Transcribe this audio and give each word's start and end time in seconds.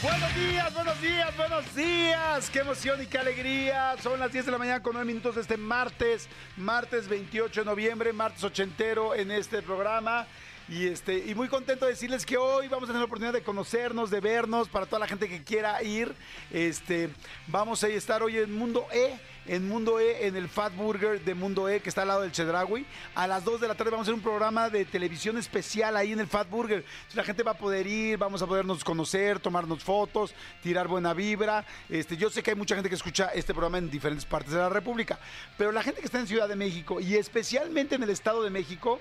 Buenos 0.00 0.32
días, 0.36 0.74
buenos 0.74 1.02
días, 1.02 1.36
buenos 1.36 1.74
días. 1.74 2.50
Qué 2.50 2.60
emoción 2.60 3.02
y 3.02 3.06
qué 3.06 3.18
alegría. 3.18 3.96
Son 4.00 4.20
las 4.20 4.30
10 4.30 4.46
de 4.46 4.52
la 4.52 4.58
mañana 4.58 4.80
con 4.80 4.92
9 4.92 5.04
minutos 5.04 5.34
de 5.34 5.40
este 5.40 5.56
martes, 5.56 6.28
martes 6.56 7.08
28 7.08 7.62
de 7.62 7.64
noviembre, 7.64 8.12
martes 8.12 8.44
ochentero 8.44 9.12
en 9.16 9.32
este 9.32 9.60
programa. 9.60 10.24
Y, 10.68 10.86
este, 10.86 11.18
y 11.26 11.34
muy 11.34 11.48
contento 11.48 11.86
de 11.86 11.92
decirles 11.92 12.24
que 12.24 12.36
hoy 12.36 12.68
vamos 12.68 12.84
a 12.84 12.92
tener 12.92 13.00
la 13.00 13.06
oportunidad 13.06 13.32
de 13.32 13.42
conocernos, 13.42 14.08
de 14.10 14.20
vernos, 14.20 14.68
para 14.68 14.86
toda 14.86 15.00
la 15.00 15.08
gente 15.08 15.28
que 15.28 15.42
quiera 15.42 15.82
ir. 15.82 16.14
Este, 16.52 17.10
vamos 17.48 17.82
a 17.82 17.88
estar 17.88 18.22
hoy 18.22 18.38
en 18.38 18.54
Mundo 18.54 18.86
E, 18.92 19.18
en 19.48 19.66
Mundo 19.66 19.98
E, 19.98 20.26
en 20.26 20.36
el 20.36 20.48
Fat 20.48 20.74
Burger 20.76 21.20
de 21.24 21.34
Mundo 21.34 21.68
E, 21.68 21.80
que 21.80 21.88
está 21.88 22.02
al 22.02 22.08
lado 22.08 22.20
del 22.20 22.32
Chedraui. 22.32 22.86
A 23.14 23.26
las 23.26 23.44
2 23.44 23.62
de 23.62 23.68
la 23.68 23.74
tarde 23.74 23.90
vamos 23.90 24.06
a 24.06 24.10
hacer 24.10 24.14
un 24.14 24.20
programa 24.20 24.68
de 24.68 24.84
televisión 24.84 25.38
especial 25.38 25.96
ahí 25.96 26.12
en 26.12 26.20
el 26.20 26.26
Fat 26.26 26.48
Burger. 26.48 26.84
La 27.14 27.24
gente 27.24 27.42
va 27.42 27.52
a 27.52 27.58
poder 27.58 27.86
ir, 27.86 28.18
vamos 28.18 28.42
a 28.42 28.46
podernos 28.46 28.84
conocer, 28.84 29.40
tomarnos 29.40 29.82
fotos, 29.82 30.34
tirar 30.62 30.86
buena 30.86 31.14
vibra. 31.14 31.64
Este, 31.88 32.16
yo 32.16 32.30
sé 32.30 32.42
que 32.42 32.50
hay 32.50 32.56
mucha 32.56 32.74
gente 32.74 32.90
que 32.90 32.94
escucha 32.94 33.28
este 33.34 33.54
programa 33.54 33.78
en 33.78 33.90
diferentes 33.90 34.26
partes 34.26 34.52
de 34.52 34.58
la 34.58 34.68
República, 34.68 35.18
pero 35.56 35.72
la 35.72 35.82
gente 35.82 36.00
que 36.00 36.06
está 36.06 36.20
en 36.20 36.26
Ciudad 36.26 36.48
de 36.48 36.56
México 36.56 37.00
y 37.00 37.16
especialmente 37.16 37.94
en 37.94 38.02
el 38.02 38.10
Estado 38.10 38.42
de 38.42 38.50
México, 38.50 39.00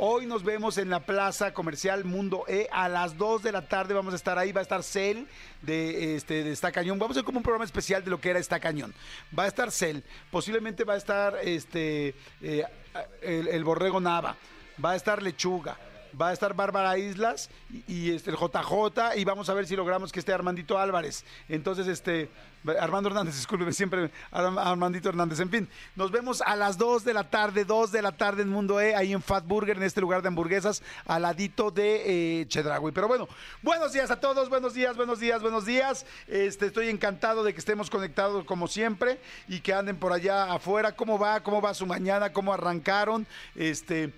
Hoy 0.00 0.26
nos 0.26 0.44
vemos 0.44 0.78
en 0.78 0.90
la 0.90 1.00
plaza 1.00 1.52
comercial 1.52 2.04
Mundo 2.04 2.44
E 2.46 2.68
a 2.70 2.88
las 2.88 3.18
2 3.18 3.42
de 3.42 3.50
la 3.50 3.66
tarde. 3.66 3.94
Vamos 3.94 4.12
a 4.12 4.16
estar 4.16 4.38
ahí. 4.38 4.52
Va 4.52 4.60
a 4.60 4.62
estar 4.62 4.84
Cel 4.84 5.26
de, 5.60 6.14
este, 6.14 6.48
Estacañón. 6.52 7.00
Vamos 7.00 7.16
a 7.16 7.18
hacer 7.18 7.24
como 7.24 7.38
un 7.38 7.42
programa 7.42 7.64
especial 7.64 8.04
de 8.04 8.10
lo 8.10 8.20
que 8.20 8.30
era 8.30 8.38
Estacañón. 8.38 8.94
Va 9.36 9.42
a 9.42 9.46
estar 9.48 9.72
Cel. 9.72 10.04
Posiblemente 10.30 10.84
va 10.84 10.94
a 10.94 10.98
estar 10.98 11.36
este, 11.42 12.14
eh, 12.40 12.64
el 13.22 13.64
Borrego 13.64 13.98
Nava. 13.98 14.36
Va 14.82 14.92
a 14.92 14.96
estar 14.96 15.20
Lechuga. 15.20 15.76
Va 16.20 16.28
a 16.30 16.32
estar 16.32 16.52
Bárbara 16.54 16.98
Islas 16.98 17.48
y, 17.86 18.10
este, 18.10 18.30
el 18.30 18.36
JJ 18.36 19.16
y 19.16 19.24
vamos 19.24 19.48
a 19.48 19.54
ver 19.54 19.66
si 19.66 19.76
logramos 19.76 20.10
que 20.10 20.18
esté 20.18 20.32
Armandito 20.32 20.76
Álvarez. 20.78 21.24
Entonces, 21.48 21.86
este, 21.86 22.28
Armando 22.80 23.08
Hernández, 23.08 23.36
discúlpeme, 23.36 23.72
siempre 23.72 24.10
Arm- 24.32 24.58
Armandito 24.58 25.08
Hernández. 25.10 25.38
En 25.38 25.48
fin, 25.50 25.68
nos 25.94 26.10
vemos 26.10 26.42
a 26.42 26.56
las 26.56 26.76
2 26.76 27.04
de 27.04 27.14
la 27.14 27.22
tarde, 27.30 27.64
2 27.64 27.92
de 27.92 28.02
la 28.02 28.10
tarde 28.12 28.42
en 28.42 28.48
Mundo 28.48 28.80
E, 28.80 28.96
ahí 28.96 29.12
en 29.12 29.22
Fat 29.22 29.46
Burger, 29.46 29.76
en 29.76 29.84
este 29.84 30.00
lugar 30.00 30.22
de 30.22 30.28
hamburguesas, 30.28 30.82
al 31.06 31.22
ladito 31.22 31.70
de 31.70 32.40
eh, 32.40 32.48
Chedraui. 32.48 32.90
Pero 32.90 33.06
bueno, 33.06 33.28
buenos 33.62 33.92
días 33.92 34.10
a 34.10 34.18
todos, 34.18 34.48
buenos 34.48 34.74
días, 34.74 34.96
buenos 34.96 35.20
días, 35.20 35.40
buenos 35.40 35.66
días. 35.66 36.04
Este, 36.26 36.66
estoy 36.66 36.88
encantado 36.88 37.44
de 37.44 37.52
que 37.52 37.60
estemos 37.60 37.90
conectados 37.90 38.44
como 38.44 38.66
siempre 38.66 39.20
y 39.46 39.60
que 39.60 39.72
anden 39.72 39.96
por 39.96 40.12
allá 40.12 40.52
afuera. 40.52 40.96
¿Cómo 40.96 41.16
va? 41.16 41.40
¿Cómo 41.44 41.60
va 41.62 41.74
su 41.74 41.86
mañana? 41.86 42.32
¿Cómo 42.32 42.52
arrancaron? 42.52 43.24
Este. 43.54 44.12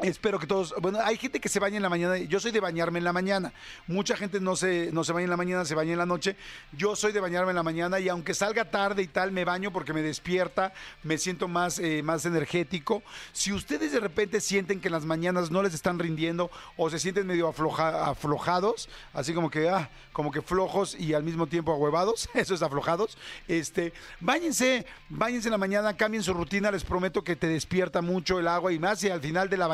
Espero 0.00 0.38
que 0.38 0.46
todos, 0.46 0.72
bueno, 0.80 1.00
hay 1.02 1.16
gente 1.16 1.40
que 1.40 1.48
se 1.48 1.58
baña 1.58 1.76
en 1.76 1.82
la 1.82 1.88
mañana, 1.88 2.16
yo 2.18 2.38
soy 2.38 2.52
de 2.52 2.60
bañarme 2.60 2.98
en 3.00 3.04
la 3.04 3.12
mañana, 3.12 3.52
mucha 3.88 4.16
gente 4.16 4.38
no 4.38 4.54
se, 4.54 4.90
no 4.92 5.02
se 5.02 5.12
baña 5.12 5.24
en 5.24 5.30
la 5.30 5.36
mañana, 5.36 5.64
se 5.64 5.74
baña 5.74 5.90
en 5.90 5.98
la 5.98 6.06
noche, 6.06 6.36
yo 6.70 6.94
soy 6.94 7.10
de 7.10 7.18
bañarme 7.18 7.50
en 7.50 7.56
la 7.56 7.64
mañana 7.64 7.98
y 7.98 8.08
aunque 8.08 8.32
salga 8.32 8.64
tarde 8.70 9.02
y 9.02 9.08
tal, 9.08 9.32
me 9.32 9.44
baño 9.44 9.72
porque 9.72 9.92
me 9.92 10.00
despierta, 10.00 10.72
me 11.02 11.18
siento 11.18 11.48
más, 11.48 11.80
eh, 11.80 12.00
más 12.04 12.24
energético. 12.26 13.02
Si 13.32 13.52
ustedes 13.52 13.90
de 13.90 13.98
repente 13.98 14.40
sienten 14.40 14.80
que 14.80 14.86
en 14.86 14.92
las 14.92 15.04
mañanas 15.04 15.50
no 15.50 15.64
les 15.64 15.74
están 15.74 15.98
rindiendo 15.98 16.48
o 16.76 16.88
se 16.90 17.00
sienten 17.00 17.26
medio 17.26 17.48
afloja- 17.52 18.08
aflojados, 18.08 18.88
así 19.14 19.34
como 19.34 19.50
que, 19.50 19.68
ah, 19.68 19.90
como 20.12 20.30
que 20.30 20.42
flojos 20.42 20.94
y 20.94 21.12
al 21.14 21.24
mismo 21.24 21.48
tiempo 21.48 21.72
ahuevados, 21.72 22.28
eso 22.34 22.54
es 22.54 22.62
aflojados, 22.62 23.18
este, 23.48 23.92
bañense, 24.20 24.86
bañense 25.08 25.48
en 25.48 25.52
la 25.52 25.58
mañana, 25.58 25.96
cambien 25.96 26.22
su 26.22 26.34
rutina, 26.34 26.70
les 26.70 26.84
prometo 26.84 27.24
que 27.24 27.34
te 27.34 27.48
despierta 27.48 28.00
mucho 28.00 28.38
el 28.38 28.46
agua 28.46 28.72
y 28.72 28.78
más 28.78 29.00
si 29.00 29.10
al 29.10 29.20
final 29.20 29.48
de 29.48 29.56
la 29.56 29.66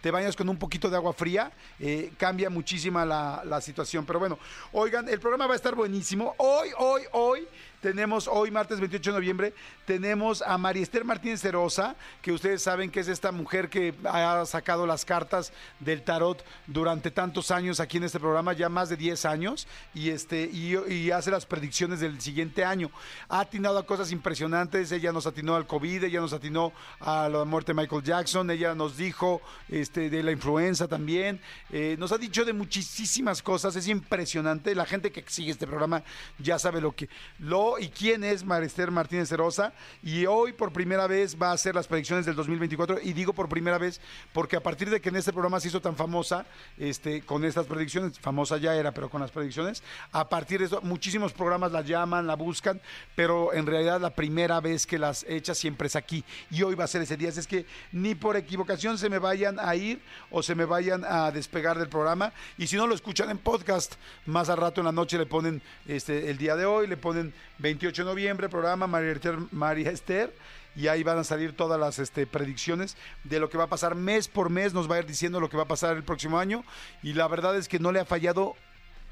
te 0.00 0.10
bañas 0.10 0.36
con 0.36 0.48
un 0.48 0.58
poquito 0.58 0.90
de 0.90 0.96
agua 0.96 1.12
fría, 1.12 1.52
eh, 1.78 2.12
cambia 2.18 2.50
muchísima 2.50 3.04
la, 3.04 3.60
situación. 3.60 4.06
Pero 4.06 4.18
bueno, 4.18 4.38
oigan, 4.72 5.08
el 5.08 5.20
programa 5.20 5.46
va 5.46 5.52
a 5.52 5.56
estar 5.56 5.74
buenísimo. 5.74 6.34
Hoy, 6.38 6.70
hoy, 6.78 7.02
hoy 7.12 7.48
tenemos, 7.80 8.28
hoy 8.28 8.50
martes 8.50 8.78
28 8.78 9.10
de 9.10 9.18
noviembre, 9.18 9.54
tenemos 9.86 10.42
a 10.42 10.58
María 10.58 10.82
Esther 10.82 11.04
Martínez 11.04 11.40
Cerosa, 11.40 11.96
que 12.20 12.32
ustedes 12.32 12.62
saben 12.62 12.90
que 12.90 13.00
es 13.00 13.08
esta 13.08 13.32
mujer 13.32 13.68
que 13.68 13.94
ha 14.04 14.44
sacado 14.44 14.86
las 14.86 15.04
cartas 15.04 15.52
del 15.78 16.02
tarot 16.02 16.44
durante 16.66 17.10
tantos 17.10 17.50
años 17.50 17.80
aquí 17.80 17.96
en 17.96 18.04
este 18.04 18.20
programa, 18.20 18.52
ya 18.52 18.68
más 18.68 18.88
de 18.90 18.96
10 18.96 19.24
años, 19.24 19.66
y, 19.94 20.10
este, 20.10 20.44
y 20.52 21.10
hace 21.10 21.30
las 21.30 21.46
predicciones 21.46 22.00
del 22.00 22.20
siguiente 22.20 22.64
año. 22.64 22.90
Ha 23.28 23.40
atinado 23.40 23.78
a 23.78 23.86
cosas 23.86 24.12
impresionantes, 24.12 24.92
ella 24.92 25.12
nos 25.12 25.26
atinó 25.26 25.56
al 25.56 25.66
COVID, 25.66 26.04
ella 26.04 26.20
nos 26.20 26.32
atinó 26.32 26.72
a 27.00 27.28
la 27.28 27.44
muerte 27.44 27.72
de 27.72 27.80
Michael 27.80 28.02
Jackson, 28.02 28.50
ella 28.50 28.74
nos 28.74 28.96
dijo 28.96 29.39
este, 29.68 30.10
de 30.10 30.22
la 30.22 30.32
influenza 30.32 30.88
también, 30.88 31.40
eh, 31.70 31.96
nos 31.98 32.12
ha 32.12 32.18
dicho 32.18 32.44
de 32.44 32.52
muchísimas 32.52 33.42
cosas, 33.42 33.76
es 33.76 33.88
impresionante, 33.88 34.74
la 34.74 34.86
gente 34.86 35.12
que 35.12 35.24
sigue 35.26 35.50
este 35.50 35.66
programa 35.66 36.02
ya 36.38 36.58
sabe 36.58 36.80
lo 36.80 36.92
que, 36.92 37.08
lo 37.38 37.78
y 37.78 37.88
quién 37.88 38.24
es 38.24 38.44
Marister 38.44 38.90
Martínez 38.90 39.28
Cerosa, 39.28 39.72
y 40.02 40.26
hoy 40.26 40.52
por 40.52 40.72
primera 40.72 41.06
vez 41.06 41.36
va 41.40 41.50
a 41.50 41.52
hacer 41.52 41.74
las 41.74 41.86
predicciones 41.86 42.26
del 42.26 42.34
2024, 42.36 43.00
y 43.02 43.12
digo 43.12 43.32
por 43.32 43.48
primera 43.48 43.78
vez 43.78 44.00
porque 44.32 44.56
a 44.56 44.62
partir 44.62 44.90
de 44.90 45.00
que 45.00 45.08
en 45.08 45.16
este 45.16 45.32
programa 45.32 45.60
se 45.60 45.68
hizo 45.68 45.80
tan 45.80 45.96
famosa, 45.96 46.46
este, 46.78 47.22
con 47.22 47.44
estas 47.44 47.66
predicciones, 47.66 48.18
famosa 48.18 48.56
ya 48.56 48.74
era, 48.74 48.92
pero 48.92 49.08
con 49.08 49.20
las 49.20 49.30
predicciones, 49.30 49.82
a 50.12 50.28
partir 50.28 50.60
de 50.60 50.66
eso, 50.66 50.80
muchísimos 50.82 51.32
programas 51.32 51.72
la 51.72 51.82
llaman, 51.82 52.26
la 52.26 52.34
buscan, 52.34 52.80
pero 53.14 53.52
en 53.52 53.66
realidad 53.66 54.00
la 54.00 54.10
primera 54.10 54.60
vez 54.60 54.86
que 54.86 54.98
las 54.98 55.24
echa 55.28 55.54
siempre 55.54 55.86
es 55.86 55.96
aquí, 55.96 56.24
y 56.50 56.62
hoy 56.62 56.74
va 56.74 56.84
a 56.84 56.88
ser 56.88 57.02
ese 57.02 57.16
día, 57.16 57.28
así 57.28 57.40
es 57.40 57.46
que 57.46 57.66
ni 57.92 58.14
por 58.14 58.36
equivocación 58.36 58.98
se 58.98 59.08
me 59.08 59.18
vayan 59.30 59.60
a 59.60 59.76
ir 59.76 60.00
o 60.32 60.42
se 60.42 60.56
me 60.56 60.64
vayan 60.64 61.04
a 61.04 61.30
despegar 61.30 61.78
del 61.78 61.88
programa, 61.88 62.32
y 62.58 62.66
si 62.66 62.74
no 62.74 62.88
lo 62.88 62.96
escuchan 62.96 63.30
en 63.30 63.38
podcast, 63.38 63.94
más 64.26 64.48
al 64.48 64.56
rato 64.56 64.80
en 64.80 64.86
la 64.86 64.92
noche 64.92 65.18
le 65.18 65.26
ponen 65.26 65.62
este, 65.86 66.30
el 66.30 66.36
día 66.36 66.56
de 66.56 66.66
hoy, 66.66 66.88
le 66.88 66.96
ponen 66.96 67.32
28 67.58 68.02
de 68.02 68.10
noviembre, 68.10 68.48
programa 68.48 68.88
María 68.88 69.12
Esther, 69.12 69.38
María 69.52 69.90
Esther 69.90 70.34
y 70.74 70.88
ahí 70.88 71.04
van 71.04 71.18
a 71.18 71.24
salir 71.24 71.54
todas 71.56 71.78
las 71.78 72.00
este, 72.00 72.26
predicciones 72.26 72.96
de 73.22 73.38
lo 73.38 73.48
que 73.48 73.58
va 73.58 73.64
a 73.64 73.68
pasar. 73.68 73.94
Mes 73.94 74.26
por 74.26 74.50
mes, 74.50 74.74
nos 74.74 74.90
va 74.90 74.96
a 74.96 74.98
ir 74.98 75.06
diciendo 75.06 75.38
lo 75.38 75.48
que 75.48 75.56
va 75.56 75.62
a 75.64 75.68
pasar 75.68 75.96
el 75.96 76.02
próximo 76.02 76.38
año 76.38 76.64
y 77.02 77.12
la 77.12 77.28
verdad 77.28 77.56
es 77.56 77.68
que 77.68 77.78
no 77.78 77.92
le 77.92 78.00
ha 78.00 78.04
fallado 78.04 78.56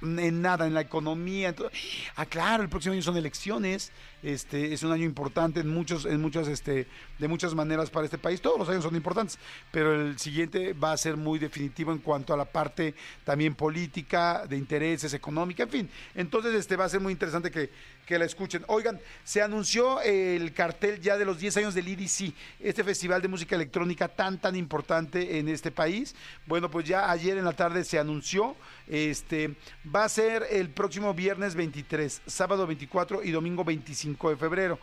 en 0.03 0.43
nada, 0.43 0.67
en 0.67 0.75
la 0.75 0.81
economía. 0.81 1.49
en. 1.51 1.57
Ah, 2.17 2.27
claro, 2.27 2.63
el 2.63 2.69
próximo 2.69 2.93
año 2.93 3.03
son 3.03 3.17
elecciones. 3.17 3.93
Este 4.23 4.73
es 4.73 4.83
un 4.83 4.91
año 4.93 5.05
importante 5.05 5.61
en 5.61 5.69
muchos, 5.69 6.05
en 6.05 6.21
muchas, 6.21 6.49
este, 6.49 6.89
de 7.19 7.29
muchas 7.29 7.55
maneras 7.55 7.91
para 7.91 8.05
este 8.05 8.19
país. 8.19 8.41
Todos 8.41 8.59
los 8.59 8.69
años 8.69 8.83
son 8.83 8.97
importantes, 8.97 9.39
pero 9.71 9.95
el 9.95 10.19
siguiente 10.19 10.73
va 10.73 10.93
a 10.93 10.97
ser 10.97 11.17
muy 11.17 11.39
definitivo 11.39 11.93
en 11.93 11.99
cuanto 11.99 12.35
a 12.35 12.37
la 12.37 12.45
parte 12.45 12.95
también 13.25 13.55
política, 13.55 14.45
de 14.49 14.57
intereses, 14.57 15.15
económica, 15.15 15.63
en 15.65 15.71
fin. 15.71 15.91
Entonces, 16.15 16.55
este 16.55 16.77
va 16.77 16.87
a 16.87 16.89
ser 16.89 17.01
muy 17.01 17.13
interesante 17.13 17.51
que, 17.51 17.71
que 18.07 18.19
la 18.19 18.25
escuchen. 18.25 18.65
Oigan, 18.69 19.01
se 19.23 19.43
anunció 19.43 20.01
el 20.01 20.53
cartel 20.53 21.01
ya 21.01 21.19
de 21.19 21.25
los 21.25 21.39
10 21.39 21.59
años 21.59 21.75
del 21.75 21.89
EDC, 21.89 22.33
este 22.61 22.83
festival 22.83 23.21
de 23.21 23.29
música 23.29 23.55
electrónica 23.55 24.09
tan, 24.09 24.39
tan 24.39 24.57
importante 24.57 25.39
en 25.39 25.49
este 25.49 25.71
país. 25.71 26.15
Bueno, 26.47 26.71
pues 26.71 26.87
ya 26.87 27.11
ayer 27.11 27.37
en 27.37 27.45
la 27.45 27.53
tarde 27.53 27.85
se 27.85 27.99
anunció. 27.99 28.57
Este 28.87 29.57
va 29.95 30.05
a 30.05 30.09
ser 30.09 30.47
el 30.51 30.71
próximo 30.71 31.13
viernes 31.13 31.55
23, 31.55 32.23
sábado 32.27 32.67
24 32.67 33.23
y 33.23 33.31
domingo 33.31 33.65
25 33.65 34.31
de 34.31 34.37
febrero. 34.37 34.79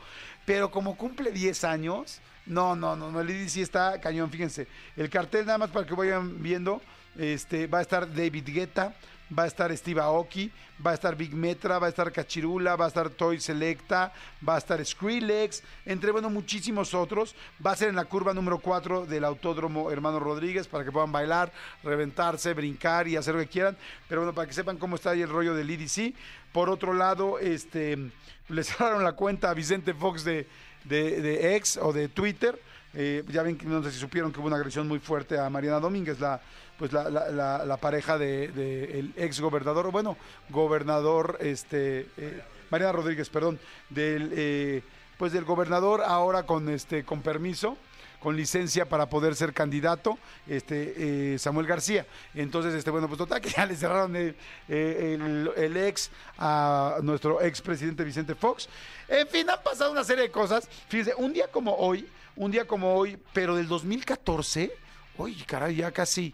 Pero 0.45 0.69
como 0.69 0.95
cumple 0.95 1.31
10 1.31 1.63
años, 1.63 2.21
no, 2.45 2.75
no, 2.75 2.95
no, 2.95 3.11
no, 3.11 3.21
el 3.21 3.29
EDC 3.29 3.57
está 3.57 3.99
cañón, 3.99 4.29
fíjense. 4.29 4.67
El 4.95 5.09
cartel 5.09 5.45
nada 5.45 5.57
más 5.57 5.71
para 5.71 5.85
que 5.85 5.95
vayan 5.95 6.43
viendo, 6.43 6.81
este 7.17 7.65
va 7.65 7.79
a 7.79 7.81
estar 7.81 8.07
David 8.13 8.45
Guetta, 8.45 8.95
va 9.31 9.43
a 9.43 9.47
estar 9.47 9.75
Steve 9.75 10.01
Aoki, 10.01 10.51
va 10.85 10.91
a 10.91 10.93
estar 10.93 11.15
Big 11.15 11.33
Metra, 11.33 11.79
va 11.79 11.87
a 11.87 11.89
estar 11.89 12.11
Cachirula, 12.11 12.75
va 12.75 12.85
a 12.85 12.87
estar 12.89 13.09
Toy 13.09 13.39
Selecta, 13.39 14.13
va 14.47 14.55
a 14.55 14.57
estar 14.57 14.83
Skrillex, 14.83 15.63
entre 15.85 16.11
bueno, 16.11 16.29
muchísimos 16.29 16.93
otros. 16.93 17.35
Va 17.65 17.71
a 17.71 17.75
ser 17.75 17.89
en 17.89 17.95
la 17.95 18.05
curva 18.05 18.33
número 18.33 18.59
4 18.59 19.05
del 19.05 19.23
Autódromo 19.23 19.91
Hermano 19.91 20.19
Rodríguez 20.19 20.67
para 20.67 20.83
que 20.83 20.91
puedan 20.91 21.11
bailar, 21.11 21.51
reventarse, 21.83 22.53
brincar 22.53 23.07
y 23.07 23.15
hacer 23.15 23.35
lo 23.35 23.41
que 23.41 23.47
quieran. 23.47 23.77
Pero 24.07 24.21
bueno, 24.21 24.33
para 24.33 24.47
que 24.47 24.53
sepan 24.53 24.77
cómo 24.77 24.95
está 24.95 25.11
ahí 25.11 25.21
el 25.21 25.29
rollo 25.29 25.55
del 25.55 25.69
EDC. 25.69 26.13
Por 26.51 26.69
otro 26.69 26.93
lado, 26.93 27.39
este 27.39 27.97
le 28.49 28.63
cerraron 28.63 29.03
la 29.03 29.13
cuenta 29.13 29.49
a 29.49 29.53
Vicente 29.53 29.93
Fox 29.93 30.23
de, 30.23 30.47
de, 30.83 31.21
de 31.21 31.55
X 31.55 31.79
o 31.81 31.93
de 31.93 32.09
Twitter. 32.09 32.59
Eh, 32.95 33.23
ya 33.27 33.43
ven 33.43 33.57
que 33.57 33.65
no 33.65 33.83
sé 33.83 33.91
si 33.91 33.99
supieron 33.99 34.31
que 34.31 34.39
hubo 34.39 34.47
una 34.47 34.55
agresión 34.55 34.87
muy 34.87 34.99
fuerte 34.99 35.37
a 35.37 35.49
Mariana 35.49 35.79
Domínguez, 35.79 36.19
la 36.19 36.41
pues 36.77 36.91
la, 36.91 37.09
la, 37.09 37.77
pareja 37.77 38.17
de, 38.17 38.49
de 38.49 38.99
el 38.99 39.13
ex 39.15 39.39
gobernador, 39.39 39.91
bueno, 39.91 40.17
gobernador 40.49 41.37
este 41.39 42.09
eh, 42.17 42.41
Mariana 42.69 42.91
Rodríguez, 42.91 43.29
perdón, 43.29 43.59
del, 43.89 44.31
eh, 44.35 44.81
pues 45.17 45.31
del 45.31 45.45
gobernador 45.45 46.01
ahora 46.05 46.43
con, 46.43 46.67
este, 46.69 47.03
con 47.05 47.21
permiso 47.21 47.77
con 48.19 48.35
licencia 48.35 48.85
para 48.89 49.07
poder 49.07 49.35
ser 49.35 49.53
candidato, 49.53 50.17
este 50.47 51.37
Samuel 51.37 51.67
García. 51.67 52.07
Entonces, 52.33 52.73
este 52.73 52.89
bueno, 52.89 53.07
pues 53.07 53.19
total 53.19 53.39
que 53.41 53.49
ya 53.49 53.67
le 53.67 53.75
cerraron 53.75 54.15
el, 54.15 54.35
el- 54.67 55.51
el 55.55 55.77
ex 55.77 56.09
a 56.39 56.97
nuestro 57.03 57.39
ex 57.41 57.61
presidente 57.61 58.03
Vicente 58.03 58.33
Fox. 58.33 58.67
En 59.07 59.27
fin, 59.27 59.47
han 59.47 59.61
pasado 59.61 59.91
una 59.91 60.03
serie 60.03 60.23
de 60.23 60.31
cosas. 60.31 60.67
Fíjense, 60.89 61.13
un 61.17 61.33
día 61.33 61.47
como 61.51 61.75
hoy, 61.75 62.07
un 62.35 62.51
día 62.51 62.65
como 62.65 62.95
hoy, 62.95 63.17
pero 63.33 63.55
del 63.55 63.67
2014, 63.67 64.71
uy, 65.17 65.35
caray, 65.47 65.75
ya 65.75 65.91
casi 65.91 66.33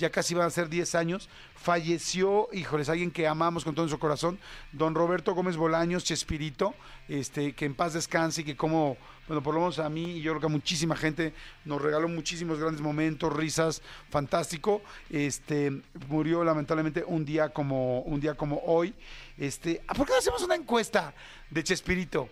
ya 0.00 0.10
casi 0.10 0.34
van 0.34 0.46
a 0.46 0.50
ser 0.50 0.68
10 0.68 0.94
años, 0.94 1.28
falleció, 1.54 2.48
híjoles, 2.52 2.88
alguien 2.88 3.10
que 3.10 3.28
amamos 3.28 3.64
con 3.64 3.74
todo 3.74 3.84
nuestro 3.84 4.00
corazón, 4.00 4.38
don 4.72 4.94
Roberto 4.94 5.34
Gómez 5.34 5.56
Bolaños, 5.56 6.04
Chespirito, 6.04 6.74
este, 7.06 7.52
que 7.52 7.66
en 7.66 7.74
paz 7.74 7.92
descanse 7.92 8.40
y 8.40 8.44
que 8.44 8.56
como, 8.56 8.96
bueno, 9.28 9.42
por 9.42 9.54
lo 9.54 9.60
menos 9.60 9.78
a 9.78 9.88
mí 9.90 10.16
y 10.16 10.22
yo 10.22 10.32
creo 10.32 10.40
que 10.40 10.46
a 10.46 10.50
muchísima 10.50 10.96
gente 10.96 11.34
nos 11.66 11.82
regaló 11.82 12.08
muchísimos 12.08 12.58
grandes 12.58 12.80
momentos, 12.80 13.32
risas, 13.32 13.82
fantástico. 14.08 14.80
Este, 15.10 15.82
murió 16.08 16.42
lamentablemente 16.42 17.04
un 17.06 17.24
día 17.24 17.50
como, 17.50 18.00
un 18.00 18.20
día 18.20 18.34
como 18.34 18.62
hoy. 18.64 18.94
Este, 19.36 19.82
¿por 19.94 20.06
qué 20.06 20.12
no 20.12 20.18
hacemos 20.18 20.42
una 20.42 20.56
encuesta 20.56 21.14
de 21.50 21.62
Chespirito? 21.62 22.30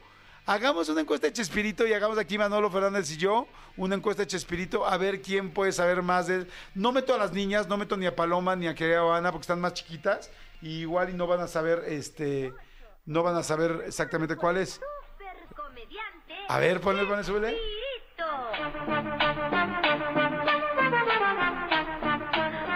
Hagamos 0.48 0.88
una 0.88 1.02
encuesta 1.02 1.26
de 1.26 1.34
Chespirito 1.34 1.86
y 1.86 1.92
hagamos 1.92 2.16
aquí 2.16 2.38
Manolo 2.38 2.70
Fernández 2.70 3.10
y 3.10 3.18
yo 3.18 3.46
una 3.76 3.96
encuesta 3.96 4.22
de 4.22 4.28
Chespirito 4.28 4.86
a 4.86 4.96
ver 4.96 5.20
quién 5.20 5.50
puede 5.50 5.72
saber 5.72 6.00
más 6.00 6.26
de. 6.26 6.46
No 6.74 6.90
meto 6.90 7.14
a 7.14 7.18
las 7.18 7.34
niñas, 7.34 7.68
no 7.68 7.76
meto 7.76 7.98
ni 7.98 8.06
a 8.06 8.16
Paloma 8.16 8.56
ni 8.56 8.66
a 8.66 8.74
Querida 8.74 9.00
Habana 9.00 9.30
porque 9.30 9.42
están 9.42 9.60
más 9.60 9.74
chiquitas 9.74 10.30
y 10.62 10.78
igual 10.78 11.10
y 11.10 11.12
no 11.12 11.26
van 11.26 11.40
a 11.40 11.48
saber, 11.48 11.84
este, 11.86 12.54
no 13.04 13.22
van 13.22 13.36
a 13.36 13.42
saber 13.42 13.82
exactamente 13.88 14.36
cuál 14.36 14.56
es. 14.56 14.80
A 16.48 16.58
ver, 16.58 16.80
ponle, 16.80 17.04
ponle, 17.04 17.24
súbele. 17.24 17.54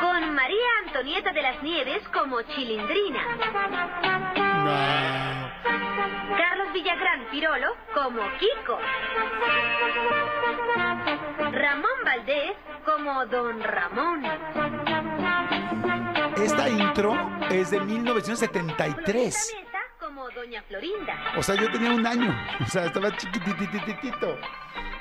Con 0.03 0.35
María 0.35 0.69
Antonieta 0.85 1.33
de 1.33 1.41
las 1.41 1.63
Nieves 1.63 2.03
como 2.13 2.43
Chilindrina. 2.43 4.42
Carlos 6.37 6.73
Villagrán 6.73 7.26
Pirolo 7.31 7.76
como 7.94 8.23
Kiko. 8.38 8.79
Ramón 11.53 11.91
Valdés 12.05 12.53
como 12.85 13.26
Don 13.26 13.61
Ramón. 13.62 14.23
Esta 16.37 16.69
intro 16.69 17.14
es 17.50 17.70
de 17.70 17.81
1973. 17.81 19.53
Mesa 19.55 19.79
como 19.99 20.31
Doña 20.31 20.62
Florinda. 20.62 21.15
O 21.37 21.43
sea, 21.43 21.56
yo 21.56 21.70
tenía 21.70 21.91
un 21.93 22.06
año. 22.06 22.35
O 22.61 22.67
sea, 22.67 22.87
estaba 22.87 23.17
chiquitititito. 23.17 24.38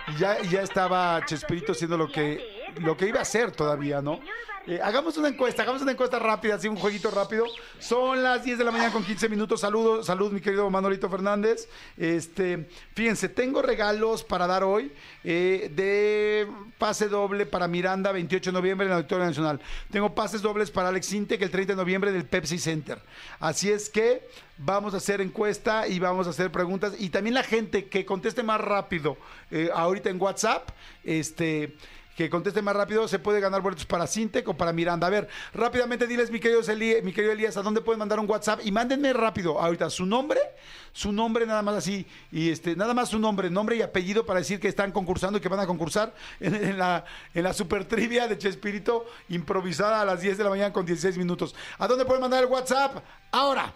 Y 0.08 0.16
ya, 0.18 0.40
y 0.42 0.50
ya 0.50 0.62
estaba 0.62 1.24
Chespirito 1.26 1.74
haciendo 1.74 1.98
lo 1.98 2.08
que, 2.08 2.74
lo 2.82 2.98
que 2.98 3.08
iba 3.08 3.20
a 3.20 3.22
hacer 3.22 3.52
todavía, 3.52 4.02
¿no? 4.02 4.20
Eh, 4.68 4.80
hagamos 4.84 5.18
una 5.18 5.28
encuesta, 5.28 5.64
hagamos 5.64 5.82
una 5.82 5.94
encuesta 5.94 6.20
rápida, 6.20 6.54
así 6.54 6.68
un 6.68 6.76
jueguito 6.76 7.10
rápido. 7.10 7.46
Son 7.80 8.22
las 8.22 8.44
10 8.44 8.60
de 8.60 8.64
la 8.64 8.70
mañana 8.70 8.92
con 8.92 9.04
15 9.04 9.28
minutos. 9.28 9.62
Saludos, 9.62 10.06
salud, 10.06 10.32
mi 10.32 10.40
querido 10.40 10.70
Manolito 10.70 11.10
Fernández. 11.10 11.68
Este, 11.98 12.70
fíjense, 12.94 13.28
tengo 13.28 13.64
regalos 13.64 14.24
para 14.24 14.46
dar 14.46 14.64
hoy 14.64 14.92
eh, 15.24 15.72
de 15.76 16.48
pase 16.78 17.08
doble 17.08 17.48
para 17.48 17.68
Miranda, 17.68 18.12
28 18.12 18.52
de 18.52 18.54
noviembre 18.54 18.86
en 18.86 18.92
el 18.92 18.98
Auditorio 18.98 19.26
Nacional. 19.26 19.60
Tengo 19.90 20.14
pases 20.14 20.44
dobles 20.44 20.70
para 20.70 20.90
Alex 20.90 21.12
Intec 21.14 21.42
el 21.42 21.50
30 21.50 21.74
de 21.74 21.78
noviembre 21.78 22.12
del 22.12 22.26
Pepsi 22.26 22.60
Center. 22.60 23.02
Así 23.40 23.72
es 23.72 23.90
que 23.90 24.28
vamos 24.60 24.94
a 24.94 24.98
hacer 24.98 25.22
encuesta 25.22 25.88
y 25.88 25.98
vamos 25.98 26.28
a 26.28 26.30
hacer 26.30 26.52
preguntas. 26.52 26.94
Y 27.00 27.10
también 27.10 27.34
la 27.34 27.44
gente 27.44 27.88
que 27.90 28.06
conteste 28.06 28.44
más 28.44 28.62
rápido 28.62 29.18
eh, 29.50 29.72
ahorita 29.74 30.12
en 30.12 30.22
WhatsApp, 30.22 30.70
este 31.04 31.76
que 32.16 32.30
conteste 32.30 32.62
más 32.62 32.76
rápido, 32.76 33.08
se 33.08 33.20
puede 33.20 33.40
ganar 33.40 33.62
boletos 33.62 33.86
para 33.86 34.06
Sintec 34.08 34.48
o 34.50 34.54
para 34.56 34.74
Miranda. 34.74 35.08
A 35.08 35.10
ver, 35.10 35.28
rápidamente 35.54 36.08
diles, 36.08 36.30
mi 36.30 36.40
querido, 36.40 36.62
Eli- 36.62 37.02
mi 37.04 37.14
querido 37.14 37.34
Elías, 37.34 37.58
a 37.58 37.62
dónde 37.62 37.82
pueden 37.82 38.00
mandar 38.00 38.20
un 38.20 38.30
WhatsApp 38.30 38.60
y 38.64 38.72
mándenme 38.72 39.14
rápido 39.14 39.60
ahorita 39.60 39.90
su 39.90 40.06
nombre, 40.06 40.40
su 40.92 41.12
nombre 41.12 41.46
nada 41.46 41.62
más 41.62 41.76
así, 41.76 42.06
y 42.32 42.50
este, 42.50 42.76
nada 42.76 42.94
más 42.94 43.10
su 43.10 43.18
nombre, 43.20 43.50
nombre 43.50 43.78
y 43.78 43.82
apellido 43.82 44.26
para 44.26 44.40
decir 44.40 44.60
que 44.60 44.68
están 44.68 44.92
concursando 44.92 45.38
y 45.38 45.42
que 45.42 45.50
van 45.50 45.60
a 45.62 45.68
concursar 45.68 46.14
en, 46.40 46.54
en 46.56 46.78
la, 46.78 47.06
en 47.34 47.44
la 47.44 47.54
super 47.54 47.86
trivia 47.86 48.28
de 48.28 48.38
Chespirito 48.38 49.06
improvisada 49.30 50.02
a 50.02 50.06
las 50.06 50.22
10 50.22 50.38
de 50.38 50.44
la 50.44 50.50
mañana 50.50 50.74
con 50.74 50.86
16 50.86 51.18
minutos. 51.18 51.56
¿A 51.78 51.88
dónde 51.88 52.06
pueden 52.06 52.22
mandar 52.22 52.44
el 52.44 52.50
WhatsApp? 52.50 52.98
Ahora. 53.32 53.74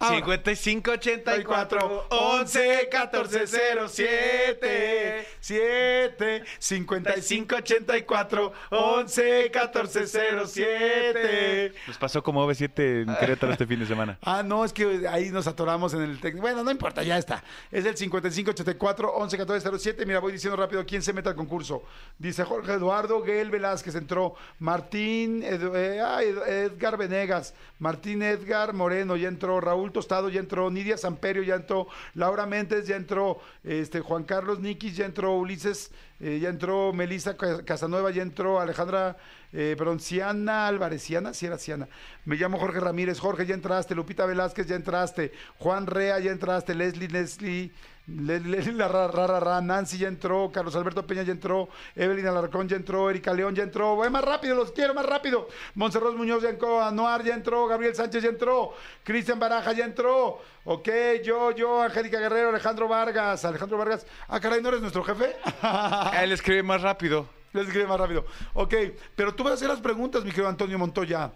Ahora. 0.00 0.16
55 0.16 0.90
84 0.92 2.06
11 2.10 2.88
14 2.90 3.46
07 3.88 5.26
7 5.40 6.44
55 6.58 7.56
84 7.56 8.52
11 8.70 9.50
14 9.52 10.06
07 10.46 11.72
Nos 11.86 11.98
pasó 11.98 12.22
como 12.22 12.46
OV7 12.46 13.02
en 13.08 13.14
Querétaro 13.16 13.52
este 13.52 13.66
fin 13.66 13.80
de 13.80 13.86
semana. 13.86 14.18
Ah, 14.30 14.42
no, 14.44 14.64
es 14.64 14.72
que 14.72 15.06
ahí 15.08 15.30
nos 15.30 15.46
atoramos 15.46 15.92
en 15.94 16.02
el 16.02 16.20
técnico. 16.20 16.42
Bueno, 16.42 16.62
no 16.62 16.70
importa, 16.70 17.02
ya 17.02 17.18
está. 17.18 17.42
Es 17.72 17.84
el 17.84 17.96
55 17.96 18.50
84 18.52 19.12
11 19.12 19.36
14 19.38 19.78
07. 19.78 20.06
Mira, 20.06 20.20
voy 20.20 20.32
diciendo 20.32 20.56
rápido 20.56 20.84
quién 20.86 21.02
se 21.02 21.12
mete 21.12 21.28
al 21.30 21.34
concurso. 21.34 21.82
Dice 22.18 22.44
Jorge 22.44 22.72
Eduardo, 22.74 23.22
Gael 23.22 23.50
Velázquez 23.50 23.94
entró, 23.96 24.34
Martín 24.60 25.42
Edu- 25.42 25.72
eh, 25.74 26.00
ah, 26.00 26.22
Ed- 26.22 26.46
Edgar 26.70 26.96
Venegas, 26.96 27.54
Martín 27.78 28.22
Edgar 28.22 28.72
Moreno 28.72 29.16
ya 29.16 29.28
entró, 29.28 29.60
Raúl 29.60 29.89
Tostado 29.92 30.28
ya 30.28 30.40
entró, 30.40 30.70
Nidia 30.70 30.96
Samperio 30.96 31.42
ya 31.42 31.54
entró, 31.56 31.86
Laura 32.14 32.46
Méndez 32.46 32.86
ya 32.86 32.96
entró, 32.96 33.40
este 33.64 34.00
Juan 34.00 34.24
Carlos 34.24 34.60
Nikis 34.60 34.96
ya 34.96 35.06
entró, 35.06 35.34
Ulises 35.36 35.90
eh, 36.20 36.38
ya 36.40 36.48
entró, 36.48 36.92
Melissa 36.92 37.36
Ca- 37.36 37.64
Casanueva 37.64 38.10
ya 38.10 38.22
entró, 38.22 38.60
Alejandra, 38.60 39.16
eh, 39.52 39.74
perdón, 39.78 40.00
Ciana 40.00 40.66
Álvarez, 40.66 41.02
Ciana, 41.02 41.32
sí 41.34 41.46
era 41.46 41.58
Ciana. 41.58 41.88
Me 42.24 42.36
llamo 42.36 42.58
Jorge 42.58 42.80
Ramírez, 42.80 43.18
Jorge 43.18 43.46
ya 43.46 43.54
entraste, 43.54 43.94
Lupita 43.94 44.26
Velázquez 44.26 44.66
ya 44.66 44.76
entraste, 44.76 45.32
Juan 45.58 45.86
Rea 45.86 46.18
ya 46.18 46.30
entraste, 46.30 46.74
Leslie, 46.74 47.08
Leslie. 47.08 47.72
La 48.06 48.88
ra, 48.88 49.06
ra, 49.08 49.60
Nancy 49.60 49.98
ya 49.98 50.08
entró, 50.08 50.50
Carlos 50.52 50.74
Alberto 50.74 51.06
Peña 51.06 51.22
ya 51.22 51.32
entró, 51.32 51.68
Evelyn 51.94 52.26
Alarcón 52.26 52.68
ya 52.68 52.76
entró, 52.76 53.08
Erika 53.08 53.32
León 53.32 53.54
ya 53.54 53.62
entró, 53.62 53.94
voy 53.94 54.10
más 54.10 54.24
rápido, 54.24 54.56
los 54.56 54.72
quiero 54.72 54.94
más 54.94 55.06
rápido. 55.06 55.48
Monserrat 55.74 56.14
Muñoz 56.14 56.42
ya 56.42 56.50
entró, 56.50 56.82
Anuar 56.82 57.22
ya 57.22 57.34
entró, 57.34 57.66
Gabriel 57.66 57.94
Sánchez 57.94 58.22
ya 58.22 58.30
entró, 58.30 58.74
Cristian 59.04 59.38
Baraja 59.38 59.72
ya 59.72 59.84
entró, 59.84 60.40
ok, 60.64 60.88
yo, 61.24 61.52
yo, 61.52 61.82
Angélica 61.82 62.18
Guerrero, 62.18 62.48
Alejandro 62.48 62.88
Vargas, 62.88 63.44
Alejandro 63.44 63.78
Vargas, 63.78 64.06
ah, 64.26 64.40
caray, 64.40 64.60
¿no 64.60 64.70
eres 64.70 64.80
nuestro 64.80 65.04
jefe? 65.04 65.36
Él 66.22 66.32
escribe 66.32 66.62
más 66.62 66.82
rápido. 66.82 67.28
Les 67.52 67.66
escribe 67.66 67.86
más 67.86 67.98
rápido. 67.98 68.24
Ok, 68.54 68.74
pero 69.16 69.34
tú 69.34 69.42
vas 69.42 69.52
a 69.52 69.54
hacer 69.54 69.68
las 69.68 69.80
preguntas, 69.80 70.24
mi 70.24 70.30
querido 70.30 70.48
Antonio 70.48 70.78
Montoya. 70.78 71.32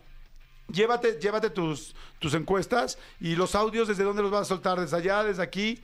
Llévate, 0.72 1.18
llévate 1.20 1.50
tus, 1.50 1.94
tus 2.18 2.34
encuestas 2.34 2.98
y 3.20 3.36
los 3.36 3.54
audios, 3.54 3.88
¿desde 3.88 4.04
dónde 4.04 4.22
los 4.22 4.30
vas 4.30 4.42
a 4.42 4.44
soltar? 4.44 4.80
¿Desde 4.80 4.96
allá, 4.96 5.22
desde 5.22 5.42
aquí? 5.42 5.82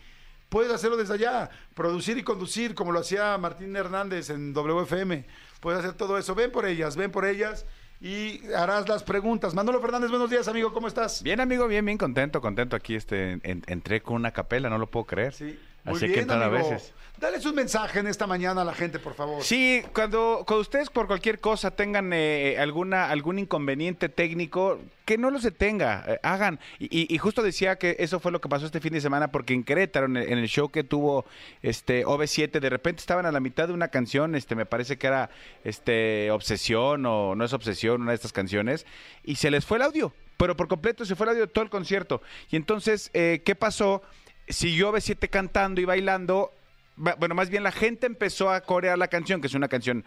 Puedes 0.50 0.70
hacerlo 0.72 0.96
desde 0.98 1.14
allá, 1.14 1.48
producir 1.74 2.18
y 2.18 2.22
conducir, 2.22 2.74
como 2.74 2.92
lo 2.92 2.98
hacía 3.00 3.38
Martín 3.38 3.74
Hernández 3.76 4.28
en 4.30 4.52
WFM. 4.52 5.24
Puedes 5.60 5.80
hacer 5.80 5.94
todo 5.94 6.18
eso. 6.18 6.34
Ven 6.34 6.50
por 6.52 6.66
ellas, 6.66 6.96
ven 6.96 7.10
por 7.10 7.24
ellas 7.24 7.64
y 8.00 8.40
harás 8.52 8.88
las 8.88 9.02
preguntas. 9.04 9.54
Manolo 9.54 9.80
Fernández, 9.80 10.10
buenos 10.10 10.28
días, 10.28 10.48
amigo, 10.48 10.72
¿cómo 10.72 10.88
estás? 10.88 11.22
Bien, 11.22 11.38
amigo, 11.40 11.66
bien, 11.68 11.84
bien 11.84 11.96
contento, 11.98 12.40
contento 12.40 12.74
aquí. 12.76 12.94
Este, 12.96 13.38
en- 13.42 13.62
entré 13.66 14.02
con 14.02 14.16
una 14.16 14.32
capela, 14.32 14.68
no 14.68 14.78
lo 14.78 14.88
puedo 14.90 15.06
creer. 15.06 15.32
Sí, 15.34 15.58
muy 15.84 15.94
Así 15.96 16.00
que 16.06 16.08
bien, 16.08 16.20
entrar 16.22 16.42
a 16.42 16.48
veces. 16.48 16.92
Dales 17.18 17.44
un 17.44 17.54
mensaje 17.54 17.98
en 17.98 18.06
esta 18.06 18.26
mañana 18.26 18.62
a 18.62 18.64
la 18.64 18.72
gente, 18.72 18.98
por 18.98 19.12
favor. 19.12 19.44
Sí, 19.44 19.82
cuando, 19.92 20.42
cuando 20.46 20.62
ustedes 20.62 20.88
por 20.88 21.06
cualquier 21.06 21.38
cosa 21.38 21.70
tengan 21.70 22.12
eh, 22.14 22.56
alguna 22.58 23.10
algún 23.10 23.38
inconveniente 23.38 24.08
técnico, 24.08 24.78
que 25.04 25.18
no 25.18 25.30
los 25.30 25.42
detenga, 25.42 26.02
eh, 26.08 26.18
hagan. 26.22 26.58
Y, 26.78 26.86
y- 26.86 27.14
y 27.14 27.18
justo 27.18 27.42
decía 27.42 27.76
que 27.76 27.94
eso 27.98 28.20
fue 28.20 28.32
lo 28.32 28.40
que 28.40 28.48
pasó 28.48 28.64
este 28.64 28.80
fin 28.80 28.94
de 28.94 29.02
semana, 29.02 29.30
porque 29.30 29.52
en 29.52 29.64
Querétaro, 29.64 30.06
en 30.06 30.16
el, 30.16 30.32
en 30.32 30.38
el 30.38 30.48
show 30.48 30.70
que 30.70 30.82
tuvo 30.82 31.26
este 31.62 32.06
OV7, 32.06 32.58
de 32.58 32.70
repente 32.70 33.00
estaban 33.00 33.26
a 33.26 33.32
la 33.32 33.40
mitad 33.40 33.68
de 33.68 33.74
una 33.74 33.88
canción, 33.88 34.34
este 34.34 34.54
me 34.54 34.64
parece 34.64 34.96
que 34.96 35.06
era 35.08 35.28
este 35.62 36.30
Obsesión 36.30 37.04
o 37.04 37.34
No 37.34 37.44
es 37.44 37.52
Obsesión, 37.52 38.00
una 38.00 38.12
de 38.12 38.16
estas 38.16 38.32
canciones, 38.32 38.86
y 39.24 39.36
se 39.36 39.50
les 39.50 39.66
fue 39.66 39.76
el 39.76 39.82
audio, 39.82 40.14
pero 40.38 40.56
por 40.56 40.68
completo 40.68 41.04
se 41.04 41.14
fue 41.16 41.26
el 41.26 41.30
audio 41.30 41.42
de 41.46 41.52
todo 41.52 41.64
el 41.64 41.70
concierto. 41.70 42.22
Y 42.50 42.56
entonces, 42.56 43.10
eh, 43.12 43.42
¿qué 43.44 43.54
pasó? 43.54 44.02
Siguió 44.50 44.92
OV7 44.92 45.28
cantando 45.28 45.80
y 45.80 45.84
bailando, 45.84 46.52
bueno, 46.96 47.34
más 47.34 47.50
bien 47.50 47.62
la 47.62 47.72
gente 47.72 48.06
empezó 48.06 48.50
a 48.50 48.60
corear 48.60 48.98
la 48.98 49.08
canción, 49.08 49.40
que 49.40 49.46
es 49.46 49.54
una 49.54 49.68
canción 49.68 50.04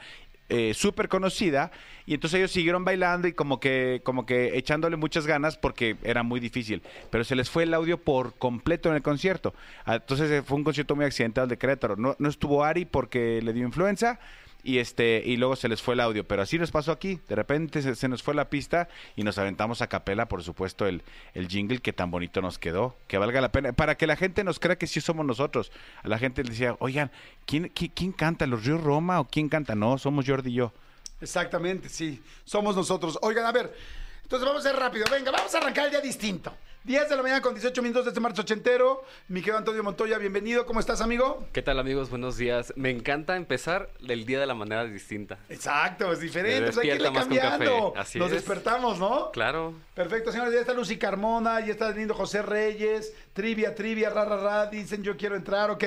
eh, 0.49 0.73
súper 0.73 1.07
conocida, 1.07 1.71
y 2.05 2.13
entonces 2.13 2.37
ellos 2.37 2.51
siguieron 2.51 2.83
bailando 2.83 3.27
y 3.27 3.33
como 3.33 3.59
que, 3.59 4.01
como 4.03 4.25
que 4.25 4.57
echándole 4.57 4.97
muchas 4.97 5.25
ganas 5.25 5.57
porque 5.57 5.95
era 6.03 6.21
muy 6.21 6.39
difícil, 6.39 6.83
pero 7.09 7.23
se 7.23 7.35
les 7.35 7.49
fue 7.49 7.63
el 7.63 7.73
audio 7.73 7.97
por 7.97 8.35
completo 8.35 8.89
en 8.89 8.95
el 8.95 9.01
concierto. 9.01 9.53
Ah, 9.85 9.95
Entonces 9.95 10.29
eh, 10.29 10.43
fue 10.43 10.57
un 10.57 10.63
concierto 10.63 10.95
muy 10.95 11.05
accidental 11.05 11.47
de 11.47 11.57
Querétaro. 11.57 11.95
No, 11.95 12.15
no 12.19 12.29
estuvo 12.29 12.63
Ari 12.63 12.85
porque 12.85 13.41
le 13.41 13.53
dio 13.53 13.65
influenza. 13.65 14.19
Y 14.63 14.77
este 14.77 15.21
y 15.25 15.35
luego 15.37 15.55
se 15.55 15.67
les 15.67 15.81
fue 15.81 15.93
el 15.93 15.99
audio. 15.99 16.25
Pero 16.27 16.41
así 16.41 16.57
nos 16.57 16.71
pasó 16.71 16.91
aquí. 16.91 17.19
De 17.27 17.35
repente 17.35 17.81
se, 17.95 18.07
nos 18.07 18.23
fue 18.23 18.33
la 18.33 18.49
pista 18.49 18.87
y 19.15 19.23
nos 19.23 19.37
aventamos 19.37 19.81
a 19.81 19.87
capela, 19.87 20.27
por 20.27 20.41
supuesto, 20.43 20.85
el, 20.87 21.03
el 21.33 21.47
jingle 21.47 21.79
que 21.79 21.91
tan 21.93 22.09
bonito 22.11 22.41
nos 22.41 22.57
quedó. 22.59 22.95
Que 23.07 23.17
valga 23.17 23.41
la 23.41 23.51
pena. 23.51 23.73
Para 23.73 23.95
que 23.95 24.07
la 24.07 24.15
gente 24.15 24.43
nos 24.43 24.59
crea 24.59 24.77
que 24.77 24.87
sí 24.87 25.01
somos 25.01 25.25
nosotros. 25.25 25.71
La 26.03 26.17
gente 26.17 26.43
le 26.43 26.51
decía, 26.51 26.75
oigan, 26.79 27.11
¿quién, 27.45 27.65
qui- 27.73 27.91
quién 27.93 28.11
canta? 28.13 28.47
¿Los 28.47 28.65
Ríos 28.65 28.81
Roma 28.81 29.19
o 29.19 29.25
quién 29.27 29.49
canta? 29.49 29.75
No, 29.75 29.97
somos 29.97 30.25
Jordi 30.27 30.51
y 30.51 30.53
yo. 30.55 30.73
Exactamente, 31.21 31.89
sí. 31.89 32.21
Somos 32.45 32.75
nosotros. 32.75 33.17
Oigan, 33.21 33.45
a 33.45 33.51
ver. 33.51 33.73
Entonces 34.23 34.47
vamos 34.47 34.65
a 34.65 34.69
ser 34.69 34.79
rápido. 34.79 35.05
Venga, 35.11 35.31
vamos 35.31 35.53
a 35.53 35.57
arrancar 35.57 35.85
el 35.85 35.91
día 35.91 36.01
distinto. 36.01 36.53
10 36.85 37.09
de 37.09 37.15
la 37.15 37.23
mañana 37.23 37.41
con 37.41 37.53
18 37.53 37.81
minutos 37.81 38.03
de 38.03 38.09
este 38.09 38.19
martes 38.19 38.39
ochentero. 38.41 39.03
Mi 39.29 39.39
querido 39.39 39.57
Antonio 39.57 39.81
Montoya, 39.83 40.17
bienvenido. 40.17 40.65
¿Cómo 40.65 40.81
estás, 40.81 40.99
amigo? 40.99 41.47
¿Qué 41.53 41.61
tal 41.61 41.79
amigos? 41.79 42.09
Buenos 42.09 42.35
días. 42.35 42.73
Me 42.75 42.89
encanta 42.89 43.37
empezar 43.37 43.89
el 44.05 44.25
día 44.25 44.41
de 44.41 44.47
la 44.47 44.53
manera 44.53 44.83
distinta. 44.83 45.39
Exacto, 45.47 46.11
es 46.11 46.19
diferente. 46.19 46.63
Pues 46.73 46.77
hay 46.79 46.89
que 46.89 46.95
irle 46.95 47.13
cambiando. 47.13 47.93
Así 47.95 48.19
Nos 48.19 48.27
es. 48.27 48.33
despertamos, 48.33 48.99
¿no? 48.99 49.31
Claro. 49.31 49.75
Perfecto, 49.95 50.33
señores. 50.33 50.53
Ya 50.53 50.59
está 50.59 50.73
Lucy 50.73 50.97
Carmona, 50.97 51.61
ya 51.61 51.71
está 51.71 51.89
lindo 51.91 52.13
José 52.15 52.41
Reyes, 52.41 53.13
trivia, 53.33 53.73
trivia, 53.75 54.09
ra, 54.09 54.25
ra, 54.25 54.37
ra, 54.37 54.65
dicen 54.67 55.03
yo 55.03 55.17
quiero 55.17 55.35
entrar, 55.35 55.69
ok. 55.71 55.83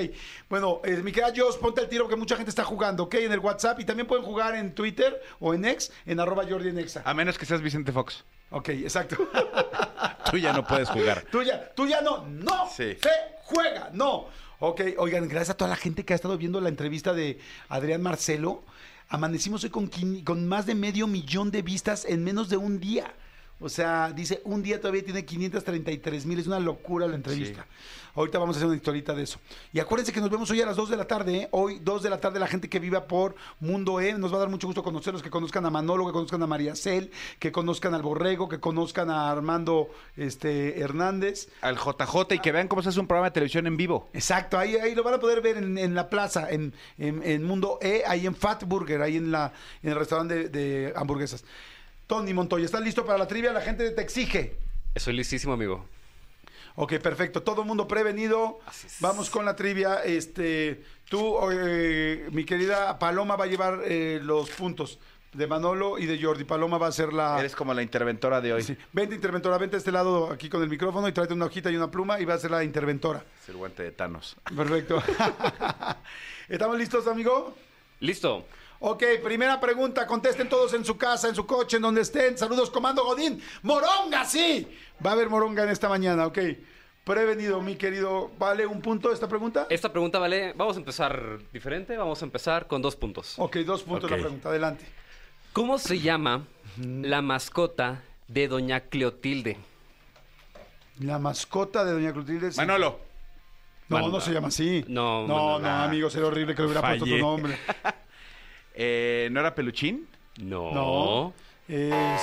Bueno, 0.48 0.80
eh, 0.84 0.96
mi 1.02 1.12
querida 1.12 1.32
Jos, 1.36 1.56
ponte 1.56 1.80
el 1.80 1.88
tiro 1.88 2.04
porque 2.04 2.16
mucha 2.16 2.36
gente 2.36 2.50
está 2.50 2.64
jugando, 2.64 3.04
ok, 3.04 3.14
en 3.14 3.32
el 3.32 3.38
WhatsApp 3.40 3.80
y 3.80 3.84
también 3.84 4.06
pueden 4.06 4.24
jugar 4.24 4.54
en 4.56 4.74
Twitter 4.74 5.20
o 5.40 5.54
en 5.54 5.64
X, 5.64 5.92
en 6.04 6.20
arroba 6.20 6.44
Jordi 6.48 6.68
en 6.68 6.78
Exa. 6.78 7.02
A 7.04 7.14
menos 7.14 7.38
que 7.38 7.46
seas 7.46 7.60
Vicente 7.62 7.92
Fox. 7.92 8.24
Ok, 8.50 8.68
exacto. 8.70 9.16
Tú 10.30 10.38
ya 10.38 10.52
no 10.52 10.66
puedes 10.66 10.88
jugar. 10.88 11.24
tú 11.30 11.42
ya, 11.42 11.72
tú 11.74 11.86
ya 11.86 12.00
no, 12.00 12.26
no, 12.26 12.68
Sí. 12.68 12.96
se 13.00 13.10
juega, 13.44 13.90
no. 13.92 14.26
Ok, 14.58 14.80
oigan, 14.98 15.28
gracias 15.28 15.50
a 15.50 15.56
toda 15.56 15.70
la 15.70 15.76
gente 15.76 16.04
que 16.04 16.12
ha 16.14 16.16
estado 16.16 16.36
viendo 16.38 16.60
la 16.60 16.68
entrevista 16.68 17.12
de 17.12 17.38
Adrián 17.68 18.02
Marcelo. 18.02 18.64
Amanecimos 19.08 19.62
hoy 19.62 19.70
con, 19.70 19.88
con 20.24 20.48
más 20.48 20.66
de 20.66 20.74
medio 20.74 21.06
millón 21.06 21.50
de 21.52 21.62
vistas 21.62 22.04
en 22.04 22.24
menos 22.24 22.48
de 22.48 22.56
un 22.56 22.80
día. 22.80 23.12
O 23.58 23.68
sea, 23.70 24.12
dice, 24.12 24.42
un 24.44 24.62
día 24.62 24.78
todavía 24.80 25.02
tiene 25.04 25.24
533 25.24 26.26
mil. 26.26 26.38
Es 26.38 26.46
una 26.46 26.60
locura 26.60 27.06
la 27.06 27.14
entrevista. 27.16 27.66
Ahorita 28.14 28.38
vamos 28.38 28.56
a 28.56 28.58
hacer 28.58 28.66
una 28.66 28.76
historita 28.76 29.14
de 29.14 29.22
eso. 29.24 29.38
Y 29.74 29.78
acuérdense 29.78 30.10
que 30.12 30.20
nos 30.20 30.30
vemos 30.30 30.50
hoy 30.50 30.60
a 30.62 30.66
las 30.66 30.76
2 30.76 30.88
de 30.90 30.96
la 30.96 31.06
tarde. 31.06 31.36
¿eh? 31.36 31.48
Hoy, 31.52 31.80
2 31.82 32.02
de 32.02 32.08
la 32.10 32.18
tarde, 32.18 32.38
la 32.38 32.46
gente 32.46 32.68
que 32.68 32.78
viva 32.78 33.06
por 33.06 33.34
Mundo 33.60 34.00
E. 34.00 34.14
Nos 34.14 34.32
va 34.32 34.36
a 34.36 34.40
dar 34.40 34.48
mucho 34.48 34.66
gusto 34.66 34.82
conocerlos, 34.82 35.22
que 35.22 35.28
conozcan 35.30 35.64
a 35.66 35.70
Manolo, 35.70 36.06
que 36.06 36.12
conozcan 36.12 36.42
a 36.42 36.46
María 36.46 36.74
Cel, 36.76 37.10
que 37.38 37.52
conozcan 37.52 37.92
al 37.94 38.00
Borrego, 38.02 38.48
que 38.48 38.58
conozcan 38.58 39.10
a 39.10 39.30
Armando 39.30 39.88
este, 40.16 40.80
Hernández. 40.80 41.48
Al 41.60 41.76
JJ 41.76 42.34
y 42.34 42.38
que 42.40 42.52
vean 42.52 42.68
cómo 42.68 42.82
se 42.82 42.88
hace 42.90 43.00
un 43.00 43.06
programa 43.06 43.28
de 43.28 43.34
televisión 43.34 43.66
en 43.66 43.76
vivo. 43.76 44.08
Exacto, 44.14 44.58
ahí, 44.58 44.76
ahí 44.76 44.94
lo 44.94 45.02
van 45.02 45.14
a 45.14 45.18
poder 45.20 45.40
ver 45.42 45.58
en, 45.58 45.76
en 45.76 45.94
la 45.94 46.08
plaza, 46.08 46.50
en, 46.50 46.72
en- 46.98 47.22
en 47.22 47.42
Mundo 47.42 47.78
E, 47.82 48.02
ahí 48.06 48.26
en 48.26 48.34
Fat 48.34 48.64
Burger, 48.64 49.02
ahí 49.02 49.16
en, 49.16 49.30
la, 49.30 49.52
en 49.82 49.90
el 49.90 49.96
restaurante 49.96 50.34
de, 50.34 50.48
de 50.48 50.92
hamburguesas. 50.96 51.44
Tony 52.06 52.32
Montoya, 52.32 52.64
¿estás 52.64 52.82
listo 52.82 53.04
para 53.04 53.18
la 53.18 53.26
trivia? 53.26 53.52
La 53.52 53.60
gente 53.60 53.90
te 53.90 54.02
exige. 54.02 54.56
Estoy 54.94 55.14
listísimo, 55.14 55.52
amigo. 55.52 55.86
Ok, 56.76 56.98
perfecto. 56.98 57.42
Todo 57.42 57.62
el 57.62 57.66
mundo 57.66 57.88
prevenido. 57.88 58.60
Así 58.66 58.86
es. 58.86 59.00
Vamos 59.00 59.30
con 59.30 59.44
la 59.44 59.56
trivia. 59.56 60.04
Este, 60.04 60.84
tú, 61.08 61.38
eh, 61.50 62.28
mi 62.30 62.44
querida 62.44 62.98
Paloma, 62.98 63.34
va 63.36 63.44
a 63.44 63.48
llevar 63.48 63.80
eh, 63.84 64.20
los 64.22 64.50
puntos 64.50 64.98
de 65.32 65.46
Manolo 65.46 65.98
y 65.98 66.06
de 66.06 66.22
Jordi. 66.22 66.44
Paloma 66.44 66.78
va 66.78 66.86
a 66.86 66.92
ser 66.92 67.12
la. 67.12 67.38
Eres 67.40 67.56
como 67.56 67.74
la 67.74 67.82
interventora 67.82 68.40
de 68.40 68.52
hoy. 68.52 68.62
Sí. 68.62 68.76
Vente, 68.92 69.14
interventora, 69.14 69.58
vente 69.58 69.76
a 69.76 69.78
este 69.78 69.90
lado 69.90 70.30
aquí 70.30 70.48
con 70.48 70.62
el 70.62 70.68
micrófono 70.68 71.08
y 71.08 71.12
tráete 71.12 71.34
una 71.34 71.46
hojita 71.46 71.70
y 71.70 71.76
una 71.76 71.90
pluma 71.90 72.20
y 72.20 72.24
va 72.24 72.34
a 72.34 72.38
ser 72.38 72.50
la 72.50 72.62
interventora. 72.62 73.24
Es 73.42 73.48
el 73.48 73.56
guante 73.56 73.82
de 73.82 73.92
Thanos. 73.92 74.36
Perfecto. 74.54 75.02
¿Estamos 76.48 76.78
listos, 76.78 77.06
amigo? 77.06 77.56
Listo. 78.00 78.44
Ok, 78.78 79.02
primera 79.22 79.58
pregunta. 79.60 80.06
Contesten 80.06 80.48
todos 80.48 80.74
en 80.74 80.84
su 80.84 80.96
casa, 80.96 81.28
en 81.28 81.34
su 81.34 81.46
coche, 81.46 81.76
en 81.76 81.82
donde 81.82 82.02
estén. 82.02 82.36
Saludos, 82.36 82.70
Comando 82.70 83.04
Godín. 83.04 83.40
¡Moronga, 83.62 84.24
sí! 84.24 84.68
Va 85.04 85.10
a 85.10 85.12
haber 85.14 85.28
moronga 85.30 85.62
en 85.64 85.70
esta 85.70 85.88
mañana, 85.88 86.26
ok. 86.26 86.38
Prevenido, 87.04 87.60
mi 87.62 87.76
querido. 87.76 88.30
¿Vale 88.38 88.66
un 88.66 88.80
punto 88.82 89.12
esta 89.12 89.28
pregunta? 89.28 89.66
Esta 89.70 89.90
pregunta 89.92 90.18
vale. 90.18 90.52
Vamos 90.54 90.76
a 90.76 90.80
empezar 90.80 91.38
diferente. 91.52 91.96
Vamos 91.96 92.20
a 92.20 92.24
empezar 92.24 92.66
con 92.66 92.82
dos 92.82 92.96
puntos. 92.96 93.34
Ok, 93.38 93.56
dos 93.58 93.82
puntos 93.84 94.10
la 94.10 94.16
pregunta. 94.18 94.48
Adelante. 94.48 94.84
¿Cómo 95.52 95.78
se 95.78 96.00
llama 96.00 96.44
la 96.76 97.22
mascota 97.22 98.02
de 98.28 98.48
Doña 98.48 98.80
Cleotilde? 98.80 99.56
La 100.98 101.18
mascota 101.18 101.84
de 101.84 101.92
Doña 101.92 102.12
Clotilde. 102.12 102.48
es- 102.48 102.56
Manolo. 102.56 102.98
No, 103.88 104.08
no 104.08 104.20
se 104.20 104.32
llama 104.32 104.48
así. 104.48 104.84
No, 104.88 105.26
no, 105.28 105.36
no, 105.36 105.58
no, 105.60 105.68
amigo, 105.84 106.10
sería 106.10 106.26
horrible 106.26 106.54
que 106.56 106.62
le 106.62 106.66
hubiera 106.68 106.82
puesto 106.82 107.04
tu 107.04 107.16
nombre. 107.18 107.56
Eh, 108.76 109.28
¿No 109.32 109.40
era 109.40 109.54
Peluchín? 109.54 110.06
No. 110.40 110.72
No. 110.72 111.32
¿Es 111.66 112.22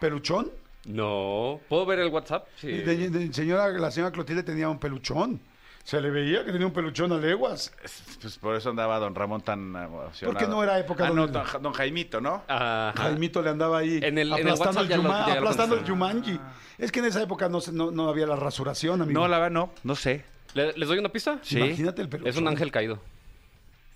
peluchón? 0.00 0.50
No. 0.84 1.60
¿Puedo 1.68 1.86
ver 1.86 1.98
el 2.00 2.08
WhatsApp? 2.08 2.46
Sí. 2.56 2.68
De- 2.70 3.08
de- 3.10 3.32
señora, 3.32 3.68
la 3.70 3.90
señora 3.90 4.12
Clotilde 4.12 4.42
tenía 4.42 4.68
un 4.68 4.78
peluchón. 4.78 5.40
Se 5.82 6.00
le 6.00 6.10
veía 6.10 6.44
que 6.44 6.52
tenía 6.52 6.66
un 6.66 6.72
peluchón 6.72 7.12
a 7.12 7.16
leguas. 7.18 7.72
Pues 8.20 8.38
por 8.38 8.54
eso 8.56 8.70
andaba 8.70 8.98
don 8.98 9.14
Ramón 9.14 9.42
tan 9.42 9.60
emocionado. 9.76 10.10
¿Por 10.32 10.36
qué 10.38 10.46
no 10.46 10.62
era 10.62 10.78
época 10.78 11.04
Ah, 11.04 11.08
donde- 11.08 11.26
no, 11.32 11.44
don, 11.44 11.62
don 11.62 11.72
Jaimito, 11.72 12.20
¿no? 12.20 12.42
Ajá. 12.48 12.92
Jaimito 12.96 13.42
le 13.42 13.50
andaba 13.50 13.78
ahí 13.78 13.96
En 13.98 14.16
el- 14.18 14.32
en 14.32 14.32
el 14.32 14.32
aplastando, 14.32 14.80
WhatsApp 14.80 14.82
el, 14.82 14.88
ya 14.88 14.96
lo- 14.96 15.02
Yuma- 15.02 15.26
ya 15.26 15.32
lo 15.34 15.38
aplastando 15.40 15.74
el 15.76 15.80
contestaron. 15.84 16.22
Yumanji. 16.22 16.40
Es 16.78 16.92
que 16.92 16.98
en 17.00 17.04
esa 17.06 17.22
época 17.22 17.48
no, 17.48 17.60
se- 17.60 17.72
no, 17.72 17.90
no 17.90 18.08
había 18.08 18.26
la 18.26 18.36
rasuración, 18.36 19.02
amigo. 19.02 19.20
No, 19.20 19.28
la 19.28 19.38
verdad 19.38 19.50
no, 19.52 19.72
no 19.82 19.94
sé. 19.94 20.24
¿Le- 20.54 20.72
¿Les 20.74 20.88
doy 20.88 20.98
una 20.98 21.08
pista? 21.10 21.38
Sí. 21.42 21.58
Imagínate 21.58 22.00
el 22.02 22.08
peluchón. 22.08 22.30
Es 22.30 22.36
un 22.38 22.48
ángel 22.48 22.70
caído. 22.70 22.98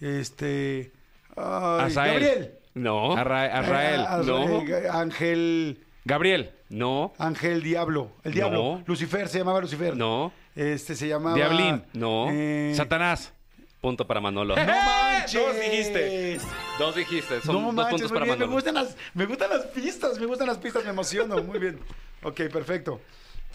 Este... 0.01 0.93
ay. 1.41 1.95
Gabriel. 1.95 2.55
No. 2.75 3.17
Arra- 3.17 3.47
Arrael. 3.59 4.01
Eh, 4.01 4.05
Arra- 4.09 4.23
No. 4.25 4.63
Ángel... 4.93 5.81
Gabriel. 6.05 6.53
No. 6.69 7.13
Ángel 7.19 7.63
Diablo. 7.63 8.11
El 8.25 8.33
Diablo. 8.35 8.59
No. 8.79 8.83
Lucifer, 8.87 9.29
se 9.29 9.39
llamaba 9.39 9.61
Lucifer. 9.61 9.97
No. 9.97 10.33
Este 10.55 10.95
se 10.95 11.09
llamaba... 11.09 11.35
Diablín. 11.35 11.83
No. 11.93 12.27
Eh, 12.31 12.73
Satanás. 12.75 13.33
Punto 13.81 14.07
para 14.07 14.21
Manolo. 14.21 14.57
¡No 14.57 14.63
manches! 14.67 15.35
Dos 15.41 15.61
dijiste. 15.61 16.39
Dos 16.79 16.95
dijiste. 16.97 17.41
Son 17.43 17.55
no 17.57 17.63
dos 17.67 17.75
manches, 17.75 17.91
puntos 17.93 18.11
muy 18.11 18.19
para 18.19 18.25
bien. 18.25 18.39
Me 18.39 18.45
Manolo. 18.47 18.55
gustan, 18.57 18.75
las, 18.75 18.97
me 19.15 19.27
gustan 19.27 19.51
las 19.51 19.67
pistas, 19.67 20.19
me 20.19 20.27
gustan 20.27 20.47
las 20.49 20.59
pistas, 20.59 20.85
me 20.85 20.91
emociono. 20.91 21.43
Muy 21.43 21.59
bien. 21.59 21.79
Ok, 22.23 22.41
perfecto. 22.53 23.01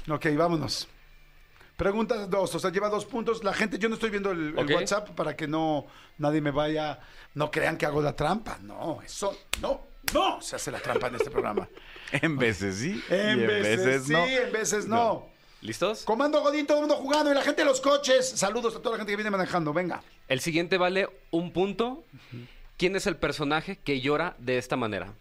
Ok, 0.09 0.27
vámonos. 0.37 0.87
Pregunta 1.77 2.27
dos, 2.27 2.53
o 2.53 2.59
sea, 2.59 2.71
lleva 2.71 2.89
dos 2.89 3.05
puntos. 3.05 3.43
La 3.43 3.53
gente, 3.53 3.79
yo 3.79 3.89
no 3.89 3.95
estoy 3.95 4.09
viendo 4.11 4.31
el, 4.31 4.57
el 4.57 4.59
Ok. 4.59 4.71
WhatsApp 4.75 5.09
para 5.11 5.35
que 5.35 5.47
no 5.47 5.87
nadie 6.17 6.39
me 6.41 6.51
vaya, 6.51 6.99
no 7.33 7.49
crean 7.51 7.77
que 7.77 7.85
hago 7.85 8.01
la 8.01 8.15
trampa. 8.15 8.59
No, 8.61 9.01
eso, 9.01 9.35
no, 9.61 9.81
no 10.13 10.39
se 10.41 10.55
hace 10.55 10.69
la 10.71 10.79
trampa 10.79 11.07
en 11.07 11.15
este 11.15 11.31
programa. 11.31 11.67
En 12.11 12.37
veces 12.37 12.75
sí. 12.75 13.03
En, 13.09 13.39
y 13.39 13.45
veces, 13.47 14.05
sí, 14.05 14.13
no. 14.13 14.23
en 14.23 14.51
veces 14.51 14.85
no. 14.87 15.27
¿Listos? 15.61 16.03
Comando 16.03 16.41
Godín, 16.41 16.67
todo 16.67 16.77
el 16.77 16.81
mundo 16.87 16.97
jugando 16.97 17.31
y 17.31 17.33
la 17.33 17.41
gente 17.41 17.61
de 17.63 17.65
los 17.65 17.81
coches. 17.81 18.29
Saludos 18.29 18.75
a 18.75 18.79
toda 18.81 18.91
la 18.91 18.97
gente 18.97 19.13
que 19.13 19.15
viene 19.15 19.31
manejando. 19.31 19.73
Venga. 19.73 20.03
El 20.27 20.39
siguiente 20.39 20.77
vale 20.77 21.09
un 21.31 21.51
punto. 21.53 22.03
¿Quién 22.77 22.95
es 22.95 23.07
el 23.07 23.15
personaje 23.15 23.77
que 23.79 23.99
llora 23.99 24.35
de 24.37 24.59
esta 24.59 24.75
manera? 24.75 25.13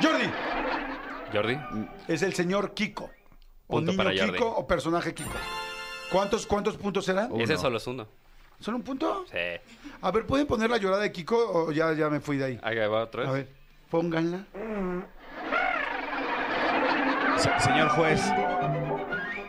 Jordi, 0.00 0.30
Jordi. 1.32 1.58
es 2.06 2.22
el 2.22 2.34
señor 2.34 2.74
Kiko. 2.74 3.10
O 3.68 3.76
Punto 3.76 3.92
niño 3.92 4.02
para 4.02 4.16
Jordi. 4.18 4.32
Kiko 4.32 4.48
o 4.48 4.66
personaje 4.66 5.14
Kiko. 5.14 5.30
¿Cuántos, 6.10 6.46
cuántos 6.46 6.76
puntos 6.76 7.04
serán? 7.04 7.30
Ese 7.40 7.56
solo 7.56 7.76
es 7.76 7.86
uno. 7.86 8.06
¿Solo 8.60 8.78
un 8.78 8.82
punto? 8.82 9.24
Sí. 9.30 9.38
A 10.00 10.10
ver, 10.10 10.26
¿pueden 10.26 10.46
poner 10.46 10.68
la 10.70 10.78
llorada 10.78 11.02
de 11.02 11.12
Kiko 11.12 11.36
o 11.66 11.70
ya, 11.72 11.92
ya 11.92 12.08
me 12.10 12.18
fui 12.20 12.36
de 12.38 12.44
ahí? 12.46 12.60
Ahí 12.62 12.76
va 12.78 13.02
otra 13.04 13.20
vez. 13.22 13.30
A 13.30 13.32
ver, 13.32 13.48
pónganla. 13.90 14.44
Se- 17.36 17.60
señor 17.60 17.88
juez. 17.90 18.20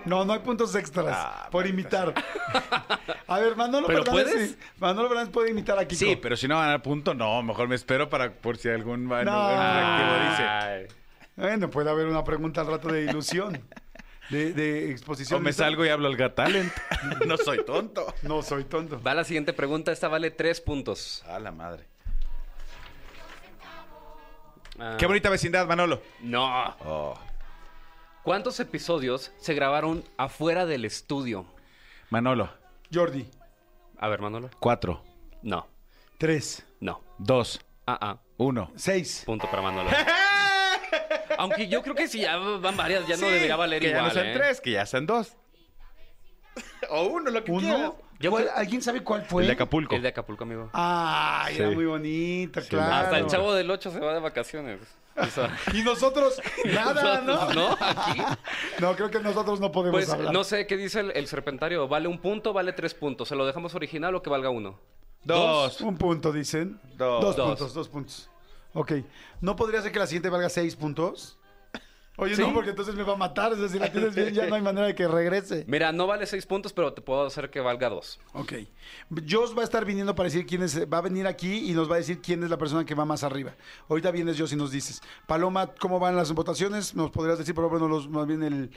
No, 0.05 0.25
no 0.25 0.33
hay 0.33 0.39
puntos 0.39 0.75
extras 0.75 1.07
Ah, 1.17 1.47
por 1.51 1.65
imitar. 1.67 2.13
A 3.27 3.39
ver, 3.39 3.55
Manolo 3.55 3.85
¿Pero 3.87 4.03
Fernández, 4.03 4.31
puedes? 4.33 4.49
sí. 4.51 4.57
Manolo 4.79 5.07
Fernández 5.07 5.31
puede 5.33 5.51
imitar 5.51 5.77
a 5.77 5.85
Kiko. 5.85 5.99
Sí, 5.99 6.15
pero 6.15 6.35
si 6.35 6.47
no 6.47 6.55
van 6.55 6.65
a 6.67 6.71
dar 6.71 6.81
punto, 6.81 7.13
no, 7.13 7.41
mejor 7.43 7.67
me 7.67 7.75
espero 7.75 8.09
para 8.09 8.31
por 8.31 8.57
si 8.57 8.69
algún 8.69 9.07
No. 9.07 9.23
no. 9.23 9.49
reactivo 9.49 10.29
dice. 10.29 10.43
Ay. 10.43 10.87
Bueno, 11.35 11.69
puede 11.69 11.89
haber 11.89 12.07
una 12.07 12.23
pregunta 12.23 12.61
al 12.61 12.67
rato 12.67 12.87
de 12.89 13.03
ilusión, 13.03 13.63
de, 14.29 14.53
de 14.53 14.91
exposición. 14.91 15.39
O 15.39 15.43
me 15.43 15.53
salgo 15.53 15.85
y 15.85 15.89
hablo 15.89 16.07
al 16.07 16.17
Got 16.17 16.35
Talent. 16.35 16.71
no 17.27 17.37
soy 17.37 17.63
tonto. 17.65 18.13
No, 18.23 18.41
soy 18.41 18.63
tonto. 18.65 19.01
Va 19.01 19.13
la 19.13 19.23
siguiente 19.23 19.53
pregunta. 19.53 19.91
Esta 19.91 20.07
vale 20.07 20.31
tres 20.31 20.61
puntos. 20.61 21.23
A 21.27 21.39
la 21.39 21.51
madre. 21.51 21.85
Ah, 24.79 24.95
Qué 24.97 25.05
bonita 25.05 25.29
vecindad, 25.29 25.67
Manolo. 25.67 26.01
No. 26.21 26.75
Oh. 26.85 27.19
¿Cuántos 28.23 28.59
episodios 28.59 29.31
se 29.37 29.53
grabaron 29.53 30.03
afuera 30.17 30.65
del 30.65 30.85
estudio? 30.85 31.45
Manolo. 32.09 32.49
Jordi, 32.93 33.27
A 33.99 34.07
ver, 34.07 34.19
Manolo. 34.21 34.49
Cuatro, 34.59 35.03
No. 35.41 35.67
tres, 36.17 36.65
No. 36.79 37.01
dos, 37.17 37.59
Ah, 37.85 37.97
ah. 38.01 38.17
uno. 38.37 38.71
seis. 38.75 39.23
Punto 39.25 39.49
para 39.49 39.61
Manolo. 39.61 39.89
Aunque 41.39 41.67
yo 41.67 41.81
creo 41.81 41.95
que 41.95 42.07
si 42.07 42.19
ya 42.21 42.37
van 42.37 42.75
varias, 42.77 43.07
ya 43.07 43.15
no 43.17 43.27
debería 43.27 43.55
valer 43.55 43.81
que 43.81 43.87
igual. 43.89 44.03
ya 44.03 44.07
no 44.07 44.13
sean 44.13 44.27
¿eh? 44.27 44.33
tres, 44.33 44.61
que 44.61 44.71
ya 44.71 44.85
sean 44.85 45.05
dos. 45.05 45.33
O 46.89 47.03
uno, 47.07 47.29
lo 47.29 47.43
que 47.43 47.51
¿Uno? 47.51 47.61
quieras. 47.61 47.91
Yo 48.19 48.31
¿Cuál- 48.31 48.43
creo- 48.45 48.55
¿Alguien 48.57 48.81
sabe 48.81 49.01
cuál 49.03 49.21
fue? 49.23 49.43
El 49.43 49.47
de 49.47 49.53
Acapulco. 49.53 49.95
El 49.95 50.01
de 50.01 50.07
Acapulco, 50.09 50.43
amigo. 50.43 50.69
Ay, 50.73 51.55
era 51.57 51.69
muy 51.71 51.85
bonito, 51.85 52.59
Sí, 52.61 52.67
claro. 52.69 52.93
Hasta 53.05 53.17
el 53.19 53.27
chavo 53.27 53.53
del 53.53 53.69
8 53.71 53.91
se 53.91 53.99
va 53.99 54.13
de 54.13 54.19
vacaciones. 54.19 54.79
O 55.15 55.25
sea, 55.25 55.55
Y 55.73 55.83
nosotros, 55.83 56.41
nada, 56.65 57.21
¿no? 57.21 57.53
¿no? 57.53 57.77
Aquí. 57.79 58.21
No, 58.79 58.95
creo 58.95 59.09
que 59.11 59.19
nosotros 59.19 59.59
no 59.59 59.71
podemos 59.71 59.99
Pues 60.01 60.09
hablar. 60.09 60.33
no 60.33 60.43
sé 60.43 60.67
qué 60.67 60.75
dice 60.77 60.99
el, 61.01 61.11
el 61.11 61.27
serpentario. 61.27 61.87
¿Vale 61.87 62.07
un 62.07 62.19
punto? 62.19 62.51
¿Vale 62.53 62.73
tres 62.73 62.93
puntos? 62.93 63.27
¿Se 63.29 63.35
lo 63.35 63.45
dejamos 63.45 63.73
original 63.75 64.13
o 64.15 64.21
que 64.21 64.29
valga 64.29 64.49
uno? 64.49 64.79
Dos. 65.23 65.79
Un 65.81 65.97
punto, 65.97 66.31
dicen. 66.33 66.79
Dos. 66.97 67.21
Dos, 67.23 67.35
Dos. 67.35 67.47
puntos, 67.49 67.73
dos 67.73 67.87
puntos. 67.89 68.29
Ok. 68.73 68.93
¿No 69.41 69.55
podría 69.55 69.81
ser 69.81 69.91
que 69.91 69.99
la 69.99 70.07
siguiente 70.07 70.29
valga 70.29 70.49
seis 70.49 70.75
puntos? 70.75 71.37
Oye, 72.21 72.35
Sí. 72.35 72.41
no, 72.41 72.53
porque 72.53 72.71
entonces 72.71 72.95
me 72.95 73.03
va 73.03 73.13
a 73.13 73.15
matar. 73.15 73.53
Es 73.53 73.59
decir, 73.59 73.77
si 73.77 73.79
la 73.79 73.91
tienes 73.93 74.13
bien, 74.13 74.33
ya 74.33 74.45
no 74.47 74.55
hay 74.55 74.61
manera 74.61 74.87
de 74.87 74.93
que 74.93 75.07
regrese. 75.07 75.63
Mira, 75.69 75.93
no 75.93 76.05
vale 76.05 76.25
seis 76.25 76.45
puntos, 76.45 76.73
pero 76.73 76.91
te 76.93 77.01
puedo 77.01 77.25
hacer 77.25 77.49
que 77.49 77.61
valga 77.61 77.87
dos. 77.87 78.19
Ok. 78.33 78.53
Jos 79.27 79.57
va 79.57 79.61
a 79.61 79.63
estar 79.63 79.85
viniendo 79.85 80.13
para 80.15 80.25
decir 80.25 80.45
quién 80.45 80.61
es, 80.63 80.85
va 80.91 80.97
a 80.97 81.01
venir 81.01 81.27
aquí 81.27 81.69
y 81.71 81.73
nos 81.73 81.89
va 81.89 81.95
a 81.95 81.99
decir 81.99 82.19
quién 82.21 82.43
es 82.43 82.49
la 82.49 82.57
persona 82.57 82.83
que 82.85 82.93
va 82.93 83.05
más 83.05 83.23
arriba. 83.23 83.55
Ahorita 83.87 84.11
vienes 84.11 84.37
Jos 84.37 84.51
y 84.51 84.57
nos 84.57 84.71
dices. 84.71 85.01
Paloma, 85.27 85.67
¿cómo 85.79 85.97
van 85.97 86.17
las 86.17 86.33
votaciones? 86.33 86.93
¿Nos 86.93 87.09
podrías 87.09 87.37
decir, 87.37 87.55
por 87.55 87.63
ejemplo, 87.63 87.87
los, 87.87 88.09
más 88.09 88.27
bien 88.27 88.43
el, 88.43 88.71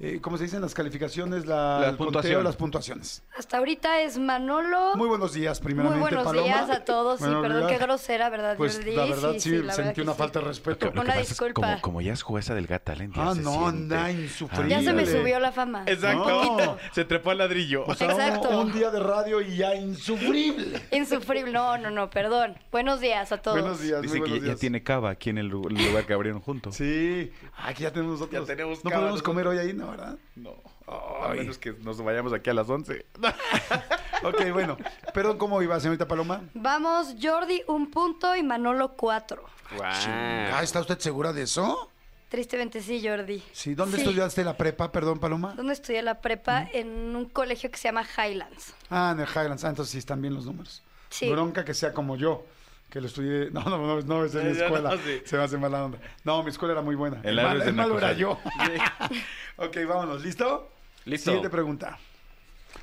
eh, 0.00 0.20
¿cómo 0.20 0.36
se 0.38 0.44
dicen? 0.44 0.60
Las 0.60 0.74
calificaciones, 0.74 1.46
la, 1.46 1.80
La 1.80 1.88
el 1.90 1.96
conteo, 1.96 2.06
puntuación. 2.06 2.44
las 2.44 2.56
puntuaciones. 2.56 3.22
Hasta 3.36 3.58
ahorita 3.58 4.00
es 4.02 4.18
Manolo. 4.18 4.94
Muy 4.94 5.08
buenos 5.08 5.32
días, 5.32 5.60
Muy 5.60 5.66
primeramente, 5.66 6.00
buenos 6.00 6.24
Paloma. 6.24 6.46
días 6.46 6.70
a 6.70 6.84
todos. 6.84 7.18
Sí, 7.18 7.24
Buenos 7.24 7.42
perdón, 7.42 7.68
qué 7.68 7.78
grosera, 7.78 8.30
¿verdad? 8.30 8.56
Pues 8.56 8.84
la 8.86 9.04
verdad 9.06 9.34
sí, 9.38 9.50
la 9.50 9.62
verdad 9.64 9.74
sentí 9.84 10.00
una 10.00 10.12
sí. 10.12 10.18
falta 10.18 10.38
de 10.40 10.44
respeto. 10.46 10.92
Una 10.94 11.16
disculpa. 11.16 11.60
como, 11.60 11.80
como 11.80 12.00
ya 12.00 12.12
es 12.12 12.22
jueza 12.22 12.54
del 12.54 12.66
Got 12.66 12.84
Talent, 12.84 13.14
ya 13.16 13.30
Ah, 13.30 13.34
se 13.34 13.40
no, 13.42 13.66
anda 13.68 14.10
insufrible. 14.12 14.70
Ya 14.70 14.82
se 14.82 14.92
me 14.92 15.04
subió 15.06 15.40
la 15.40 15.52
fama. 15.52 15.82
Exacto. 15.86 16.56
No. 16.58 16.76
Se 16.92 17.04
trepó 17.04 17.30
al 17.30 17.38
ladrillo. 17.38 17.84
O 17.86 17.94
sea, 17.94 18.10
Exacto. 18.10 18.48
Un, 18.50 18.66
un 18.68 18.72
día 18.72 18.90
de 18.90 19.00
radio 19.00 19.40
y 19.40 19.56
ya 19.56 19.74
insufrible. 19.74 20.80
Insufrible. 20.92 21.52
No, 21.52 21.76
no, 21.78 21.90
no, 21.90 22.10
perdón. 22.10 22.56
Buenos 22.72 23.00
días 23.00 23.30
a 23.32 23.38
todos. 23.38 23.60
Buenos 23.60 23.80
días, 23.80 24.02
Dice 24.02 24.18
muy 24.18 24.30
que 24.40 24.40
ya 24.46 24.54
tiene 24.56 24.82
cava 24.82 25.10
aquí 25.10 25.30
en 25.30 25.38
el, 25.38 25.46
lu- 25.48 25.68
el 25.68 25.74
lugar 25.88 26.06
que 26.06 26.12
abrieron 26.12 26.40
juntos. 26.40 26.76
Sí. 26.76 27.30
Ah, 27.56 27.72
que 27.74 27.82
ya 27.84 27.92
tenemos 27.92 28.18
nosotros. 28.20 28.46
Ya 28.48 28.54
tenemos 28.56 28.84
No 28.84 28.90
podemos 28.90 29.22
comer 29.22 29.46
hoy 29.46 29.58
ahí, 29.58 29.72
¿no, 29.74 29.87
verdad? 29.90 30.18
No. 30.36 30.54
A 30.86 31.28
menos 31.34 31.58
que 31.58 31.72
nos 31.72 32.00
vayamos 32.02 32.32
aquí 32.32 32.50
a 32.50 32.54
las 32.54 32.68
11. 32.68 33.04
Ok, 34.24 34.50
bueno. 34.52 34.76
Perdón, 35.14 35.38
¿cómo 35.38 35.62
iba, 35.62 35.78
señorita 35.78 36.08
Paloma? 36.08 36.42
Vamos, 36.52 37.14
Jordi, 37.22 37.62
un 37.68 37.88
punto 37.88 38.34
y 38.34 38.42
Manolo, 38.42 38.96
cuatro. 38.96 39.44
Ah, 39.80 40.60
¿está 40.60 40.80
usted 40.80 40.98
segura 40.98 41.32
de 41.32 41.42
eso? 41.42 41.88
Tristemente 42.28 42.82
sí, 42.82 43.00
Jordi. 43.06 43.42
Sí. 43.52 43.74
¿Dónde 43.76 43.96
Sí. 43.96 44.02
estudiaste 44.02 44.42
la 44.42 44.56
prepa, 44.56 44.90
perdón, 44.90 45.20
Paloma? 45.20 45.54
¿Dónde 45.56 45.72
estudié 45.72 46.02
la 46.02 46.20
prepa? 46.20 46.68
En 46.72 47.14
un 47.14 47.26
colegio 47.26 47.70
que 47.70 47.78
se 47.78 47.84
llama 47.88 48.04
Highlands. 48.04 48.74
Ah, 48.90 49.12
en 49.14 49.20
el 49.20 49.28
Highlands. 49.28 49.62
Ah, 49.64 49.68
entonces 49.68 49.92
sí 49.92 49.98
están 49.98 50.20
bien 50.20 50.34
los 50.34 50.46
números. 50.46 50.82
Sí. 51.10 51.30
Bronca 51.30 51.64
que 51.64 51.72
sea 51.72 51.92
como 51.94 52.16
yo, 52.16 52.44
que 52.90 53.00
lo 53.00 53.06
estudié. 53.06 53.50
No, 53.52 53.62
no, 53.64 53.78
no, 53.78 54.00
no, 54.00 54.24
es 54.24 54.34
mi 54.34 54.42
Ya, 54.54 54.64
escuela. 54.66 54.90
no, 54.90 54.96
sí. 54.98 55.22
Se 55.24 55.36
me 55.36 55.42
hace 55.42 55.58
mala 55.58 55.84
onda. 55.84 55.98
No, 56.24 56.42
mi 56.42 56.50
escuela 56.50 56.72
era 56.72 56.82
muy 56.82 56.94
buena. 56.94 57.18
El 57.22 57.30
El, 57.30 57.38
árbol 57.40 57.50
mal, 57.50 57.58
de 57.60 57.68
el 57.70 57.74
malo 57.76 57.98
era 57.98 58.12
yo. 58.12 58.38
Nacosa. 58.56 59.10
ok, 59.56 59.76
vámonos. 59.88 60.22
¿Listo? 60.22 60.70
Listo. 61.04 61.30
Siguiente 61.30 61.50
pregunta. 61.50 61.98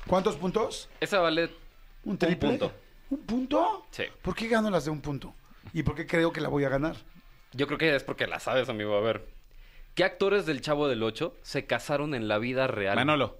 ¿Cuántos 0.06 0.36
puntos? 0.36 0.88
Esa 1.00 1.18
vale 1.20 1.50
¿Un 2.04 2.18
triple? 2.18 2.48
punto. 2.50 2.72
¿Un 3.10 3.18
punto? 3.20 3.86
Sí. 3.90 4.04
¿Por 4.22 4.34
qué 4.34 4.48
gano 4.48 4.68
las 4.70 4.84
de 4.84 4.90
un 4.90 5.00
punto? 5.00 5.34
¿Y 5.72 5.82
por 5.82 5.94
qué 5.94 6.06
creo 6.06 6.32
que 6.32 6.40
la 6.40 6.48
voy 6.48 6.64
a 6.64 6.68
ganar? 6.68 6.96
Yo 7.52 7.66
creo 7.66 7.78
que 7.78 7.94
es 7.94 8.02
porque 8.04 8.26
la 8.26 8.40
sabes, 8.40 8.68
amigo. 8.68 8.96
A 8.96 9.00
ver. 9.00 9.26
¿Qué 9.94 10.04
actores 10.04 10.44
del 10.44 10.60
Chavo 10.60 10.88
del 10.88 11.02
8 11.02 11.34
se 11.42 11.66
casaron 11.66 12.14
en 12.14 12.28
la 12.28 12.38
vida 12.38 12.66
real? 12.66 12.96
Manolo. 12.96 13.38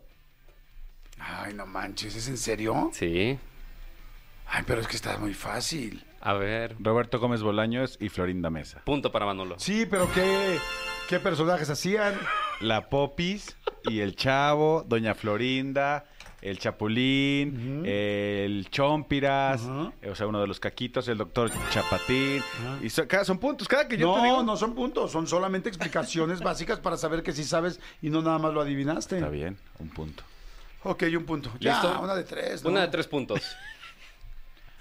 Ay, 1.19 1.53
no 1.55 1.67
manches, 1.67 2.15
¿es 2.15 2.29
en 2.29 2.39
serio? 2.39 2.91
Sí. 2.93 3.39
Ay, 4.47 4.63
pero 4.67 4.81
es 4.81 4.87
que 4.89 4.97
está 4.97 5.19
muy 5.19 5.35
fácil. 5.35 6.05
A 6.27 6.33
ver. 6.35 6.75
Roberto 6.81 7.21
Gómez 7.21 7.41
Bolaños 7.43 7.97
y 8.01 8.09
Florinda 8.09 8.51
Mesa. 8.51 8.83
Punto 8.85 9.13
para 9.13 9.27
Manolo. 9.27 9.55
Sí, 9.61 9.87
pero 9.89 10.09
¿qué, 10.13 10.59
qué 11.09 11.21
personajes 11.21 11.71
hacían? 11.71 12.15
La 12.61 12.89
Popis 12.89 13.57
y 13.85 14.01
el 14.01 14.17
Chavo, 14.17 14.85
Doña 14.89 15.15
Florinda, 15.15 16.07
el 16.43 16.59
Chapulín, 16.59 17.85
el 17.87 18.67
Chompiras, 18.71 19.63
Ujú. 19.63 19.93
eh, 20.03 20.11
o 20.11 20.15
sea, 20.17 20.27
uno 20.27 20.41
de 20.41 20.49
los 20.49 20.59
caquitos, 20.59 21.07
el 21.07 21.19
doctor 21.19 21.51
Chapatín. 21.71 22.43
Y 22.83 22.91
so- 22.91 23.07
cada- 23.07 23.25
son 23.25 23.39
puntos, 23.39 23.69
cada 23.69 23.87
que 23.87 23.97
yo 23.97 24.13
te 24.15 24.19
No, 24.19 24.25
digo. 24.25 24.43
no 24.43 24.57
son 24.57 24.75
puntos, 24.75 25.13
son 25.13 25.29
solamente 25.29 25.69
explicaciones 25.69 26.41
básicas 26.43 26.81
para 26.81 26.97
saber 26.97 27.23
que 27.23 27.33
sí 27.33 27.45
sabes 27.45 27.79
y 28.03 28.11
no 28.11 28.21
nada 28.23 28.39
más 28.39 28.53
lo 28.53 28.61
adivinaste. 28.63 29.17
Está 29.19 29.29
bien, 29.29 29.57
un 29.79 29.91
punto. 29.91 30.25
Ok, 30.83 31.05
un 31.17 31.25
punto. 31.25 31.51
Ya, 31.61 31.73
¿Listo? 31.83 32.01
una 32.01 32.15
de 32.17 32.25
tres. 32.25 32.65
¿no? 32.65 32.71
Una 32.71 32.81
de 32.81 32.89
tres 32.89 33.07
puntos. 33.07 33.41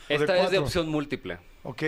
Esta 0.10 0.38
es 0.40 0.52
de 0.52 0.60
opción 0.60 0.90
múltiple. 0.90 1.40
Ok. 1.64 1.84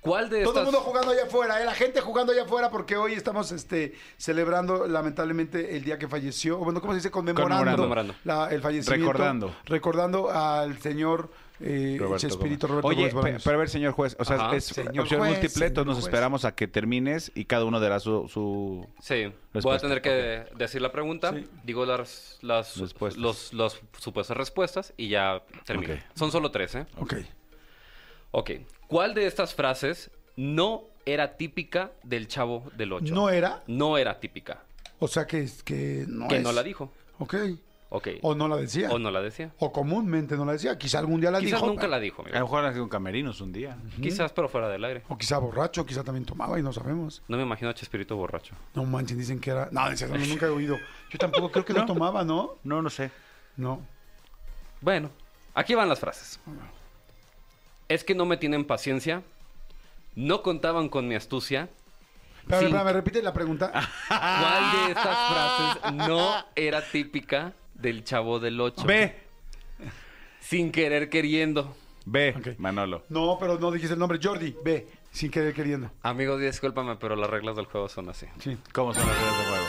¿Cuál 0.00 0.30
de 0.30 0.42
Todo 0.44 0.52
estas... 0.52 0.66
el 0.68 0.72
mundo 0.72 0.80
jugando 0.80 1.10
allá 1.10 1.24
afuera, 1.24 1.60
¿eh? 1.60 1.64
la 1.64 1.74
gente 1.74 2.00
jugando 2.00 2.32
allá 2.32 2.44
afuera 2.44 2.70
porque 2.70 2.96
hoy 2.96 3.14
estamos 3.14 3.50
este, 3.50 3.94
celebrando 4.16 4.86
lamentablemente 4.86 5.76
el 5.76 5.82
día 5.82 5.98
que 5.98 6.06
falleció, 6.06 6.60
o 6.60 6.64
bueno, 6.64 6.80
¿cómo 6.80 6.92
se 6.92 6.98
dice? 6.98 7.10
Conmemorando, 7.10 7.72
Conmemorando. 7.76 8.14
la- 8.22 8.48
el 8.48 8.62
fallecimiento. 8.62 9.06
Recordando. 9.12 9.56
Recordando 9.64 10.30
al 10.30 10.78
señor 10.78 11.30
eh, 11.60 11.96
Roberto 11.98 12.18
Chespirito 12.28 12.66
Gómez. 12.68 12.82
Roberto 12.82 12.88
Oye, 13.02 13.10
Gómez 13.10 13.42
pero 13.44 13.56
a 13.56 13.58
ver, 13.60 13.68
señor 13.68 13.92
juez, 13.92 14.16
o 14.18 14.24
sea, 14.24 14.36
Ajá. 14.36 14.56
es 14.56 14.64
Señor 14.66 15.00
opción 15.00 15.20
juez, 15.20 15.32
múltiple, 15.38 15.66
entonces 15.66 15.86
nos 15.86 15.96
juez. 15.96 16.06
esperamos 16.06 16.44
a 16.44 16.54
que 16.54 16.68
termines 16.68 17.32
y 17.34 17.44
cada 17.46 17.64
uno 17.64 17.80
dará 17.80 17.98
su... 18.00 18.28
su... 18.28 18.86
Sí, 19.00 19.14
voy 19.14 19.24
a 19.24 19.32
Respuesta, 19.54 19.88
tener 19.88 20.02
que 20.02 20.44
decir 20.56 20.80
la 20.82 20.92
pregunta, 20.92 21.32
Sí. 21.34 21.46
digo 21.64 21.84
las, 21.86 22.38
las 22.42 22.76
Respuestas. 22.76 23.20
los, 23.20 23.52
los 23.52 23.80
supuestas 23.98 24.36
respuestas 24.36 24.92
y 24.96 25.08
ya 25.08 25.42
termino. 25.64 25.94
Ok. 25.94 26.00
Son 26.14 26.30
solo 26.30 26.50
tres, 26.50 26.74
¿eh? 26.74 26.86
Ok. 26.98 27.14
Ok. 28.30 28.50
¿Cuál 28.86 29.14
de 29.14 29.26
estas 29.26 29.54
frases 29.54 30.10
no 30.36 30.84
era 31.06 31.36
típica 31.36 31.90
del 32.02 32.28
Chavo 32.28 32.70
del 32.76 32.92
Ocho? 32.92 33.14
¿No 33.14 33.30
era? 33.30 33.62
No 33.66 33.98
era 33.98 34.20
típica. 34.20 34.62
O 34.98 35.08
sea 35.08 35.26
que, 35.26 35.48
que 35.64 36.04
no 36.08 36.28
que 36.28 36.36
es. 36.36 36.42
no 36.42 36.52
la 36.52 36.62
dijo. 36.62 36.92
Ok. 37.18 37.34
O 37.90 38.34
no 38.34 38.48
la 38.48 38.56
decía. 38.56 38.90
O 38.90 38.98
no 38.98 39.10
la 39.10 39.22
decía. 39.22 39.50
O 39.58 39.72
comúnmente 39.72 40.36
no 40.36 40.44
la 40.44 40.52
decía. 40.52 40.76
Quizá 40.76 40.98
algún 40.98 41.20
día 41.20 41.30
la 41.30 41.38
Quizás 41.40 41.54
dijo. 41.60 41.66
nunca 41.66 41.80
pero- 41.82 41.90
la 41.92 42.00
dijo, 42.00 42.20
amigo. 42.22 42.36
A 42.36 42.40
lo 42.40 42.44
mejor 42.46 42.64
han 42.66 42.72
sido 42.74 42.88
camerinos 42.88 43.40
un 43.40 43.52
día. 43.52 43.78
Quizás, 44.02 44.30
pero 44.32 44.48
fuera 44.48 44.68
del 44.68 44.84
aire. 44.84 45.02
O 45.08 45.16
quizá 45.16 45.38
borracho, 45.38 45.86
quizá 45.86 46.04
también 46.04 46.26
tomaba 46.26 46.58
y 46.58 46.62
no 46.62 46.72
sabemos. 46.72 47.22
No 47.28 47.36
me 47.38 47.44
imagino 47.44 47.70
a 47.70 47.74
Chespirito 47.74 48.14
borracho. 48.16 48.54
No 48.74 48.84
manches, 48.84 49.16
dicen 49.16 49.40
que 49.40 49.50
era. 49.50 49.68
No, 49.72 49.88
no, 49.88 50.18
nunca 50.26 50.46
he 50.46 50.50
oído. 50.50 50.76
Yo 51.10 51.18
tampoco 51.18 51.50
creo 51.50 51.64
que 51.64 51.72
no, 51.74 51.86
tomaba, 51.86 52.24
¿no? 52.24 52.56
No, 52.62 52.82
no 52.82 52.90
sé. 52.90 53.10
No. 53.56 53.80
Bueno, 54.82 55.10
aquí 55.54 55.74
van 55.74 55.88
las 55.88 55.98
frases. 55.98 56.38
Es 57.88 58.04
que 58.04 58.14
no 58.14 58.26
me 58.26 58.36
tienen 58.36 58.64
paciencia. 58.66 59.22
No 60.14 60.42
contaban 60.42 60.88
con 60.90 61.08
mi 61.08 61.14
astucia. 61.14 61.70
Espérame, 62.40 62.66
Sin- 62.66 62.76
espérame, 62.76 62.92
repite 62.94 63.22
la 63.22 63.32
pregunta. 63.32 63.70
¿Cuál 64.08 64.72
de 64.86 64.92
estas 64.92 65.18
frases 65.28 66.08
no 66.08 66.34
era 66.54 66.82
típica 66.82 67.52
del 67.78 68.04
Chavo 68.04 68.38
del 68.38 68.60
Ocho? 68.60 68.84
B. 68.84 69.14
Sin 70.40 70.70
querer 70.72 71.08
queriendo. 71.08 71.76
B. 72.04 72.34
Ok. 72.38 72.58
Manolo. 72.58 73.04
No, 73.08 73.36
pero 73.38 73.58
no 73.58 73.70
dijiste 73.70 73.94
el 73.94 73.98
nombre. 74.00 74.18
Jordi, 74.22 74.56
ve, 74.64 74.86
sin 75.10 75.30
querer 75.30 75.52
queriendo. 75.54 75.90
Amigo, 76.02 76.38
discúlpame, 76.38 76.96
pero 76.96 77.16
las 77.16 77.28
reglas 77.28 77.56
del 77.56 77.66
juego 77.66 77.88
son 77.88 78.08
así. 78.08 78.26
Sí. 78.40 78.56
¿Cómo 78.72 78.94
son 78.94 79.06
las 79.06 79.16
reglas 79.16 79.38
de 79.38 79.44
juego? 79.44 79.64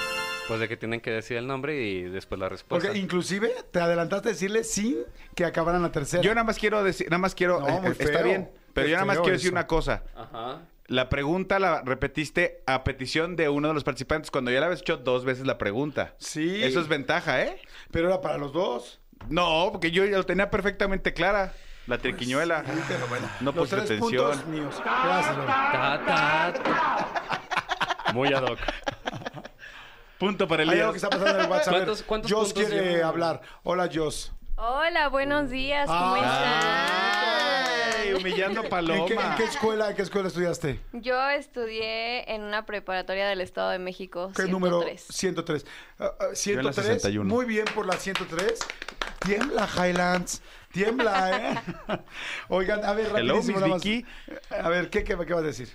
Pues 0.47 0.59
de 0.61 0.67
que 0.67 0.77
tienen 0.77 0.99
que 1.01 1.11
decir 1.11 1.37
el 1.37 1.45
nombre 1.45 1.79
y 1.81 2.03
después 2.03 2.39
la 2.39 2.49
respuesta. 2.49 2.87
Porque 2.87 2.99
inclusive 2.99 3.53
te 3.71 3.79
adelantaste 3.81 4.29
a 4.29 4.31
decirle 4.31 4.63
sin 4.63 4.97
que 5.35 5.45
acabaran 5.45 5.81
la 5.81 5.91
tercera. 5.91 6.23
Yo 6.23 6.33
nada 6.33 6.43
más 6.45 6.57
quiero 6.57 6.83
decir, 6.83 7.07
nada 7.07 7.19
más 7.19 7.35
quiero, 7.35 7.59
No, 7.59 7.67
eh, 7.67 7.81
muy 7.81 7.91
está 7.91 8.05
feo. 8.05 8.23
bien, 8.23 8.49
pero 8.73 8.85
Qué 8.85 8.91
yo 8.91 8.95
nada 8.95 9.05
más 9.05 9.15
feo 9.17 9.23
quiero 9.23 9.35
decir 9.37 9.47
eso. 9.49 9.53
una 9.55 9.67
cosa. 9.67 10.03
Ajá. 10.15 10.61
La 10.89 11.07
pregunta 11.07 11.59
la 11.59 11.81
repetiste 11.83 12.63
a 12.65 12.83
petición 12.83 13.35
de 13.35 13.47
uno 13.47 13.67
de 13.67 13.73
los 13.75 13.83
participantes 13.83 14.31
cuando 14.31 14.49
ya 14.51 14.59
la 14.59 14.65
habías 14.65 14.81
hecho 14.81 14.97
dos 14.97 15.23
veces 15.23 15.45
la 15.45 15.57
pregunta. 15.59 16.15
Sí. 16.17 16.63
Eso 16.63 16.79
es 16.81 16.87
ventaja, 16.87 17.41
¿eh? 17.43 17.61
Pero 17.91 18.07
era 18.07 18.21
para 18.21 18.37
los 18.39 18.51
dos. 18.53 18.99
No, 19.27 19.69
porque 19.71 19.91
yo 19.91 20.03
ya 20.05 20.17
lo 20.17 20.25
tenía 20.25 20.49
perfectamente 20.49 21.13
clara. 21.13 21.53
La 21.85 21.97
triquiñuela. 21.99 22.63
Sí, 22.65 22.71
pero 22.87 23.07
bueno. 23.07 23.29
No 23.39 23.51
por 23.51 23.61
los 23.61 23.69
tres 23.69 23.83
pretensión. 23.83 24.25
puntos 24.31 24.47
míos. 24.47 24.75
Gracias, 24.83 25.37
Lore. 25.37 25.47
Ta, 25.47 26.01
ta, 26.05 26.53
ta. 26.63 28.11
Muy 28.13 28.33
ad 28.33 28.43
hoc. 28.43 28.59
Punto 30.17 30.47
para 30.47 30.63
Hay 30.63 30.69
algo 30.69 30.73
Elías. 30.73 30.91
que 30.91 30.97
está 30.97 31.09
pasando 31.09 31.37
en 31.39 31.45
el 31.45 31.51
WhatsApp. 31.51 31.73
Ver, 31.73 31.83
¿Cuántos- 31.83 32.03
cuántos 32.03 32.31
Jos 32.33 32.53
puntos 32.53 32.71
quiere 32.71 33.03
hablar. 33.03 33.41
Hola, 33.63 33.89
Jos. 33.93 34.31
Hola, 34.61 35.07
buenos 35.07 35.49
días, 35.49 35.87
¿cómo 35.87 36.15
Ay, 38.01 38.11
humillando 38.13 38.59
a 38.59 38.63
¿En 38.65 38.69
Paloma. 38.69 39.05
qué, 39.05 39.13
en 39.13 39.35
qué 39.37 39.43
escuela, 39.45 39.89
en 39.89 39.95
qué 39.95 40.01
escuela 40.01 40.27
estudiaste? 40.27 40.71
están? 40.71 41.01
Yo 41.01 41.29
estudié 41.29 42.29
en 42.33 42.41
una 42.41 42.65
preparatoria 42.65 43.29
del 43.29 43.39
Estado 43.39 43.69
de 43.69 43.79
México, 43.79 44.33
¿Qué 44.35 44.43
103. 44.43 44.51
número? 44.51 44.83
103. 45.09 45.65
Ah, 45.99 46.11
ah, 46.19 46.25
Yo 46.43 46.59
en 46.59 46.65
la 46.65 46.73
103. 46.73 46.85
61. 47.03 47.33
Muy 47.33 47.45
bien 47.45 47.63
por 47.73 47.85
la 47.85 47.93
103. 47.93 48.59
Tiembla, 49.19 49.65
Highlands. 49.77 50.41
Tiembla, 50.73 51.37
¿eh? 51.37 51.55
Oigan, 52.49 52.83
a 52.83 52.91
ver, 52.91 53.07
Hello, 53.15 53.35
rapidísimo 53.35 53.59
Miss 53.59 53.61
nada 53.61 53.67
más. 53.67 53.81
Vicky. 53.81 54.05
A 54.61 54.67
ver, 54.67 54.89
¿qué, 54.89 55.05
qué, 55.05 55.15
qué 55.25 55.33
vas 55.33 55.43
a 55.43 55.47
decir? 55.47 55.69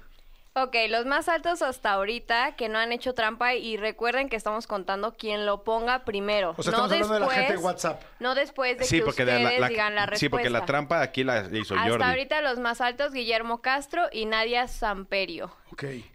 Ok, 0.57 0.77
los 0.89 1.05
más 1.05 1.29
altos 1.29 1.63
hasta 1.63 1.91
ahorita 1.93 2.55
que 2.55 2.69
no 2.69 2.79
han 2.79 2.93
hecho 2.93 3.13
trampa 3.13 3.55
y 3.55 3.77
recuerden 3.77 4.29
que 4.29 4.37
estamos 4.37 4.69
contando 4.69 5.15
quién 5.19 5.47
lo 5.47 5.65
ponga 5.65 6.05
primero. 6.05 6.55
O 6.57 6.63
sea, 6.63 6.71
no 6.71 6.85
estamos 6.87 6.93
hablando 6.93 7.15
de 7.15 7.21
la 7.21 7.27
gente 7.27 7.41
de 7.41 7.53
después- 7.55 7.65
WhatsApp. 7.65 8.03
No 8.21 8.37
después 8.37 8.79
de 8.79 8.85
Sí, 8.85 8.99
que 9.03 9.09
ustedes 9.11 9.43
la, 9.43 9.59
la- 9.59 9.69
digan 9.69 9.97
la 9.97 10.03
respuesta. 10.07 10.21
sí, 10.21 10.29
porque 10.29 10.51
la 10.51 10.65
trampa 10.65 11.01
aquí 11.03 11.25
la 11.25 11.49
hizo 11.53 11.75
Hasta 11.75 11.89
Jordi. 11.91 12.05
ahorita 12.05 12.41
los 12.43 12.59
más 12.61 12.81
altos, 12.81 13.13
Guillermo 13.13 13.63
Castro 13.63 14.05
y 14.13 14.27
Nadia 14.27 14.69
Samperio. 14.69 15.51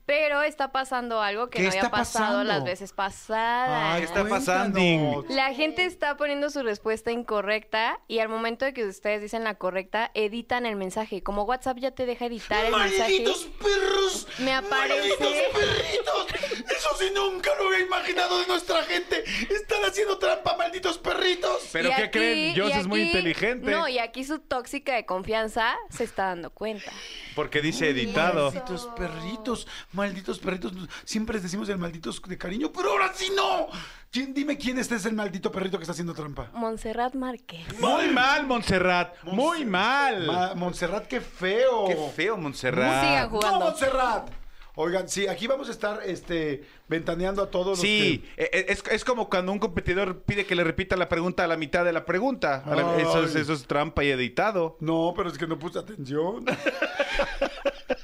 Pero 0.05 0.41
está 0.41 0.71
pasando 0.71 1.21
algo 1.21 1.49
que 1.49 1.59
¿Qué 1.59 1.63
no 1.65 1.69
había 1.69 1.89
pasado 1.89 2.25
pasando? 2.25 2.43
las 2.43 2.63
veces 2.63 2.93
pasadas. 2.93 3.93
Ay, 3.95 3.99
¿Qué 4.01 4.05
está 4.05 4.27
pasando? 4.27 5.25
La 5.29 5.53
gente 5.53 5.85
está 5.85 6.17
poniendo 6.17 6.49
su 6.49 6.63
respuesta 6.63 7.11
incorrecta 7.11 7.99
y 8.07 8.19
al 8.19 8.29
momento 8.29 8.65
de 8.65 8.73
que 8.73 8.85
ustedes 8.85 9.21
dicen 9.21 9.43
la 9.43 9.55
correcta, 9.55 10.11
editan 10.13 10.65
el 10.65 10.75
mensaje. 10.75 11.21
Como 11.21 11.43
WhatsApp 11.43 11.77
ya 11.77 11.91
te 11.91 12.05
deja 12.05 12.25
editar 12.25 12.65
el 12.65 12.71
mensaje. 12.75 12.99
¡Malditos 12.99 13.49
perros! 13.59 14.27
Me 14.39 14.53
aparece- 14.53 15.15
¡Malditos 15.19 15.33
perritos! 15.53 16.27
Eso 16.75 16.89
sí 16.97 17.05
nunca 17.13 17.51
lo 17.59 17.67
había 17.67 17.81
imaginado 17.85 18.39
de 18.39 18.47
nuestra 18.47 18.83
gente. 18.83 19.23
Están 19.53 19.83
haciendo 19.85 20.17
trampa, 20.17 20.55
malditos 20.57 20.97
perritos. 20.97 21.69
¿Pero 21.71 21.89
Y 21.89 21.93
qué 21.95 22.01
aquí- 22.03 22.17
creen? 22.19 22.55
Joss 22.59 22.75
es 22.75 22.87
muy 22.87 23.01
inteligente. 23.03 23.69
No, 23.69 23.87
y 23.87 23.99
aquí 23.99 24.23
su 24.23 24.39
tóxica 24.39 24.95
de 24.95 25.05
confianza 25.05 25.75
se 25.89 26.03
está 26.03 26.25
dando 26.27 26.49
cuenta. 26.51 26.91
Porque 27.35 27.61
dice 27.61 27.89
editado. 27.89 28.51
Malditos 28.51 28.87
perritos, 28.97 29.48
malditos 29.93 30.39
perritos. 30.39 30.73
Siempre 31.05 31.35
les 31.35 31.43
decimos 31.43 31.67
el 31.69 31.77
malditos 31.77 32.21
de 32.21 32.37
cariño, 32.37 32.71
pero 32.73 32.91
ahora 32.91 33.11
sí 33.13 33.31
no. 33.35 33.67
¿Quién, 34.11 34.33
dime 34.33 34.57
quién 34.57 34.77
este 34.79 34.95
es 34.95 35.05
el 35.05 35.13
maldito 35.13 35.51
perrito 35.51 35.77
que 35.77 35.83
está 35.83 35.91
haciendo 35.91 36.13
trampa. 36.13 36.49
Montserrat 36.53 37.13
Márquez. 37.13 37.67
Muy 37.79 38.07
mal, 38.09 38.47
Montserrat. 38.47 39.13
Muy 39.23 39.65
mal. 39.65 40.25
Ma- 40.25 40.55
Montserrat, 40.55 41.05
qué 41.07 41.21
feo. 41.21 41.85
Qué 41.87 41.95
feo, 42.15 42.35
Montserrat. 42.37 43.03
Sigan 43.05 43.29
jugando. 43.29 43.59
No, 43.59 43.65
Montserrat. 43.65 44.29
Oigan, 44.75 45.09
sí, 45.09 45.27
aquí 45.27 45.45
vamos 45.45 45.67
a 45.67 45.71
estar 45.71 45.99
este, 46.05 46.63
ventaneando 46.87 47.41
a 47.43 47.51
todos 47.51 47.67
los 47.71 47.79
Sí, 47.81 48.23
que- 48.37 48.43
e- 48.43 48.49
e- 48.53 48.65
es, 48.71 48.81
es 48.89 49.03
como 49.03 49.29
cuando 49.29 49.51
un 49.51 49.59
competidor 49.59 50.21
pide 50.21 50.45
que 50.45 50.55
le 50.55 50.63
repita 50.63 50.95
la 50.95 51.09
pregunta 51.09 51.43
a 51.43 51.47
la 51.47 51.57
mitad 51.57 51.83
de 51.83 51.91
la 51.91 52.05
pregunta. 52.05 52.63
A 52.65 52.75
la- 52.75 52.93
Ay. 52.95 53.01
Eso, 53.01 53.23
es, 53.25 53.35
eso 53.35 53.51
es 53.53 53.67
trampa 53.67 54.05
y 54.05 54.09
editado. 54.09 54.77
No, 54.79 55.13
pero 55.17 55.29
es 55.29 55.37
que 55.37 55.47
no 55.47 55.59
puse 55.59 55.79
atención. 55.79 56.45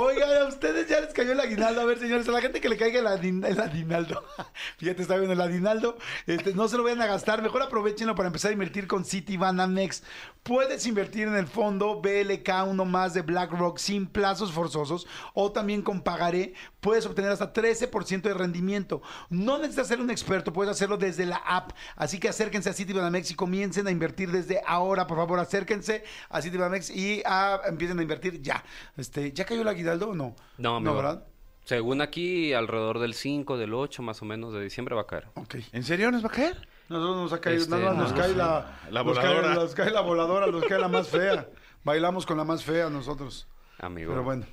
Oigan, 0.00 0.42
a 0.42 0.44
ustedes 0.46 0.88
ya 0.88 1.00
les 1.00 1.12
cayó 1.12 1.32
el 1.32 1.40
aguinaldo. 1.40 1.80
A 1.80 1.84
ver, 1.84 1.98
señores, 1.98 2.28
a 2.28 2.32
la 2.32 2.40
gente 2.40 2.60
que 2.60 2.68
le 2.68 2.76
caiga 2.76 3.00
el, 3.00 3.06
adin-. 3.06 3.42
Fíjate, 4.78 5.02
está 5.02 5.16
viendo 5.16 5.32
el 5.32 5.40
aguinaldo. 5.40 5.98
Este, 6.26 6.54
no 6.54 6.68
se 6.68 6.76
lo 6.76 6.82
vayan 6.82 7.02
a 7.02 7.06
gastar. 7.06 7.42
Mejor 7.42 7.62
aprovechenlo 7.62 8.14
para 8.14 8.28
empezar 8.28 8.50
a 8.50 8.52
invertir 8.52 8.86
con 8.86 9.04
Citibanamex. 9.04 10.02
Puedes 10.46 10.86
invertir 10.86 11.26
en 11.26 11.34
el 11.34 11.48
fondo 11.48 12.00
BLK1 12.00 12.84
más 12.84 13.14
de 13.14 13.22
BlackRock 13.22 13.78
sin 13.78 14.06
plazos 14.06 14.52
forzosos 14.52 15.04
o 15.34 15.50
también 15.50 15.82
con 15.82 16.00
pagaré. 16.00 16.54
Puedes 16.78 17.04
obtener 17.04 17.32
hasta 17.32 17.52
13% 17.52 18.22
de 18.22 18.32
rendimiento. 18.32 19.02
No 19.28 19.58
necesitas 19.58 19.88
ser 19.88 20.00
un 20.00 20.08
experto, 20.08 20.52
puedes 20.52 20.70
hacerlo 20.70 20.98
desde 20.98 21.26
la 21.26 21.38
app. 21.38 21.72
Así 21.96 22.20
que 22.20 22.28
acérquense 22.28 22.70
a 22.70 22.74
Citibanamex 22.74 23.32
y 23.32 23.34
comiencen 23.34 23.88
a 23.88 23.90
invertir 23.90 24.30
desde 24.30 24.62
ahora. 24.64 25.08
Por 25.08 25.16
favor, 25.16 25.40
acérquense 25.40 26.04
a 26.28 26.40
Citibanamex 26.40 26.90
y 26.90 27.22
ah, 27.26 27.62
empiecen 27.66 27.98
a 27.98 28.02
invertir 28.02 28.40
ya. 28.40 28.62
Este, 28.96 29.32
¿Ya 29.32 29.44
cayó 29.44 29.62
el 29.62 29.68
aguinaldo 29.68 30.10
o 30.10 30.14
no? 30.14 30.36
No, 30.58 30.76
amigo. 30.76 30.94
¿verdad? 30.94 31.26
Según 31.64 32.00
aquí, 32.00 32.52
alrededor 32.52 33.00
del 33.00 33.14
5, 33.14 33.58
del 33.58 33.74
8 33.74 34.00
más 34.00 34.22
o 34.22 34.24
menos 34.24 34.54
de 34.54 34.62
diciembre 34.62 34.94
va 34.94 35.02
a 35.02 35.06
caer. 35.08 35.26
Ok. 35.34 35.56
¿En 35.72 35.82
serio 35.82 36.12
nos 36.12 36.22
va 36.22 36.28
a 36.28 36.32
caer? 36.32 36.68
Nosotros 36.88 37.16
nos 37.16 37.32
ha 37.32 37.40
caído, 37.40 37.62
Este, 37.62 37.70
nada 37.76 37.86
más 37.92 37.96
nos 37.96 38.12
no, 38.12 38.16
cae 38.18 38.34
la, 38.34 38.78
La 38.90 39.02
nos 39.02 39.18
cae- 39.18 39.26
voladora. 39.28 39.54
nos 39.54 39.74
cae 39.74 39.90
la 39.90 40.00
voladora, 40.00 40.46
nos 40.46 40.64
cae 40.64 40.78
la 40.78 40.88
más 40.88 41.08
fea. 41.08 41.48
Bailamos 41.84 42.26
con 42.26 42.36
la 42.36 42.44
más 42.44 42.64
fea 42.64 42.88
nosotros. 42.90 43.48
Amigo. 43.78 44.10
Pero 44.12 44.22
bueno. 44.22 44.46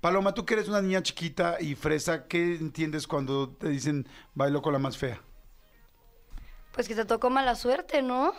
Paloma, 0.00 0.32
tú 0.34 0.44
que 0.46 0.54
eres 0.54 0.68
una 0.68 0.80
niña 0.80 1.02
chiquita 1.02 1.56
y 1.60 1.74
fresa, 1.74 2.26
¿qué 2.28 2.54
entiendes 2.56 3.06
cuando 3.08 3.48
te 3.50 3.68
dicen 3.68 4.06
bailo 4.34 4.62
con 4.62 4.72
la 4.72 4.78
más 4.78 4.96
fea? 4.96 5.20
Pues 6.72 6.86
que 6.86 6.94
te 6.94 7.04
tocó 7.04 7.28
mala 7.30 7.56
suerte, 7.56 8.00
¿no? 8.02 8.32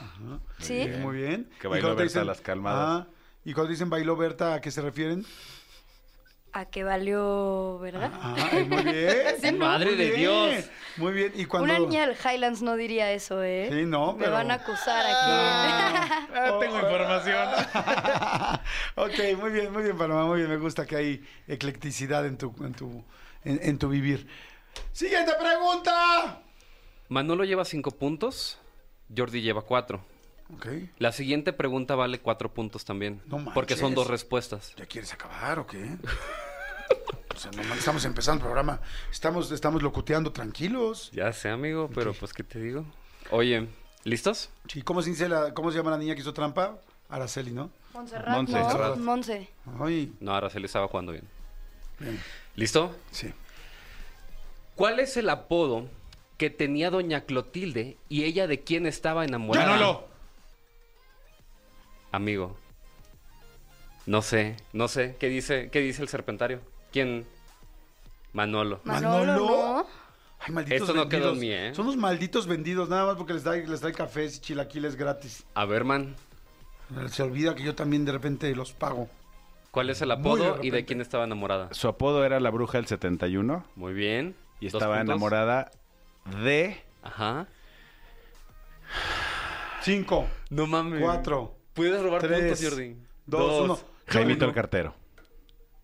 Sí. 0.59 0.87
Muy 0.99 1.17
bien. 1.17 1.49
Que 1.59 1.67
Y 1.67 1.69
bailó 1.69 1.95
Berta 1.95 2.23
las 2.23 2.39
calmadas. 2.39 3.05
Ah, 3.05 3.07
y 3.43 3.53
cuando 3.53 3.71
dicen 3.71 3.89
bailó 3.89 4.15
Berta, 4.15 4.53
¿a 4.53 4.61
qué 4.61 4.71
se 4.71 4.81
refieren? 4.81 5.25
A 6.53 6.65
que 6.65 6.83
valió, 6.83 7.79
¿verdad? 7.79 8.11
Ay, 8.21 8.65
muy 8.65 8.83
bien. 8.83 9.15
Sí, 9.41 9.51
Madre 9.53 9.85
Muy 9.91 9.95
de 9.95 10.05
bien. 10.07 10.19
Dios. 10.19 10.65
Muy 10.97 11.13
bien. 11.13 11.31
Y 11.35 11.45
cuando... 11.45 11.63
Una 11.73 11.79
niña 11.79 12.05
del 12.07 12.17
Highlands 12.17 12.61
no 12.61 12.75
diría 12.75 13.11
eso, 13.13 13.41
¿eh? 13.41 13.69
Sí, 13.71 13.85
no, 13.85 14.13
Me 14.13 14.19
pero- 14.25 14.33
van 14.33 14.51
a 14.51 14.55
acusar 14.55 15.05
aquí. 15.05 16.27
Ah, 16.33 16.57
tengo 16.61 16.77
información. 16.79 17.47
ok, 18.95 19.37
muy 19.39 19.51
bien, 19.51 19.71
muy 19.73 19.83
bien, 19.83 19.97
Paloma, 19.97 20.25
muy 20.25 20.39
bien. 20.39 20.49
Me 20.49 20.57
gusta 20.57 20.85
que 20.85 20.95
hay 20.95 21.25
eclecticidad 21.47 22.25
en 22.25 22.37
tu, 22.37 22.53
en 22.63 22.73
tu, 22.73 23.03
en, 23.43 23.59
en 23.63 23.77
tu 23.77 23.89
vivir. 23.89 24.27
Siguiente 24.93 25.33
pregunta. 25.39 26.41
Manolo 27.09 27.43
lleva 27.43 27.65
5 27.65 27.91
puntos, 27.91 28.59
Jordi 29.15 29.41
lleva 29.41 29.61
4. 29.61 30.01
La 30.99 31.11
siguiente 31.11 31.53
pregunta 31.53 31.95
vale 31.95 32.19
4 32.19 32.53
puntos 32.53 32.85
también. 32.85 33.21
No 33.25 33.43
porque 33.53 33.75
son 33.75 33.91
manches. 33.91 33.95
dos 33.95 34.07
respuestas. 34.07 34.73
¿Ya 34.77 34.85
quieres 34.85 35.13
acabar 35.13 35.59
o 35.59 35.67
qué? 35.67 35.97
O 37.33 37.39
sea, 37.41 37.49
no, 37.51 37.73
estamos 37.73 38.05
empezando 38.05 38.39
el 38.39 38.43
programa. 38.43 38.81
Estamos, 39.09 39.51
estamos 39.51 39.81
locuteando 39.81 40.31
tranquilos. 40.31 41.09
Ya 41.11 41.31
sé, 41.33 41.49
amigo, 41.49 41.89
pero 41.95 42.13
pues, 42.13 42.33
¿qué 42.33 42.43
te 42.43 42.59
digo? 42.59 42.85
Oye, 43.31 43.67
¿listos? 44.03 44.49
Sí, 44.67 44.83
¿cómo 44.83 45.01
se, 45.01 45.09
dice 45.09 45.27
la, 45.27 45.51
¿Cómo 45.53 45.71
se 45.71 45.77
llama 45.77 45.89
la 45.91 45.97
niña 45.97 46.13
que 46.13 46.21
hizo 46.21 46.33
trampa? 46.33 46.77
Araceli, 47.09 47.51
¿no? 47.51 47.71
Montserrat, 47.93 48.35
Monse. 48.35 48.53
¿no? 48.53 48.59
Montserrat. 48.59 48.97
Monse. 48.97 49.49
Ay, 49.79 50.13
No, 50.19 50.35
Araceli 50.35 50.65
estaba 50.65 50.87
jugando 50.87 51.13
bien. 51.13 51.27
bien. 51.99 52.19
¿Listo? 52.55 52.95
Sí. 53.09 53.33
¿Cuál 54.75 54.99
es 54.99 55.17
el 55.17 55.29
apodo 55.29 55.87
que 56.37 56.49
tenía 56.49 56.89
doña 56.91 57.21
Clotilde 57.21 57.97
y 58.09 58.23
ella 58.25 58.45
de 58.45 58.61
quién 58.61 58.85
estaba 58.85 59.25
enamorada? 59.25 59.67
Manolo. 59.67 60.07
Amigo. 62.11 62.57
No 64.05 64.21
sé, 64.21 64.57
no 64.73 64.87
sé. 64.87 65.15
¿Qué 65.19 65.29
dice, 65.29 65.69
qué 65.71 65.79
dice 65.79 66.01
el 66.01 66.09
serpentario? 66.09 66.61
¿Quién? 66.91 67.25
Manolo. 68.33 68.81
Manolo, 68.83 69.25
¿Manolo? 69.25 69.47
¿no? 69.47 69.85
Ay, 70.39 70.53
malditos 70.53 70.81
Esto 70.89 70.93
no 70.93 71.07
quedó 71.07 71.31
vendidos. 71.31 71.33
en 71.35 71.39
mí, 71.39 71.51
¿eh? 71.69 71.75
Son 71.75 71.85
unos 71.85 71.97
malditos 71.97 72.47
vendidos, 72.47 72.89
nada 72.89 73.05
más 73.05 73.15
porque 73.15 73.33
les 73.33 73.43
da, 73.43 73.55
les 73.55 73.79
trae 73.79 73.93
cafés 73.93 74.37
y 74.37 74.41
chilaquiles 74.41 74.95
gratis. 74.95 75.45
A 75.53 75.65
ver, 75.65 75.83
man. 75.83 76.15
Se 77.09 77.21
olvida 77.23 77.55
que 77.55 77.63
yo 77.63 77.75
también 77.75 78.03
de 78.05 78.11
repente 78.11 78.53
los 78.55 78.73
pago. 78.73 79.07
¿Cuál 79.69 79.89
es 79.89 80.01
el 80.01 80.09
de 80.09 80.15
apodo 80.15 80.57
y 80.61 80.71
de 80.71 80.83
quién 80.83 80.99
estaba 80.99 81.23
enamorada? 81.23 81.69
Su 81.73 81.87
apodo 81.87 82.25
era 82.25 82.39
la 82.41 82.49
bruja 82.49 82.77
del 82.77 82.87
71 82.87 83.63
Muy 83.75 83.93
bien. 83.93 84.35
y 84.59 84.65
estaba 84.67 84.97
puntos. 84.97 85.09
enamorada 85.15 85.71
de... 86.43 86.81
Ajá. 87.03 87.47
Cinco, 89.81 90.27
No 90.49 90.67
mames. 90.67 91.01
cuatro, 91.01 91.55
Puedes 91.73 92.01
robar 92.01 92.21
tres, 92.21 92.39
puntos, 92.41 92.69
Jordi. 92.69 92.97
dos, 93.25 93.61
uno. 93.63 93.79
Jaimito 94.07 94.45
el 94.45 94.53
cartero. 94.53 94.93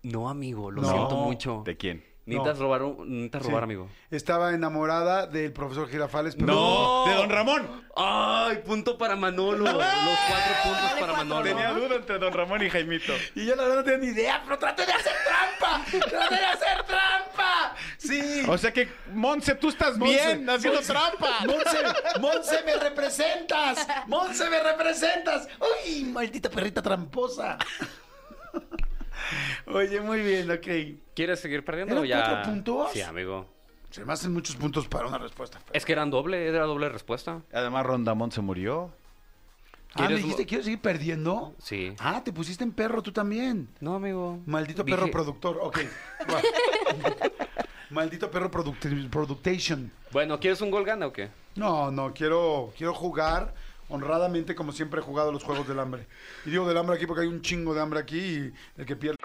No, 0.02 0.28
amigo, 0.28 0.70
lo 0.70 0.82
No. 0.82 0.88
siento 0.90 1.16
mucho. 1.16 1.62
¿De 1.64 1.76
quién? 1.76 2.04
Necesitas 2.28 2.58
No. 2.58 2.62
robar, 2.64 2.82
un- 2.82 3.08
necesitas 3.08 3.42
Sí. 3.42 3.48
robar, 3.48 3.62
amigo. 3.64 3.88
Estaba 4.10 4.52
enamorada 4.52 5.26
del 5.26 5.52
profesor 5.52 5.88
Girafales, 5.88 6.34
pero 6.36 6.52
No. 6.52 7.04
de 7.06 7.14
Don 7.14 7.30
Ramón. 7.30 7.88
¡Ay! 7.96 8.58
Punto 8.66 8.98
para 8.98 9.16
Manolo. 9.16 9.64
Los 9.64 9.72
cuatro 9.74 10.52
puntos 10.62 10.92
para 11.00 11.12
Manolo. 11.14 11.42
Tenía 11.42 11.70
duda 11.72 11.96
entre 11.96 12.18
Don 12.18 12.32
Ramón 12.32 12.62
y 12.62 12.68
Jaimito. 12.70 13.12
Y 13.34 13.46
yo 13.46 13.56
la 13.56 13.62
verdad 13.62 13.76
no 13.76 13.84
tenía 13.84 13.98
ni 13.98 14.06
idea, 14.08 14.42
pero 14.44 14.58
traté 14.58 14.84
de 14.84 14.92
hacer 14.92 15.12
trampa. 15.24 15.84
traté 16.08 16.34
de 16.34 16.44
hacer 16.46 16.82
trampa. 16.84 17.74
Sí. 17.96 18.42
O 18.46 18.58
sea 18.58 18.72
que, 18.72 18.88
Monse, 19.12 19.54
tú 19.54 19.68
estás 19.70 19.96
Monse, 19.96 20.14
bien 20.14 20.50
haciendo 20.50 20.80
Monse, 20.80 20.92
trampa. 20.92 21.40
Monse, 21.46 22.20
Monse, 22.20 22.62
me 22.64 22.74
representas. 22.76 23.86
Monse, 24.06 24.50
me 24.50 24.60
representas. 24.62 25.48
Uy, 25.86 26.04
maldita 26.04 26.50
perrita 26.50 26.82
tramposa. 26.82 27.58
Oye, 29.66 30.00
muy 30.00 30.20
bien, 30.20 30.50
ok. 30.50 30.66
¿Quieres 31.14 31.40
seguir 31.40 31.64
perdiendo 31.64 31.92
¿Eran 31.94 32.04
o 32.04 32.06
ya? 32.06 32.24
cuatro 32.24 32.52
puntos? 32.52 32.92
Sí, 32.92 33.00
amigo. 33.02 33.46
Se 33.90 34.04
me 34.04 34.12
hacen 34.12 34.32
muchos 34.32 34.56
puntos 34.56 34.86
para 34.88 35.06
una 35.06 35.18
respuesta. 35.18 35.58
Es 35.72 35.84
que 35.84 35.92
eran 35.92 36.10
doble, 36.10 36.46
era 36.46 36.64
doble 36.64 36.88
respuesta. 36.88 37.40
Además, 37.52 37.86
Rondamón 37.86 38.30
se 38.32 38.40
murió. 38.42 38.90
Ah, 39.94 40.02
¿me 40.02 40.06
¿Quieres 40.06 40.18
dijiste, 40.22 40.44
¿quieres 40.46 40.66
seguir 40.66 40.80
perdiendo? 40.82 41.54
Sí. 41.58 41.94
Ah, 41.98 42.22
te 42.22 42.30
pusiste 42.32 42.62
en 42.62 42.72
perro 42.72 43.02
tú 43.02 43.10
también. 43.12 43.68
No, 43.80 43.94
amigo. 43.94 44.40
Maldito 44.44 44.84
Dije- 44.84 44.96
perro 44.96 45.10
productor, 45.10 45.58
ok. 45.62 45.78
Va. 46.30 46.40
Maldito 47.90 48.30
perro 48.30 48.50
product- 48.50 49.08
productation. 49.08 49.90
Bueno, 50.12 50.38
¿quieres 50.38 50.60
un 50.60 50.70
gol 50.70 50.84
gana 50.84 51.06
o 51.06 51.12
qué? 51.12 51.30
No, 51.56 51.90
no, 51.90 52.12
quiero, 52.12 52.72
quiero 52.76 52.92
jugar 52.92 53.54
honradamente 53.88 54.54
como 54.54 54.72
siempre 54.72 55.00
he 55.00 55.02
jugado 55.02 55.32
los 55.32 55.44
Juegos 55.44 55.66
del 55.68 55.78
Hambre. 55.80 56.06
Y 56.44 56.50
digo 56.50 56.66
del 56.66 56.76
hambre 56.76 56.96
aquí 56.96 57.06
porque 57.06 57.22
hay 57.22 57.28
un 57.28 57.42
chingo 57.42 57.74
de 57.74 57.80
hambre 57.80 58.00
aquí 58.00 58.18
y 58.18 58.52
el 58.76 58.86
que 58.86 58.96
pierde... 58.96 59.16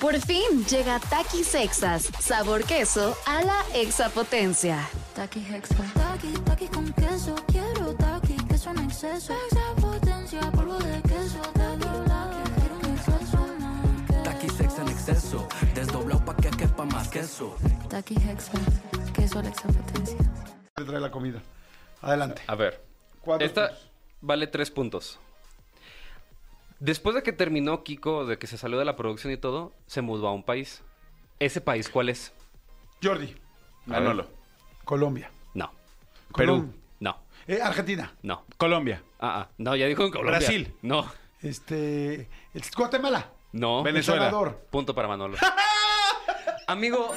Por 0.00 0.18
fin 0.18 0.64
llega 0.68 0.98
Takis 0.98 1.54
Exas, 1.54 2.10
sabor 2.18 2.64
queso 2.64 3.16
a 3.24 3.42
la 3.44 3.64
exapotencia. 3.72 4.88
Taki 5.14 5.46
Hexa. 5.46 5.76
Taki, 5.94 6.32
taki 6.44 6.66
con 6.66 6.92
queso. 6.94 7.36
Quiero 7.46 7.94
taki, 7.94 8.34
queso 8.48 8.70
en 8.70 8.78
exceso. 8.80 9.32
Extra 9.32 9.74
potencia, 9.80 10.40
polvo 10.50 10.76
de 10.78 11.00
queso. 11.02 11.40
Taki, 11.54 11.86
taki, 12.08 12.50
quiero 12.58 12.74
un 12.74 12.96
exceso 12.96 13.38
más. 13.60 14.78
En 14.78 14.88
exceso, 14.88 15.48
desdoblado 15.72 16.24
pa' 16.24 16.36
que 16.36 16.50
queso. 17.12 17.56
Taqui 17.88 18.16
Hexa, 18.16 18.58
queso 19.14 19.38
a 19.38 19.42
la 19.44 19.50
exapotencia. 19.50 20.18
Le 20.78 20.84
trae 20.84 21.00
la 21.00 21.10
comida. 21.12 21.40
Adelante. 22.00 22.42
A 22.48 22.56
ver. 22.56 22.84
¿Cuántos 23.20 23.46
Esta 23.46 23.68
puntos? 23.68 23.91
Vale 24.22 24.46
tres 24.46 24.70
puntos. 24.70 25.20
Después 26.80 27.14
de 27.14 27.22
que 27.22 27.32
terminó 27.32 27.84
Kiko, 27.84 28.24
de 28.24 28.38
que 28.38 28.46
se 28.46 28.56
salió 28.56 28.78
de 28.78 28.84
la 28.84 28.96
producción 28.96 29.32
y 29.32 29.36
todo, 29.36 29.72
se 29.86 30.00
mudó 30.00 30.28
a 30.28 30.32
un 30.32 30.42
país. 30.42 30.82
¿Ese 31.38 31.60
país 31.60 31.88
cuál 31.88 32.08
es? 32.08 32.32
Jordi. 33.02 33.36
Manolo. 33.86 34.28
Colombia. 34.84 35.30
No. 35.54 35.72
Perú. 36.34 36.72
No. 36.98 37.18
Eh, 37.46 37.60
Argentina. 37.62 38.12
No. 38.22 38.44
Colombia. 38.56 39.02
Ah, 39.20 39.42
ah. 39.42 39.48
No, 39.58 39.76
ya 39.76 39.86
dijo 39.86 40.04
en 40.04 40.10
Colombia. 40.10 40.38
Brasil. 40.38 40.74
No. 40.82 41.08
Este. 41.40 42.28
Guatemala. 42.76 43.30
No. 43.52 43.82
Venezuela. 43.82 44.22
Salvador. 44.22 44.66
Punto 44.70 44.94
para 44.94 45.08
Manolo. 45.08 45.36
Amigo, 46.66 47.12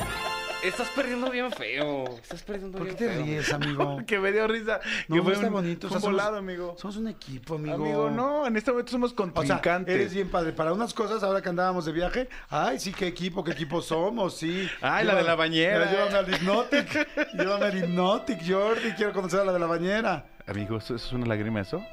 estás 0.67 0.89
perdiendo 0.89 1.29
bien 1.31 1.51
feo. 1.51 2.05
Estás 2.21 2.43
perdiendo 2.43 2.77
¿Por 2.77 2.87
qué 2.87 2.93
bien 2.95 3.09
te 3.09 3.15
feo. 3.15 3.25
ríes, 3.25 3.53
amigo? 3.53 4.01
Que 4.07 4.19
me 4.19 4.31
dio 4.31 4.47
risa. 4.47 4.79
No, 5.07 5.15
que 5.17 5.21
fue 5.21 5.33
está 5.33 5.47
un, 5.47 5.53
bonito. 5.53 5.87
fue 5.87 5.97
o 5.97 5.99
sea, 5.99 6.09
somos- 6.09 6.17
volado, 6.23 6.37
amigo. 6.37 6.75
Somos 6.77 6.97
un 6.97 7.07
equipo, 7.07 7.55
amigo. 7.55 7.75
Amigo, 7.75 8.09
no, 8.09 8.45
en 8.47 8.55
este 8.57 8.71
momento 8.71 8.91
somos 8.91 9.11
O 9.11 9.15
sea, 9.15 9.25
contrincantes. 9.33 9.95
eres 9.95 10.13
bien 10.13 10.29
padre. 10.29 10.51
Para 10.53 10.73
unas 10.73 10.93
cosas, 10.93 11.23
ahora 11.23 11.41
que 11.41 11.49
andábamos 11.49 11.85
de 11.85 11.91
viaje, 11.91 12.29
ay, 12.49 12.79
sí, 12.79 12.93
qué 12.93 13.07
equipo, 13.07 13.43
qué 13.43 13.51
equipo 13.51 13.81
somos, 13.81 14.35
sí. 14.37 14.69
Ay, 14.81 15.05
la 15.05 15.15
de 15.15 15.23
la 15.23 15.35
bañera. 15.35 15.89
Llévame 15.91 16.17
al 16.17 16.33
Hypnotic. 16.33 17.07
llévame 17.33 17.65
al 17.65 17.77
Hypnotic, 17.77 18.39
Jordi. 18.47 18.91
Quiero 18.93 19.13
conocer 19.13 19.39
a 19.41 19.45
la 19.45 19.53
de 19.53 19.59
la 19.59 19.67
bañera. 19.67 20.25
Amigo, 20.47 20.77
¿eso 20.77 20.95
eso 20.95 21.07
es 21.07 21.13
una 21.13 21.25
lágrima 21.25 21.61
eso? 21.61 21.83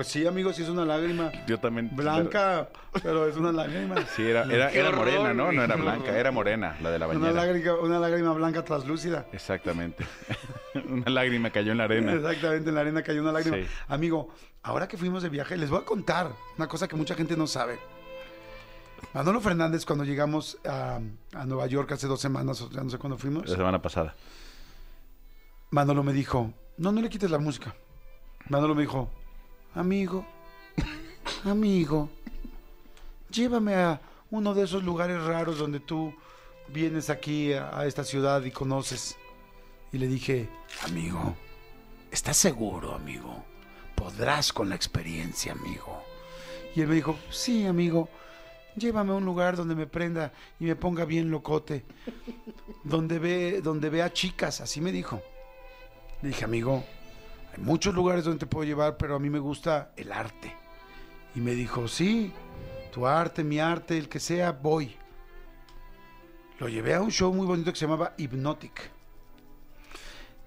Pues 0.00 0.08
sí, 0.08 0.26
amigo, 0.26 0.50
sí 0.54 0.62
es 0.62 0.70
una 0.70 0.86
lágrima. 0.86 1.30
Yo 1.46 1.60
también. 1.60 1.94
Blanca, 1.94 2.70
pero 3.02 3.26
es 3.26 3.36
una 3.36 3.52
lágrima. 3.52 3.96
Sí, 4.16 4.22
era, 4.22 4.44
era, 4.44 4.70
era 4.70 4.92
morena, 4.92 5.34
¿no? 5.34 5.52
No 5.52 5.62
era 5.62 5.76
blanca, 5.76 6.16
era 6.18 6.30
morena, 6.30 6.74
la 6.80 6.90
de 6.90 6.98
la 6.98 7.06
Una 7.06 7.18
bañera. 7.18 7.44
lágrima, 7.44 7.74
una 7.74 7.98
lágrima 7.98 8.32
blanca 8.32 8.64
translúcida. 8.64 9.26
Exactamente. 9.30 10.06
una 10.88 11.10
lágrima 11.10 11.50
cayó 11.50 11.72
en 11.72 11.76
la 11.76 11.84
arena. 11.84 12.14
Exactamente, 12.14 12.70
en 12.70 12.76
la 12.76 12.80
arena 12.80 13.02
cayó 13.02 13.20
una 13.20 13.32
lágrima. 13.32 13.58
Sí. 13.58 13.66
Amigo, 13.88 14.30
ahora 14.62 14.88
que 14.88 14.96
fuimos 14.96 15.22
de 15.22 15.28
viaje, 15.28 15.58
les 15.58 15.68
voy 15.68 15.80
a 15.80 15.84
contar 15.84 16.32
una 16.56 16.66
cosa 16.66 16.88
que 16.88 16.96
mucha 16.96 17.14
gente 17.14 17.36
no 17.36 17.46
sabe. 17.46 17.78
Manolo 19.12 19.38
Fernández, 19.42 19.84
cuando 19.84 20.04
llegamos 20.04 20.56
a, 20.64 20.98
a 21.34 21.44
Nueva 21.44 21.66
York 21.66 21.92
hace 21.92 22.06
dos 22.06 22.22
semanas, 22.22 22.62
o 22.62 22.70
ya 22.70 22.82
no 22.82 22.88
sé 22.88 22.96
cuándo 22.96 23.18
fuimos, 23.18 23.46
La 23.50 23.54
semana 23.54 23.82
pasada. 23.82 24.14
Manolo 25.68 26.02
me 26.02 26.14
dijo, 26.14 26.54
no, 26.78 26.90
no 26.90 27.02
le 27.02 27.10
quites 27.10 27.30
la 27.30 27.38
música. 27.38 27.74
Manolo 28.48 28.74
me 28.74 28.80
dijo, 28.80 29.10
amigo, 29.74 30.24
amigo, 31.44 32.08
llévame 33.30 33.74
a 33.74 34.00
uno 34.30 34.54
de 34.54 34.64
esos 34.64 34.82
lugares 34.84 35.22
raros 35.22 35.58
donde 35.58 35.80
tú 35.80 36.14
vienes 36.68 37.10
aquí 37.10 37.52
a, 37.52 37.84
esta 37.86 38.04
ciudad 38.04 38.44
y 38.44 38.50
conoces. 38.50 39.16
Y 39.92 39.98
le 39.98 40.06
dije, 40.06 40.48
amigo, 40.84 41.34
¿estás 42.10 42.36
seguro, 42.36 42.94
amigo? 42.94 43.44
Podrás 43.94 44.52
con 44.52 44.68
la 44.68 44.76
experiencia, 44.76 45.52
amigo. 45.52 46.02
Y 46.74 46.80
él 46.80 46.88
me 46.88 46.94
dijo, 46.94 47.16
sí, 47.30 47.66
amigo, 47.66 48.08
llévame 48.76 49.12
a 49.12 49.16
un 49.16 49.24
lugar 49.24 49.56
donde 49.56 49.74
me 49.74 49.86
prenda 49.86 50.32
y 50.60 50.64
me 50.64 50.76
ponga 50.76 51.04
bien 51.04 51.30
locote. 51.30 51.84
Donde 52.84 53.18
ve, 53.18 53.60
donde 53.62 53.90
vea 53.90 54.12
chicas, 54.12 54.60
así 54.60 54.80
me 54.80 54.92
dijo. 54.92 55.20
Le 56.22 56.28
dije, 56.28 56.44
amigo, 56.44 56.84
hay 57.52 57.62
muchos 57.62 57.94
lugares 57.94 58.24
donde 58.24 58.40
te 58.40 58.46
puedo 58.46 58.64
llevar, 58.64 58.96
pero 58.96 59.16
a 59.16 59.18
mí 59.18 59.30
me 59.30 59.38
gusta 59.38 59.92
el 59.96 60.12
arte. 60.12 60.54
Y 61.34 61.40
me 61.40 61.54
dijo, 61.54 61.88
sí, 61.88 62.32
tu 62.92 63.06
arte, 63.06 63.44
mi 63.44 63.58
arte, 63.58 63.96
el 63.98 64.08
que 64.08 64.20
sea, 64.20 64.52
voy. 64.52 64.96
Lo 66.58 66.68
llevé 66.68 66.94
a 66.94 67.00
un 67.00 67.10
show 67.10 67.32
muy 67.32 67.46
bonito 67.46 67.72
que 67.72 67.78
se 67.78 67.86
llamaba 67.86 68.14
Hypnotic. 68.18 68.90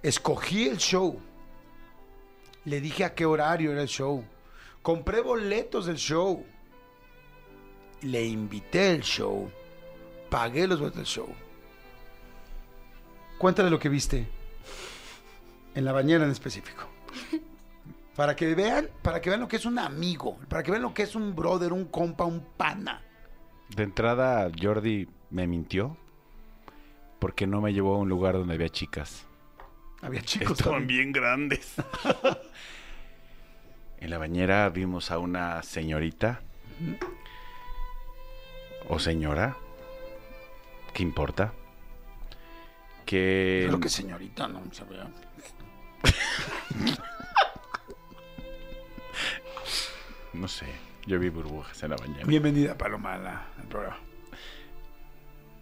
Escogí 0.02 0.68
el 0.68 0.78
show. 0.78 1.20
Le 2.66 2.80
dije 2.80 3.04
a 3.04 3.16
qué 3.16 3.26
horario 3.26 3.72
era 3.72 3.82
el 3.82 3.88
show. 3.88 4.24
Compré 4.82 5.22
boletos 5.22 5.86
del 5.86 5.98
show. 5.98 6.46
Le 8.02 8.26
invité 8.26 8.92
el 8.92 9.02
show. 9.02 9.50
Pagué 10.30 10.68
los 10.68 10.80
boletos 10.80 10.98
del 10.98 11.08
show. 11.08 11.30
Cuéntale 13.38 13.70
lo 13.70 13.80
que 13.80 13.89
viste. 13.89 14.28
En 15.74 15.86
la 15.86 15.94
bañera 15.94 16.26
en 16.26 16.32
específico. 16.32 16.92
Para 18.15 18.36
que 18.36 18.54
vean, 18.54 18.89
para 19.02 19.19
que 19.19 19.32
vean 19.32 19.41
lo 19.41 19.47
que 19.47 19.56
es 19.56 19.65
un 19.65 19.80
amigo, 19.80 20.38
para 20.47 20.62
que 20.62 20.69
vean 20.69 20.84
lo 20.84 20.93
que 20.93 21.02
es 21.02 21.15
un 21.15 21.36
brother, 21.36 21.73
un 21.73 21.86
compa, 21.86 22.26
un 22.26 22.45
pana. 22.56 23.02
De 23.76 23.82
entrada, 23.82 24.52
Jordi 24.62 25.08
me 25.32 25.47
mintió 25.47 25.97
porque 27.17 27.47
no 27.47 27.60
me 27.60 27.73
llevó 27.73 27.95
a 27.95 27.97
un 27.97 28.10
lugar 28.10 28.36
donde 28.36 28.54
había 28.54 28.69
chicas. 28.69 29.26
Había 30.04 30.21
chicos 30.21 30.60
Estaban 30.60 30.82
también. 30.82 31.12
bien 31.12 31.12
grandes. 31.12 31.73
en 33.99 34.10
la 34.12 34.19
bañera 34.19 34.69
vimos 34.69 35.10
a 35.10 35.17
una 35.17 35.63
señorita 35.63 36.41
o 38.89 38.99
señora, 38.99 39.58
¿qué 40.93 41.02
importa? 41.02 41.52
Que 43.06 43.63
Creo 43.67 43.80
que 43.80 43.89
señorita, 43.89 44.47
no 44.47 44.62
se 44.71 44.84
vea. 44.84 45.08
no 50.34 50.48
sé, 50.48 50.66
yo 51.06 51.20
vi 51.20 51.30
burbujas 51.30 51.84
en 51.84 51.92
la 51.92 51.98
bañera. 51.98 52.26
Bienvenida, 52.26 52.76
Paloma, 52.78 53.13
al 53.13 53.68
programa. 53.68 54.00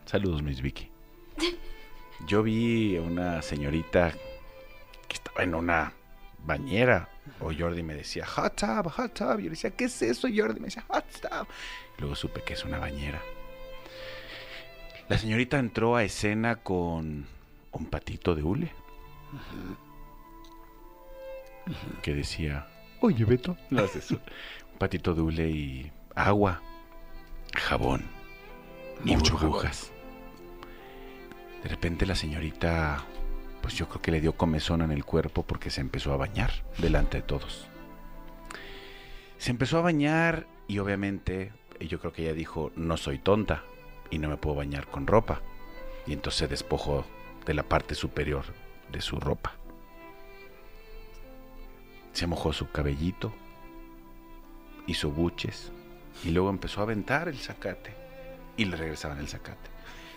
Saludos, 0.06 0.42
Miss 0.42 0.62
Vicky. 0.62 0.90
Yo 2.28 2.44
vi 2.44 2.98
a 2.98 3.02
una 3.02 3.42
señorita 3.42 4.12
que 5.08 5.14
estaba 5.14 5.44
en 5.44 5.56
una 5.56 5.94
bañera. 6.40 7.08
O 7.40 7.52
Jordi 7.58 7.84
me 7.84 7.94
decía, 7.94 8.26
hot 8.26 8.56
tub, 8.56 8.92
hot 8.92 9.14
tub. 9.14 9.38
Yo 9.38 9.44
le 9.44 9.52
decía, 9.52 9.72
¿qué 9.72 9.86
es 9.86 10.02
eso, 10.02 10.28
Jordi? 10.34 10.60
Me 10.60 10.68
decía, 10.68 10.84
hot 10.88 11.06
tub. 11.22 11.48
Luego 11.98 12.16
supe 12.16 12.42
que 12.42 12.54
es 12.54 12.66
una 12.66 12.80
bañera. 12.80 13.22
La 15.08 15.18
señorita 15.18 15.60
entró 15.60 15.96
a 15.96 16.04
escena 16.04 16.58
con 16.58 17.28
un 17.72 17.86
patito 17.86 18.36
de 18.36 18.44
hule. 18.44 18.74
Que 22.02 22.14
decía, 22.14 22.68
oye, 23.00 23.26
Beto. 23.26 23.58
No 23.70 23.84
haces 23.84 24.06
eso. 24.06 24.22
Un 24.74 24.78
patito 24.80 25.14
de 25.14 25.22
hule 25.22 25.50
y 25.50 25.92
agua, 26.16 26.62
jabón 27.54 28.04
y 29.04 29.16
Mucho 29.16 29.34
burbujas. 29.38 29.92
De 31.64 31.70
repente 31.70 32.06
la 32.06 32.16
señorita, 32.16 33.04
pues 33.62 33.76
yo 33.76 33.88
creo 33.88 34.02
que 34.02 34.12
le 34.12 34.22
dio 34.22 34.34
comezón 34.34 34.82
en 34.82 34.92
el 34.92 35.06
cuerpo 35.06 35.44
porque 35.44 35.70
se 35.70 35.82
empezó 35.82 36.14
a 36.14 36.18
bañar 36.18 36.52
delante 36.78 37.18
de 37.18 37.24
todos. 37.24 37.68
Se 39.38 39.52
empezó 39.52 39.80
a 39.80 39.82
bañar 39.82 40.48
y 40.68 40.80
obviamente 40.80 41.52
yo 41.80 42.00
creo 42.00 42.14
que 42.14 42.24
ella 42.24 42.34
dijo, 42.34 42.72
no 42.76 42.98
soy 42.98 43.18
tonta 43.18 43.64
y 44.10 44.20
no 44.20 44.30
me 44.30 44.38
puedo 44.38 44.56
bañar 44.58 44.88
con 44.88 45.08
ropa. 45.08 45.42
Y 46.06 46.14
entonces 46.14 46.40
se 46.40 46.48
despojó 46.48 47.06
de 47.46 47.54
la 47.54 47.64
parte 47.64 47.96
superior 47.96 48.46
de 48.92 49.02
su 49.02 49.20
ropa. 49.20 49.56
Se 52.14 52.28
mojó 52.28 52.54
su 52.54 52.70
cabellito, 52.72 53.34
hizo 54.88 55.10
buches 55.10 55.72
y 56.24 56.30
luego 56.32 56.50
empezó 56.50 56.82
a 56.82 56.84
aventar 56.84 57.28
el 57.28 57.38
zacate 57.40 57.94
y 58.58 58.66
le 58.66 58.76
regresaban 58.76 59.20
el 59.20 59.28
zacate. 59.28 59.70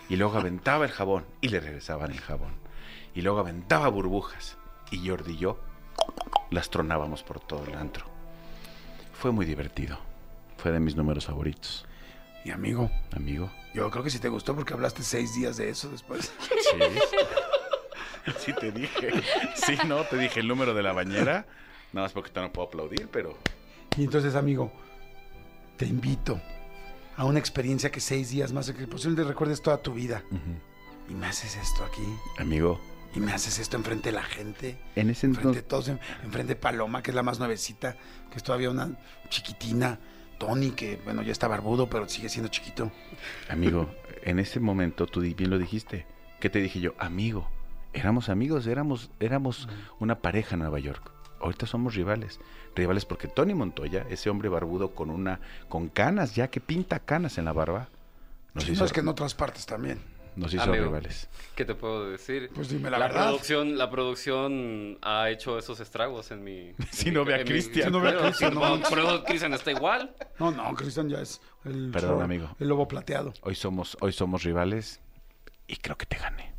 Y 0.09 0.17
luego 0.17 0.37
aventaba 0.37 0.85
el 0.85 0.91
jabón 0.91 1.25
y 1.41 1.49
le 1.49 1.59
regresaban 1.59 2.11
el 2.11 2.19
jabón. 2.19 2.53
Y 3.15 3.21
luego 3.21 3.39
aventaba 3.39 3.87
burbujas. 3.87 4.57
Y 4.91 5.07
Jordi 5.07 5.33
y 5.33 5.37
yo 5.37 5.59
las 6.51 6.69
tronábamos 6.69 7.23
por 7.23 7.39
todo 7.39 7.65
el 7.65 7.73
antro. 7.75 8.05
Fue 9.13 9.31
muy 9.31 9.45
divertido. 9.45 9.97
Fue 10.57 10.71
de 10.71 10.79
mis 10.79 10.95
números 10.95 11.25
favoritos. 11.25 11.87
Y 12.43 12.51
amigo, 12.51 12.91
Amigo. 13.15 13.49
yo 13.73 13.89
creo 13.89 14.03
que 14.03 14.11
sí 14.11 14.19
te 14.19 14.29
gustó 14.29 14.53
porque 14.53 14.73
hablaste 14.73 15.01
seis 15.01 15.33
días 15.33 15.57
de 15.57 15.69
eso 15.69 15.89
después. 15.89 16.31
Sí. 16.49 16.77
Sí 18.39 18.53
te 18.53 18.71
dije. 18.71 19.11
Sí, 19.53 19.77
no, 19.85 20.03
te 20.03 20.17
dije 20.17 20.39
el 20.39 20.47
número 20.47 20.73
de 20.73 20.81
la 20.81 20.93
bañera. 20.93 21.45
Nada 21.95 22.07
más 22.07 22.11
porque 22.11 22.29
no 22.41 22.51
puedo 22.51 22.67
aplaudir, 22.67 23.07
pero 23.09 23.37
Y 23.97 24.03
entonces, 24.03 24.35
amigo, 24.35 24.69
te 25.77 25.85
invito 25.85 26.41
a 27.15 27.23
una 27.23 27.39
experiencia 27.39 27.89
que 27.89 28.01
seis 28.01 28.29
días 28.31 28.51
más, 28.51 28.69
que 28.69 28.85
posiblemente 28.85 29.23
recuerdes 29.29 29.61
toda 29.61 29.81
tu 29.81 29.93
vida. 29.93 30.21
Y 31.09 31.13
me 31.13 31.25
haces 31.25 31.55
esto 31.55 31.85
aquí. 31.85 32.03
amigo, 32.37 32.81
Y 33.15 33.21
me 33.21 33.31
haces 33.31 33.59
esto 33.59 33.77
enfrente 33.77 34.09
de 34.09 34.15
la 34.17 34.23
gente. 34.23 34.77
en 34.97 35.09
ese 35.09 35.25
Enfrente 35.27 35.53
de 35.53 35.59
entonces 35.61 35.67
todos. 35.69 35.87
en- 35.87 36.25
Enfrente 36.25 36.55
de 36.55 36.59
Paloma, 36.59 37.01
que 37.01 37.11
es 37.11 37.15
la 37.15 37.23
más 37.23 37.39
nuevecita. 37.39 37.95
Que 38.29 38.35
es 38.35 38.43
todavía 38.43 38.69
una 38.69 38.99
chiquitina. 39.29 39.97
Tony, 40.37 40.71
que 40.71 40.99
bueno, 41.05 41.21
ya 41.21 41.31
está 41.31 41.47
barbudo, 41.47 41.89
pero 41.89 42.09
sigue 42.09 42.27
siendo 42.27 42.49
chiquito. 42.51 42.91
Amigo, 43.47 43.89
en 44.23 44.39
ese 44.39 44.59
momento 44.59 45.05
tú 45.07 45.21
bien 45.21 45.49
lo 45.49 45.57
dijiste. 45.57 46.05
¿Qué 46.41 46.49
te 46.49 46.59
dije 46.59 46.81
yo? 46.81 46.93
Amigo. 46.99 47.49
Éramos 47.93 48.27
amigos, 48.27 48.67
éramos, 48.67 49.09
éramos 49.21 49.69
una 50.01 50.19
pareja 50.19 50.55
en 50.55 50.59
Nueva 50.59 50.79
York. 50.79 51.09
Ahorita 51.39 51.65
somos 51.65 51.95
rivales. 51.95 52.39
Rivales 52.75 53.05
porque 53.05 53.27
Tony 53.27 53.53
Montoya, 53.53 54.05
ese 54.09 54.29
hombre 54.29 54.49
barbudo 54.49 54.91
con 54.95 55.09
una, 55.09 55.39
con 55.69 55.89
canas 55.89 56.35
ya 56.35 56.49
que 56.49 56.59
pinta 56.61 56.99
canas 56.99 57.37
en 57.37 57.45
la 57.45 57.53
barba, 57.53 57.87
nos 58.53 58.63
Sí, 58.65 58.71
hizo, 58.71 58.81
no, 58.81 58.85
es 58.85 58.93
que 58.93 58.99
en 59.01 59.07
otras 59.07 59.33
partes 59.35 59.65
también. 59.65 59.99
Nos 60.35 60.53
hizo 60.53 60.63
Amigo, 60.63 60.83
rivales. 60.87 61.29
¿Qué 61.55 61.63
te 61.63 61.75
puedo 61.75 62.09
decir? 62.09 62.49
Pues 62.53 62.67
dime 62.67 62.89
la 62.89 62.97
verdad. 62.99 63.27
producción, 63.27 63.77
la 63.77 63.89
producción 63.89 64.97
ha 65.01 65.29
hecho 65.29 65.57
esos 65.57 65.79
estragos 65.79 66.29
en 66.31 66.43
mi. 66.43 66.59
en 66.69 66.75
Si 66.91 67.05
mi- 67.05 67.11
no 67.11 67.23
ve 67.23 67.35
a 67.35 67.43
Cristian. 67.45 67.85
Si 67.87 67.91
no 67.91 68.01
ve 68.01 68.09
a 68.09 68.17
Cristian, 68.17 68.53
no. 68.53 68.81
Por 68.81 68.99
eso 68.99 69.23
Cristian 69.23 69.53
está 69.53 69.71
igual. 69.71 70.13
No, 70.37 70.51
no, 70.51 70.73
Cristian 70.75 71.07
ya 71.07 71.21
es 71.21 71.39
el, 71.63 71.89
Perdón, 71.91 72.21
amigo. 72.21 72.53
el 72.59 72.67
lobo 72.67 72.85
plateado. 72.85 73.33
Hoy 73.43 73.55
somos, 73.55 73.97
hoy 74.01 74.11
somos 74.11 74.43
rivales 74.43 74.99
y 75.67 75.77
creo 75.77 75.97
que 75.97 76.05
te 76.05 76.17
gané. 76.17 76.51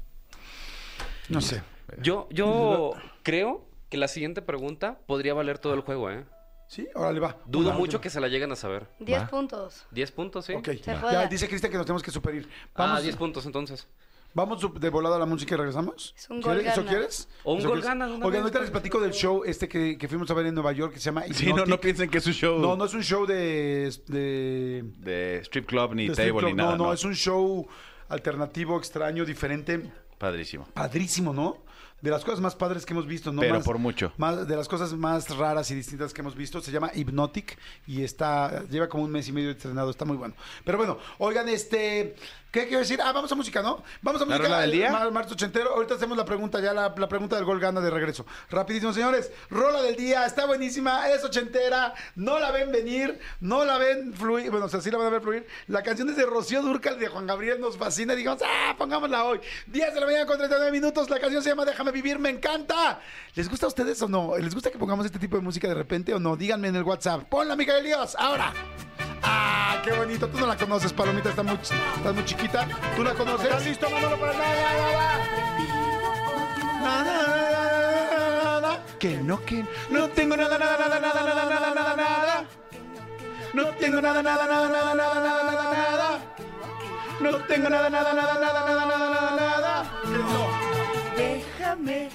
No 1.28 1.42
sé. 1.42 1.62
Yo, 2.00 2.28
yo 2.30 2.92
creo 3.22 3.65
que 3.88 3.96
la 3.96 4.08
siguiente 4.08 4.42
pregunta 4.42 4.98
podría 5.06 5.34
valer 5.34 5.58
todo 5.58 5.74
el 5.74 5.80
juego, 5.80 6.10
¿eh? 6.10 6.24
Sí, 6.68 6.88
órale, 6.94 7.20
va. 7.20 7.36
Dudo 7.46 7.68
Una 7.68 7.78
mucho 7.78 7.82
última. 7.82 8.00
que 8.00 8.10
se 8.10 8.20
la 8.20 8.26
lleguen 8.28 8.50
a 8.50 8.56
saber. 8.56 8.88
10 8.98 9.22
Va. 9.22 9.26
puntos. 9.28 9.86
10 9.92 10.10
puntos, 10.10 10.44
¿sí? 10.46 10.52
Ok. 10.54 10.66
Se 10.82 10.82
Ya 10.84 11.26
dice 11.28 11.46
Cristian 11.48 11.70
que 11.70 11.76
nos 11.78 11.86
tenemos 11.86 12.02
que 12.02 12.10
superir. 12.10 12.48
Ah, 12.74 12.86
Vamos, 12.86 13.02
10 13.04 13.14
puntos 13.16 13.46
entonces. 13.46 13.86
vamos 14.34 14.60
de 14.80 14.90
volada 14.90 15.14
a 15.14 15.18
la 15.20 15.26
música 15.26 15.54
y 15.54 15.58
regresamos. 15.58 16.12
Es 16.18 16.28
un 16.28 16.42
¿Quieres- 16.42 16.64
gol 16.64 16.66
¿Eso 16.72 16.80
gana. 16.80 16.90
quieres? 16.90 17.28
O 17.44 17.52
un 17.52 17.58
¿Eso 17.60 17.68
gol 17.68 17.78
quieres? 17.78 17.88
gana 17.88 18.06
de 18.06 18.12
una 18.14 18.26
Oigan, 18.26 18.32
vez, 18.32 18.42
ahorita 18.42 18.60
les 18.60 18.70
platico 18.72 19.00
del 19.00 19.12
show 19.12 19.44
este 19.46 19.68
que, 19.68 19.96
que 19.96 20.08
fuimos 20.08 20.28
a 20.30 20.34
ver 20.34 20.46
en 20.46 20.54
Nueva 20.54 20.72
York 20.72 20.92
que 20.94 20.98
se 20.98 21.04
llama 21.06 21.22
Sí, 21.32 21.46
no, 21.46 21.56
no 21.58 21.62
Hypnotic. 21.62 21.80
piensen 21.82 22.10
que 22.10 22.18
es 22.18 22.26
un 22.26 22.32
show 22.32 22.58
No, 22.58 22.74
no 22.76 22.84
es 22.86 22.94
un 22.94 23.02
show 23.04 23.24
de... 23.26 23.90
de 24.08 24.82
de 24.98 25.38
strip 25.44 25.66
club 25.66 25.94
ni 25.94 26.08
de 26.08 26.12
strip 26.14 26.28
table 26.30 26.40
club. 26.40 26.50
ni 26.50 26.56
nada. 26.56 26.76
No, 26.76 26.86
no, 26.86 26.92
es 26.92 27.04
un 27.04 27.14
show 27.14 27.66
alternativo, 28.08 28.76
extraño, 28.76 29.24
diferente. 29.24 29.90
Padrísimo. 30.18 30.66
Padrísimo, 30.74 31.32
¿no? 31.32 31.64
De 32.02 32.10
las 32.10 32.24
cosas 32.24 32.40
más 32.40 32.54
padres 32.54 32.84
que 32.84 32.92
hemos 32.92 33.06
visto, 33.06 33.32
¿no? 33.32 33.40
Pero 33.40 33.54
Más- 33.54 33.64
por 33.64 33.78
mucho. 33.78 34.12
Más, 34.18 34.46
de 34.46 34.54
las 34.54 34.68
cosas 34.68 34.92
más 34.92 35.34
raras 35.36 35.70
y 35.70 35.74
distintas 35.74 36.12
que 36.12 36.20
hemos 36.20 36.36
visto. 36.36 36.60
Se 36.60 36.70
llama 36.70 36.90
Hypnotic 36.94 37.58
y 37.86 38.02
está, 38.02 38.64
lleva 38.68 38.88
como 38.88 39.04
un 39.04 39.10
mes 39.10 39.26
y 39.28 39.32
medio 39.32 39.50
estrenado. 39.50 39.90
Está 39.90 40.04
muy 40.04 40.16
bueno. 40.16 40.34
Pero 40.64 40.76
bueno, 40.78 40.98
oigan, 41.18 41.48
este, 41.48 42.14
¿qué 42.60 42.66
quiero 42.68 42.80
decir? 42.80 43.00
Ah, 43.02 43.12
vamos 43.12 43.30
a 43.30 43.34
música, 43.34 43.60
¿no? 43.62 43.82
Vamos 44.02 44.22
a 44.22 44.24
¿La 44.24 44.30
música. 44.36 44.48
rola 44.48 44.60
del 44.62 44.72
día? 44.72 44.90
Mar- 44.90 45.10
martes 45.12 45.32
ochentero. 45.34 45.74
Ahorita 45.74 45.94
hacemos 45.94 46.16
la 46.16 46.24
pregunta, 46.24 46.58
ya 46.60 46.72
la, 46.72 46.94
la 46.96 47.08
pregunta 47.08 47.36
del 47.36 47.44
gol 47.44 47.60
gana 47.60 47.80
de 47.80 47.90
regreso. 47.90 48.24
Rapidísimo, 48.50 48.92
señores. 48.92 49.30
Rola 49.50 49.82
del 49.82 49.96
día, 49.96 50.24
está 50.24 50.46
buenísima, 50.46 51.08
es 51.10 51.22
ochentera. 51.24 51.92
No 52.14 52.38
la 52.38 52.50
ven 52.50 52.72
venir, 52.72 53.18
no 53.40 53.64
la 53.64 53.76
ven 53.78 54.14
fluir. 54.14 54.50
Bueno, 54.50 54.66
o 54.66 54.68
sea, 54.68 54.80
sí 54.80 54.90
la 54.90 54.98
van 54.98 55.08
a 55.08 55.10
ver 55.10 55.20
fluir. 55.20 55.46
La 55.68 55.82
canción 55.82 56.08
es 56.08 56.16
de 56.16 56.24
Rocío 56.26 56.62
Durcal 56.62 56.98
de 56.98 57.08
Juan 57.08 57.26
Gabriel, 57.26 57.60
nos 57.60 57.76
fascina. 57.76 58.14
Y 58.14 58.16
dijimos, 58.16 58.40
ah, 58.44 58.74
pongámosla 58.78 59.24
hoy. 59.24 59.40
10 59.66 59.94
de 59.94 60.00
la 60.00 60.06
mañana 60.06 60.26
con 60.26 60.38
39 60.38 60.72
minutos. 60.72 61.10
La 61.10 61.20
canción 61.20 61.42
se 61.42 61.50
llama 61.50 61.64
Déjame 61.64 61.90
vivir, 61.92 62.18
me 62.18 62.30
encanta. 62.30 63.00
¿Les 63.34 63.48
gusta 63.50 63.66
a 63.66 63.68
ustedes 63.68 64.00
o 64.02 64.08
no? 64.08 64.36
¿Les 64.38 64.54
gusta 64.54 64.70
que 64.70 64.78
pongamos 64.78 65.04
este 65.04 65.18
tipo 65.18 65.36
de 65.36 65.42
música 65.42 65.68
de 65.68 65.74
repente 65.74 66.14
o 66.14 66.18
no? 66.18 66.36
Díganme 66.36 66.68
en 66.68 66.76
el 66.76 66.82
WhatsApp. 66.84 67.24
Ponla, 67.28 67.54
Miguel 67.56 67.84
Dios, 67.84 68.16
ahora. 68.18 68.52
Ah, 69.22 69.80
qué 69.84 69.92
bonito. 69.92 70.28
Tú 70.28 70.38
no 70.38 70.46
la 70.46 70.56
conoces, 70.56 70.92
Palomita, 70.92 71.30
está 71.30 71.42
muy, 71.42 71.54
está 71.56 72.12
muy 72.12 72.24
chiquita. 72.24 72.66
¿Tú 72.94 73.02
la 73.04 73.14
conoces? 73.14 73.46
¿Estás 73.46 73.64
listo, 73.66 73.90
Manolo, 73.90 74.18
para 74.18 74.32
nada? 74.32 74.86
Que 78.98 79.18
no, 79.18 79.44
que 79.44 79.64
no 79.90 80.08
tengo 80.08 80.36
nada, 80.36 80.58
nada, 80.58 80.78
nada, 80.78 80.98
nada, 81.00 81.22
nada, 81.22 81.44
nada, 81.44 81.74
nada, 81.74 81.96
nada. 81.96 82.44
No 83.52 83.66
tengo 83.74 84.00
nada, 84.00 84.22
nada, 84.22 84.46
nada, 84.46 84.68
nada, 84.68 84.94
nada, 84.94 85.20
nada, 85.20 85.42
nada, 85.44 85.72
nada. 85.72 86.20
No 87.20 87.36
tengo 87.46 87.68
nada, 87.68 87.90
nada, 87.90 88.12
nada, 88.14 88.34
nada, 88.40 88.64
nada, 88.66 88.86
nada, 88.86 89.10
nada, 89.10 89.36
nada. 89.36 89.84
Déjame 91.16 92.10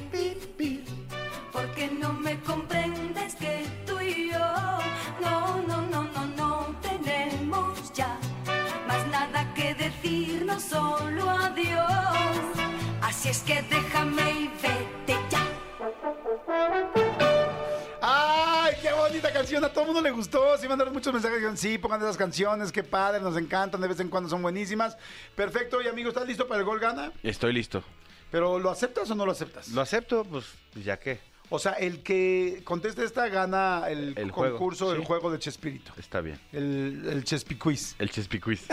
todo 19.81 19.89
el 19.89 19.95
mundo 19.95 20.09
le 20.09 20.15
gustó. 20.15 20.57
Sí, 20.57 20.67
mandaron 20.67 20.93
muchos 20.93 21.11
mensajes. 21.11 21.37
Dijeron, 21.37 21.57
sí, 21.57 21.77
pongan 21.77 22.01
esas 22.01 22.17
canciones. 22.17 22.71
Qué 22.71 22.83
padre, 22.83 23.19
nos 23.21 23.35
encantan. 23.35 23.81
De 23.81 23.87
vez 23.87 23.99
en 23.99 24.09
cuando 24.09 24.29
son 24.29 24.41
buenísimas. 24.41 24.95
Perfecto. 25.35 25.81
Y 25.81 25.87
amigo, 25.87 26.09
¿estás 26.09 26.27
listo 26.27 26.47
para 26.47 26.59
el 26.59 26.65
gol 26.65 26.79
gana? 26.79 27.11
Estoy 27.23 27.53
listo. 27.53 27.83
Pero 28.29 28.59
¿lo 28.59 28.69
aceptas 28.69 29.09
o 29.09 29.15
no 29.15 29.25
lo 29.25 29.31
aceptas? 29.31 29.69
¿Lo 29.69 29.81
acepto? 29.81 30.23
Pues 30.23 30.45
ya 30.75 30.97
qué. 30.99 31.19
O 31.49 31.59
sea, 31.59 31.73
el 31.73 32.01
que 32.03 32.61
conteste 32.63 33.03
esta 33.03 33.27
gana 33.27 33.85
el, 33.89 34.31
concurso 34.31 34.91
del 34.91 35.01
sí. 35.01 35.05
juego 35.05 35.31
de 35.31 35.39
Chespirito. 35.39 35.91
Está 35.97 36.21
bien. 36.21 36.39
El, 36.53 37.07
el 37.09 37.23
Chespiquiz. 37.23 37.95
El 37.99 38.09
Chespiquiz. 38.09 38.67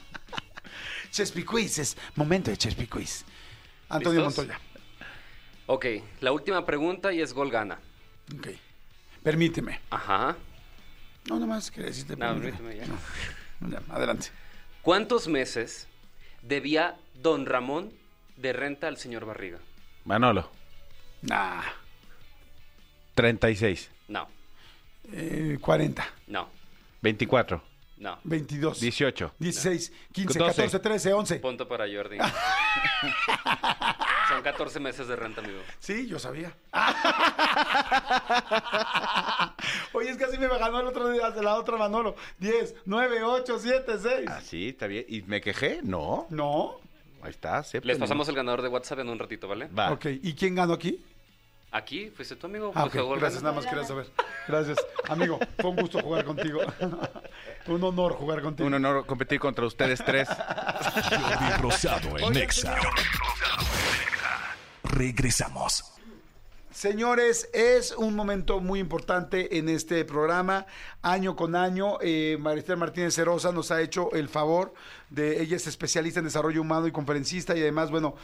Chespiquiz 1.12 1.78
es 1.78 1.96
momento 2.16 2.50
de 2.50 2.56
Chespiquiz. 2.56 3.24
Antonio 3.88 4.24
¿Listos? 4.24 4.46
Montoya. 4.46 4.60
Ok, 5.66 5.86
la 6.20 6.32
última 6.32 6.64
pregunta 6.64 7.12
y 7.12 7.20
es 7.20 7.32
gol 7.32 7.50
gana. 7.50 7.78
Ok. 8.36 8.48
Permíteme. 9.22 9.80
Ajá. 9.90 10.36
No, 11.28 11.38
nomás 11.38 11.70
quería 11.70 11.88
decirte. 11.90 12.16
No, 12.16 12.26
permíteme. 12.34 12.52
permíteme 12.74 12.76
ya. 12.76 12.86
No, 13.60 13.68
ya, 13.70 13.94
adelante. 13.94 14.28
¿Cuántos 14.82 15.28
meses 15.28 15.86
debía 16.42 16.96
don 17.14 17.44
Ramón 17.46 17.92
de 18.36 18.52
renta 18.52 18.88
al 18.88 18.96
señor 18.96 19.26
Barriga? 19.26 19.58
Manolo. 20.04 20.50
Nah. 21.22 21.62
36. 23.14 23.90
No, 24.08 24.28
Eh, 25.12 25.58
40, 25.60 26.06
no, 26.28 26.48
24. 27.02 27.62
No. 28.00 28.18
22, 28.24 28.80
18. 28.80 29.34
16, 29.38 29.92
15, 30.12 30.38
12. 30.38 30.50
14, 30.50 30.78
13, 30.80 31.12
11. 31.12 31.40
Punto 31.40 31.68
para 31.68 31.84
Jordi. 31.86 32.18
Son 34.28 34.42
14 34.42 34.80
meses 34.80 35.06
de 35.06 35.16
renta, 35.16 35.40
amigo. 35.40 35.60
Sí, 35.78 36.06
yo 36.06 36.18
sabía. 36.18 36.54
Oye, 39.92 40.10
es 40.10 40.16
que 40.16 40.24
así 40.24 40.38
me 40.38 40.48
ganó 40.48 40.80
el 40.80 40.86
otro 40.86 41.10
día 41.10 41.30
de 41.30 41.42
la 41.42 41.56
otra 41.56 41.76
Manolo. 41.76 42.16
10, 42.38 42.76
9, 42.86 43.22
8, 43.22 43.58
7, 43.58 43.92
6. 44.00 44.12
Ah, 44.28 44.40
sí, 44.40 44.70
está 44.70 44.86
bien. 44.86 45.04
¿Y 45.08 45.22
me 45.22 45.40
quejé? 45.40 45.80
No. 45.82 46.26
No. 46.30 46.76
Ahí 47.22 47.30
está, 47.30 47.58
Les 47.58 47.66
acéptenlo. 47.66 47.98
pasamos 47.98 48.28
el 48.28 48.34
ganador 48.34 48.62
de 48.62 48.68
WhatsApp 48.68 49.00
en 49.00 49.10
un 49.10 49.18
ratito, 49.18 49.46
¿vale? 49.46 49.66
Va. 49.66 49.92
Ok, 49.92 50.06
¿y 50.22 50.34
quién 50.34 50.54
ganó 50.54 50.72
aquí? 50.72 51.04
Aquí, 51.72 52.10
fuiste 52.10 52.34
tu 52.34 52.46
amigo. 52.46 52.72
Ah, 52.74 52.82
pues, 52.82 52.94
ok, 52.94 53.00
jugó 53.00 53.14
el 53.14 53.20
gracias, 53.20 53.42
nada 53.42 53.54
más 53.54 53.66
quería 53.66 53.84
saber. 53.84 54.06
Gracias, 54.48 54.78
amigo, 55.08 55.38
fue 55.60 55.70
un 55.70 55.76
gusto 55.76 56.00
jugar 56.00 56.24
contigo. 56.24 56.60
un 57.66 57.84
honor 57.84 58.14
jugar 58.14 58.42
contigo. 58.42 58.66
Un 58.66 58.74
honor 58.74 59.06
competir 59.06 59.38
contra 59.38 59.64
ustedes 59.64 60.02
tres. 60.04 60.28
Jordi 60.28 61.62
Rosado 61.62 62.18
en 62.18 62.32
Nexa. 62.32 62.76
Regresamos. 64.82 65.84
Señores, 66.72 67.48
es 67.52 67.92
un 67.92 68.16
momento 68.16 68.60
muy 68.60 68.80
importante 68.80 69.58
en 69.58 69.68
este 69.68 70.04
programa. 70.04 70.66
Año 71.02 71.36
con 71.36 71.54
año, 71.54 71.98
eh, 72.00 72.36
Maristel 72.40 72.78
Martínez 72.78 73.14
Cerosa 73.14 73.52
nos 73.52 73.70
ha 73.70 73.80
hecho 73.80 74.12
el 74.12 74.28
favor 74.28 74.72
de, 75.10 75.42
ella 75.42 75.56
es 75.56 75.66
especialista 75.66 76.20
en 76.20 76.24
desarrollo 76.24 76.60
humano 76.62 76.86
y 76.86 76.92
conferencista 76.92 77.56
y 77.56 77.60
además, 77.60 77.90
bueno, 77.90 78.14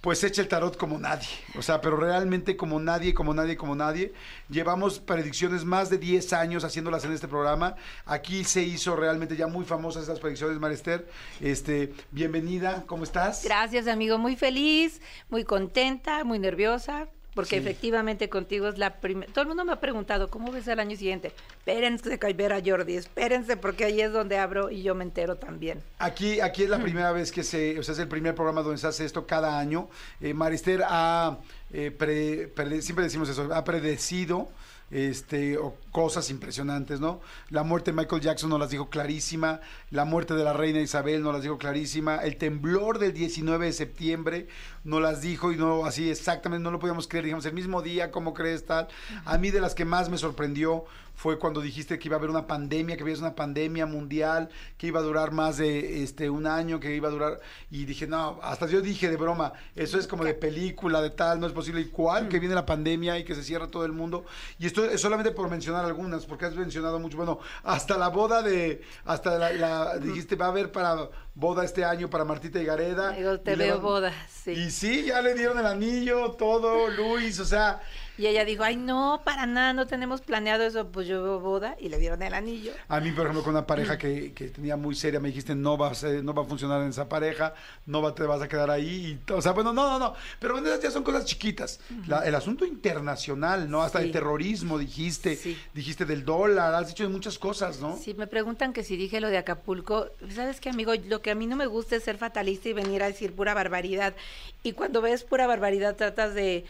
pues 0.00 0.22
echa 0.22 0.40
el 0.42 0.48
tarot 0.48 0.76
como 0.76 0.98
nadie. 0.98 1.26
O 1.58 1.62
sea, 1.62 1.80
pero 1.80 1.96
realmente 1.96 2.56
como 2.56 2.78
nadie, 2.78 3.14
como 3.14 3.34
nadie, 3.34 3.56
como 3.56 3.74
nadie. 3.74 4.12
Llevamos 4.48 5.00
predicciones 5.00 5.64
más 5.64 5.90
de 5.90 5.98
10 5.98 6.32
años 6.32 6.64
haciéndolas 6.64 7.04
en 7.04 7.12
este 7.12 7.28
programa. 7.28 7.74
Aquí 8.04 8.44
se 8.44 8.62
hizo 8.62 8.94
realmente 8.94 9.36
ya 9.36 9.46
muy 9.46 9.64
famosas 9.64 10.04
esas 10.04 10.20
predicciones, 10.20 10.58
Marister. 10.60 11.08
Este, 11.40 11.92
bienvenida, 12.12 12.84
¿cómo 12.86 13.04
estás? 13.04 13.42
Gracias, 13.44 13.88
amigo. 13.88 14.18
Muy 14.18 14.36
feliz, 14.36 15.00
muy 15.28 15.44
contenta, 15.44 16.24
muy 16.24 16.38
nerviosa, 16.38 17.08
porque 17.36 17.50
Sí. 17.50 17.56
efectivamente 17.58 18.28
contigo 18.28 18.66
es 18.66 18.78
la 18.78 18.98
primera. 18.98 19.32
Todo 19.32 19.42
el 19.42 19.48
mundo 19.48 19.64
me 19.64 19.72
ha 19.72 19.80
preguntado, 19.80 20.28
¿cómo 20.30 20.50
ves 20.50 20.66
el 20.66 20.80
año 20.80 20.96
siguiente? 20.96 21.32
Espérense 21.58 22.18
que 22.18 22.32
ver 22.32 22.52
a 22.52 22.60
Jordi, 22.64 22.96
espérense, 22.96 23.56
porque 23.56 23.84
ahí 23.84 24.00
es 24.00 24.12
donde 24.12 24.38
abro 24.38 24.70
y 24.70 24.82
yo 24.82 24.94
me 24.96 25.04
entero 25.04 25.36
también. 25.36 25.82
Aquí, 25.98 26.40
aquí 26.40 26.64
es 26.64 26.68
la 26.70 26.78
primera 26.80 27.12
vez 27.12 27.30
que 27.30 27.44
se, 27.44 27.78
o 27.78 27.82
sea, 27.84 27.92
es 27.92 27.98
el 28.00 28.08
primer 28.08 28.34
programa 28.34 28.62
donde 28.62 28.78
se 28.78 28.86
hace 28.88 29.04
esto 29.04 29.26
cada 29.26 29.58
año. 29.60 29.88
Eh, 30.20 30.34
Marister 30.34 30.82
ha, 30.88 31.38
eh, 31.72 31.90
pre- 31.90 32.48
pre- 32.48 32.82
siempre 32.82 33.04
decimos 33.04 33.28
eso, 33.28 33.48
ha 33.54 33.62
predecido 33.64 34.48
este, 34.90 35.58
o 35.58 35.74
cosas 35.90 36.30
impresionantes, 36.30 37.00
¿no? 37.00 37.20
La 37.50 37.62
muerte 37.62 37.90
de 37.90 37.96
Michael 37.96 38.22
Jackson 38.22 38.50
nos 38.50 38.60
las 38.60 38.70
dijo 38.70 38.88
clarísima, 38.88 39.60
la 39.90 40.04
muerte 40.04 40.34
de 40.34 40.44
la 40.44 40.52
reina 40.52 40.80
Isabel 40.80 41.22
nos 41.22 41.32
las 41.32 41.42
dijo 41.42 41.58
clarísima, 41.58 42.16
el 42.16 42.36
temblor 42.36 42.98
del 42.98 43.12
19 43.12 43.66
de 43.66 43.72
septiembre 43.72 44.48
nos 44.84 45.02
las 45.02 45.20
dijo 45.20 45.52
y 45.52 45.56
no 45.56 45.84
así 45.84 46.10
exactamente, 46.10 46.62
no 46.62 46.70
lo 46.70 46.78
podíamos 46.78 47.08
creer, 47.08 47.24
digamos, 47.24 47.46
el 47.46 47.54
mismo 47.54 47.82
día, 47.82 48.10
¿cómo 48.10 48.34
crees 48.34 48.64
tal? 48.66 48.88
A 49.24 49.38
mí 49.38 49.50
de 49.50 49.60
las 49.60 49.74
que 49.74 49.84
más 49.84 50.08
me 50.08 50.18
sorprendió 50.18 50.84
fue 51.16 51.38
cuando 51.38 51.60
dijiste 51.60 51.98
que 51.98 52.08
iba 52.08 52.16
a 52.16 52.18
haber 52.18 52.30
una 52.30 52.46
pandemia, 52.46 52.96
que 52.96 53.02
había 53.02 53.16
una 53.18 53.34
pandemia 53.34 53.86
mundial, 53.86 54.48
que 54.78 54.86
iba 54.86 55.00
a 55.00 55.02
durar 55.02 55.32
más 55.32 55.56
de 55.56 56.02
este 56.04 56.30
un 56.30 56.46
año, 56.46 56.78
que 56.78 56.94
iba 56.94 57.08
a 57.08 57.10
durar 57.10 57.40
y 57.70 57.84
dije, 57.86 58.06
no, 58.06 58.38
hasta 58.42 58.66
yo 58.66 58.80
dije 58.82 59.08
de 59.08 59.16
broma, 59.16 59.52
eso 59.74 59.98
es 59.98 60.06
como 60.06 60.22
de 60.24 60.34
película, 60.34 61.00
de 61.00 61.10
tal, 61.10 61.40
no 61.40 61.46
es 61.46 61.52
posible 61.52 61.80
y 61.80 61.86
cuál, 61.86 62.28
que 62.28 62.38
viene 62.38 62.54
la 62.54 62.66
pandemia 62.66 63.18
y 63.18 63.24
que 63.24 63.34
se 63.34 63.42
cierra 63.42 63.66
todo 63.68 63.84
el 63.84 63.92
mundo. 63.92 64.24
Y 64.58 64.66
esto 64.66 64.84
es 64.84 65.00
solamente 65.00 65.30
por 65.32 65.50
mencionar 65.50 65.84
algunas, 65.84 66.26
porque 66.26 66.44
has 66.44 66.54
mencionado 66.54 66.98
mucho. 67.00 67.16
Bueno, 67.16 67.38
hasta 67.64 67.96
la 67.98 68.08
boda 68.08 68.42
de, 68.42 68.82
hasta 69.06 69.38
la, 69.38 69.52
la- 69.52 69.98
dijiste, 69.98 70.36
va 70.36 70.46
a 70.46 70.48
haber 70.50 70.70
para 70.70 71.08
boda 71.34 71.64
este 71.64 71.84
año 71.84 72.08
para 72.10 72.24
Martita 72.24 72.60
y 72.60 72.64
Gareda. 72.66 73.12
Digo, 73.12 73.40
te 73.40 73.54
Y 73.54 73.56
veo 73.56 73.74
van- 73.76 73.82
boda, 73.82 74.12
sí. 74.30 74.50
Y 74.52 74.70
sí, 74.70 75.04
ya 75.06 75.22
le 75.22 75.34
dieron 75.34 75.58
el 75.58 75.66
anillo, 75.66 76.32
todo, 76.32 76.88
Luis, 76.90 77.40
o 77.40 77.44
sea, 77.44 77.80
Y 78.18 78.26
ella 78.26 78.44
dijo, 78.44 78.62
ay, 78.64 78.76
no, 78.76 79.20
para 79.24 79.46
nada, 79.46 79.72
no 79.72 79.86
tenemos 79.86 80.20
planeado 80.22 80.64
eso. 80.64 80.86
Pues 80.88 81.06
yo 81.06 81.22
veo 81.22 81.40
boda 81.40 81.76
y 81.80 81.88
le 81.88 81.98
dieron 81.98 82.22
el 82.22 82.32
anillo. 82.34 82.72
A 82.88 83.00
mí, 83.00 83.10
por 83.12 83.24
ejemplo, 83.26 83.42
con 83.44 83.54
una 83.54 83.66
pareja 83.66 83.98
que, 83.98 84.32
que 84.32 84.48
tenía 84.48 84.76
muy 84.76 84.94
seria, 84.94 85.20
me 85.20 85.28
dijiste, 85.28 85.54
no 85.54 85.76
va, 85.76 85.90
a 85.90 85.94
ser- 85.94 86.24
no 86.24 86.32
va 86.32 86.42
a 86.42 86.46
funcionar 86.46 86.80
en 86.82 86.88
esa 86.88 87.08
pareja, 87.08 87.54
no 87.84 88.00
va, 88.02 88.14
te 88.14 88.22
vas 88.22 88.40
a 88.40 88.48
quedar 88.48 88.70
ahí. 88.70 89.18
y 89.28 89.32
o 89.32 89.42
sea, 89.42 89.52
bueno, 89.52 89.72
no, 89.72 89.88
no, 89.90 89.98
no. 89.98 90.14
Pero 90.40 90.54
bueno, 90.54 90.68
esas 90.68 90.80
ya 90.82 90.90
son 90.90 91.02
cosas 91.04 91.24
chiquitas. 91.26 91.80
La- 92.06 92.20
el 92.26 92.34
asunto 92.34 92.64
internacional, 92.64 93.70
¿no? 93.70 93.82
Hasta 93.82 94.00
Sí. 94.00 94.06
el 94.06 94.12
terrorismo, 94.12 94.78
dijiste. 94.78 95.36
Sí. 95.36 95.56
Dijiste 95.74 96.04
del 96.04 96.24
dólar, 96.24 96.74
has 96.74 96.88
dicho 96.88 97.02
de 97.02 97.08
muchas 97.10 97.38
cosas, 97.38 97.80
¿no? 97.80 97.96
Si 97.96 98.14
me 98.14 98.26
preguntan 98.26 98.72
que 98.72 98.82
si 98.82 98.96
dije 98.96 99.20
lo 99.20 99.28
de 99.28 99.38
Acapulco, 99.38 100.06
¿sabes 100.34 100.60
qué, 100.60 100.70
amigo? 100.70 100.92
Lo 101.08 101.20
que 101.20 101.30
a 101.30 101.34
mí 101.34 101.46
no 101.46 101.56
me 101.56 101.66
gusta 101.66 101.96
es 101.96 102.02
ser 102.04 102.16
fatalista 102.18 102.68
y 102.68 102.72
venir 102.72 103.02
a 103.02 103.06
decir 103.06 103.34
pura 103.34 103.52
barbaridad. 103.54 104.14
Y 104.62 104.72
cuando 104.72 105.00
ves 105.02 105.24
pura 105.24 105.46
barbaridad 105.46 105.96
tratas 105.96 106.34
de, 106.34 106.64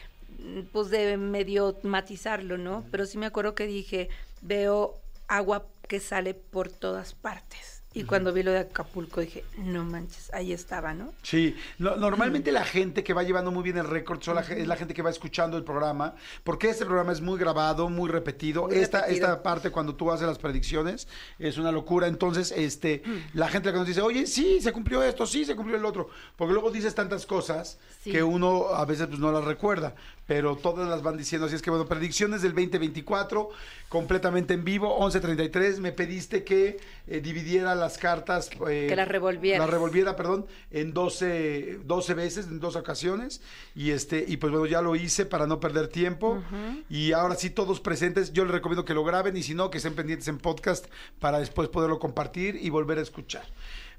pues, 0.72 0.90
de 0.90 1.16
medio 1.16 1.76
matizarlo, 1.82 2.58
¿no? 2.58 2.84
Pero 2.90 3.06
sí 3.06 3.18
me 3.18 3.26
acuerdo 3.26 3.54
que 3.54 3.66
dije, 3.66 4.08
veo 4.42 4.94
agua 5.28 5.66
que 5.88 6.00
sale 6.00 6.34
por 6.34 6.68
todas 6.70 7.14
partes. 7.14 7.74
Y 7.94 8.04
cuando 8.04 8.30
vi 8.30 8.42
lo 8.42 8.50
de 8.52 8.58
Acapulco 8.58 9.22
dije, 9.22 9.42
no 9.56 9.82
manches, 9.82 10.30
ahí 10.34 10.52
estaba, 10.52 10.92
¿no? 10.92 11.14
Sí, 11.22 11.56
no- 11.78 11.96
normalmente 11.96 12.52
la 12.52 12.62
gente 12.62 13.02
que 13.02 13.14
va 13.14 13.22
llevando 13.22 13.50
muy 13.50 13.62
bien 13.62 13.78
el 13.78 13.86
récord 13.88 14.20
es 14.50 14.68
la 14.68 14.76
gente 14.76 14.92
que 14.92 15.00
va 15.00 15.08
escuchando 15.08 15.56
el 15.56 15.64
programa, 15.64 16.14
porque 16.44 16.68
este 16.68 16.84
programa 16.84 17.12
es 17.12 17.22
muy 17.22 17.38
grabado, 17.38 17.88
muy 17.88 18.10
repetido. 18.10 18.66
Muy 18.66 18.76
esta, 18.76 18.98
repetido. 19.00 19.26
esta 19.28 19.42
parte 19.42 19.70
cuando 19.70 19.94
tú 19.94 20.12
haces 20.12 20.26
las 20.26 20.36
predicciones 20.36 21.08
es 21.38 21.56
una 21.56 21.72
locura. 21.72 22.06
Entonces, 22.06 22.52
este, 22.54 23.02
la 23.32 23.48
gente 23.48 23.72
que 23.72 23.78
nos 23.78 23.86
dice, 23.86 24.02
oye, 24.02 24.26
sí, 24.26 24.60
se 24.60 24.72
cumplió 24.72 25.02
esto, 25.02 25.24
sí, 25.26 25.46
se 25.46 25.56
cumplió 25.56 25.78
el 25.78 25.84
otro. 25.86 26.10
Porque 26.36 26.52
luego 26.52 26.70
dices 26.70 26.94
tantas 26.94 27.24
cosas 27.24 27.78
Sí. 28.02 28.12
que 28.12 28.22
uno 28.22 28.66
a 28.74 28.84
veces 28.84 29.06
pues, 29.06 29.18
no 29.18 29.32
las 29.32 29.42
recuerda, 29.44 29.94
pero 30.26 30.56
todas 30.56 30.88
las 30.88 31.02
van 31.02 31.16
diciendo. 31.16 31.46
Así 31.46 31.54
es 31.56 31.62
que, 31.62 31.70
bueno, 31.70 31.86
predicciones 31.86 32.42
del 32.42 32.52
2024, 32.52 33.48
completamente 33.88 34.54
en 34.54 34.64
vivo, 34.64 34.98
11.33. 34.98 35.78
Me 35.78 35.92
pediste 35.92 36.42
que 36.44 36.78
eh, 37.06 37.20
dividiera 37.20 37.74
las 37.74 37.96
cartas. 37.98 38.50
eh, 38.68 38.86
Que 38.88 38.96
las 38.96 39.06
revolvieras. 39.08 39.60
las 39.60 39.70
revolviera, 39.70 40.16
perdón, 40.16 40.46
en 40.70 40.92
12, 40.92 41.78
12 41.84 42.14
veces, 42.14 42.46
en 42.46 42.58
dos 42.60 42.74
ocasiones. 42.76 43.40
Y 43.74 43.92
este, 43.92 44.24
y 44.26 44.36
pues 44.38 44.50
bueno, 44.52 44.66
ya 44.66 44.82
lo 44.82 44.96
hice 44.96 45.26
para 45.26 45.46
no 45.46 45.60
perder 45.60 45.88
tiempo. 45.88 46.42
Y 46.90 47.12
ahora 47.12 47.36
sí, 47.36 47.50
todos 47.50 47.80
presentes, 47.80 48.32
yo 48.32 48.44
les 48.44 48.52
recomiendo 48.52 48.84
que 48.84 48.94
lo 48.94 49.04
graben 49.04 49.36
y 49.36 49.42
si 49.42 49.54
no, 49.54 49.70
que 49.70 49.78
estén 49.78 49.94
pendientes 49.94 50.26
en 50.28 50.38
podcast 50.38 50.86
para 51.20 51.38
después 51.38 51.68
poderlo 51.68 51.98
compartir 51.98 52.58
y 52.60 52.70
volver 52.70 52.98
a 52.98 53.02
escuchar. 53.02 53.44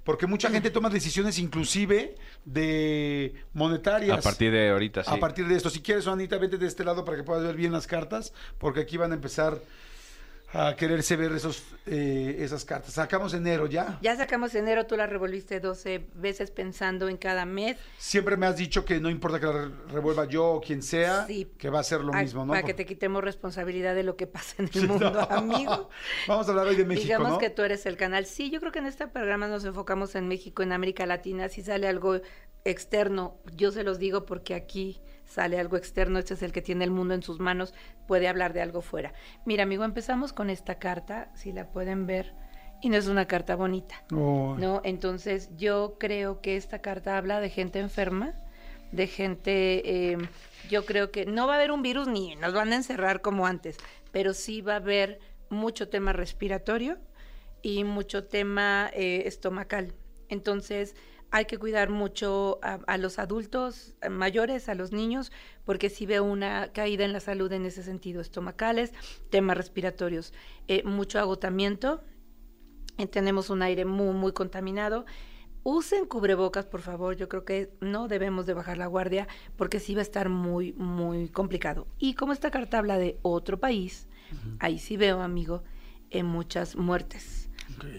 Porque 0.08 0.26
mucha 0.26 0.50
gente 0.50 0.72
toma 0.72 0.90
decisiones 0.90 1.38
inclusive 1.38 2.16
de 2.46 3.34
monetarias. 3.52 4.18
A 4.18 4.22
partir 4.22 4.54
de 4.54 4.70
ahorita, 4.70 5.04
sí. 5.04 5.10
A 5.14 5.20
partir 5.20 5.46
de 5.50 5.56
esto. 5.56 5.70
Si 5.70 5.82
quieres, 5.82 6.06
Juanita, 6.06 6.38
vete 6.38 6.58
de 6.58 6.66
este 6.66 6.86
lado 6.86 7.04
para 7.04 7.18
que 7.18 7.24
puedas 7.24 7.44
ver 7.44 7.58
bien 7.58 7.74
las 7.74 7.88
cartas, 7.88 8.32
porque 8.58 8.80
aquí 8.80 8.96
van 8.96 9.12
a 9.12 9.16
empezar 9.16 9.60
a 10.54 10.76
quererse 10.78 11.18
ver 11.18 11.34
esos, 11.34 11.62
eh, 11.86 12.38
esas 12.40 12.64
cartas. 12.64 12.94
Sacamos 12.94 13.34
enero 13.34 13.68
ya. 13.68 14.00
Ya 14.02 14.16
sacamos 14.16 14.56
enero, 14.56 14.86
tú 14.86 14.96
la 14.96 15.06
revolviste 15.06 15.60
12 15.60 16.08
veces 16.16 16.52
pensando 16.52 17.10
en 17.10 17.18
cada 17.18 17.46
mes. 17.46 17.78
Siempre 17.98 18.38
me 18.38 18.46
has 18.46 18.56
dicho 18.56 18.86
que 18.86 19.00
no 19.02 19.10
importa 19.10 19.42
que 19.42 19.46
la 19.46 19.52
re- 19.52 19.72
revuelva 19.92 20.24
yo 20.26 20.46
o 20.54 20.62
quien 20.62 20.82
sea, 20.82 21.26
Sí. 21.28 21.52
que 21.58 21.70
va 21.70 21.80
a 21.80 21.84
ser 21.84 22.00
lo 22.02 22.14
Ah, 22.14 22.22
mismo, 22.22 22.46
¿no? 22.46 22.54
Para 22.54 22.64
que 22.64 22.74
te 22.74 22.86
quitemos 22.86 23.22
responsabilidad 23.24 23.94
de 23.94 24.04
lo 24.04 24.16
que 24.16 24.26
pasa 24.26 24.56
en 24.60 24.70
el 24.74 24.88
mundo, 24.88 25.12
No. 25.12 25.20
amigo. 25.22 25.90
Vamos 26.30 26.48
a 26.48 26.52
hablar 26.52 26.68
hoy 26.68 26.78
de 26.78 26.86
México, 26.86 27.04
Digamos 27.06 27.32
¿no? 27.32 27.38
que 27.40 27.50
tú 27.50 27.64
eres 27.64 27.86
el 27.86 27.98
canal. 27.98 28.26
Sí, 28.26 28.50
yo 28.50 28.62
creo 28.62 28.72
que 28.72 28.80
en 28.80 28.86
este 28.86 29.06
programa 29.08 29.48
nos 29.50 29.66
enfocamos 29.66 30.16
en 30.16 30.30
México, 30.30 30.64
en 30.64 30.72
América 30.72 31.06
Latina. 31.06 31.50
Si 31.50 31.62
sale 31.62 31.88
algo 31.90 32.22
externo, 32.64 33.36
yo 33.56 33.72
se 33.72 33.84
los 33.84 34.00
digo 34.00 34.26
porque 34.26 34.56
aquí 34.56 35.02
sale 35.28 35.60
algo 35.60 35.78
externo. 35.78 36.18
Este 36.18 36.34
es 36.34 36.42
el 36.42 36.52
que 36.52 36.62
tiene 36.62 36.84
el 36.84 36.92
mundo 36.92 37.14
en 37.14 37.22
sus 37.22 37.40
manos, 37.40 37.74
puede 38.08 38.28
hablar 38.28 38.54
de 38.54 38.62
algo 38.62 38.82
fuera. 38.82 39.14
Mira, 39.46 39.64
amigo, 39.64 39.84
empezamos 39.84 40.34
con 40.34 40.50
esta 40.50 40.76
carta, 40.76 41.30
si 41.36 41.52
la 41.52 41.70
pueden 41.70 42.08
ver, 42.08 42.34
y 42.82 42.90
no 42.90 42.98
es 42.98 43.08
una 43.08 43.26
carta 43.26 43.56
bonita. 43.56 44.04
Oh, 44.12 44.56
¿no? 44.58 44.82
Entonces 44.84 45.50
yo 45.58 45.98
creo 46.00 46.42
que 46.42 46.56
esta 46.56 46.80
carta 46.80 47.18
habla 47.18 47.40
de 47.40 47.50
gente 47.50 47.80
enferma, 47.80 48.34
de 48.92 49.08
gente, 49.08 50.12
eh, 50.12 50.18
yo 50.70 50.86
creo 50.86 51.12
que 51.12 51.26
no 51.26 51.46
va 51.46 51.54
a 51.54 51.58
haber 51.58 51.72
un 51.72 51.82
virus 51.82 52.08
ni 52.08 52.36
nos 52.38 52.54
van 52.54 52.72
a 52.72 52.78
encerrar 52.78 53.22
como 53.22 53.46
antes, 53.46 53.78
pero 54.12 54.34
sí 54.34 54.62
va 54.62 54.74
a 54.74 54.78
haber 54.78 55.20
mucho 55.50 55.90
tema 55.90 56.14
respiratorio 56.14 56.98
y 57.62 57.84
mucho 57.84 58.26
tema 58.26 58.90
eh, 58.94 59.24
estomacal. 59.26 59.94
Entonces 60.30 60.96
hay 61.32 61.46
que 61.46 61.58
cuidar 61.58 61.90
mucho 61.90 62.60
a, 62.62 62.80
a 62.88 62.98
los 62.98 63.20
adultos 63.20 63.96
eh, 64.02 64.10
mayores, 64.10 64.70
a 64.70 64.76
los 64.76 64.92
niños, 64.92 65.32
porque 65.66 65.90
sí 65.90 66.06
veo 66.06 66.24
una 66.24 66.72
caída 66.72 67.06
en 67.06 67.14
la 67.14 67.20
salud 67.20 67.52
en 67.52 67.66
ese 67.66 67.84
sentido, 67.84 68.22
estomacales, 68.22 68.94
temas 69.30 69.58
respiratorios, 69.58 70.34
eh, 70.68 70.84
mucho 70.84 71.20
agotamiento, 71.20 72.04
eh, 72.98 73.08
tenemos 73.08 73.50
un 73.50 73.62
aire 73.62 73.86
muy, 73.86 74.14
muy 74.14 74.32
contaminado. 74.32 75.06
Usen 75.64 76.06
cubrebocas, 76.06 76.66
por 76.66 76.82
favor. 76.82 77.16
Yo 77.16 77.28
creo 77.28 77.44
que 77.44 77.72
no 77.82 78.08
debemos 78.08 78.46
de 78.46 78.54
bajar 78.54 78.78
la 78.78 78.88
guardia 78.88 79.28
porque 79.56 79.80
sí 79.80 79.94
va 79.94 80.00
a 80.00 80.04
estar 80.04 80.30
muy, 80.30 80.74
muy 80.74 81.30
complicado. 81.30 81.88
Y 82.00 82.14
como 82.14 82.34
esta 82.34 82.52
carta 82.52 82.80
habla 82.80 82.98
de 82.98 83.20
otro 83.22 83.60
país, 83.60 84.08
ahí 84.60 84.80
sí 84.80 84.98
veo, 84.98 85.22
amigo, 85.22 85.64
eh, 86.10 86.24
muchas 86.24 86.76
muertes 86.76 87.47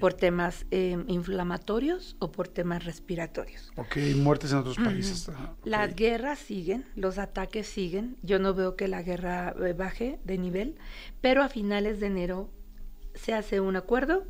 por 0.00 0.14
temas 0.14 0.66
eh, 0.70 0.96
inflamatorios 1.06 2.16
o 2.18 2.30
por 2.30 2.48
temas 2.48 2.84
respiratorios. 2.84 3.72
Ok, 3.76 3.96
muertes 4.16 4.52
en 4.52 4.58
otros 4.58 4.76
países. 4.76 5.30
Las 5.64 5.94
guerras 5.94 6.38
siguen, 6.38 6.86
los 6.94 7.18
ataques 7.18 7.66
siguen. 7.66 8.16
Yo 8.22 8.38
no 8.38 8.54
veo 8.54 8.76
que 8.76 8.88
la 8.88 9.02
guerra 9.02 9.54
eh, 9.64 9.72
baje 9.72 10.18
de 10.24 10.38
nivel, 10.38 10.76
pero 11.20 11.42
a 11.42 11.48
finales 11.48 12.00
de 12.00 12.06
enero 12.06 12.50
se 13.14 13.34
hace 13.34 13.60
un 13.60 13.76
acuerdo, 13.76 14.24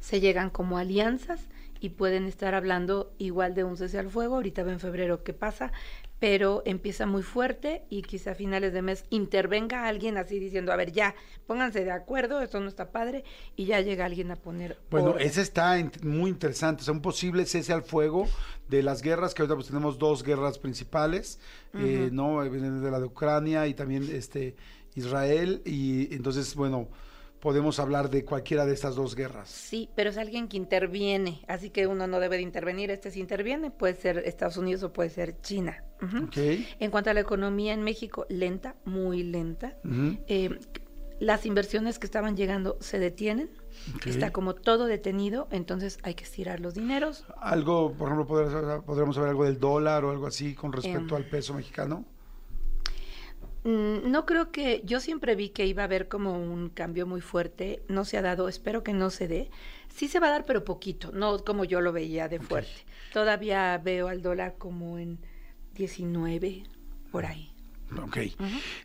se 0.00 0.20
llegan 0.20 0.50
como 0.50 0.78
alianzas 0.78 1.48
y 1.80 1.90
pueden 1.90 2.24
estar 2.24 2.54
hablando 2.54 3.14
igual 3.18 3.54
de 3.54 3.64
un 3.64 3.76
cese 3.76 3.98
al 3.98 4.10
fuego. 4.10 4.36
Ahorita 4.36 4.62
en 4.62 4.80
febrero 4.80 5.22
qué 5.22 5.32
pasa, 5.32 5.72
pero 6.28 6.60
empieza 6.64 7.06
muy 7.06 7.22
fuerte 7.22 7.84
y 7.88 8.02
quizá 8.02 8.32
a 8.32 8.34
finales 8.34 8.72
de 8.72 8.82
mes 8.82 9.04
intervenga 9.10 9.86
alguien 9.86 10.18
así 10.18 10.40
diciendo, 10.40 10.72
a 10.72 10.76
ver, 10.76 10.90
ya, 10.90 11.14
pónganse 11.46 11.84
de 11.84 11.92
acuerdo, 11.92 12.42
esto 12.42 12.58
no 12.58 12.66
está 12.66 12.90
padre, 12.90 13.22
y 13.54 13.66
ya 13.66 13.80
llega 13.80 14.06
alguien 14.06 14.32
a 14.32 14.34
poner. 14.34 14.76
Bueno, 14.90 15.10
orden. 15.10 15.24
ese 15.24 15.40
está 15.40 15.76
muy 16.02 16.30
interesante. 16.30 16.82
O 16.82 16.84
sea, 16.84 16.94
un 16.94 17.00
posible 17.00 17.46
cese 17.46 17.72
al 17.72 17.84
fuego 17.84 18.26
de 18.66 18.82
las 18.82 19.02
guerras, 19.02 19.34
que 19.34 19.42
ahorita 19.42 19.54
pues 19.54 19.68
tenemos 19.68 20.00
dos 20.00 20.24
guerras 20.24 20.58
principales, 20.58 21.38
eh, 21.74 22.08
¿no? 22.10 22.42
Eh, 22.42 22.50
de 22.50 22.90
la 22.90 22.98
de 22.98 23.06
Ucrania 23.06 23.68
y 23.68 23.74
también 23.74 24.08
este 24.12 24.56
Israel. 24.96 25.62
Y 25.64 26.12
entonces, 26.12 26.56
bueno, 26.56 26.88
podemos 27.46 27.78
hablar 27.78 28.10
de 28.10 28.24
cualquiera 28.24 28.66
de 28.66 28.74
estas 28.74 28.96
dos 28.96 29.14
guerras. 29.14 29.48
Sí, 29.48 29.88
pero 29.94 30.10
es 30.10 30.18
alguien 30.18 30.48
que 30.48 30.56
interviene, 30.56 31.44
así 31.46 31.70
que 31.70 31.86
uno 31.86 32.08
no 32.08 32.18
debe 32.18 32.38
de 32.38 32.42
intervenir. 32.42 32.90
Este 32.90 33.12
sí 33.12 33.20
interviene, 33.20 33.70
puede 33.70 33.94
ser 33.94 34.18
Estados 34.26 34.56
Unidos 34.56 34.82
o 34.82 34.92
puede 34.92 35.10
ser 35.10 35.40
China. 35.42 35.84
Ujú. 36.02 36.24
¿Ok? 36.24 36.36
En 36.80 36.90
cuanto 36.90 37.10
a 37.10 37.14
la 37.14 37.20
economía 37.20 37.72
en 37.72 37.84
México, 37.84 38.26
lenta, 38.28 38.74
muy 38.84 39.22
lenta. 39.22 39.76
Eh, 40.26 40.58
las 41.20 41.46
inversiones 41.46 42.00
que 42.00 42.06
estaban 42.06 42.36
llegando 42.36 42.78
se 42.80 42.98
detienen. 42.98 43.48
Está 44.04 44.32
como 44.32 44.56
todo 44.56 44.86
detenido, 44.86 45.46
entonces 45.52 45.98
hay 46.02 46.14
que 46.14 46.24
estirar 46.24 46.58
los 46.58 46.74
dineros. 46.74 47.26
Algo, 47.40 47.92
por 47.92 48.08
ejemplo, 48.08 48.26
podríamos 48.84 49.14
saber 49.14 49.30
algo 49.30 49.44
del 49.44 49.60
dólar 49.60 50.04
o 50.04 50.10
algo 50.10 50.26
así 50.26 50.56
con 50.56 50.72
respecto 50.72 51.14
Em. 51.14 51.22
al 51.22 51.28
peso 51.28 51.54
mexicano. 51.54 52.04
Mm, 53.66 54.10
No 54.12 54.24
creo 54.26 54.52
que, 54.52 54.80
yo 54.84 55.00
siempre 55.00 55.34
vi 55.34 55.48
que 55.48 55.66
iba 55.66 55.82
a 55.82 55.86
haber 55.86 56.06
como 56.06 56.38
un 56.40 56.68
cambio 56.68 57.04
muy 57.06 57.20
fuerte, 57.20 57.82
no 57.88 58.04
se 58.04 58.16
ha 58.16 58.22
dado, 58.22 58.48
espero 58.48 58.84
que 58.84 58.92
no 58.92 59.10
se 59.10 59.26
dé. 59.26 59.50
Sí 59.94 60.06
se 60.06 60.20
va 60.20 60.28
a 60.28 60.30
dar, 60.30 60.44
pero 60.44 60.64
poquito, 60.64 61.10
no 61.12 61.44
como 61.44 61.64
yo 61.64 61.80
lo 61.80 61.92
veía 61.92 62.28
de 62.28 62.38
fuerte. 62.38 62.84
Todavía 63.12 63.76
veo 63.82 64.08
al 64.08 64.22
dólar 64.22 64.54
como 64.56 64.98
en 64.98 65.18
19, 65.74 66.62
por 67.10 67.26
ahí. 67.26 67.50
Ok. 68.02 68.18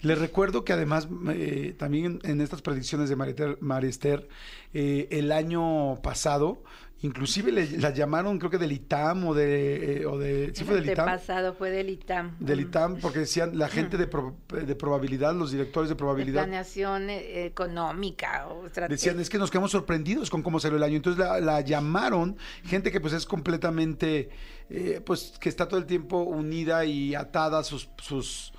Les 0.02 0.18
recuerdo 0.18 0.64
que 0.64 0.74
además 0.74 1.08
eh, 1.30 1.76
también 1.78 2.20
en, 2.24 2.32
en 2.32 2.42
estas 2.42 2.62
predicciones 2.62 3.10
de 3.10 3.58
Mariester, 3.60 4.28
eh, 4.74 5.08
el 5.12 5.32
año 5.32 6.00
pasado 6.02 6.64
Inclusive 7.04 7.52
le, 7.52 7.78
la 7.80 7.90
llamaron, 7.92 8.38
creo 8.38 8.52
que 8.52 8.60
del 8.60 8.72
ITAM 8.72 9.26
o 9.26 9.34
de... 9.34 10.02
eh, 10.02 10.06
o 10.06 10.20
de 10.20 10.52
¿Sí 10.54 10.64
fue 10.64 10.76
del 10.76 10.84
El 10.86 10.92
ITAM? 10.92 11.06
pasado 11.08 11.54
fue 11.56 11.72
del 11.72 11.90
ITAM. 11.90 12.36
Del 12.40 12.60
ITAM, 12.60 12.98
porque 13.00 13.20
decían 13.20 13.58
la 13.58 13.70
gente 13.70 13.98
de, 13.98 14.06
pro- 14.06 14.36
de 14.50 14.76
probabilidad, 14.76 15.34
los 15.34 15.52
directores 15.52 15.90
de 15.90 15.96
De 15.96 15.98
probabilidad, 15.98 16.44
planeación 16.44 17.10
eh, 17.10 17.46
económica 17.46 18.48
o 18.50 18.68
estratégica. 18.68 18.88
decían, 18.96 19.20
es 19.20 19.30
que 19.30 19.40
nos 19.40 19.50
quedamos 19.50 19.72
sorprendidos 19.72 20.30
con 20.30 20.44
cómo 20.44 20.60
salió 20.60 20.78
el 20.78 20.84
año. 20.84 20.98
Entonces 20.98 21.18
la, 21.20 21.40
la 21.40 21.62
llamaron, 21.62 22.38
gente 22.66 22.92
que 22.92 23.02
pues 23.02 23.14
es 23.14 23.26
completamente, 23.26 24.30
eh, 24.70 25.02
pues 25.04 25.34
que 25.40 25.50
está 25.50 25.68
todo 25.68 25.80
el 25.80 25.88
tiempo 25.88 26.22
unida 26.22 26.86
y 26.86 27.16
atada 27.16 27.60
a 27.60 27.64
sus, 27.64 27.90
sus 27.98 28.54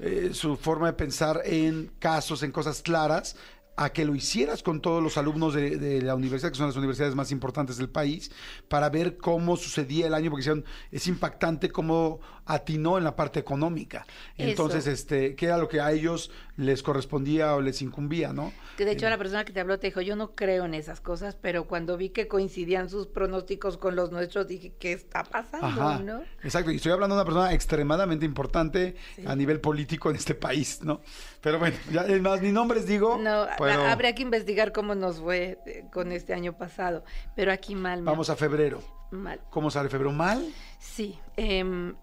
eh, 0.00 0.30
su 0.32 0.56
forma 0.56 0.86
de 0.88 0.94
pensar 0.94 1.42
en 1.44 1.92
casos, 1.98 2.42
en 2.42 2.50
cosas 2.52 2.82
claras, 2.82 3.36
a 3.80 3.88
que 3.88 4.04
lo 4.04 4.14
hicieras 4.14 4.62
con 4.62 4.82
todos 4.82 5.02
los 5.02 5.16
alumnos 5.16 5.54
de, 5.54 6.02
la 6.02 6.14
universidad, 6.14 6.50
que 6.50 6.58
son 6.58 6.66
las 6.66 6.76
universidades 6.76 7.14
más 7.14 7.32
importantes 7.32 7.78
del 7.78 7.88
país, 7.88 8.30
para 8.68 8.90
ver 8.90 9.16
cómo 9.16 9.56
sucedía 9.56 10.06
el 10.06 10.12
año, 10.12 10.30
porque 10.30 10.62
es 10.90 11.06
impactante 11.06 11.70
cómo 11.70 12.20
atinó 12.50 12.98
en 12.98 13.04
la 13.04 13.14
parte 13.14 13.38
económica. 13.38 14.06
Entonces, 14.36 14.86
este, 14.86 15.36
que 15.36 15.46
era 15.46 15.56
lo 15.56 15.68
que 15.68 15.80
a 15.80 15.92
ellos 15.92 16.30
les 16.56 16.82
correspondía 16.82 17.54
o 17.54 17.60
les 17.60 17.80
incumbía, 17.80 18.32
¿no? 18.32 18.52
Que 18.76 18.84
de 18.84 18.92
hecho 18.92 19.08
la 19.08 19.16
persona 19.18 19.44
que 19.44 19.52
te 19.52 19.60
habló 19.60 19.78
te 19.78 19.86
dijo, 19.86 20.00
yo 20.00 20.16
no 20.16 20.32
creo 20.34 20.64
en 20.64 20.74
esas 20.74 21.00
cosas, 21.00 21.36
pero 21.36 21.66
cuando 21.66 21.96
vi 21.96 22.10
que 22.10 22.28
coincidían 22.28 22.90
sus 22.90 23.06
pronósticos 23.06 23.78
con 23.78 23.94
los 23.94 24.10
nuestros, 24.10 24.48
dije, 24.48 24.74
¿qué 24.78 24.92
está 24.92 25.22
pasando? 25.22 25.66
Ajá, 25.66 25.98
¿no? 26.00 26.22
exacto. 26.42 26.72
Y 26.72 26.76
estoy 26.76 26.92
hablando 26.92 27.14
de 27.14 27.22
una 27.22 27.24
persona 27.24 27.52
extremadamente 27.54 28.26
importante 28.26 28.96
a 29.24 29.36
nivel 29.36 29.60
político 29.60 30.10
en 30.10 30.16
este 30.16 30.34
país, 30.34 30.80
¿no? 30.82 31.00
Pero 31.40 31.58
bueno, 31.58 31.76
ya 31.92 32.02
es 32.02 32.20
más, 32.20 32.42
ni 32.42 32.50
nombres 32.50 32.86
digo. 32.86 33.16
No, 33.16 33.46
pero 33.58 33.84
habría 33.84 34.14
que 34.14 34.22
investigar 34.22 34.72
cómo 34.72 34.94
nos 34.94 35.20
fue 35.20 35.58
eh, 35.66 35.84
con 35.92 36.12
este 36.12 36.34
año 36.34 36.56
pasado, 36.56 37.04
pero 37.36 37.52
aquí 37.52 37.74
mal. 37.74 38.02
vamos 38.02 38.28
a 38.28 38.36
febrero. 38.36 38.82
Mal. 39.10 39.40
¿Cómo 39.50 39.70
sale 39.70 39.88
febrero? 39.88 40.12
¿Mal? 40.12 40.52
Sí, 40.78 41.18
em, 41.36 41.90
eh, 41.90 41.94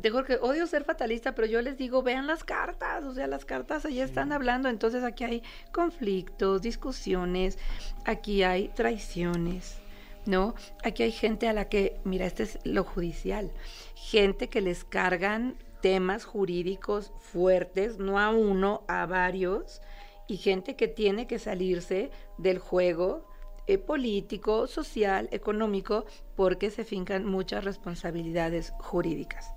te 0.00 0.10
juro 0.10 0.24
que 0.24 0.36
odio 0.36 0.66
ser 0.66 0.84
fatalista, 0.84 1.34
pero 1.34 1.46
yo 1.46 1.60
les 1.60 1.76
digo, 1.76 2.02
vean 2.02 2.26
las 2.26 2.44
cartas, 2.44 3.04
o 3.04 3.14
sea, 3.14 3.26
las 3.26 3.44
cartas 3.44 3.84
allá 3.84 4.04
están 4.04 4.32
hablando, 4.32 4.68
entonces 4.68 5.02
aquí 5.02 5.24
hay 5.24 5.42
conflictos, 5.72 6.62
discusiones, 6.62 7.58
aquí 8.04 8.42
hay 8.42 8.68
traiciones, 8.68 9.78
¿no? 10.24 10.54
Aquí 10.84 11.02
hay 11.02 11.12
gente 11.12 11.48
a 11.48 11.52
la 11.52 11.68
que, 11.68 11.98
mira, 12.04 12.26
este 12.26 12.44
es 12.44 12.58
lo 12.64 12.84
judicial, 12.84 13.50
gente 13.94 14.48
que 14.48 14.60
les 14.60 14.84
cargan 14.84 15.56
temas 15.80 16.24
jurídicos 16.24 17.12
fuertes, 17.18 17.98
no 17.98 18.20
a 18.20 18.30
uno, 18.30 18.84
a 18.86 19.06
varios, 19.06 19.82
y 20.28 20.36
gente 20.36 20.76
que 20.76 20.88
tiene 20.88 21.26
que 21.26 21.38
salirse 21.38 22.10
del 22.38 22.58
juego 22.58 23.28
eh, 23.68 23.78
político, 23.78 24.68
social, 24.68 25.28
económico, 25.32 26.04
porque 26.36 26.70
se 26.70 26.84
fincan 26.84 27.24
muchas 27.24 27.64
responsabilidades 27.64 28.72
jurídicas. 28.78 29.55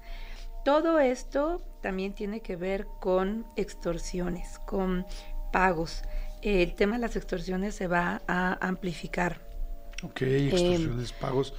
Todo 0.69 0.99
esto 0.99 1.63
también 1.81 2.13
tiene 2.13 2.41
que 2.41 2.55
ver 2.55 2.85
con 2.99 3.47
extorsiones, 3.55 4.59
con 4.67 5.03
pagos. 5.51 6.03
El 6.43 6.75
tema 6.75 6.93
de 6.97 7.01
las 7.01 7.15
extorsiones 7.15 7.73
se 7.73 7.87
va 7.87 8.21
a 8.27 8.55
amplificar. 8.61 9.41
Ok, 10.03 10.21
Em, 10.21 10.45
extorsiones, 10.45 11.11
pagos. 11.13 11.55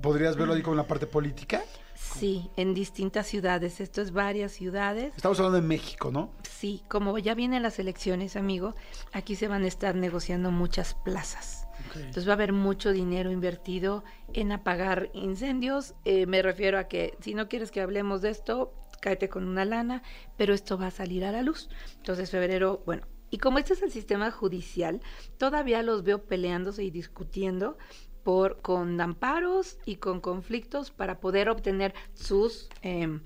¿Podrías 0.00 0.38
verlo 0.38 0.54
ahí 0.54 0.62
con 0.62 0.74
la 0.74 0.86
parte 0.86 1.06
política? 1.06 1.62
Sí, 1.94 2.50
en 2.56 2.72
distintas 2.72 3.26
ciudades. 3.26 3.78
Esto 3.78 4.00
es 4.00 4.10
varias 4.10 4.52
ciudades. 4.52 5.12
Estamos 5.14 5.38
hablando 5.38 5.60
de 5.60 5.66
México, 5.66 6.10
¿no? 6.10 6.30
Sí, 6.48 6.82
como 6.88 7.18
ya 7.18 7.34
vienen 7.34 7.62
las 7.62 7.78
elecciones, 7.78 8.36
amigo, 8.36 8.74
aquí 9.12 9.36
se 9.36 9.48
van 9.48 9.64
a 9.64 9.66
estar 9.66 9.94
negociando 9.94 10.50
muchas 10.50 10.94
plazas. 10.94 11.65
Entonces 11.94 12.26
va 12.26 12.32
a 12.32 12.34
haber 12.34 12.52
mucho 12.52 12.92
dinero 12.92 13.30
invertido 13.30 14.04
en 14.32 14.52
apagar 14.52 15.10
incendios. 15.14 15.94
Eh, 16.04 16.26
me 16.26 16.42
refiero 16.42 16.78
a 16.78 16.84
que 16.84 17.16
si 17.20 17.34
no 17.34 17.48
quieres 17.48 17.70
que 17.70 17.80
hablemos 17.80 18.22
de 18.22 18.30
esto, 18.30 18.74
cáete 19.00 19.28
con 19.28 19.46
una 19.46 19.64
lana, 19.64 20.02
pero 20.36 20.54
esto 20.54 20.78
va 20.78 20.88
a 20.88 20.90
salir 20.90 21.24
a 21.24 21.32
la 21.32 21.42
luz. 21.42 21.68
Entonces 21.96 22.30
febrero, 22.30 22.82
bueno, 22.86 23.06
y 23.30 23.38
como 23.38 23.58
este 23.58 23.72
es 23.74 23.82
el 23.82 23.90
sistema 23.90 24.30
judicial, 24.30 25.00
todavía 25.38 25.82
los 25.82 26.02
veo 26.02 26.22
peleándose 26.24 26.84
y 26.84 26.90
discutiendo 26.90 27.76
por 28.22 28.60
con 28.60 29.00
amparos 29.00 29.78
y 29.84 29.96
con 29.96 30.20
conflictos 30.20 30.90
para 30.90 31.20
poder 31.20 31.48
obtener 31.48 31.94
sus 32.14 32.68
el- 32.82 33.22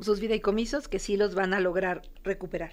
sus 0.00 0.20
fideicomisos 0.20 0.86
que 0.86 0.98
sí 0.98 1.16
los 1.16 1.34
van 1.34 1.54
a 1.54 1.60
lograr 1.60 2.02
recuperar. 2.22 2.72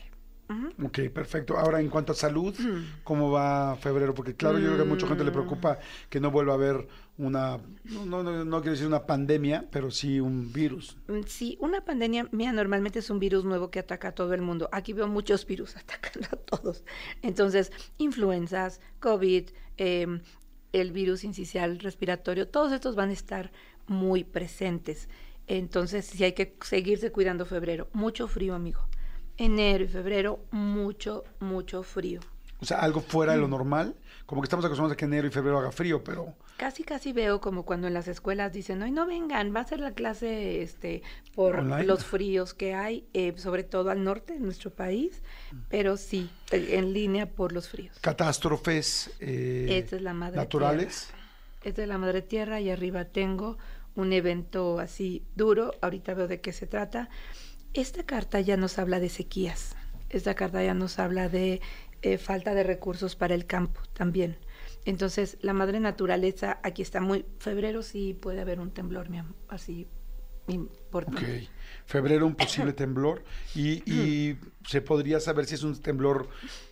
Ujú. 0.49 0.87
Ok, 0.87 0.99
perfecto. 1.13 1.57
Ahora, 1.57 1.81
en 1.81 1.89
cuanto 1.89 2.13
a 2.13 2.15
salud, 2.15 2.55
¿cómo 3.03 3.31
va 3.31 3.75
febrero? 3.75 4.13
Porque 4.13 4.35
claro, 4.35 4.59
yo 4.59 4.65
creo 4.67 4.77
que 4.77 4.81
a 4.83 4.85
mucha 4.85 5.07
gente 5.07 5.23
le 5.23 5.31
preocupa 5.31 5.79
que 6.09 6.19
no 6.19 6.31
vuelva 6.31 6.53
a 6.53 6.55
haber 6.55 6.87
una, 7.17 7.57
no, 7.83 8.05
no, 8.05 8.23
no, 8.23 8.45
no 8.45 8.57
quiero 8.61 8.71
decir 8.71 8.87
una 8.87 9.05
pandemia, 9.05 9.65
pero 9.71 9.91
sí 9.91 10.19
un 10.19 10.53
virus. 10.53 10.97
Mm, 11.07 11.21
Sí, 11.25 11.57
una 11.59 11.83
pandemia, 11.83 12.29
mira, 12.31 12.53
normalmente 12.53 12.99
es 12.99 13.09
un 13.09 13.19
virus 13.19 13.43
nuevo 13.43 13.71
que 13.71 13.79
ataca 13.79 14.09
a 14.09 14.11
todo 14.13 14.33
el 14.33 14.41
mundo. 14.41 14.69
Aquí 14.71 14.93
veo 14.93 15.07
muchos 15.07 15.45
virus 15.45 15.75
atacando 15.77 16.27
a 16.31 16.35
todos. 16.37 16.83
Entonces, 17.21 17.71
influenzas, 17.97 18.79
COVID, 18.99 19.49
em, 19.77 20.21
el 20.73 20.91
virus 20.91 21.23
incisional 21.23 21.79
respiratorio, 21.79 22.47
todos 22.47 22.71
estos 22.71 22.95
van 22.95 23.09
a 23.09 23.13
estar 23.13 23.51
muy 23.87 24.23
presentes. 24.23 25.09
Entonces, 25.47 26.05
sí 26.05 26.23
hay 26.23 26.33
que 26.33 26.55
seguirse 26.61 27.11
cuidando 27.11 27.45
febrero. 27.45 27.89
Mucho 27.93 28.27
frío, 28.27 28.53
amigo. 28.53 28.87
Enero 29.37 29.83
y 29.83 29.87
febrero, 29.87 30.39
mucho, 30.51 31.23
mucho 31.39 31.83
frío. 31.83 32.19
O 32.59 32.65
sea, 32.65 32.79
algo 32.79 33.01
fuera 33.01 33.33
de 33.33 33.39
lo 33.39 33.47
normal. 33.47 33.95
Como 34.25 34.41
que 34.41 34.45
estamos 34.47 34.65
acostumbrados 34.65 34.93
a 34.93 34.97
que 34.97 35.05
enero 35.05 35.27
y 35.27 35.31
febrero 35.31 35.59
haga 35.59 35.71
frío, 35.71 36.03
pero 36.03 36.33
Casi, 36.57 36.83
casi 36.83 37.13
veo 37.13 37.39
como 37.39 37.63
cuando 37.63 37.85
en 37.85 37.93
las 37.93 38.07
escuelas 38.07 38.51
dicen, 38.51 38.79
no, 38.79 38.87
no 38.89 39.05
vengan, 39.05 39.55
va 39.55 39.59
a 39.59 39.63
ser 39.63 39.79
la 39.79 39.91
clase 39.91 40.63
este, 40.63 41.03
por 41.35 41.59
Online. 41.59 41.83
los 41.83 42.03
fríos 42.03 42.55
que 42.55 42.73
hay, 42.73 43.05
eh, 43.13 43.35
sobre 43.37 43.63
todo 43.63 43.91
al 43.91 44.03
norte 44.03 44.33
de 44.33 44.39
nuestro 44.39 44.71
país, 44.71 45.21
pero 45.69 45.97
sí, 45.97 46.31
en 46.51 46.93
línea 46.93 47.29
por 47.29 47.51
los 47.51 47.69
fríos. 47.69 47.95
catástrofes 48.01 49.11
eh, 49.19 49.67
Esta 49.69 49.97
es 49.97 50.01
la 50.01 50.15
madre 50.15 50.37
naturales. 50.37 51.11
Esta 51.63 51.83
es 51.83 51.87
la 51.87 51.99
madre 51.99 52.23
tierra 52.23 52.59
y 52.59 52.71
arriba 52.71 53.05
tengo 53.05 53.59
un 53.95 54.11
evento 54.11 54.79
así 54.79 55.23
duro, 55.35 55.75
ahorita 55.81 56.15
veo 56.15 56.27
de 56.27 56.41
qué 56.41 56.53
se 56.53 56.65
trata. 56.65 57.09
Esta 57.77 58.03
carta 58.03 58.41
ya 58.41 58.57
nos 58.57 58.79
habla 58.79 58.99
de 58.99 59.07
sequías, 59.07 59.75
esta 60.09 60.33
carta 60.33 60.63
ya 60.63 60.73
nos 60.73 60.97
habla 60.97 61.29
de 61.29 61.61
eh, 62.01 62.17
falta 62.17 62.55
de 62.55 62.63
recursos 62.63 63.15
para 63.15 63.35
el 63.35 63.45
campo 63.45 63.79
también. 63.93 64.35
Entonces, 64.85 65.37
la 65.41 65.53
madre 65.53 65.79
naturaleza, 65.79 66.59
aquí 66.63 66.81
está 66.81 67.01
muy, 67.01 67.23
febrero 67.37 67.83
sí 67.83 68.15
puede 68.19 68.41
haber 68.41 68.59
un 68.59 68.71
temblor, 68.71 69.09
mi 69.11 69.19
am- 69.19 69.35
así 69.47 69.87
Ok. 70.47 70.53
importante. 70.53 71.49
Febrero 71.85 72.25
un 72.25 72.33
posible 72.33 72.73
temblor 72.83 73.23
y, 73.53 73.83
y 73.85 74.37
se 74.67 74.81
podría 74.81 75.19
saber 75.19 75.45
si 75.45 75.53
es 75.53 75.61
un 75.63 75.79
temblor 75.79 76.29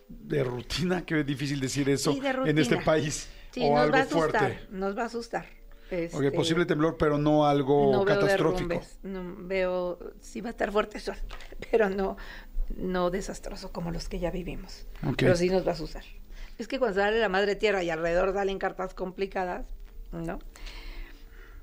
de 0.09 0.43
rutina, 0.43 1.05
que 1.05 1.19
es 1.19 1.25
difícil 1.25 1.59
decir 1.59 1.87
eso 1.87 2.13
Sí, 2.13 2.21
en 2.45 2.57
este 2.57 2.77
país, 2.77 3.29
Sí, 3.51 3.61
o 3.63 3.75
nos 3.75 3.79
algo 3.81 3.93
va 3.93 3.99
a 3.99 4.01
asustar, 4.01 4.53
fuerte. 4.53 4.67
nos 4.71 4.97
va 4.97 5.03
a 5.03 5.05
asustar. 5.05 5.45
Este, 6.03 6.31
posible 6.31 6.65
temblor, 6.65 6.97
pero 6.97 7.17
no 7.17 7.47
algo 7.47 7.91
no 7.91 8.05
veo 8.05 8.19
catastrófico. 8.19 8.69
derrumbes, 8.69 8.99
no 9.03 9.35
veo, 9.47 9.99
sí 10.19 10.41
va 10.41 10.49
a 10.49 10.51
estar 10.51 10.71
fuerte 10.71 10.99
pero 11.71 11.89
no, 11.89 12.17
no 12.75 13.09
desastroso 13.09 13.71
como 13.71 13.91
los 13.91 14.09
que 14.09 14.19
ya 14.19 14.31
vivimos. 14.31 14.87
Ok. 15.07 15.15
Pero 15.17 15.35
sí 15.35 15.49
nos 15.49 15.65
va 15.65 15.71
a 15.71 15.73
asustar. 15.73 16.03
Es 16.57 16.67
que 16.67 16.79
cuando 16.79 17.01
sale 17.01 17.19
la 17.19 17.29
madre 17.29 17.55
tierra 17.55 17.83
y 17.83 17.89
alrededor 17.89 18.33
salen 18.33 18.59
cartas 18.59 18.93
complicadas, 18.93 19.65
¿no? 20.11 20.39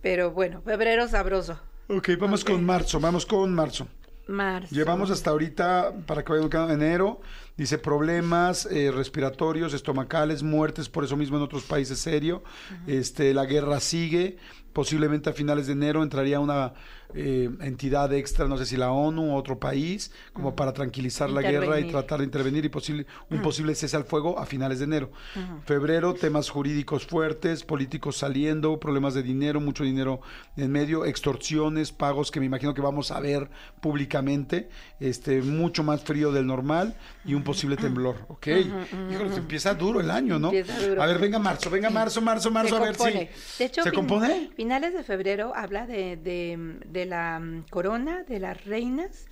Pero 0.02 0.32
bueno, 0.32 0.60
febrero 0.62 1.08
sabroso. 1.08 1.58
Ok, 1.88 2.10
vamos 2.18 2.44
con 2.44 2.64
marzo, 2.64 3.00
vamos 3.00 3.26
con 3.26 3.54
marzo. 3.54 3.86
Marzo. 4.32 4.74
Llevamos 4.74 5.10
hasta 5.10 5.30
ahorita, 5.30 5.92
para 6.06 6.24
que 6.24 6.32
vayan 6.32 6.70
enero, 6.70 7.20
dice 7.56 7.78
problemas 7.78 8.66
eh, 8.66 8.90
respiratorios, 8.90 9.74
estomacales, 9.74 10.42
muertes, 10.42 10.88
por 10.88 11.04
eso 11.04 11.16
mismo 11.16 11.36
en 11.36 11.42
otros 11.42 11.62
países 11.62 11.98
serio. 11.98 12.42
este, 12.86 13.34
la 13.34 13.44
guerra 13.44 13.78
sigue, 13.80 14.38
posiblemente 14.72 15.30
a 15.30 15.32
finales 15.32 15.66
de 15.66 15.74
enero 15.74 16.02
entraría 16.02 16.40
una 16.40 16.72
eh, 17.14 17.50
entidad 17.60 18.12
extra, 18.12 18.46
no 18.48 18.56
sé 18.56 18.66
si 18.66 18.76
la 18.76 18.90
ONU 18.92 19.32
o 19.32 19.36
otro 19.36 19.58
país, 19.58 20.12
como 20.32 20.54
para 20.56 20.72
tranquilizar 20.72 21.30
la 21.30 21.42
guerra 21.42 21.78
y 21.80 21.84
tratar 21.90 22.18
de 22.20 22.24
intervenir 22.24 22.64
y 22.64 22.68
posible, 22.68 23.06
un 23.30 23.42
posible 23.42 23.74
cese 23.74 23.96
al 23.96 24.04
fuego 24.04 24.38
a 24.38 24.46
finales 24.46 24.78
de 24.78 24.84
enero. 24.84 25.10
Febrero, 25.66 26.14
temas 26.14 26.48
jurídicos 26.50 27.06
fuertes, 27.06 27.64
políticos 27.64 28.16
saliendo, 28.16 28.78
problemas 28.80 29.14
de 29.14 29.22
dinero, 29.22 29.60
mucho 29.60 29.84
dinero 29.84 30.20
en 30.56 30.70
medio, 30.70 31.04
extorsiones, 31.04 31.92
pagos 31.92 32.30
que 32.30 32.40
me 32.40 32.46
imagino 32.46 32.74
que 32.74 32.80
vamos 32.80 33.10
a 33.10 33.20
ver 33.20 33.50
públicamente, 33.80 34.68
este, 35.00 35.42
mucho 35.42 35.82
más 35.82 36.02
frío 36.02 36.32
del 36.32 36.46
normal 36.46 36.94
y 37.24 37.34
un 37.34 37.42
posible 37.44 37.76
temblor, 37.76 38.16
¿ok? 38.28 38.46
Híjole, 39.10 39.34
empieza 39.36 39.74
duro 39.74 40.00
el 40.00 40.10
año, 40.10 40.38
¿no? 40.38 40.50
Duro. 40.50 41.02
A 41.02 41.06
ver, 41.06 41.18
venga 41.18 41.38
marzo, 41.38 41.68
venga 41.68 41.90
marzo, 41.90 42.20
marzo, 42.20 42.50
marzo, 42.50 42.76
Se 42.76 42.82
a 42.82 42.84
ver 42.86 42.96
compone. 42.96 43.30
si... 43.34 43.58
De 43.58 43.64
hecho, 43.66 43.82
¿Se 43.82 43.92
compone? 43.92 44.50
Finales 44.56 44.94
de 44.94 45.02
febrero 45.02 45.52
habla 45.54 45.86
de, 45.86 46.16
de- 46.16 46.78
de 46.86 47.01
la 47.06 47.38
mm, 47.38 47.64
corona, 47.70 48.22
de 48.24 48.40
las 48.40 48.64
reinas, 48.64 49.26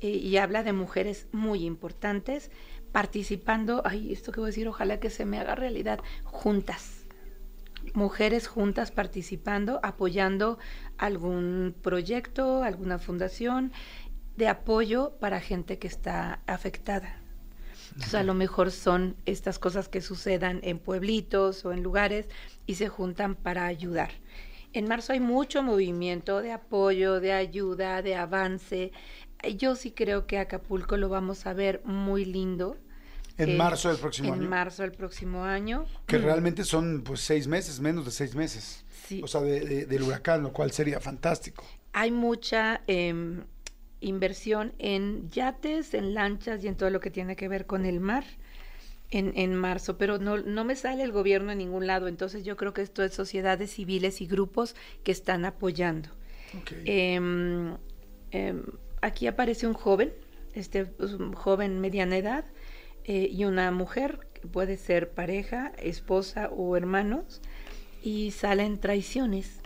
eh, 0.00 0.08
y 0.08 0.36
habla 0.36 0.62
de 0.62 0.72
mujeres 0.72 1.28
muy 1.32 1.64
importantes 1.64 2.50
participando, 2.92 3.82
ay, 3.84 4.12
esto 4.12 4.30
que 4.30 4.40
voy 4.40 4.48
a 4.48 4.50
decir, 4.50 4.68
ojalá 4.68 5.00
que 5.00 5.10
se 5.10 5.24
me 5.24 5.38
haga 5.38 5.54
realidad, 5.54 6.00
juntas. 6.24 7.00
mujeres 7.92 8.46
juntas 8.48 8.90
participando, 8.90 9.78
apoyando 9.82 10.58
algún 10.96 11.74
proyecto, 11.82 12.62
alguna 12.62 12.98
fundación 12.98 13.72
de 14.36 14.48
apoyo 14.48 15.16
para 15.20 15.40
gente 15.40 15.78
que 15.78 15.88
está 15.88 16.40
afectada. 16.46 17.20
Entonces, 17.88 18.14
a 18.14 18.22
lo 18.22 18.34
mejor 18.34 18.70
son 18.70 19.16
estas 19.26 19.58
cosas 19.58 19.88
que 19.88 20.00
sucedan 20.00 20.60
en 20.62 20.78
pueblitos 20.78 21.64
o 21.64 21.72
en 21.72 21.82
lugares 21.82 22.28
y 22.66 22.76
se 22.76 22.88
juntan 22.88 23.34
para 23.34 23.66
ayudar. 23.66 24.10
En 24.74 24.88
marzo 24.88 25.12
hay 25.12 25.20
mucho 25.20 25.62
movimiento 25.62 26.42
de 26.42 26.50
apoyo, 26.52 27.20
de 27.20 27.32
ayuda, 27.32 28.02
de 28.02 28.16
avance. 28.16 28.90
Yo 29.56 29.76
sí 29.76 29.92
creo 29.92 30.26
que 30.26 30.38
Acapulco 30.38 30.96
lo 30.96 31.08
vamos 31.08 31.46
a 31.46 31.52
ver 31.52 31.80
muy 31.84 32.24
lindo. 32.24 32.76
En 33.38 33.50
Eh, 33.50 33.56
marzo 33.56 33.88
del 33.88 33.98
próximo 33.98 34.28
en 34.34 34.40
año. 34.40 34.48
marzo 34.48 34.82
del 34.82 34.90
próximo 34.92 35.44
año. 35.44 35.86
Que 36.06 36.18
realmente 36.18 36.64
son 36.64 37.02
pues 37.04 37.20
seis 37.20 37.46
meses, 37.46 37.80
menos 37.80 38.04
de 38.04 38.10
seis 38.10 38.34
meses. 38.34 38.84
Sí. 39.06 39.20
O 39.22 39.28
sea, 39.28 39.42
de- 39.42 39.60
de- 39.60 39.86
del 39.86 40.02
huracán, 40.02 40.42
lo 40.42 40.52
cual 40.52 40.72
sería 40.72 40.98
fantástico. 40.98 41.64
Hay 41.92 42.10
mucha 42.10 42.80
em, 42.88 43.44
inversión 44.00 44.72
en 44.78 45.30
yates, 45.30 45.94
en 45.94 46.14
lanchas 46.14 46.64
y 46.64 46.68
en 46.68 46.76
todo 46.76 46.90
lo 46.90 46.98
que 47.00 47.10
tiene 47.10 47.36
que 47.36 47.46
ver 47.48 47.66
con 47.66 47.86
el 47.86 48.00
mar 48.00 48.24
en, 49.10 49.32
en 49.36 49.54
marzo, 49.54 49.96
pero 49.98 50.18
no, 50.18 50.38
no 50.38 50.64
me 50.64 50.76
sale 50.76 51.02
el 51.02 51.12
gobierno 51.12 51.52
en 51.52 51.58
ningún 51.58 51.86
lado, 51.86 52.08
entonces 52.08 52.44
yo 52.44 52.56
creo 52.56 52.72
que 52.72 52.82
esto 52.82 53.02
es 53.02 53.14
sociedades 53.14 53.72
civiles 53.72 54.20
y 54.20 54.26
grupos 54.26 54.74
que 55.02 55.12
están 55.12 55.44
apoyando. 55.44 56.08
Em, 56.84 57.76
em, 58.30 58.62
aquí 59.02 59.26
aparece 59.26 59.66
un 59.66 59.74
joven, 59.74 60.12
este 60.54 60.86
pues, 60.86 61.14
un 61.14 61.32
joven 61.32 61.80
mediana 61.80 62.16
edad, 62.16 62.44
eh, 63.04 63.28
y 63.30 63.44
una 63.44 63.70
mujer, 63.70 64.20
que 64.34 64.46
puede 64.46 64.76
ser 64.76 65.10
pareja, 65.10 65.72
esposa 65.78 66.48
o 66.50 66.76
hermanos, 66.76 67.42
y 68.02 68.30
salen 68.30 68.78
traiciones. 68.78 69.60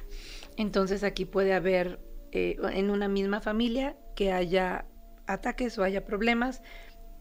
Entonces 0.56 1.04
aquí 1.04 1.24
puede 1.24 1.54
haber 1.54 2.00
eh, 2.32 2.56
en 2.72 2.90
una 2.90 3.08
misma 3.08 3.40
familia 3.40 3.96
que 4.16 4.32
haya 4.32 4.86
ataques 5.26 5.78
o 5.78 5.84
haya 5.84 6.04
problemas 6.04 6.62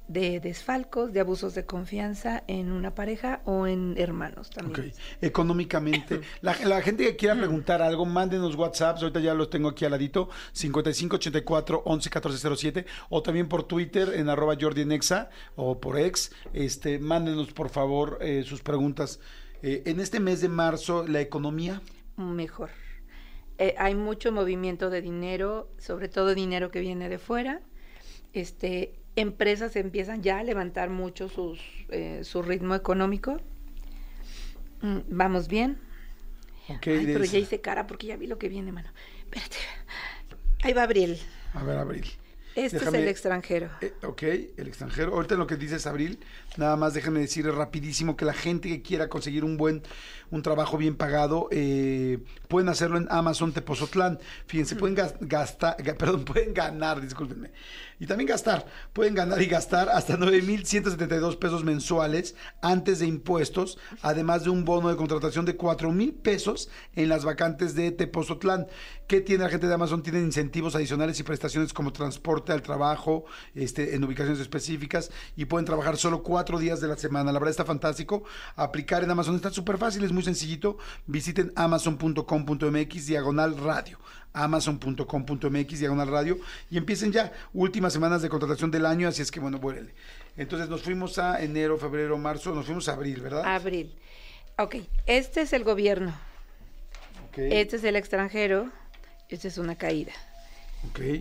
de 0.07 0.39
desfalcos, 0.39 1.11
de 1.13 1.19
abusos 1.19 1.53
de 1.53 1.65
confianza 1.65 2.43
en 2.47 2.71
una 2.71 2.95
pareja 2.95 3.41
o 3.45 3.67
en 3.67 3.95
hermanos 3.97 4.49
también. 4.49 4.93
Económicamente, 5.21 6.21
la, 6.41 6.55
la 6.65 6.81
gente 6.81 7.03
que 7.03 7.15
quiera 7.15 7.35
preguntar 7.35 7.81
algo, 7.81 8.05
mándenos 8.05 8.55
WhatsApps, 8.55 9.01
ahorita 9.01 9.19
ya 9.19 9.33
los 9.33 9.49
tengo 9.49 9.69
aquí 9.69 9.85
al 9.85 9.91
ladito, 9.91 10.29
5584 10.53 11.83
11 11.85 12.09
1407, 12.09 12.85
o 13.09 13.21
también 13.21 13.47
por 13.47 13.63
Twitter 13.63 14.13
en 14.15 14.29
arroba 14.29 14.55
Jordi 14.59 14.81
en 14.81 14.91
Exa, 14.91 15.29
o 15.55 15.79
por 15.79 15.99
ex, 15.99 16.31
este, 16.53 16.99
mándenos 16.99 17.51
por 17.53 17.69
favor 17.69 18.17
eh, 18.21 18.43
sus 18.43 18.61
preguntas. 18.61 19.19
Eh, 19.61 19.83
en 19.85 19.99
este 19.99 20.19
mes 20.19 20.41
de 20.41 20.49
marzo, 20.49 21.07
la 21.07 21.19
economía, 21.19 21.81
Mejor. 22.17 22.71
Eh, 23.59 23.75
hay 23.77 23.93
mucho 23.93 24.31
movimiento 24.31 24.89
de 24.89 25.01
dinero, 25.01 25.69
sobre 25.77 26.09
todo 26.09 26.33
dinero 26.33 26.71
que 26.71 26.79
viene 26.79 27.09
de 27.09 27.19
fuera. 27.19 27.61
Este, 28.33 28.99
empresas 29.21 29.75
empiezan 29.75 30.21
ya 30.23 30.39
a 30.39 30.43
levantar 30.43 30.89
mucho 30.89 31.29
sus, 31.29 31.59
eh, 31.89 32.21
su 32.23 32.41
ritmo 32.41 32.75
económico. 32.75 33.41
Mm, 34.81 35.01
Vamos 35.09 35.47
bien. 35.47 35.77
ok, 36.67 36.87
Ay, 36.93 37.07
pero 37.07 37.25
ya 37.25 37.39
hice 37.39 37.61
cara 37.61 37.87
porque 37.87 38.07
ya 38.07 38.17
vi 38.17 38.27
lo 38.27 38.37
que 38.39 38.49
viene, 38.49 38.71
mano. 38.71 38.89
Espérate. 39.25 39.57
Ahí 40.63 40.73
va 40.73 40.83
Abril. 40.83 41.19
a 41.53 41.63
ver, 41.63 41.77
Abril. 41.77 42.05
Este 42.57 42.79
Déjame- 42.79 42.97
es 42.97 43.03
el 43.03 43.07
extranjero. 43.09 43.69
Eh, 43.81 43.93
ok, 44.03 44.23
el 44.23 44.67
extranjero. 44.67 45.13
Ahorita 45.13 45.35
en 45.35 45.39
lo 45.41 45.45
que 45.47 45.57
dices, 45.57 45.85
Abril, 45.85 46.19
nada 46.57 46.75
más 46.75 46.95
déjenme 46.95 47.19
decir 47.19 47.45
rapidísimo 47.45 48.17
que 48.17 48.25
la 48.25 48.33
gente 48.33 48.67
que 48.67 48.81
quiera 48.81 49.09
conseguir 49.09 49.43
un 49.45 49.57
buen, 49.57 49.83
un 50.31 50.41
trabajo 50.41 50.75
bien 50.77 50.95
pagado, 50.95 51.49
eh, 51.51 52.17
pueden 52.47 52.67
hacerlo 52.69 52.97
en 52.97 53.07
Amazon 53.11 53.53
Tepozotlán. 53.53 54.17
Fíjense, 54.47 54.75
pueden 54.75 54.95
gas- 54.95 55.13
gastar, 55.19 55.77
ga- 55.77 55.95
perdón, 55.97 56.25
pueden 56.25 56.53
ganar, 56.55 56.99
discúlpenme. 56.99 57.51
Y 57.99 58.05
también 58.07 58.27
gastar, 58.27 58.65
pueden 58.93 59.13
ganar 59.15 59.41
y 59.41 59.45
gastar 59.47 59.89
hasta 59.89 60.17
9.172 60.17 61.35
pesos 61.37 61.63
mensuales 61.63 62.35
antes 62.61 62.99
de 62.99 63.05
impuestos, 63.07 63.77
además 64.01 64.43
de 64.43 64.49
un 64.51 64.65
bono 64.65 64.89
de 64.89 64.95
contratación 64.95 65.45
de 65.45 65.57
4.000 65.57 66.13
pesos 66.21 66.69
en 66.95 67.09
las 67.09 67.23
vacantes 67.23 67.75
de 67.75 67.91
Tepozotlán. 67.91 68.67
¿Qué 69.07 69.21
tiene 69.21 69.43
la 69.45 69.49
gente 69.49 69.67
de 69.67 69.73
Amazon? 69.73 70.03
Tienen 70.03 70.25
incentivos 70.25 70.75
adicionales 70.75 71.19
y 71.19 71.23
prestaciones 71.23 71.73
como 71.73 71.93
transporte 71.93 72.46
al 72.53 72.61
trabajo, 72.61 73.25
este, 73.55 73.95
en 73.95 74.03
ubicaciones 74.03 74.39
específicas 74.39 75.11
y 75.35 75.45
pueden 75.45 75.65
trabajar 75.65 75.97
solo 75.97 76.23
cuatro 76.23 76.59
días 76.59 76.81
de 76.81 76.87
la 76.87 76.97
semana. 76.97 77.31
La 77.31 77.39
verdad 77.39 77.51
está 77.51 77.65
fantástico. 77.65 78.23
Aplicar 78.55 79.03
en 79.03 79.11
Amazon 79.11 79.35
está 79.35 79.51
súper 79.51 79.77
fácil, 79.77 80.03
es 80.03 80.11
muy 80.11 80.23
sencillito. 80.23 80.77
Visiten 81.05 81.51
amazon.com.mx 81.55 83.05
diagonal 83.05 83.57
radio 83.57 83.97
amazon.com.mx 84.33 85.79
diagonal 85.79 86.07
radio 86.09 86.37
y 86.69 86.77
empiecen 86.77 87.11
ya 87.11 87.31
últimas 87.53 87.93
semanas 87.93 88.21
de 88.21 88.29
contratación 88.29 88.69
del 88.69 88.85
año, 88.85 89.07
así 89.07 89.21
es 89.21 89.31
que 89.31 89.39
bueno, 89.39 89.57
vuélele. 89.57 89.93
Entonces 90.37 90.69
nos 90.69 90.83
fuimos 90.83 91.17
a 91.17 91.41
enero, 91.41 91.77
febrero, 91.77 92.17
marzo, 92.17 92.53
nos 92.53 92.65
fuimos 92.65 92.87
a 92.87 92.93
abril, 92.93 93.21
¿verdad? 93.21 93.43
Abril. 93.45 93.95
Ok, 94.57 94.75
este 95.07 95.41
es 95.41 95.53
el 95.53 95.63
gobierno. 95.63 96.13
Este 97.35 97.75
es 97.75 97.83
el 97.83 97.95
extranjero. 97.95 98.71
Esta 99.29 99.47
es 99.47 99.57
una 99.57 99.75
caída. 99.75 100.13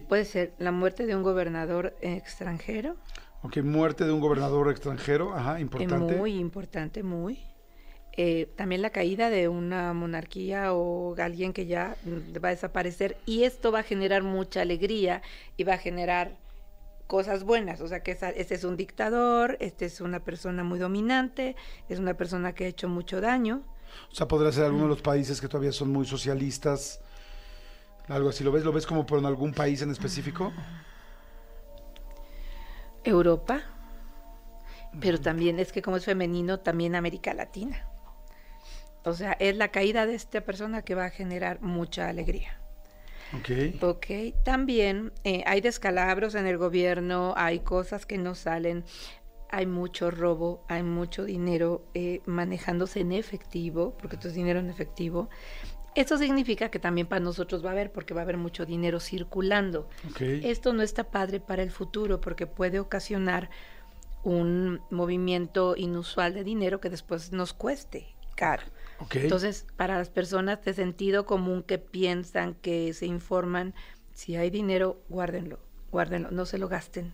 Puede 0.08 0.24
ser 0.24 0.52
la 0.58 0.72
muerte 0.72 1.06
de 1.06 1.14
un 1.16 1.22
gobernador 1.22 1.94
extranjero. 2.00 2.96
ok, 3.42 3.58
muerte 3.58 4.04
de 4.04 4.12
un 4.12 4.20
gobernador 4.20 4.70
extranjero, 4.70 5.34
ajá, 5.34 5.58
eh, 5.58 5.62
importante. 5.62 6.14
Muy 6.16 6.36
importante, 6.38 7.02
muy. 7.02 7.40
Eh, 8.18 8.48
también 8.56 8.80
la 8.80 8.90
caída 8.90 9.28
de 9.28 9.48
una 9.48 9.92
monarquía 9.92 10.72
o 10.72 11.14
alguien 11.18 11.52
que 11.52 11.66
ya 11.66 11.96
mm, 12.04 12.42
va 12.42 12.48
a 12.48 12.52
desaparecer. 12.52 13.18
Y 13.26 13.44
esto 13.44 13.70
va 13.72 13.80
a 13.80 13.82
generar 13.82 14.22
mucha 14.22 14.62
alegría 14.62 15.20
y 15.58 15.64
va 15.64 15.74
a 15.74 15.78
generar 15.78 16.30
cosas 17.06 17.44
buenas. 17.44 17.80
O 17.82 17.88
sea, 17.88 18.02
que 18.02 18.12
esa- 18.12 18.30
este 18.30 18.54
es 18.54 18.64
un 18.64 18.76
dictador, 18.76 19.58
este 19.60 19.84
es 19.84 20.00
una 20.00 20.20
persona 20.20 20.64
muy 20.64 20.78
dominante, 20.78 21.56
es 21.90 21.98
una 21.98 22.14
persona 22.14 22.54
que 22.54 22.64
ha 22.64 22.68
hecho 22.68 22.88
mucho 22.88 23.20
daño. 23.20 23.62
O 24.10 24.14
sea, 24.14 24.26
podría 24.26 24.50
ser 24.50 24.64
alguno 24.64 24.84
de 24.84 24.88
los 24.90 25.02
países 25.02 25.40
que 25.40 25.46
todavía 25.48 25.72
son 25.72 25.90
muy 25.90 26.06
socialistas. 26.06 27.00
Algo 28.08 28.28
así, 28.28 28.44
¿lo 28.44 28.52
ves? 28.52 28.64
¿Lo 28.64 28.72
ves 28.72 28.86
como 28.86 29.04
por 29.04 29.24
algún 29.24 29.52
país 29.52 29.82
en 29.82 29.90
específico? 29.90 30.52
Europa, 33.02 33.62
pero 35.00 35.20
también 35.20 35.60
es 35.60 35.72
que 35.72 35.82
como 35.82 35.96
es 35.96 36.04
femenino, 36.04 36.60
también 36.60 36.94
América 36.94 37.34
Latina. 37.34 37.88
O 39.04 39.12
sea, 39.12 39.32
es 39.32 39.56
la 39.56 39.68
caída 39.68 40.06
de 40.06 40.14
esta 40.14 40.40
persona 40.40 40.82
que 40.82 40.96
va 40.96 41.06
a 41.06 41.10
generar 41.10 41.60
mucha 41.62 42.08
alegría. 42.08 42.58
Ok. 43.38 43.82
Ok, 43.82 44.06
también 44.44 45.12
eh, 45.24 45.42
hay 45.46 45.60
descalabros 45.60 46.34
en 46.34 46.46
el 46.46 46.58
gobierno, 46.58 47.34
hay 47.36 47.60
cosas 47.60 48.06
que 48.06 48.18
no 48.18 48.34
salen, 48.34 48.84
hay 49.48 49.66
mucho 49.66 50.10
robo, 50.10 50.64
hay 50.68 50.82
mucho 50.82 51.24
dinero 51.24 51.84
eh, 51.94 52.20
manejándose 52.26 53.00
en 53.00 53.12
efectivo, 53.12 53.96
porque 53.98 54.16
esto 54.16 54.28
es 54.28 54.34
dinero 54.34 54.58
en 54.60 54.70
efectivo. 54.70 55.28
Esto 55.96 56.18
significa 56.18 56.68
que 56.68 56.78
también 56.78 57.06
para 57.06 57.20
nosotros 57.20 57.64
va 57.64 57.70
a 57.70 57.72
haber, 57.72 57.90
porque 57.90 58.14
va 58.14 58.20
a 58.20 58.24
haber 58.24 58.36
mucho 58.36 58.66
dinero 58.66 59.00
circulando. 59.00 59.88
Ok. 60.10 60.20
Esto 60.20 60.72
no 60.72 60.82
está 60.82 61.04
padre 61.04 61.40
para 61.40 61.62
el 61.62 61.70
futuro, 61.70 62.20
porque 62.20 62.46
puede 62.46 62.78
ocasionar 62.78 63.50
un 64.22 64.80
movimiento 64.90 65.74
inusual 65.76 66.34
de 66.34 66.44
dinero 66.44 66.80
que 66.80 66.90
después 66.90 67.32
nos 67.32 67.52
cueste 67.52 68.14
caro. 68.34 68.64
Entonces, 69.12 69.66
para 69.76 69.98
las 69.98 70.10
personas 70.10 70.64
de 70.64 70.74
sentido 70.74 71.26
común 71.26 71.62
que 71.62 71.78
piensan, 71.78 72.54
que 72.54 72.92
se 72.92 73.06
informan, 73.06 73.74
si 74.12 74.36
hay 74.36 74.50
dinero, 74.50 75.00
guárdenlo, 75.08 75.58
guárdenlo, 75.90 76.30
no 76.30 76.46
se 76.46 76.58
lo 76.58 76.68
gasten. 76.68 77.12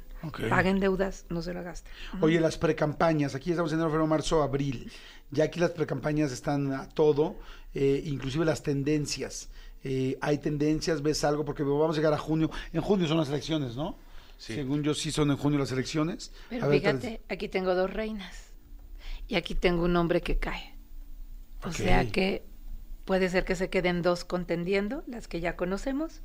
Paguen 0.48 0.78
deudas, 0.78 1.26
no 1.30 1.42
se 1.42 1.52
lo 1.52 1.64
gasten. 1.64 1.92
Oye, 2.20 2.40
las 2.40 2.56
precampañas, 2.56 3.34
aquí 3.34 3.50
estamos 3.50 3.72
en 3.72 3.78
enero, 3.78 3.90
febrero, 3.90 4.06
marzo, 4.06 4.42
abril. 4.42 4.92
Ya 5.32 5.44
aquí 5.44 5.58
las 5.58 5.72
precampañas 5.72 6.30
están 6.30 6.72
a 6.72 6.88
todo, 6.88 7.36
eh, 7.74 8.02
inclusive 8.06 8.44
las 8.44 8.62
tendencias. 8.62 9.48
Eh, 9.84 10.16
hay 10.20 10.38
tendencias, 10.38 11.02
ves 11.02 11.24
algo, 11.24 11.44
porque 11.44 11.62
vamos 11.62 11.96
a 11.96 11.98
llegar 11.98 12.12
a 12.14 12.18
junio. 12.18 12.50
En 12.72 12.80
junio 12.82 13.08
son 13.08 13.16
las 13.18 13.28
elecciones, 13.28 13.74
¿no? 13.76 13.96
Sí. 14.38 14.54
Según 14.54 14.82
yo 14.82 14.94
sí 14.94 15.10
son 15.12 15.30
en 15.30 15.36
junio 15.36 15.58
las 15.58 15.72
elecciones. 15.72 16.32
Pero 16.50 16.64
A 16.64 16.68
ver, 16.68 16.80
fíjate, 16.80 17.20
aquí 17.28 17.48
tengo 17.48 17.74
dos 17.74 17.92
reinas 17.92 18.34
y 19.28 19.36
aquí 19.36 19.54
tengo 19.54 19.84
un 19.84 19.96
hombre 19.96 20.20
que 20.20 20.36
cae. 20.38 20.74
O 21.64 21.72
sea 21.72 22.08
que 22.10 22.44
puede 23.04 23.28
ser 23.30 23.44
que 23.44 23.54
se 23.54 23.70
queden 23.70 24.02
dos 24.02 24.24
contendiendo, 24.24 25.04
las 25.06 25.28
que 25.28 25.40
ya 25.40 25.54
conocemos, 25.56 26.22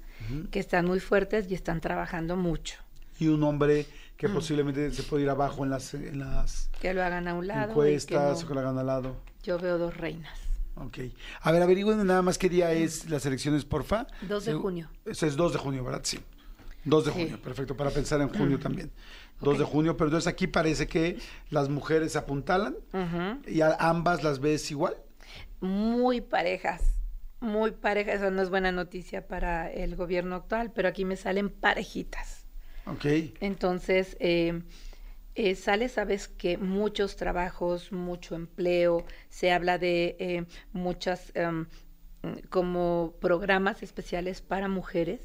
que 0.51 0.59
están 0.59 0.85
muy 0.85 0.99
fuertes 0.99 1.45
y 1.49 1.53
están 1.53 1.79
trabajando 1.81 2.35
mucho. 2.35 2.79
Y 3.19 3.27
un 3.27 3.43
hombre 3.43 3.85
que 4.15 4.27
Mm. 4.27 4.33
posiblemente 4.33 4.91
se 4.91 5.03
puede 5.03 5.23
ir 5.23 5.29
abajo 5.29 5.63
en 5.63 5.69
las, 5.71 5.93
en 5.93 6.19
las 6.19 6.69
Que 6.81 6.93
lo 6.93 7.03
hagan 7.03 7.27
a 7.27 7.33
un 7.35 7.45
lado. 7.47 7.67
que 7.67 7.71
encuestas, 7.71 8.41
no. 8.41 8.47
que 8.47 8.53
lo 8.55 8.59
hagan 8.61 8.77
al 8.79 8.85
lado. 8.87 9.15
Yo 9.43 9.57
veo 9.59 9.77
dos 9.77 9.95
reinas. 9.97 10.37
Ok. 10.79 10.99
A 11.41 11.51
ver, 11.51 11.61
averigüen 11.61 12.05
nada 12.05 12.21
más 12.21 12.37
qué 12.37 12.49
día 12.49 12.71
es 12.71 13.09
las 13.09 13.25
elecciones, 13.25 13.65
porfa. 13.65 14.07
2 14.27 14.45
de 14.45 14.53
junio. 14.53 14.89
Eso 15.05 15.25
es 15.25 15.35
2 15.35 15.53
de 15.53 15.59
junio, 15.59 15.83
¿verdad? 15.83 16.01
Sí. 16.03 16.19
2 16.85 17.05
de 17.05 17.11
Sí. 17.11 17.19
junio, 17.19 17.41
perfecto, 17.41 17.75
para 17.75 17.89
pensar 17.89 18.21
en 18.21 18.29
junio 18.29 18.59
también. 18.59 18.91
2 19.41 19.57
de 19.59 19.65
junio, 19.65 19.97
pero 19.97 20.07
entonces 20.09 20.27
aquí 20.27 20.47
parece 20.47 20.87
que 20.87 21.19
las 21.49 21.69
mujeres 21.69 22.13
se 22.13 22.17
apuntalan 22.17 22.75
y 23.47 23.61
a 23.61 23.75
ambas 23.79 24.23
las 24.23 24.39
ves 24.39 24.69
igual. 24.71 24.95
muy 25.59 26.21
parejas, 26.21 26.81
muy 27.39 27.71
parejas. 27.71 28.15
Eso 28.21 28.31
no 28.31 28.41
es 28.41 28.49
buena 28.49 28.71
noticia 28.71 29.27
para 29.27 29.71
el 29.71 29.95
gobierno 29.95 30.35
actual, 30.35 30.71
pero 30.71 30.87
aquí 30.87 31.03
me 31.05 31.15
salen 31.15 31.49
parejitas. 31.49 32.45
Ok. 32.85 33.05
Entonces, 33.41 34.15
eh, 34.19 34.61
eh, 35.37 35.53
sale, 35.53 35.87
sabes 35.87 36.27
que 36.27 36.57
muchos 36.57 37.15
trabajos, 37.15 37.91
mucho 37.91 38.33
empleo, 38.33 39.05
se 39.29 39.51
habla 39.51 39.77
de 39.77 40.15
eh, 40.19 40.45
muchas 40.73 41.31
em, 41.35 41.67
como 42.49 43.13
programas 43.21 43.83
especiales 43.83 44.41
para 44.41 44.67
mujeres 44.67 45.21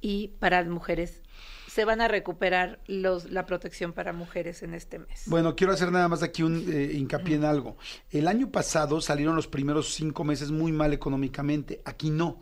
y 0.00 0.28
para 0.38 0.62
las 0.62 0.70
mujeres 0.70 1.22
se 1.68 1.84
van 1.84 2.00
a 2.00 2.08
recuperar 2.08 2.80
los, 2.86 3.30
la 3.30 3.44
protección 3.44 3.92
para 3.92 4.14
mujeres 4.14 4.62
en 4.62 4.72
este 4.72 4.98
mes. 4.98 5.24
Bueno, 5.26 5.54
quiero 5.54 5.74
hacer 5.74 5.92
nada 5.92 6.08
más 6.08 6.22
aquí 6.22 6.42
un 6.42 6.72
eh, 6.72 6.92
hincapié 6.94 7.36
en 7.36 7.44
algo. 7.44 7.76
El 8.10 8.28
año 8.28 8.50
pasado 8.50 9.02
salieron 9.02 9.36
los 9.36 9.48
primeros 9.48 9.92
cinco 9.92 10.24
meses 10.24 10.50
muy 10.50 10.72
mal 10.72 10.94
económicamente. 10.94 11.82
Aquí 11.84 12.08
no. 12.08 12.40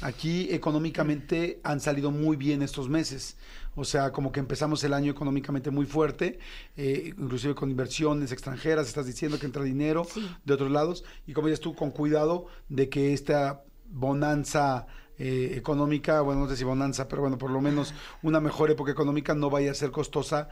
Aquí 0.00 0.48
económicamente 0.50 1.60
han 1.64 1.80
salido 1.80 2.10
muy 2.10 2.36
bien 2.36 2.62
estos 2.62 2.88
meses. 2.88 3.36
O 3.74 3.84
sea, 3.84 4.12
como 4.12 4.32
que 4.32 4.40
empezamos 4.40 4.84
el 4.84 4.92
año 4.92 5.10
económicamente 5.10 5.70
muy 5.70 5.86
fuerte, 5.86 6.38
eh, 6.76 7.14
inclusive 7.16 7.54
con 7.54 7.70
inversiones 7.70 8.32
extranjeras, 8.32 8.86
estás 8.86 9.06
diciendo 9.06 9.38
que 9.38 9.46
entra 9.46 9.62
dinero 9.62 10.06
de 10.44 10.54
otros 10.54 10.70
lados. 10.70 11.04
Y 11.26 11.32
como 11.32 11.48
dices 11.48 11.60
tú, 11.60 11.74
con 11.74 11.90
cuidado 11.90 12.46
de 12.68 12.88
que 12.88 13.12
esta 13.12 13.62
bonanza 13.88 14.86
eh, 15.18 15.54
económica, 15.56 16.20
bueno, 16.22 16.42
no 16.42 16.48
sé 16.48 16.56
si 16.56 16.64
bonanza, 16.64 17.06
pero 17.06 17.22
bueno, 17.22 17.38
por 17.38 17.50
lo 17.50 17.60
menos 17.60 17.94
una 18.22 18.40
mejor 18.40 18.70
época 18.70 18.90
económica 18.90 19.34
no 19.34 19.50
vaya 19.50 19.70
a 19.70 19.74
ser 19.74 19.90
costosa 19.90 20.48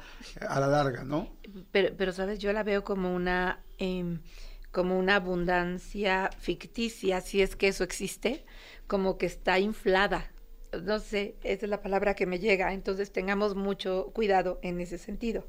a 0.46 0.60
la 0.60 0.66
larga, 0.66 1.02
¿no? 1.02 1.34
Pero, 1.72 1.94
pero 1.96 2.12
sabes, 2.12 2.38
yo 2.38 2.52
la 2.52 2.62
veo 2.62 2.84
como 2.84 3.14
una, 3.14 3.60
em, 3.78 4.20
como 4.70 4.98
una 4.98 5.16
abundancia 5.16 6.30
ficticia, 6.38 7.20
si 7.20 7.42
es 7.42 7.56
que 7.56 7.68
eso 7.68 7.84
existe, 7.84 8.44
como 8.86 9.18
que 9.18 9.26
está 9.26 9.58
inflada. 9.58 10.30
No 10.82 10.98
sé, 10.98 11.36
esa 11.42 11.66
es 11.66 11.70
la 11.70 11.82
palabra 11.82 12.14
que 12.14 12.26
me 12.26 12.38
llega, 12.38 12.72
entonces 12.72 13.12
tengamos 13.12 13.54
mucho 13.54 14.10
cuidado 14.14 14.58
en 14.62 14.80
ese 14.80 14.98
sentido. 14.98 15.44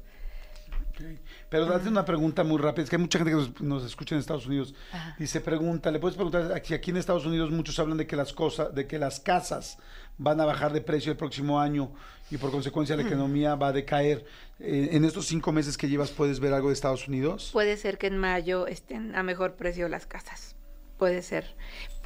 Pero 1.48 1.66
date 1.66 1.88
una 1.88 2.04
pregunta 2.04 2.44
muy 2.44 2.58
rápida. 2.58 2.84
Es 2.84 2.90
que 2.90 2.96
hay 2.96 3.02
mucha 3.02 3.18
gente 3.18 3.30
que 3.30 3.36
nos, 3.36 3.60
nos 3.60 3.84
escucha 3.84 4.14
en 4.14 4.20
Estados 4.20 4.46
Unidos. 4.46 4.74
Y 5.18 5.26
se 5.26 5.40
pregunta, 5.40 5.90
le 5.90 5.98
puedes 5.98 6.16
preguntar 6.16 6.60
si 6.64 6.74
aquí 6.74 6.90
en 6.90 6.98
Estados 6.98 7.26
Unidos 7.26 7.50
muchos 7.50 7.78
hablan 7.78 7.98
de 7.98 8.06
que 8.06 8.16
las 8.16 8.32
cosas, 8.32 8.74
de 8.74 8.86
que 8.86 8.98
las 8.98 9.20
casas 9.20 9.78
van 10.18 10.40
a 10.40 10.44
bajar 10.44 10.72
de 10.72 10.80
precio 10.80 11.12
el 11.12 11.18
próximo 11.18 11.60
año 11.60 11.92
y 12.30 12.36
por 12.36 12.50
consecuencia 12.50 12.96
la 12.96 13.02
economía 13.02 13.54
va 13.54 13.68
a 13.68 13.72
decaer. 13.72 14.24
Eh, 14.58 14.90
en 14.92 15.04
estos 15.04 15.26
cinco 15.26 15.52
meses 15.52 15.76
que 15.76 15.88
llevas, 15.88 16.10
¿puedes 16.10 16.40
ver 16.40 16.52
algo 16.52 16.68
de 16.68 16.74
Estados 16.74 17.08
Unidos? 17.08 17.50
Puede 17.52 17.76
ser 17.76 17.98
que 17.98 18.06
en 18.06 18.18
mayo 18.18 18.66
estén 18.66 19.14
a 19.14 19.22
mejor 19.22 19.56
precio 19.56 19.88
las 19.88 20.06
casas. 20.06 20.56
Puede 20.98 21.22
ser. 21.22 21.56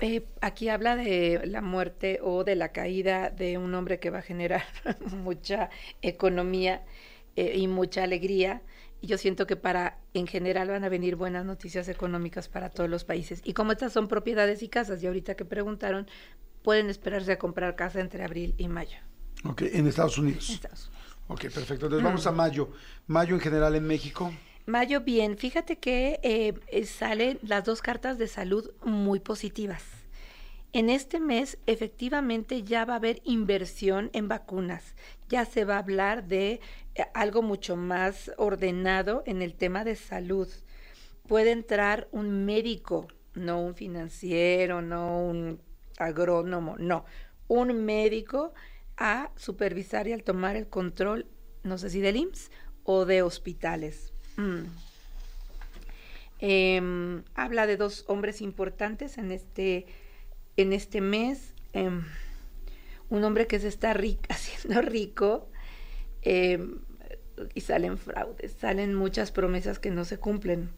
Eh, 0.01 0.26
aquí 0.40 0.68
habla 0.68 0.94
de 0.97 1.42
la 1.47 1.62
muerte 1.62 2.18
o 2.22 2.44
de 2.44 2.55
la 2.57 2.70
caída 2.72 3.30
de 3.30 3.57
un 3.59 3.74
hombre 3.74 3.99
que 3.99 4.11
va 4.11 4.18
a 4.18 4.22
generar 4.22 4.64
mucha 5.12 5.70
economía 6.03 6.84
eh, 7.36 7.55
y 7.57 7.66
mucha 7.68 8.03
alegría. 8.03 8.62
Y 9.01 9.07
yo 9.09 9.18
siento 9.18 9.47
que 9.47 9.57
para, 9.57 9.99
en 10.14 10.26
general, 10.26 10.68
van 10.68 10.84
a 10.84 10.88
venir 10.88 11.16
buenas 11.16 11.44
noticias 11.44 11.88
económicas 11.88 12.49
para 12.49 12.70
todos 12.70 12.88
los 12.90 13.05
países. 13.05 13.40
Y 13.44 13.53
como 13.53 13.72
estas 13.72 13.92
son 13.92 14.09
propiedades 14.09 14.62
y 14.62 14.68
casas, 14.68 15.03
y 15.03 15.07
ahorita 15.07 15.34
que 15.34 15.44
preguntaron, 15.44 16.07
pueden 16.62 16.88
esperarse 16.90 17.32
a 17.32 17.38
comprar 17.38 17.76
casa 17.76 18.01
entre 18.01 18.24
abril 18.24 18.55
y 18.59 18.68
mayo. 18.68 18.99
Ok, 19.44 19.62
en 19.62 19.86
Estados 19.86 20.18
Unidos. 20.18 20.49
En 20.49 20.55
Estados 20.57 20.90
Ok, 21.28 21.40
perfecto. 21.42 21.86
Entonces 21.86 22.05
vamos 22.05 22.24
Mm. 22.24 22.28
a 22.28 22.32
mayo. 22.32 22.68
Mayo 23.09 23.34
en 23.34 23.40
general 23.40 23.74
en 23.74 23.84
México. 23.86 24.32
Mayo, 24.66 25.02
bien. 25.02 25.38
Fíjate 25.38 25.78
que 25.78 26.18
eh, 26.24 26.84
salen 26.86 27.38
las 27.42 27.64
dos 27.64 27.82
cartas 27.82 28.18
de 28.18 28.26
salud 28.26 28.72
muy 28.84 29.20
positivas. 29.20 29.84
En 30.72 30.90
este 30.90 31.20
mes, 31.20 31.58
efectivamente, 31.66 32.64
ya 32.64 32.84
va 32.84 32.94
a 32.94 32.96
haber 32.96 33.20
inversión 33.22 34.10
en 34.12 34.26
vacunas. 34.26 34.96
Ya 35.28 35.44
se 35.44 35.64
va 35.64 35.76
a 35.76 35.78
hablar 35.78 36.26
de 36.26 36.60
eh, 36.96 37.04
algo 37.14 37.42
mucho 37.42 37.76
más 37.76 38.32
ordenado 38.38 39.22
en 39.24 39.40
el 39.40 39.54
tema 39.54 39.84
de 39.84 39.94
salud. 39.94 40.48
Puede 41.28 41.52
entrar 41.52 42.08
un 42.10 42.44
médico, 42.44 43.06
no 43.34 43.60
un 43.62 43.76
financiero, 43.76 44.82
no 44.82 45.20
un 45.22 45.60
agrónomo, 45.96 46.74
no, 46.76 47.04
un 47.46 47.84
médico 47.84 48.52
a 48.96 49.30
supervisar 49.36 50.08
y 50.08 50.12
al 50.12 50.24
tomar 50.24 50.56
el 50.56 50.68
control, 50.68 51.26
no 51.62 51.78
sé 51.78 51.88
si 51.88 52.00
del 52.00 52.16
IMSS 52.16 52.50
o 52.82 53.04
de 53.04 53.22
hospitales. 53.22 54.15
Mm. 54.37 54.64
Em, 56.39 57.22
habla 57.34 57.66
de 57.66 57.76
dos 57.76 58.05
hombres 58.09 58.43
importantes 58.43 59.18
en 59.18 59.30
este, 59.32 59.87
en 60.57 60.72
este 60.72 61.01
mes. 61.01 61.55
Em, 61.72 62.05
un 63.09 63.24
hombre 63.24 63.47
que 63.47 63.59
se 63.59 63.68
está 63.68 63.93
haciendo 64.28 64.82
rico 64.82 65.49
em, 66.22 66.78
y 67.55 67.61
salen 67.61 67.99
fraudes, 67.99 68.53
salen 68.53 68.95
muchas 68.95 69.30
promesas 69.30 69.78
que 69.78 69.91
no 69.91 70.05
se 70.05 70.18
cumplen. 70.18 70.70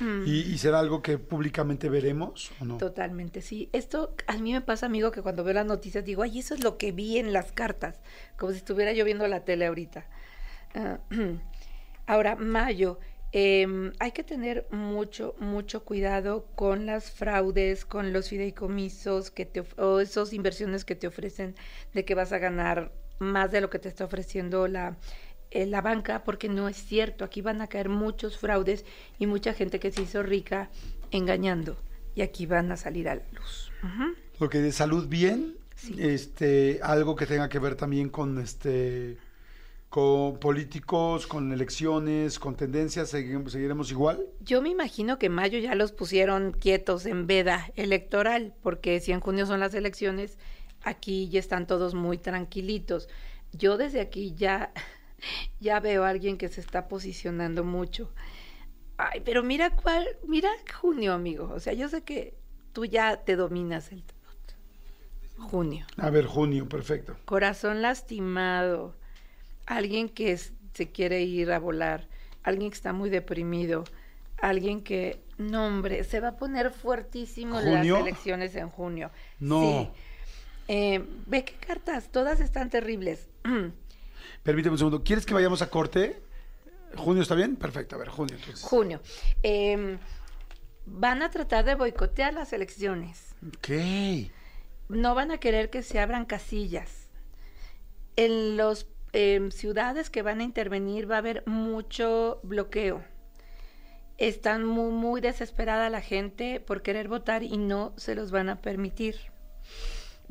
Mm. 0.00 0.26
¿Y, 0.26 0.40
y 0.40 0.58
será 0.58 0.80
algo 0.80 1.02
que 1.02 1.18
públicamente 1.18 1.88
veremos 1.88 2.50
o 2.60 2.64
no? 2.64 2.78
Totalmente, 2.78 3.42
sí. 3.42 3.68
Esto 3.72 4.14
a 4.26 4.36
mí 4.38 4.52
me 4.52 4.60
pasa, 4.60 4.86
amigo, 4.86 5.10
que 5.10 5.22
cuando 5.22 5.44
veo 5.44 5.54
las 5.54 5.66
noticias 5.66 6.04
digo, 6.04 6.22
ay, 6.22 6.40
eso 6.40 6.54
es 6.54 6.64
lo 6.64 6.78
que 6.78 6.90
vi 6.90 7.18
en 7.18 7.32
las 7.32 7.52
cartas, 7.52 8.00
como 8.36 8.52
si 8.52 8.58
estuviera 8.58 8.92
yo 8.92 9.04
viendo 9.04 9.26
la 9.28 9.44
tele 9.44 9.66
ahorita. 9.66 10.06
Ah, 10.74 10.98
ahora, 12.06 12.36
mayo, 12.36 12.98
em, 13.32 13.92
hay 13.98 14.12
que 14.12 14.22
tener 14.22 14.66
mucho, 14.70 15.34
mucho 15.38 15.84
cuidado 15.84 16.46
con 16.54 16.86
las 16.86 17.10
fraudes, 17.10 17.84
con 17.84 18.12
los 18.12 18.28
fideicomisos 18.28 19.30
que 19.30 19.46
te 19.46 19.64
o 19.76 20.00
esas 20.00 20.32
inversiones 20.32 20.84
que 20.84 20.94
te 20.94 21.06
ofrecen 21.06 21.54
de 21.92 22.04
que 22.04 22.14
vas 22.14 22.32
a 22.32 22.38
ganar 22.38 22.92
más 23.18 23.50
de 23.50 23.60
lo 23.60 23.70
que 23.70 23.78
te 23.78 23.88
está 23.88 24.04
ofreciendo 24.04 24.68
la, 24.68 24.96
eh, 25.50 25.66
la 25.66 25.80
banca, 25.80 26.24
porque 26.24 26.48
no 26.48 26.68
es 26.68 26.76
cierto. 26.76 27.24
Aquí 27.24 27.40
van 27.40 27.60
a 27.60 27.68
caer 27.68 27.88
muchos 27.88 28.38
fraudes 28.38 28.84
y 29.18 29.26
mucha 29.26 29.54
gente 29.54 29.78
que 29.78 29.92
se 29.92 30.02
hizo 30.02 30.22
rica 30.22 30.70
engañando. 31.10 31.76
Y 32.14 32.22
aquí 32.22 32.46
van 32.46 32.70
a 32.72 32.76
salir 32.76 33.08
a 33.08 33.16
la 33.16 33.22
luz. 33.32 33.72
Lo 34.38 34.48
que 34.48 34.58
de 34.58 34.72
salud 34.72 35.08
bien, 35.08 35.56
este, 35.98 36.80
algo 36.82 37.16
que 37.16 37.26
tenga 37.26 37.48
que 37.48 37.58
ver 37.58 37.74
también 37.74 38.08
con 38.08 38.38
este 38.38 39.16
con 39.94 40.40
políticos, 40.40 41.28
con 41.28 41.52
elecciones, 41.52 42.40
con 42.40 42.56
tendencias, 42.56 43.10
seguiremos 43.10 43.92
igual. 43.92 44.26
Yo 44.40 44.60
me 44.60 44.70
imagino 44.70 45.20
que 45.20 45.28
mayo 45.28 45.56
ya 45.60 45.76
los 45.76 45.92
pusieron 45.92 46.50
quietos 46.50 47.06
en 47.06 47.28
veda 47.28 47.70
electoral, 47.76 48.54
porque 48.60 48.98
si 48.98 49.12
en 49.12 49.20
junio 49.20 49.46
son 49.46 49.60
las 49.60 49.72
elecciones, 49.72 50.36
aquí 50.82 51.28
ya 51.28 51.38
están 51.38 51.68
todos 51.68 51.94
muy 51.94 52.18
tranquilitos. 52.18 53.08
Yo 53.52 53.76
desde 53.76 54.00
aquí 54.00 54.34
ya, 54.34 54.72
ya 55.60 55.78
veo 55.78 56.02
a 56.02 56.08
alguien 56.08 56.38
que 56.38 56.48
se 56.48 56.60
está 56.60 56.88
posicionando 56.88 57.62
mucho. 57.62 58.12
Ay, 58.96 59.22
pero 59.24 59.44
mira 59.44 59.76
cuál, 59.76 60.08
mira 60.26 60.50
junio, 60.80 61.12
amigo. 61.12 61.52
O 61.54 61.60
sea, 61.60 61.72
yo 61.72 61.88
sé 61.88 62.02
que 62.02 62.34
tú 62.72 62.84
ya 62.84 63.18
te 63.18 63.36
dominas 63.36 63.92
el 63.92 64.02
junio. 65.38 65.86
A 65.98 66.10
ver, 66.10 66.26
junio, 66.26 66.68
perfecto. 66.68 67.16
Corazón 67.26 67.80
lastimado, 67.80 68.96
alguien 69.66 70.08
que 70.08 70.32
es- 70.32 70.52
se 70.74 70.90
quiere 70.90 71.22
ir 71.22 71.52
a 71.52 71.58
volar, 71.58 72.06
alguien 72.42 72.70
que 72.70 72.76
está 72.76 72.92
muy 72.92 73.10
deprimido, 73.10 73.84
alguien 74.38 74.82
que, 74.82 75.20
no 75.38 75.66
hombre, 75.66 76.04
se 76.04 76.20
va 76.20 76.28
a 76.28 76.36
poner 76.36 76.70
fuertísimo 76.70 77.60
en 77.60 77.66
¿Junio? 77.76 77.94
las 77.94 78.02
elecciones 78.06 78.54
en 78.56 78.68
junio. 78.68 79.10
No. 79.40 79.60
Sí. 79.94 80.00
Eh, 80.68 81.04
ve 81.26 81.44
qué 81.44 81.54
cartas, 81.54 82.10
todas 82.10 82.40
están 82.40 82.70
terribles. 82.70 83.28
Permíteme 84.42 84.72
un 84.72 84.78
segundo. 84.78 85.02
¿Quieres 85.04 85.24
que 85.26 85.34
vayamos 85.34 85.62
a 85.62 85.70
corte? 85.70 86.22
¿Junio 86.96 87.22
está 87.22 87.34
bien? 87.34 87.56
Perfecto, 87.56 87.96
a 87.96 87.98
ver, 87.98 88.08
junio 88.08 88.36
entonces. 88.36 88.62
junio. 88.64 89.00
Eh, 89.42 89.98
van 90.86 91.22
a 91.22 91.30
tratar 91.30 91.64
de 91.64 91.74
boicotear 91.74 92.34
las 92.34 92.52
elecciones. 92.52 93.34
Ok. 93.48 94.30
no 94.88 95.14
van 95.14 95.30
a 95.30 95.38
querer 95.38 95.70
que 95.70 95.82
se 95.82 95.98
abran 95.98 96.24
casillas. 96.26 97.08
En 98.16 98.56
las 99.14 99.54
ciudades 99.54 100.10
que 100.10 100.22
van 100.22 100.40
a 100.40 100.44
intervenir 100.44 101.10
va 101.10 101.16
a 101.16 101.18
haber 101.18 101.42
mucho 101.46 102.40
bloqueo. 102.42 103.02
Están 104.18 104.64
muy, 104.64 104.92
muy 104.92 105.20
desesperada 105.20 105.90
la 105.90 106.00
gente 106.00 106.60
por 106.60 106.82
querer 106.82 107.08
votar 107.08 107.42
y 107.42 107.56
no 107.56 107.92
se 107.96 108.14
los 108.14 108.30
van 108.30 108.48
a 108.48 108.60
permitir. 108.60 109.16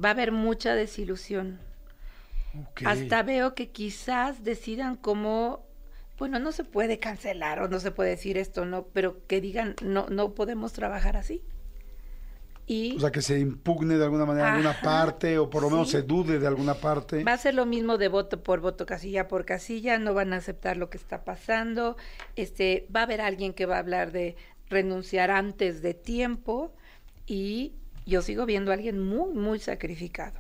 Va 0.04 0.10
a 0.10 0.12
haber 0.12 0.32
mucha 0.32 0.76
desilusión. 0.76 1.60
Hasta 2.86 3.24
veo 3.24 3.56
que 3.56 3.70
quizás 3.70 4.44
decidan 4.44 4.96
cómo, 4.96 5.66
bueno, 6.20 6.40
no 6.40 6.52
se 6.52 6.64
puede 6.64 7.00
cancelar 7.00 7.60
o 7.62 7.68
no 7.68 7.80
se 7.80 7.92
puede 7.92 8.12
decir 8.12 8.38
esto, 8.38 8.66
no, 8.66 8.86
pero 8.94 9.26
que 9.28 9.42
digan, 9.42 9.76
no, 9.82 10.08
no 10.10 10.34
podemos 10.36 10.72
trabajar 10.72 11.18
así. 11.18 11.42
Y 12.66 12.96
O 12.96 13.00
sea, 13.00 13.12
que 13.12 13.22
se 13.22 13.40
impugne 13.40 13.98
de 13.98 14.04
alguna 14.06 14.26
manera 14.26 14.48
en 14.48 14.54
alguna 14.56 14.72
Ajá, 14.72 14.82
parte 14.82 15.38
o 15.38 15.50
por 15.50 15.64
lo 15.64 15.70
menos 15.70 15.88
sí. 15.90 15.98
se 15.98 16.04
dude 16.04 16.40
de 16.40 16.48
alguna 16.48 16.76
parte. 16.76 17.24
Va 17.24 17.34
a 17.34 17.38
ser 17.38 17.56
lo 17.56 17.66
mismo 17.66 17.98
de 17.98 18.08
voto 18.08 18.42
por 18.42 18.62
voto, 18.62 18.86
casilla 18.86 19.28
por 19.28 19.46
casilla, 19.46 20.00
no 20.00 20.14
van 20.14 20.32
a 20.34 20.38
aceptar 20.38 20.78
lo 20.78 20.90
que 20.90 20.98
está 20.98 21.24
pasando. 21.26 21.98
Este, 22.36 22.88
va 22.96 23.02
a 23.02 23.04
haber 23.04 23.20
alguien 23.22 23.54
que 23.54 23.66
va 23.66 23.76
a 23.76 23.80
hablar 23.80 24.12
de, 24.14 24.38
renunciar 24.74 25.32
antes 25.32 25.82
de 25.82 25.94
tiempo 25.94 26.74
y 27.26 27.74
yo 28.06 28.22
sigo 28.22 28.46
viendo 28.46 28.72
a 28.72 28.74
alguien 28.74 29.00
muy, 29.00 29.34
muy 29.34 29.60
sacrificado. 29.60 30.40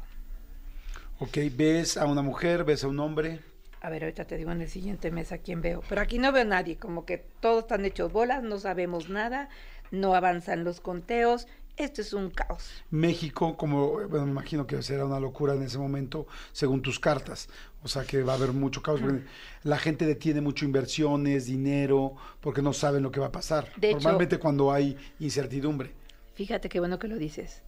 Ok, 1.19 1.37
ves 1.55 1.95
a 1.95 2.05
una 2.05 2.21
mujer, 2.21 2.65
ves 2.65 2.83
a 2.83 2.87
un 2.87 2.99
hombre. 2.99 3.39
A 3.81 3.89
ver, 3.89 4.03
ahorita 4.03 4.25
te 4.25 4.35
digo 4.37 4.51
en 4.51 4.61
el 4.61 4.69
siguiente 4.69 5.11
mes 5.11 5.31
a 5.31 5.37
quién 5.37 5.61
veo. 5.61 5.81
Pero 5.87 6.01
aquí 6.01 6.17
no 6.17 6.31
veo 6.31 6.41
a 6.41 6.45
nadie, 6.45 6.77
como 6.77 7.05
que 7.05 7.17
todos 7.39 7.63
están 7.63 7.85
hechos 7.85 8.11
bolas, 8.11 8.43
no 8.43 8.57
sabemos 8.59 9.09
nada, 9.09 9.49
no 9.91 10.15
avanzan 10.15 10.63
los 10.63 10.81
conteos. 10.81 11.47
Esto 11.75 12.01
es 12.01 12.13
un 12.13 12.29
caos. 12.29 12.69
México, 12.91 13.57
como, 13.57 14.07
bueno, 14.07 14.25
me 14.25 14.31
imagino 14.31 14.67
que 14.67 14.81
será 14.83 15.05
una 15.05 15.19
locura 15.19 15.55
en 15.55 15.63
ese 15.63 15.79
momento, 15.79 16.27
según 16.51 16.81
tus 16.83 16.99
cartas. 16.99 17.49
O 17.81 17.87
sea 17.87 18.03
que 18.05 18.21
va 18.23 18.33
a 18.33 18.35
haber 18.35 18.51
mucho 18.53 18.81
caos. 18.83 19.01
porque 19.01 19.23
La 19.63 19.77
gente 19.79 20.05
detiene 20.05 20.39
mucho 20.39 20.65
inversiones, 20.65 21.45
dinero, 21.47 22.15
porque 22.41 22.61
no 22.61 22.73
saben 22.73 23.01
lo 23.01 23.11
que 23.11 23.19
va 23.19 23.27
a 23.27 23.31
pasar. 23.31 23.71
De 23.77 23.87
hecho- 23.89 23.97
Normalmente 23.97 24.37
cuando 24.37 24.71
hay 24.71 24.95
incertidumbre. 25.19 25.93
Fíjate 26.35 26.69
qué 26.69 26.79
bueno 26.79 26.99
que 26.99 27.07
lo 27.07 27.17
dices. 27.17 27.63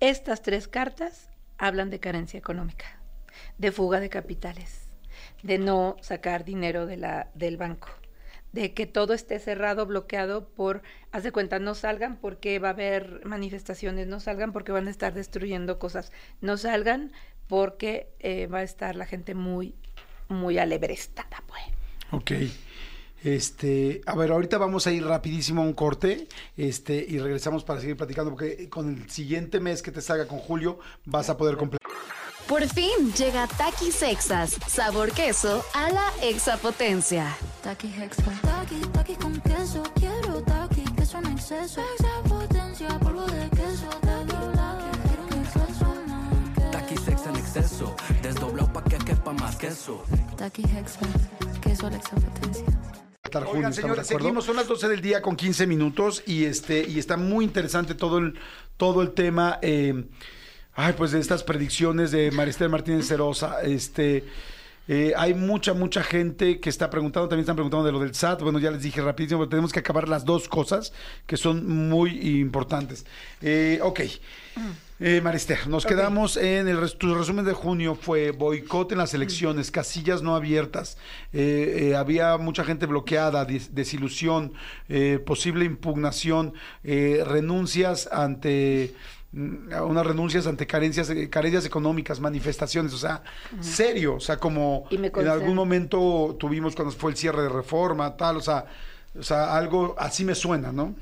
Estas 0.00 0.42
tres 0.42 0.68
cartas 0.68 1.30
hablan 1.56 1.90
de 1.90 2.00
carencia 2.00 2.38
económica, 2.38 3.00
de 3.56 3.72
fuga 3.72 3.98
de 3.98 4.08
capitales, 4.10 4.82
de 5.42 5.58
no 5.58 5.96
sacar 6.02 6.44
dinero 6.44 6.86
de 6.86 6.98
la, 6.98 7.30
del 7.34 7.56
banco, 7.56 7.88
de 8.52 8.72
que 8.72 8.86
todo 8.86 9.14
esté 9.14 9.38
cerrado, 9.38 9.86
bloqueado 9.86 10.48
por, 10.48 10.82
haz 11.12 11.22
de 11.22 11.32
cuenta, 11.32 11.58
no 11.58 11.74
salgan 11.74 12.16
porque 12.16 12.58
va 12.58 12.68
a 12.68 12.72
haber 12.72 13.22
manifestaciones, 13.24 14.06
no 14.06 14.20
salgan 14.20 14.52
porque 14.52 14.72
van 14.72 14.88
a 14.88 14.90
estar 14.90 15.14
destruyendo 15.14 15.78
cosas, 15.78 16.12
no 16.40 16.56
salgan 16.56 17.12
porque 17.46 18.08
eh, 18.20 18.46
va 18.46 18.58
a 18.58 18.62
estar 18.62 18.96
la 18.96 19.06
gente 19.06 19.34
muy, 19.34 19.74
muy 20.28 20.58
alebrestada, 20.58 21.42
pues. 21.46 21.62
Ok. 22.10 22.32
Este, 23.24 24.00
a 24.06 24.14
ver, 24.14 24.30
ahorita 24.30 24.58
vamos 24.58 24.86
a 24.86 24.92
ir 24.92 25.04
rapidísimo 25.04 25.62
a 25.62 25.64
un 25.64 25.72
corte, 25.72 26.28
este, 26.56 27.04
y 27.08 27.18
regresamos 27.18 27.64
para 27.64 27.80
seguir 27.80 27.96
platicando, 27.96 28.30
porque 28.30 28.68
con 28.68 28.94
el 28.94 29.10
siguiente 29.10 29.58
mes 29.58 29.82
que 29.82 29.90
te 29.90 30.00
salga 30.00 30.28
con 30.28 30.38
Julio, 30.38 30.78
vas 31.04 31.28
a 31.28 31.36
poder 31.36 31.56
completar. 31.56 31.90
Por 32.48 32.66
fin 32.66 33.12
llega 33.12 33.46
Takis 33.46 33.94
Sexas, 33.94 34.56
sabor 34.66 35.12
queso 35.12 35.62
a 35.74 35.90
la 35.90 36.10
exapotencia. 36.22 37.36
Taki 37.62 37.88
Hexa. 37.88 38.22
Taki, 38.40 38.80
taki 38.90 39.14
con 39.16 39.38
queso. 39.42 39.82
Quiero 39.96 40.42
taki, 40.44 40.82
queso 40.96 41.18
en 41.18 41.26
exceso. 41.26 41.82
Extra 41.82 42.22
potencia, 42.26 42.88
polvo 43.00 43.26
de 43.26 43.50
queso. 43.50 43.88
Taki, 44.00 44.32
taki, 44.56 44.98
quiero 45.06 45.22
un 45.26 45.44
exceso 45.44 45.94
más. 46.06 46.70
Taqui 46.72 46.96
sex 46.96 47.26
en 47.26 47.36
exceso, 47.36 47.94
desdoblado 48.22 48.72
pa' 48.72 48.84
que 48.84 48.96
quepa 48.96 49.32
más 49.34 49.54
queso. 49.56 50.02
Taki 50.38 50.62
Hexa. 50.62 51.00
Queso 51.60 51.86
a 51.86 51.90
la 51.90 51.96
extrapotencia. 51.98 52.64
Julio, 53.30 53.50
Oigan, 53.50 53.72
¿estamos 53.72 53.76
señores, 53.76 54.06
seguimos, 54.06 54.44
son 54.46 54.56
las 54.56 54.66
12 54.66 54.88
del 54.88 55.02
día 55.02 55.20
con 55.20 55.36
15 55.36 55.66
minutos 55.66 56.22
y 56.24 56.46
este 56.46 56.88
y 56.88 56.98
está 56.98 57.18
muy 57.18 57.44
interesante 57.44 57.94
todo 57.94 58.16
el 58.16 58.38
todo 58.78 59.02
el 59.02 59.12
tema 59.12 59.58
eh, 59.60 60.08
ay, 60.78 60.94
pues 60.96 61.10
de 61.10 61.18
estas 61.18 61.42
predicciones 61.42 62.12
de 62.12 62.30
Maristel 62.30 62.68
Martínez 62.68 63.08
Cerosa, 63.08 63.62
este 63.62 64.24
eh, 64.86 65.12
hay 65.16 65.34
mucha, 65.34 65.74
mucha 65.74 66.02
gente 66.02 66.60
que 66.60 66.70
está 66.70 66.88
preguntando, 66.88 67.28
también 67.28 67.42
están 67.42 67.56
preguntando 67.56 67.84
de 67.84 67.92
lo 67.92 67.98
del 67.98 68.14
SAT. 68.14 68.40
Bueno, 68.42 68.58
ya 68.58 68.70
les 68.70 68.82
dije 68.82 69.02
rapidísimo, 69.02 69.40
pero 69.40 69.50
tenemos 69.50 69.70
que 69.70 69.80
acabar 69.80 70.08
las 70.08 70.24
dos 70.24 70.48
cosas 70.48 70.94
que 71.26 71.36
son 71.36 71.88
muy 71.90 72.38
importantes. 72.40 73.04
Eh, 73.42 73.80
ok. 73.82 74.00
Eh, 75.00 75.20
Marister, 75.22 75.66
nos 75.68 75.84
quedamos 75.84 76.36
en 76.38 76.66
el 76.68 76.80
res- 76.80 76.96
tu 76.96 77.14
resumen 77.14 77.44
de 77.44 77.52
junio 77.52 77.96
fue 78.00 78.30
boicot 78.30 78.90
en 78.92 78.98
las 78.98 79.12
elecciones, 79.14 79.70
casillas 79.70 80.22
no 80.22 80.34
abiertas, 80.34 80.96
eh, 81.34 81.90
eh, 81.90 81.94
había 81.96 82.36
mucha 82.38 82.64
gente 82.64 82.86
bloqueada, 82.86 83.44
desilusión, 83.44 84.52
posible 85.26 85.66
impugnación, 85.66 86.54
renuncias 86.82 88.08
ante 88.10 88.94
unas 89.32 90.06
renuncias 90.06 90.46
ante 90.46 90.66
carencias 90.66 91.10
eh, 91.10 91.28
carencias 91.28 91.66
económicas, 91.66 92.18
manifestaciones, 92.18 92.94
o 92.94 92.98
sea, 92.98 93.22
serio, 93.60 94.14
o 94.14 94.20
sea, 94.20 94.38
como 94.38 94.88
en 94.90 95.28
algún 95.28 95.54
momento 95.54 96.36
tuvimos 96.38 96.74
cuando 96.74 96.94
fue 96.94 97.10
el 97.10 97.16
cierre 97.16 97.42
de 97.42 97.48
reforma, 97.48 98.16
tal, 98.16 98.38
o 98.38 98.40
sea, 98.40 98.64
o 99.18 99.22
sea, 99.22 99.56
algo 99.56 99.94
así 99.98 100.24
me 100.24 100.34
suena, 100.34 100.72
¿no? 100.72 100.94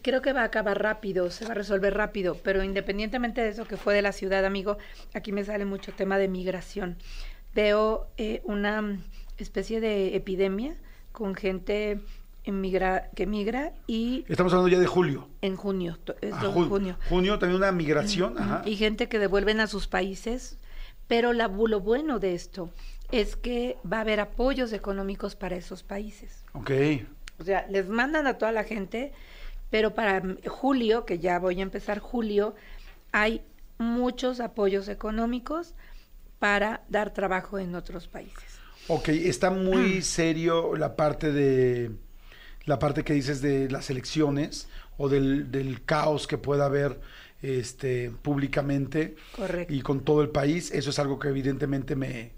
Creo 0.00 0.22
que 0.22 0.32
va 0.32 0.40
a 0.40 0.44
acabar 0.44 0.80
rápido, 0.80 1.30
se 1.30 1.44
va 1.44 1.50
a 1.50 1.54
resolver 1.54 1.92
rápido, 1.92 2.38
pero 2.42 2.64
independientemente 2.64 3.42
de 3.42 3.50
eso 3.50 3.66
que 3.66 3.76
fue 3.76 3.92
de 3.92 4.00
la 4.00 4.12
ciudad, 4.12 4.46
amigo, 4.46 4.78
aquí 5.12 5.30
me 5.30 5.44
sale 5.44 5.66
mucho 5.66 5.92
tema 5.92 6.16
de 6.16 6.28
migración. 6.28 6.96
Veo 7.54 8.06
eh, 8.16 8.40
una 8.44 8.98
especie 9.36 9.80
de 9.80 10.16
epidemia 10.16 10.74
con 11.12 11.34
gente 11.34 12.00
emigra- 12.44 13.10
que 13.14 13.26
migra 13.26 13.72
y 13.86 14.24
Estamos 14.28 14.52
hablando 14.52 14.68
ya 14.68 14.78
de 14.78 14.86
julio. 14.86 15.28
en 15.40 15.56
junio, 15.56 15.98
es 16.20 16.32
Ah, 16.34 16.50
junio. 16.52 16.96
Junio 17.08 17.38
también 17.38 17.56
una 17.58 17.72
migración, 17.72 18.38
ajá. 18.38 18.62
Y 18.64 18.76
gente 18.76 19.08
que 19.08 19.18
devuelven 19.18 19.60
a 19.60 19.66
sus 19.66 19.86
países, 19.86 20.58
pero 21.08 21.32
la, 21.32 21.48
lo 21.48 21.80
bueno 21.80 22.18
de 22.18 22.34
esto 22.34 22.70
es 23.10 23.36
que 23.36 23.76
va 23.90 23.98
a 23.98 24.00
haber 24.00 24.20
apoyos 24.20 24.72
económicos 24.72 25.36
para 25.36 25.56
esos 25.56 25.82
países. 25.82 26.44
Ok. 26.52 26.70
O 27.38 27.44
sea, 27.44 27.66
les 27.68 27.88
mandan 27.88 28.26
a 28.26 28.38
toda 28.38 28.52
la 28.52 28.64
gente, 28.64 29.12
pero 29.70 29.94
para 29.94 30.22
julio, 30.46 31.04
que 31.04 31.18
ya 31.18 31.38
voy 31.38 31.58
a 31.60 31.62
empezar 31.62 31.98
julio, 31.98 32.54
hay 33.12 33.42
muchos 33.78 34.40
apoyos 34.40 34.88
económicos 34.88 35.74
para 36.38 36.82
dar 36.88 37.12
trabajo 37.12 37.58
en 37.58 37.74
otros 37.74 38.06
países. 38.06 38.58
Ok, 38.88 39.08
está 39.08 39.50
muy 39.50 40.02
serio 40.02 40.76
la 40.76 40.94
parte 40.94 41.32
de 41.32 41.90
la 42.66 42.78
parte 42.78 43.04
que 43.04 43.12
dices 43.12 43.40
de 43.42 43.70
las 43.70 43.90
elecciones 43.90 44.68
o 44.96 45.08
del, 45.08 45.50
del 45.50 45.84
caos 45.84 46.26
que 46.26 46.38
pueda 46.38 46.66
haber 46.66 47.00
este 47.42 48.10
públicamente 48.22 49.16
Correcto. 49.36 49.72
y 49.74 49.82
con 49.82 50.00
todo 50.00 50.22
el 50.22 50.30
país. 50.30 50.70
Eso 50.70 50.90
es 50.90 50.98
algo 50.98 51.18
que 51.18 51.28
evidentemente 51.28 51.94
me 51.96 52.32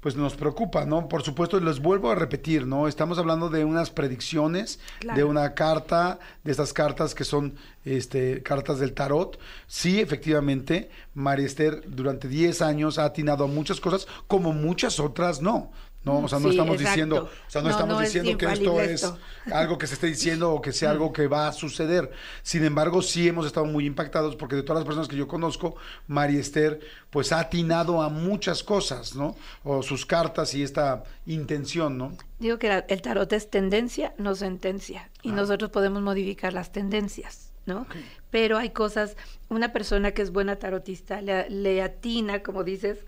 pues 0.00 0.16
nos 0.16 0.34
preocupa, 0.34 0.84
¿no? 0.84 1.06
Por 1.08 1.22
supuesto, 1.22 1.60
les 1.60 1.78
vuelvo 1.78 2.10
a 2.10 2.16
repetir, 2.16 2.66
¿no? 2.66 2.88
Estamos 2.88 3.18
hablando 3.18 3.50
de 3.50 3.64
unas 3.64 3.90
predicciones, 3.90 4.80
Claro. 4.98 5.16
de 5.16 5.22
una 5.22 5.54
carta, 5.54 6.18
de 6.42 6.50
estas 6.50 6.72
cartas 6.72 7.14
que 7.14 7.22
son 7.22 7.54
este, 7.84 8.42
cartas 8.42 8.80
del 8.80 8.94
tarot. 8.94 9.38
Sí, 9.68 10.00
efectivamente, 10.00 10.90
María 11.14 11.46
Esther 11.46 11.84
durante 11.86 12.26
10 12.26 12.62
años 12.62 12.98
ha 12.98 13.04
atinado 13.04 13.44
a 13.44 13.46
muchas 13.46 13.78
cosas, 13.78 14.08
como 14.26 14.52
muchas 14.52 14.98
otras 14.98 15.40
no. 15.40 15.70
No, 16.04 16.18
o 16.18 16.28
sea, 16.28 16.38
no 16.40 16.46
Sí, 16.48 16.50
estamos 16.50 16.74
exacto. 16.74 16.90
diciendo, 16.90 17.30
o 17.46 17.50
sea, 17.50 17.62
no, 17.62 17.68
No, 17.68 17.70
estamos 17.74 17.94
no 17.96 18.00
es 18.02 18.12
diciendo 18.12 18.36
que 18.36 18.46
esto 18.52 18.80
es 18.80 19.12
algo 19.52 19.78
que 19.78 19.86
se 19.86 19.94
esté 19.94 20.08
diciendo 20.08 20.52
o 20.52 20.60
que 20.60 20.72
sea 20.72 20.90
algo 20.90 21.12
que 21.12 21.28
va 21.28 21.46
a 21.46 21.52
suceder. 21.52 22.10
Sin 22.42 22.64
embargo, 22.64 23.02
sí 23.02 23.28
hemos 23.28 23.46
estado 23.46 23.66
muy 23.66 23.86
impactados 23.86 24.34
porque 24.34 24.56
de 24.56 24.64
todas 24.64 24.80
las 24.80 24.84
personas 24.86 25.06
que 25.06 25.14
yo 25.16 25.28
conozco, 25.28 25.76
María 26.08 26.40
Esther, 26.40 26.80
pues 27.10 27.30
ha 27.30 27.38
atinado 27.38 28.02
a 28.02 28.08
muchas 28.08 28.64
cosas, 28.64 29.14
¿no? 29.14 29.36
O 29.62 29.82
sus 29.84 30.04
cartas 30.04 30.54
y 30.54 30.62
esta 30.64 31.04
intención, 31.26 31.98
¿no? 31.98 32.16
Digo 32.40 32.58
que 32.58 32.68
la- 32.68 32.78
el 32.88 33.00
tarot 33.00 33.32
es 33.32 33.48
tendencia, 33.48 34.12
no 34.18 34.34
sentencia, 34.34 35.08
y 35.22 35.30
nosotros 35.30 35.70
podemos 35.70 36.02
modificar 36.02 36.52
las 36.52 36.72
tendencias, 36.72 37.52
¿no? 37.64 37.86
Pero 38.30 38.58
hay 38.58 38.70
cosas, 38.70 39.16
una 39.48 39.72
persona 39.72 40.10
que 40.10 40.22
es 40.22 40.32
buena 40.32 40.56
tarotista 40.56 41.20
le, 41.20 41.48
le 41.48 41.80
atina, 41.80 42.42
como 42.42 42.64
dices, 42.64 42.98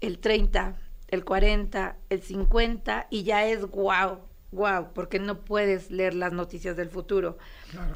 el 0.00 0.18
30, 0.20 0.76
el 1.08 1.24
40, 1.24 1.96
el 2.10 2.22
50, 2.22 3.06
y 3.10 3.22
ya 3.22 3.46
es 3.46 3.64
guau, 3.64 4.20
guau, 4.52 4.92
porque 4.92 5.18
no 5.18 5.40
puedes 5.40 5.90
leer 5.90 6.14
las 6.14 6.32
noticias 6.32 6.76
del 6.76 6.90
futuro. 6.90 7.38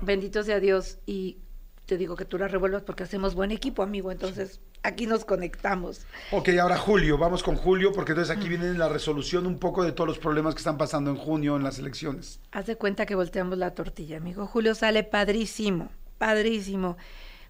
Bendito 0.03 0.43
sea 0.43 0.61
Dios, 0.61 0.99
y 1.07 1.39
te 1.87 1.97
digo 1.97 2.15
que 2.15 2.25
tú 2.25 2.39
las 2.39 2.53
revuelvas 2.53 2.83
porque 2.83 3.03
hacemos 3.03 3.35
buen 3.35 3.51
equipo, 3.51 3.83
amigo, 3.83 4.13
entonces 4.13 4.61
aquí 4.83 5.07
nos 5.07 5.25
conectamos. 5.25 6.07
Ok, 6.31 6.51
ahora 6.61 6.77
Julio, 6.77 7.19
vamos 7.19 7.43
con 7.43 7.57
Julio, 7.57 7.93
porque 7.93 8.13
entonces 8.13 8.37
aquí 8.37 8.49
viene 8.49 8.73
la 8.75 8.89
resolución 8.89 9.47
un 9.47 9.59
poco 9.59 9.83
de 9.83 9.93
todos 9.93 10.07
los 10.07 10.19
problemas 10.19 10.55
que 10.55 10.61
están 10.61 10.79
pasando 10.79 11.11
en 11.11 11.17
junio 11.17 11.57
en 11.57 11.65
las 11.65 11.79
elecciones. 11.79 12.41
Haz 12.53 12.67
de 12.67 12.77
cuenta 12.77 13.07
que 13.07 13.15
volteamos 13.15 13.59
la 13.59 13.75
tortilla, 13.75 14.19
amigo. 14.19 14.47
Julio 14.47 14.75
sale 14.75 15.03
padrísimo, 15.03 15.91
padrísimo. 16.19 16.97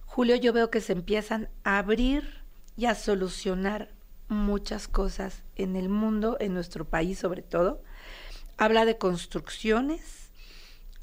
Julio 0.07 0.37
yo 0.37 0.53
veo 0.53 0.71
que 0.71 0.81
se 0.81 0.93
empiezan 0.93 1.49
a 1.63 1.79
abrir 1.79 2.43
y 2.77 2.87
a 2.87 2.95
solucionar 2.95 3.91
muchas 4.31 4.89
cosas 4.89 5.43
en 5.57 5.77
el 5.77 5.89
mundo, 5.89 6.37
en 6.41 6.55
nuestro 6.55 6.87
país 6.87 7.19
sobre 7.19 7.43
todo. 7.43 7.83
Habla 8.57 8.85
de 8.85 8.97
construcciones, 8.97 10.31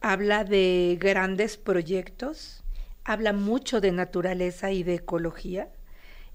habla 0.02 0.44
de 0.44 0.98
grandes 1.00 1.58
proyectos, 1.58 2.64
habla 3.04 3.34
mucho 3.34 3.82
de 3.82 3.92
naturaleza 3.92 4.72
y 4.72 4.84
de 4.84 4.96
ecología. 4.96 5.70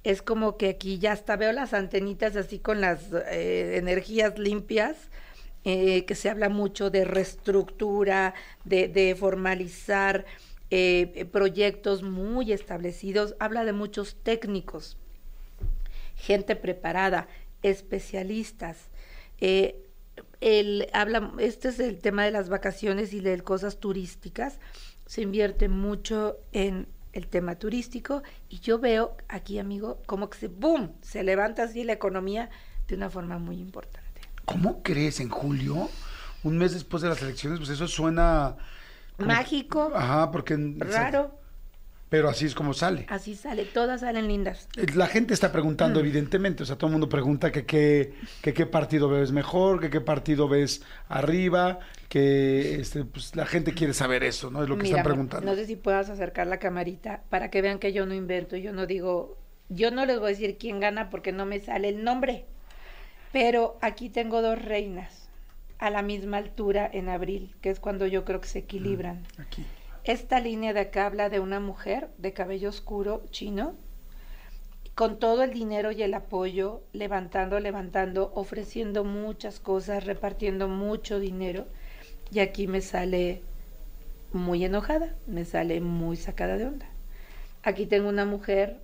Es 0.05 0.21
como 0.21 0.57
que 0.57 0.69
aquí 0.69 0.99
ya 0.99 1.13
hasta 1.13 1.37
veo 1.37 1.53
las 1.53 1.75
antenitas 1.75 2.37
así 2.37 2.59
con 2.59 2.81
las 2.81 3.13
eh, 3.31 3.77
energías 3.77 4.39
limpias, 4.39 4.97
eh, 5.65 6.05
que 6.07 6.15
se 6.15 6.29
habla 6.29 6.49
mucho 6.49 6.91
de 6.91 7.05
reestructura, 7.05 8.35
de, 8.65 9.17
formalizar 9.19 10.27
eh, 10.71 11.27
proyectos 11.31 12.03
muy 12.03 12.53
establecidos, 12.53 13.37
habla 13.39 13.65
de 13.65 13.73
muchos 13.73 14.17
técnicos, 14.25 14.99
gente 16.23 16.55
preparada, 16.57 17.27
especialistas. 17.63 18.77
eh, 19.39 19.79
el, 20.41 20.89
habla, 20.93 21.33
este 21.39 21.69
es 21.69 21.79
el 21.81 21.99
tema 22.01 22.25
de 22.25 22.31
las 22.33 22.49
vacaciones 22.49 23.13
y 23.15 23.21
de 23.21 23.41
cosas 23.43 23.79
turísticas. 23.79 24.59
se 25.07 25.23
invierte 25.23 25.69
mucho 25.69 26.37
en 26.53 26.87
el 27.13 27.29
tema 27.29 27.55
turístico 27.57 28.23
y 28.49 28.61
yo 28.61 28.79
veo 28.79 29.17
aquí, 29.29 29.59
amigo, 29.59 30.01
como 30.07 30.29
que 30.31 30.39
se, 30.39 30.49
boom, 30.49 30.93
se 31.03 31.23
levanta 31.23 31.63
así 31.65 31.85
la 31.85 31.93
economía 31.93 32.51
de 32.89 32.95
una 32.97 33.09
forma 33.11 33.39
muy 33.39 33.59
importante. 33.59 34.21
¿Cómo 34.45 34.83
crees 34.83 35.21
en 35.21 35.29
julio? 35.29 35.89
Un 36.45 36.59
mes 36.59 36.73
después 36.73 37.03
de 37.03 37.09
las 37.09 37.23
elecciones, 37.23 37.59
pues 37.59 37.71
eso 37.71 37.87
suena... 37.89 38.57
como- 39.17 39.29
Mágico, 39.29 39.93
Ajá, 39.95 40.31
porque... 40.31 40.57
raro, 40.79 41.39
Pero 42.13 42.29
así 42.29 42.45
es 42.45 42.55
como 42.55 42.75
sale. 42.75 43.07
así 43.09 43.35
sale, 43.35 43.65
todas 43.65 44.03
salen 44.03 44.29
lindas. 44.29 44.69
Eh, 44.77 44.85
La 44.95 45.07
gente 45.07 45.33
está 45.33 45.51
preguntando, 45.51 45.99
Mm. 45.99 46.03
evidentemente, 46.03 46.63
o 46.63 46.67
sea, 46.67 46.77
todo 46.77 46.89
el 46.89 46.93
mundo 46.93 47.09
pregunta 47.09 47.51
que 47.51 47.65
qué 47.65 48.13
que 48.43 48.53
qué 48.53 48.67
partido 48.67 49.09
ves 49.09 49.33
mejor, 49.33 49.81
que 49.81 49.89
qué 49.89 50.03
partido 50.03 50.47
ves 50.47 50.83
arriba, 51.09 51.79
que 52.11 52.75
este, 52.81 53.07
pues, 53.07 53.35
la 53.35 53.47
gente 53.47 53.73
quiere 53.73 53.95
saber 53.95 54.25
eso, 54.25 54.51
¿no? 54.51 54.63
Es 54.63 54.69
lo 54.69 54.77
que 54.77 54.83
Mira, 54.83 54.99
están 54.99 55.11
preguntando. 55.11 55.51
No 55.51 55.57
sé 55.57 55.65
si 55.65 55.75
puedas 55.77 56.11
acercar 56.11 56.47
la 56.49 56.59
camarita 56.59 57.23
para 57.31 57.49
que 57.51 57.63
vean 57.63 57.79
que 57.79 57.95
yo 57.95 58.05
no 58.05 58.13
invento, 58.15 58.59
yo 58.59 58.75
no 58.75 58.85
digo, 58.87 59.39
yo 59.71 59.91
no 59.91 60.05
les 60.05 60.19
voy 60.19 60.27
a 60.27 60.35
decir 60.35 60.59
quién 60.59 60.81
gana 60.81 61.09
porque 61.09 61.33
no 61.33 61.47
me 61.47 61.61
sale 61.61 61.89
el 61.89 62.05
nombre. 62.05 62.45
Pero 63.33 63.79
aquí 63.81 64.11
tengo 64.11 64.43
dos 64.43 64.61
reinas 64.63 65.31
a 65.79 65.89
la 65.89 66.03
misma 66.03 66.37
altura 66.37 66.91
en 66.93 67.09
abril, 67.09 67.55
que 67.63 67.71
es 67.71 67.81
cuando 67.81 68.07
yo 68.07 68.27
creo 68.27 68.43
que 68.43 68.49
se 68.49 68.59
equilibran. 68.59 69.25
Aquí. 69.39 69.65
Esta 70.05 70.41
línea 70.41 70.73
de 70.73 70.81
acá 70.81 71.07
habla 71.07 71.29
de 71.29 71.39
una 71.39 71.61
mujer 71.61 72.09
de 72.19 72.33
cabello 72.33 72.71
oscuro 72.71 73.23
chino, 73.31 73.77
con 74.97 75.21
todo 75.21 75.45
el 75.45 75.53
dinero 75.53 75.93
y 75.93 76.03
el 76.03 76.13
apoyo, 76.15 76.83
levantando, 76.93 77.61
levantando, 77.61 78.33
ofreciendo 78.35 79.05
muchas 79.05 79.61
cosas, 79.61 80.05
repartiendo 80.05 80.67
mucho 80.67 81.21
dinero. 81.21 81.67
Y 82.33 82.41
aquí 82.41 82.67
me 82.67 82.81
sale 82.81 83.43
muy 84.33 84.65
enojada, 84.65 85.15
me 85.29 85.45
sale 85.45 85.81
muy 85.81 86.17
sacada 86.17 86.57
de 86.57 86.67
onda. 86.67 86.91
Aquí 87.63 87.87
tengo 87.87 88.09
una 88.09 88.25
mujer 88.25 88.81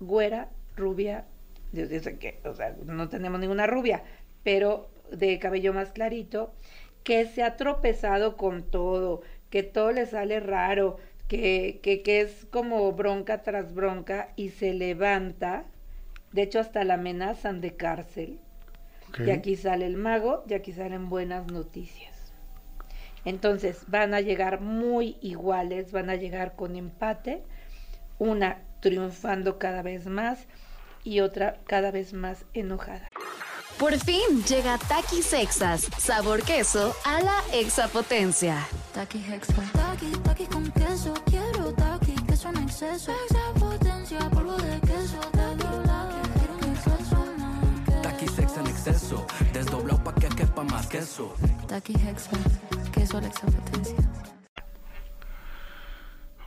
güera, 0.00 0.48
rubia, 0.74 1.26
yo 1.72 1.86
sé 1.86 2.18
que, 2.18 2.40
o 2.44 2.54
sea, 2.54 2.74
no 2.86 3.10
tenemos 3.10 3.38
ninguna 3.38 3.66
rubia, 3.66 4.04
pero 4.42 4.88
de 5.10 5.38
cabello 5.38 5.74
más 5.74 5.92
clarito, 5.92 6.54
que 7.04 7.26
se 7.26 7.42
ha 7.42 7.56
tropezado 7.56 8.36
con 8.36 8.62
todo, 8.62 9.22
que 9.52 9.62
todo 9.62 9.92
le 9.92 10.06
sale 10.06 10.40
raro, 10.40 10.96
que, 11.28 11.78
que, 11.82 12.02
que 12.02 12.22
es 12.22 12.46
como 12.46 12.90
bronca 12.92 13.42
tras 13.42 13.74
bronca 13.74 14.30
y 14.34 14.48
se 14.48 14.72
levanta. 14.72 15.66
De 16.32 16.40
hecho, 16.40 16.58
hasta 16.58 16.84
la 16.84 16.94
amenazan 16.94 17.60
de 17.60 17.76
cárcel. 17.76 18.40
Y 19.18 19.28
aquí 19.28 19.56
sale 19.56 19.84
el 19.84 19.98
mago, 19.98 20.42
y 20.48 20.54
aquí 20.54 20.72
salen 20.72 21.10
buenas 21.10 21.52
noticias. 21.52 22.32
Entonces 23.26 23.84
van 23.88 24.14
a 24.14 24.22
llegar 24.22 24.62
muy 24.62 25.18
iguales, 25.20 25.92
van 25.92 26.08
a 26.08 26.16
llegar 26.16 26.56
con 26.56 26.74
empate, 26.74 27.42
una 28.18 28.62
triunfando 28.80 29.58
cada 29.58 29.82
vez 29.82 30.06
más 30.06 30.46
y 31.04 31.20
otra 31.20 31.58
cada 31.66 31.90
vez 31.90 32.14
más 32.14 32.46
enojada. 32.54 33.06
Por 33.82 33.98
fin 33.98 34.44
llega 34.48 34.78
Takis 34.78 35.26
Sexas, 35.26 35.88
sabor 35.98 36.42
queso 36.44 36.94
a 37.04 37.20
la 37.20 37.42
exapotencia. 37.52 38.64
Taki 38.94 39.18
Hexa. 39.18 39.60
Taki, 39.72 40.12
taki 40.22 40.46
con 40.46 40.70
queso. 40.70 41.12
Quiero 41.26 41.72
taki, 41.74 42.14
queso 42.28 42.50
en 42.50 42.58
exceso. 42.58 43.10
Extra 43.10 43.40
potencia, 43.58 44.20
polvo 44.30 44.52
de 44.52 44.80
queso. 44.82 45.18
Taki, 45.32 45.64
quiero 46.38 46.54
un 46.54 46.64
exceso 46.70 47.26
más. 47.38 48.02
Taqui 48.02 48.28
sex 48.28 48.56
en 48.56 48.66
exceso, 48.68 49.26
desdoblado 49.52 50.04
pa' 50.04 50.14
que 50.14 50.28
quepa 50.28 50.62
más 50.62 50.86
queso. 50.86 51.34
Taki 51.66 51.94
Hexa. 51.94 52.30
Queso 52.92 53.18
a 53.18 53.20
la 53.20 53.26
extra 53.26 53.50
potencia. 53.50 53.96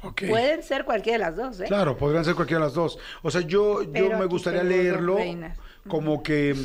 Ok. 0.04 0.22
Pueden 0.30 0.64
ser 0.64 0.86
cualquiera 0.86 1.18
de 1.18 1.32
las 1.32 1.36
dos, 1.36 1.60
¿eh? 1.60 1.66
Claro, 1.68 1.98
podrían 1.98 2.24
ser 2.24 2.36
cualquiera 2.36 2.62
de 2.62 2.68
las 2.68 2.76
dos. 2.76 2.98
O 3.24 3.30
sea, 3.30 3.42
yo, 3.42 3.84
yo 3.84 3.92
Pero 3.92 4.20
me 4.20 4.26
gustaría 4.26 4.64
leerlo 4.64 5.18
reinas. 5.18 5.58
Como 5.88 6.24
que 6.24 6.56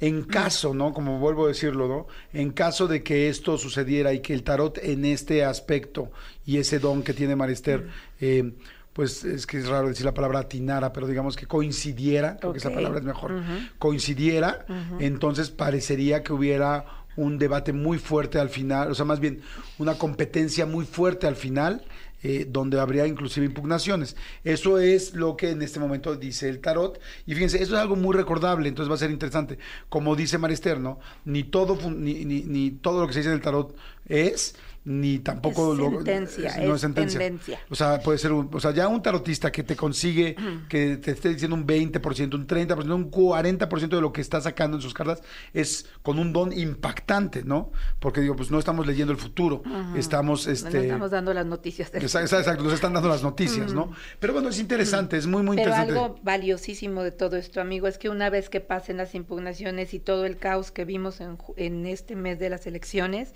en 0.00 0.22
caso, 0.22 0.74
¿no? 0.74 0.92
Como 0.92 1.18
vuelvo 1.18 1.46
a 1.46 1.48
decirlo, 1.48 1.88
¿no? 1.88 2.06
En 2.32 2.50
caso 2.50 2.86
de 2.86 3.02
que 3.02 3.28
esto 3.28 3.58
sucediera 3.58 4.12
y 4.12 4.20
que 4.20 4.34
el 4.34 4.44
tarot 4.44 4.78
en 4.78 5.04
este 5.04 5.44
aspecto 5.44 6.10
y 6.46 6.58
ese 6.58 6.78
don 6.78 7.02
que 7.02 7.14
tiene 7.14 7.34
Marister, 7.34 7.88
eh, 8.20 8.52
pues 8.92 9.24
es 9.24 9.46
que 9.46 9.58
es 9.58 9.68
raro 9.68 9.88
decir 9.88 10.04
la 10.04 10.14
palabra 10.14 10.40
atinara, 10.40 10.92
pero 10.92 11.06
digamos 11.06 11.36
que 11.36 11.46
coincidiera, 11.46 12.36
creo 12.36 12.52
que 12.52 12.58
esa 12.58 12.72
palabra 12.72 12.98
es 12.98 13.04
mejor, 13.04 13.32
coincidiera, 13.78 14.66
entonces 14.98 15.50
parecería 15.50 16.22
que 16.24 16.32
hubiera 16.32 16.84
un 17.14 17.38
debate 17.38 17.72
muy 17.72 17.98
fuerte 17.98 18.38
al 18.38 18.48
final, 18.48 18.90
o 18.90 18.94
sea, 18.94 19.04
más 19.04 19.20
bien 19.20 19.40
una 19.78 19.94
competencia 19.94 20.66
muy 20.66 20.84
fuerte 20.84 21.26
al 21.26 21.36
final, 21.36 21.82
eh, 22.22 22.46
donde 22.48 22.80
habría 22.80 23.06
inclusive 23.06 23.46
impugnaciones. 23.46 24.16
Eso 24.44 24.78
es 24.78 25.14
lo 25.14 25.36
que 25.36 25.50
en 25.50 25.62
este 25.62 25.80
momento 25.80 26.16
dice 26.16 26.48
el 26.48 26.60
tarot. 26.60 27.00
Y 27.26 27.34
fíjense, 27.34 27.62
eso 27.62 27.74
es 27.74 27.80
algo 27.80 27.96
muy 27.96 28.14
recordable, 28.16 28.68
entonces 28.68 28.90
va 28.90 28.94
a 28.96 28.98
ser 28.98 29.10
interesante. 29.10 29.58
Como 29.88 30.16
dice 30.16 30.38
Marister, 30.38 30.80
¿no? 30.80 30.98
Ni 31.24 31.44
todo, 31.44 31.78
ni, 31.90 32.24
ni, 32.24 32.42
ni 32.42 32.70
todo 32.70 33.00
lo 33.00 33.06
que 33.06 33.12
se 33.12 33.20
dice 33.20 33.30
en 33.30 33.36
el 33.36 33.42
tarot 33.42 33.76
es, 34.06 34.56
ni 34.90 35.18
tampoco 35.18 35.74
Es 35.74 35.78
lo- 35.78 35.90
sentencia, 35.90 36.56
no 36.64 36.74
es 36.74 36.80
tendencia. 36.80 37.60
o 37.68 37.74
sea, 37.74 38.00
puede 38.00 38.16
ser 38.16 38.32
un, 38.32 38.48
o 38.52 38.58
sea, 38.58 38.70
ya 38.72 38.88
un 38.88 39.02
tarotista 39.02 39.52
que 39.52 39.62
te 39.62 39.76
consigue, 39.76 40.34
que 40.68 40.96
te 40.96 41.10
esté 41.10 41.28
diciendo 41.28 41.54
un 41.54 41.66
20%, 41.66 42.34
un 42.34 42.46
30%, 42.46 42.94
un 42.94 43.10
40% 43.10 43.88
de 43.96 44.00
lo 44.00 44.12
que 44.12 44.22
está 44.22 44.40
sacando 44.40 44.78
en 44.78 44.82
sus 44.82 44.94
cartas, 44.94 45.22
es 45.52 45.86
con 46.02 46.18
un 46.18 46.32
don 46.32 46.52
impactante, 46.52 47.44
¿no? 47.44 47.70
Porque 48.00 48.22
digo, 48.22 48.34
pues 48.34 48.50
no 48.50 48.58
estamos 48.58 48.86
leyendo 48.86 49.12
el 49.12 49.18
futuro, 49.18 49.62
estamos, 49.94 50.46
No 50.46 50.52
este... 50.54 50.80
estamos 50.86 51.10
dando 51.10 51.34
las 51.34 51.44
noticias 51.44 51.92
del 51.92 52.02
Exacto, 52.02 52.36
exacto, 52.38 52.64
nos 52.64 52.72
están 52.72 52.94
dando 52.94 53.10
las 53.10 53.22
noticias, 53.22 53.74
¿no? 53.74 53.92
Pero 54.20 54.32
bueno, 54.32 54.48
es 54.48 54.58
interesante, 54.58 55.18
es 55.18 55.26
muy, 55.26 55.42
muy 55.42 55.56
Pero 55.56 55.68
interesante. 55.70 56.00
algo 56.00 56.18
valiosísimo 56.22 57.02
de 57.02 57.10
todo 57.12 57.36
esto, 57.36 57.60
amigo, 57.60 57.86
es 57.88 57.98
que 57.98 58.08
una 58.08 58.30
vez 58.30 58.48
que 58.48 58.60
pasen 58.60 58.96
las 58.96 59.14
impugnaciones 59.14 59.92
y 59.92 59.98
todo 59.98 60.24
el 60.24 60.38
caos 60.38 60.70
que 60.70 60.84
vimos 60.86 61.20
en, 61.20 61.36
en 61.56 61.84
este 61.86 62.16
mes 62.16 62.38
de 62.38 62.48
las 62.48 62.66
elecciones, 62.66 63.34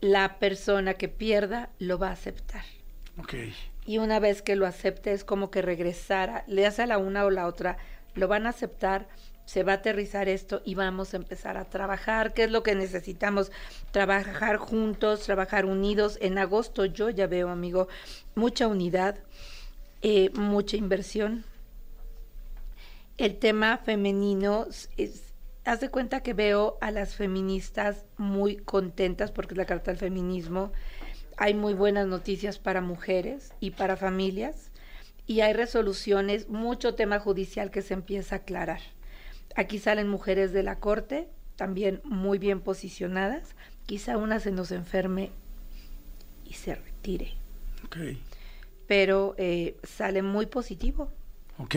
la 0.00 0.38
persona 0.38 0.94
que 0.94 1.08
pierda 1.08 1.70
lo 1.78 1.98
va 1.98 2.08
a 2.08 2.12
aceptar. 2.12 2.64
Y 3.86 3.98
una 3.98 4.18
vez 4.18 4.42
que 4.42 4.56
lo 4.56 4.66
acepte 4.66 5.12
es 5.12 5.24
como 5.24 5.50
que 5.50 5.62
regresara, 5.62 6.44
le 6.46 6.66
hace 6.66 6.82
a 6.82 6.86
la 6.86 6.98
una 6.98 7.24
o 7.24 7.30
la 7.30 7.46
otra, 7.46 7.78
lo 8.14 8.28
van 8.28 8.46
a 8.46 8.50
aceptar, 8.50 9.06
se 9.46 9.62
va 9.62 9.72
a 9.72 9.76
aterrizar 9.76 10.28
esto 10.28 10.60
y 10.64 10.74
vamos 10.74 11.14
a 11.14 11.18
empezar 11.18 11.56
a 11.56 11.64
trabajar, 11.66 12.34
que 12.34 12.44
es 12.44 12.50
lo 12.50 12.62
que 12.64 12.74
necesitamos, 12.74 13.52
trabajar 13.92 14.56
juntos, 14.56 15.22
trabajar 15.22 15.66
unidos. 15.66 16.18
En 16.20 16.36
agosto 16.36 16.84
yo 16.84 17.10
ya 17.10 17.28
veo, 17.28 17.48
amigo, 17.48 17.86
mucha 18.34 18.66
unidad, 18.66 19.18
eh, 20.02 20.30
mucha 20.34 20.76
inversión. 20.76 21.44
El 23.18 23.38
tema 23.38 23.78
femenino 23.78 24.66
es, 24.96 25.25
haz 25.66 25.80
de 25.80 25.90
cuenta 25.90 26.22
que 26.22 26.32
veo 26.32 26.78
a 26.80 26.92
las 26.92 27.16
feministas 27.16 28.06
muy 28.16 28.56
contentas 28.56 29.32
porque 29.32 29.54
es 29.54 29.58
la 29.58 29.66
carta 29.66 29.90
del 29.90 29.98
feminismo. 29.98 30.72
Hay 31.36 31.54
muy 31.54 31.74
buenas 31.74 32.06
noticias 32.06 32.58
para 32.58 32.80
mujeres 32.80 33.52
y 33.58 33.72
para 33.72 33.96
familias 33.96 34.70
y 35.26 35.40
hay 35.40 35.52
resoluciones, 35.52 36.48
mucho 36.48 36.94
tema 36.94 37.18
judicial 37.18 37.72
que 37.72 37.82
se 37.82 37.94
empieza 37.94 38.36
a 38.36 38.38
aclarar. 38.38 38.80
Aquí 39.56 39.80
salen 39.80 40.08
mujeres 40.08 40.52
de 40.52 40.62
la 40.62 40.78
corte, 40.78 41.28
también 41.56 42.00
muy 42.04 42.38
bien 42.38 42.60
posicionadas. 42.60 43.56
Quizá 43.86 44.18
una 44.18 44.38
se 44.38 44.52
nos 44.52 44.70
enferme 44.70 45.32
y 46.44 46.54
se 46.54 46.76
retire, 46.76 47.32
pero 48.86 49.34
eh, 49.36 49.76
sale 49.82 50.22
muy 50.22 50.46
positivo. 50.46 51.10
Ok, 51.58 51.76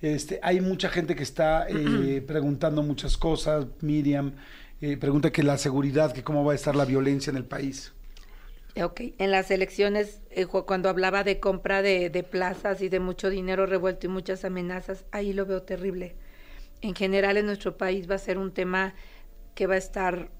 este, 0.00 0.40
hay 0.42 0.60
mucha 0.60 0.88
gente 0.88 1.14
que 1.14 1.22
está 1.22 1.66
eh, 1.68 2.22
preguntando 2.26 2.82
muchas 2.82 3.16
cosas. 3.16 3.66
Miriam 3.80 4.34
eh, 4.80 4.96
pregunta 4.96 5.30
que 5.30 5.42
la 5.42 5.58
seguridad, 5.58 6.12
que 6.12 6.24
cómo 6.24 6.44
va 6.44 6.52
a 6.52 6.54
estar 6.54 6.74
la 6.74 6.84
violencia 6.84 7.30
en 7.30 7.36
el 7.36 7.44
país. 7.44 7.92
Ok, 8.80 9.00
en 9.18 9.30
las 9.30 9.50
elecciones, 9.50 10.22
eh, 10.30 10.46
cuando 10.46 10.88
hablaba 10.88 11.24
de 11.24 11.40
compra 11.40 11.82
de, 11.82 12.08
de 12.08 12.22
plazas 12.22 12.80
y 12.82 12.88
de 12.88 13.00
mucho 13.00 13.28
dinero 13.28 13.66
revuelto 13.66 14.06
y 14.06 14.10
muchas 14.10 14.44
amenazas, 14.44 15.04
ahí 15.10 15.32
lo 15.32 15.44
veo 15.44 15.62
terrible. 15.62 16.16
En 16.80 16.94
general 16.94 17.36
en 17.36 17.46
nuestro 17.46 17.76
país 17.76 18.08
va 18.10 18.14
a 18.14 18.18
ser 18.18 18.38
un 18.38 18.52
tema 18.52 18.94
que 19.54 19.66
va 19.66 19.74
a 19.74 19.78
estar 19.78 20.30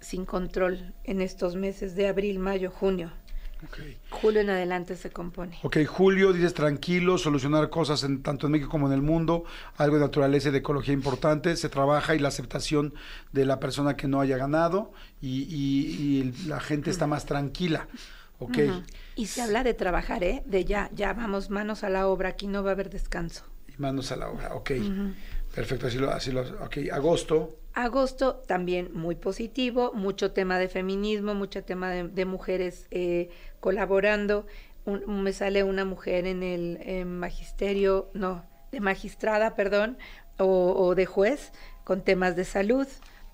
sin 0.00 0.24
control 0.26 0.94
en 1.04 1.20
estos 1.20 1.56
meses 1.56 1.96
de 1.96 2.06
abril, 2.06 2.38
mayo, 2.38 2.70
junio. 2.70 3.12
Julio 4.10 4.40
en 4.40 4.50
adelante 4.50 4.96
se 4.96 5.10
compone. 5.10 5.58
Ok, 5.62 5.78
Julio, 5.86 6.32
dices 6.32 6.54
tranquilo, 6.54 7.18
solucionar 7.18 7.70
cosas 7.70 8.02
en, 8.04 8.22
tanto 8.22 8.46
en 8.46 8.52
México 8.52 8.70
como 8.70 8.86
en 8.86 8.92
el 8.92 9.02
mundo, 9.02 9.44
algo 9.76 9.96
de 9.96 10.02
naturaleza 10.02 10.48
y 10.48 10.52
de 10.52 10.58
ecología 10.58 10.94
importante, 10.94 11.56
se 11.56 11.68
trabaja 11.68 12.14
y 12.14 12.18
la 12.18 12.28
aceptación 12.28 12.94
de 13.32 13.44
la 13.46 13.60
persona 13.60 13.96
que 13.96 14.08
no 14.08 14.20
haya 14.20 14.36
ganado 14.36 14.92
y, 15.20 15.42
y- 15.42 16.32
y 16.44 16.48
la 16.48 16.60
gente 16.60 16.90
está 16.90 17.06
más 17.06 17.26
tranquila. 17.26 17.88
Ok, 18.40 18.58
Ujú. 18.58 18.82
Y 19.16 19.26
se 19.26 19.42
habla 19.42 19.62
de 19.62 19.74
trabajar, 19.74 20.24
¿eh? 20.24 20.42
De 20.44 20.64
ya, 20.64 20.90
ya 20.92 21.12
vamos 21.12 21.50
manos 21.50 21.84
a 21.84 21.88
la 21.88 22.08
obra, 22.08 22.30
aquí 22.30 22.46
no 22.48 22.62
va 22.64 22.70
a 22.70 22.72
haber 22.74 22.90
descanso. 22.90 23.44
y 23.68 23.80
manos 23.80 24.10
a 24.12 24.16
la 24.16 24.28
obra, 24.28 24.54
ok. 24.54 24.70
Ujú. 24.80 25.12
Perfecto, 25.54 25.86
así 25.86 25.98
lo, 25.98 26.10
así 26.10 26.32
lo, 26.32 26.40
ok. 26.42 26.78
Agosto, 26.92 27.56
Agosto 27.74 28.36
también 28.46 28.90
muy 28.92 29.14
positivo, 29.16 29.92
mucho 29.94 30.30
tema 30.32 30.58
de 30.58 30.68
feminismo, 30.68 31.34
mucho 31.34 31.62
tema 31.64 31.90
de, 31.90 32.08
de 32.08 32.24
mujeres 32.24 32.86
eh, 32.92 33.30
colaborando, 33.64 34.46
me 35.06 35.32
sale 35.32 35.64
una 35.64 35.86
mujer 35.86 36.26
en 36.26 36.42
el 36.42 37.06
magisterio, 37.06 38.10
no, 38.12 38.44
de 38.70 38.80
magistrada, 38.80 39.54
perdón, 39.54 39.96
o, 40.38 40.94
de 40.94 41.06
juez 41.06 41.50
con 41.84 42.02
temas 42.02 42.36
de 42.36 42.44
salud. 42.44 42.86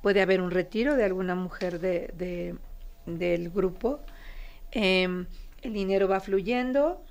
Puede 0.03 0.22
haber 0.22 0.41
un 0.41 0.53
retiro 0.53 0.95
de 0.95 1.05
alguna 1.05 1.35
mujer 1.35 1.81
de, 1.81 2.12
de- 2.16 2.57
del 3.07 3.51
grupo. 3.51 4.01
Em, 4.70 5.26
el 5.62 5.72
dinero 5.72 6.07
va 6.09 6.20
fluyendo. 6.20 7.03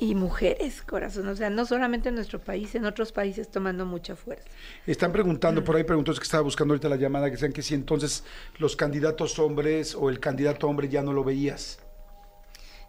Y 0.00 0.14
mujeres, 0.14 0.82
corazón, 0.82 1.28
o 1.28 1.36
sea, 1.36 1.50
no 1.50 1.64
solamente 1.66 2.08
en 2.08 2.16
nuestro 2.16 2.40
país, 2.40 2.74
en 2.74 2.84
otros 2.84 3.12
países 3.12 3.48
tomando 3.48 3.86
mucha 3.86 4.16
fuerza. 4.16 4.44
Están 4.86 5.12
preguntando, 5.12 5.62
por 5.62 5.76
ahí 5.76 5.84
preguntos 5.84 6.18
que 6.18 6.24
estaba 6.24 6.42
buscando 6.42 6.74
ahorita 6.74 6.88
la 6.88 6.96
llamada, 6.96 7.26
que 7.26 7.32
decían 7.32 7.52
que 7.52 7.62
si 7.62 7.74
entonces 7.74 8.24
los 8.58 8.74
candidatos 8.74 9.38
hombres 9.38 9.94
o 9.94 10.10
el 10.10 10.18
candidato 10.18 10.66
hombre 10.66 10.88
ya 10.88 11.02
no 11.02 11.12
lo 11.12 11.22
veías. 11.22 11.78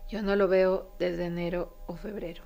Yo 0.09 0.21
no 0.21 0.35
lo 0.35 0.47
veo 0.47 0.95
desde 0.99 1.25
enero 1.25 1.77
o 1.87 1.95
febrero. 1.95 2.43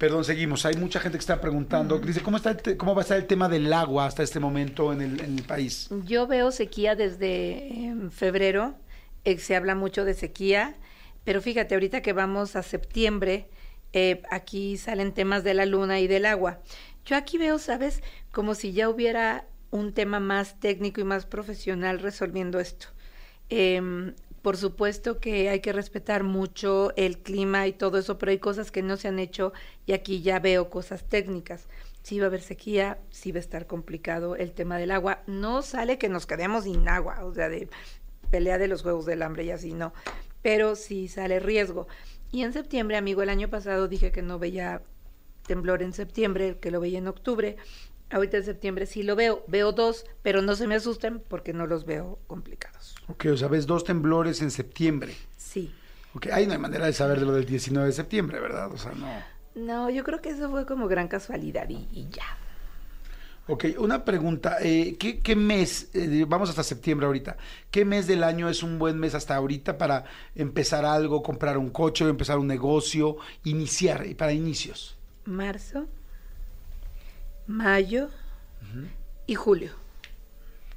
Perdón, 0.00 0.24
seguimos. 0.24 0.64
Hay 0.64 0.76
mucha 0.76 0.98
gente 0.98 1.18
que 1.18 1.20
está 1.20 1.42
preguntando. 1.42 1.98
Dice, 1.98 2.22
¿cómo, 2.22 2.38
está 2.38 2.52
el 2.52 2.76
¿cómo 2.78 2.94
va 2.94 3.02
a 3.02 3.04
estar 3.04 3.18
el 3.18 3.26
tema 3.26 3.50
del 3.50 3.70
agua 3.70 4.06
hasta 4.06 4.22
este 4.22 4.40
momento 4.40 4.94
en 4.94 5.02
el, 5.02 5.20
en 5.20 5.38
el 5.38 5.44
país? 5.44 5.90
Yo 6.06 6.26
veo 6.26 6.52
sequía 6.52 6.96
desde 6.96 7.84
em, 7.84 8.10
febrero, 8.10 8.74
eh, 9.24 9.36
se 9.36 9.54
habla 9.54 9.74
mucho 9.74 10.06
de 10.06 10.14
sequía, 10.14 10.74
pero 11.24 11.42
fíjate, 11.42 11.74
ahorita 11.74 12.02
que 12.02 12.12
vamos 12.12 12.56
a 12.56 12.62
septiembre, 12.62 13.48
eh, 13.92 14.22
aquí 14.30 14.76
salen 14.76 15.12
temas 15.12 15.44
de 15.44 15.54
la 15.54 15.66
luna 15.66 16.00
y 16.00 16.06
del 16.06 16.26
agua. 16.26 16.60
Yo 17.04 17.16
aquí 17.16 17.38
veo, 17.38 17.58
¿sabes? 17.58 18.02
Como 18.32 18.54
si 18.54 18.72
ya 18.72 18.88
hubiera 18.88 19.46
un 19.70 19.92
tema 19.92 20.20
más 20.20 20.58
técnico 20.60 21.00
y 21.00 21.04
más 21.04 21.26
profesional 21.26 21.98
resolviendo 22.00 22.60
esto. 22.60 22.88
Em, 23.48 24.14
por 24.42 24.56
supuesto 24.56 25.18
que 25.18 25.50
hay 25.50 25.60
que 25.60 25.72
respetar 25.72 26.22
mucho 26.22 26.92
el 26.96 27.18
clima 27.18 27.66
y 27.66 27.72
todo 27.72 27.98
eso, 27.98 28.18
pero 28.18 28.30
hay 28.30 28.38
cosas 28.38 28.70
que 28.70 28.82
no 28.82 28.96
se 28.96 29.08
han 29.08 29.18
hecho 29.18 29.52
y 29.86 29.92
aquí 29.92 30.22
ya 30.22 30.38
veo 30.38 30.70
cosas 30.70 31.04
técnicas. 31.04 31.68
Sí 32.02 32.18
va 32.18 32.26
a 32.26 32.28
haber 32.28 32.40
sequía, 32.40 32.98
sí 33.10 33.32
va 33.32 33.36
a 33.36 33.40
estar 33.40 33.66
complicado 33.66 34.36
el 34.36 34.52
tema 34.52 34.78
del 34.78 34.92
agua. 34.92 35.22
No 35.26 35.62
sale 35.62 35.98
que 35.98 36.08
nos 36.08 36.26
quedemos 36.26 36.64
sin 36.64 36.88
agua, 36.88 37.24
o 37.24 37.34
sea, 37.34 37.48
de 37.48 37.68
pelea 38.30 38.56
de 38.58 38.68
los 38.68 38.82
Juegos 38.82 39.04
del 39.04 39.22
Hambre 39.22 39.44
y 39.44 39.50
así, 39.50 39.74
no. 39.74 39.92
Pero 40.42 40.76
sí 40.76 41.08
sale 41.08 41.40
riesgo. 41.40 41.86
Y 42.32 42.42
en 42.42 42.52
septiembre, 42.52 42.96
amigo, 42.96 43.22
el 43.22 43.28
año 43.28 43.48
pasado 43.48 43.88
dije 43.88 44.12
que 44.12 44.22
no 44.22 44.38
veía 44.38 44.82
temblor 45.46 45.82
en 45.82 45.92
septiembre, 45.92 46.58
que 46.60 46.70
lo 46.70 46.80
veía 46.80 46.98
en 46.98 47.08
octubre. 47.08 47.56
Ahorita 48.10 48.38
en 48.38 48.44
septiembre 48.44 48.86
sí 48.86 49.02
lo 49.02 49.16
veo. 49.16 49.44
Veo 49.46 49.72
dos, 49.72 50.06
pero 50.22 50.42
no 50.42 50.54
se 50.56 50.66
me 50.66 50.74
asusten 50.76 51.20
porque 51.20 51.52
no 51.52 51.66
los 51.66 51.84
veo 51.84 52.18
complicados. 52.26 52.94
Ok, 53.08 53.26
o 53.32 53.36
sea, 53.36 53.48
ves 53.48 53.66
dos 53.66 53.84
temblores 53.84 54.42
en 54.42 54.50
septiembre. 54.50 55.14
Sí. 55.36 55.72
Ok, 56.14 56.28
ahí 56.32 56.46
no 56.46 56.52
hay 56.52 56.58
manera 56.58 56.86
de 56.86 56.92
saber 56.92 57.20
de 57.20 57.26
lo 57.26 57.32
del 57.32 57.46
19 57.46 57.86
de 57.88 57.92
septiembre, 57.92 58.40
¿verdad? 58.40 58.72
O 58.72 58.76
sea, 58.76 58.92
no. 58.92 59.08
No, 59.54 59.90
yo 59.90 60.04
creo 60.04 60.20
que 60.20 60.30
eso 60.30 60.50
fue 60.50 60.66
como 60.66 60.88
gran 60.88 61.08
casualidad 61.08 61.68
y, 61.68 61.88
y 61.92 62.08
ya. 62.10 62.24
Ok, 63.52 63.64
una 63.78 64.04
pregunta. 64.04 64.58
eh, 64.62 64.94
¿qué, 64.96 65.18
qué 65.18 65.34
mes, 65.34 65.90
eh, 65.92 66.24
vamos 66.28 66.48
hasta 66.50 66.62
septiembre 66.62 67.06
ahorita, 67.06 67.36
qué 67.72 67.84
mes 67.84 68.06
del 68.06 68.22
año 68.22 68.48
es 68.48 68.62
un 68.62 68.78
buen 68.78 68.96
mes 68.96 69.16
hasta 69.16 69.34
ahorita 69.34 69.76
para 69.76 70.04
empezar 70.36 70.84
algo, 70.84 71.20
comprar 71.20 71.58
un 71.58 71.70
coche, 71.70 72.08
empezar 72.08 72.38
un 72.38 72.46
negocio, 72.46 73.16
iniciar, 73.42 74.06
y 74.06 74.14
para 74.14 74.32
inicios? 74.32 74.96
Marzo, 75.24 75.88
mayo 77.48 78.10
y 79.26 79.34
julio. 79.34 79.72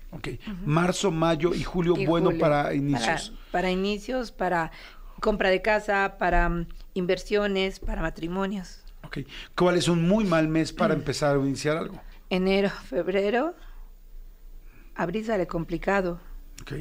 Ok, 0.10 0.30
marzo, 0.66 1.12
mayo 1.12 1.54
y 1.54 1.64
julio, 1.64 1.94
Y 1.96 2.06
bueno 2.08 2.32
julio. 2.32 2.40
para 2.40 2.74
inicios. 2.74 3.30
Para, 3.30 3.52
para 3.52 3.72
inicios, 3.72 4.32
para 4.32 4.72
compra 5.20 5.50
de 5.52 5.62
casa, 5.62 6.16
para 6.18 6.50
mm, 6.50 6.68
inversiones, 6.96 7.80
para 7.80 8.02
matrimonios. 8.02 8.80
Ok, 9.04 9.20
¿cuál 9.56 9.78
es 9.78 9.88
un 9.88 10.08
muy 10.08 10.26
mal 10.26 10.48
mes 10.48 10.74
para 10.74 10.96
empezar 10.96 11.38
o 11.38 11.46
iniciar 11.46 11.78
algo? 11.78 12.02
Enero, 12.34 12.70
febrero, 12.70 13.54
abril 14.96 15.24
sale 15.26 15.46
complicado. 15.46 16.20
Ok, 16.62 16.72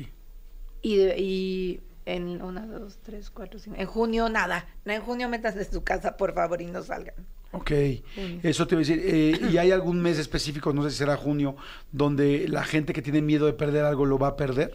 Y, 0.81 0.97
de- 0.97 1.19
y 1.19 1.81
en 2.07 2.41
una, 2.41 2.67
dos, 2.67 2.99
tres, 3.03 3.31
cuatro, 3.31 3.59
cinco. 3.59 3.77
En 3.79 3.87
junio 3.87 4.29
nada. 4.31 4.67
No, 4.87 4.93
en 4.95 5.03
junio 5.03 5.29
metas 5.29 5.55
en 5.57 5.71
su 5.71 5.85
casa, 5.85 6.17
por 6.17 6.33
favor, 6.35 6.63
y 6.63 6.67
no 6.67 6.83
salgan. 6.83 7.15
ok. 7.53 7.71
Junio. 8.15 8.41
Eso 8.43 8.67
te 8.67 8.75
iba 8.75 8.81
a 8.81 8.85
decir. 8.87 9.01
eh, 9.05 9.39
¿Y 9.53 9.59
hay 9.59 9.71
algún 9.79 10.01
mes 10.01 10.19
específico, 10.19 10.73
no 10.73 10.83
sé 10.85 10.91
si 10.91 10.97
será 10.97 11.17
junio, 11.19 11.55
donde 11.91 12.49
la 12.49 12.65
gente 12.65 12.95
que 12.95 13.03
tiene 13.03 13.21
miedo 13.21 13.45
de 13.45 13.53
perder 13.53 13.85
algo 13.85 14.07
lo 14.07 14.19
va 14.19 14.29
a 14.29 14.37
perder? 14.37 14.73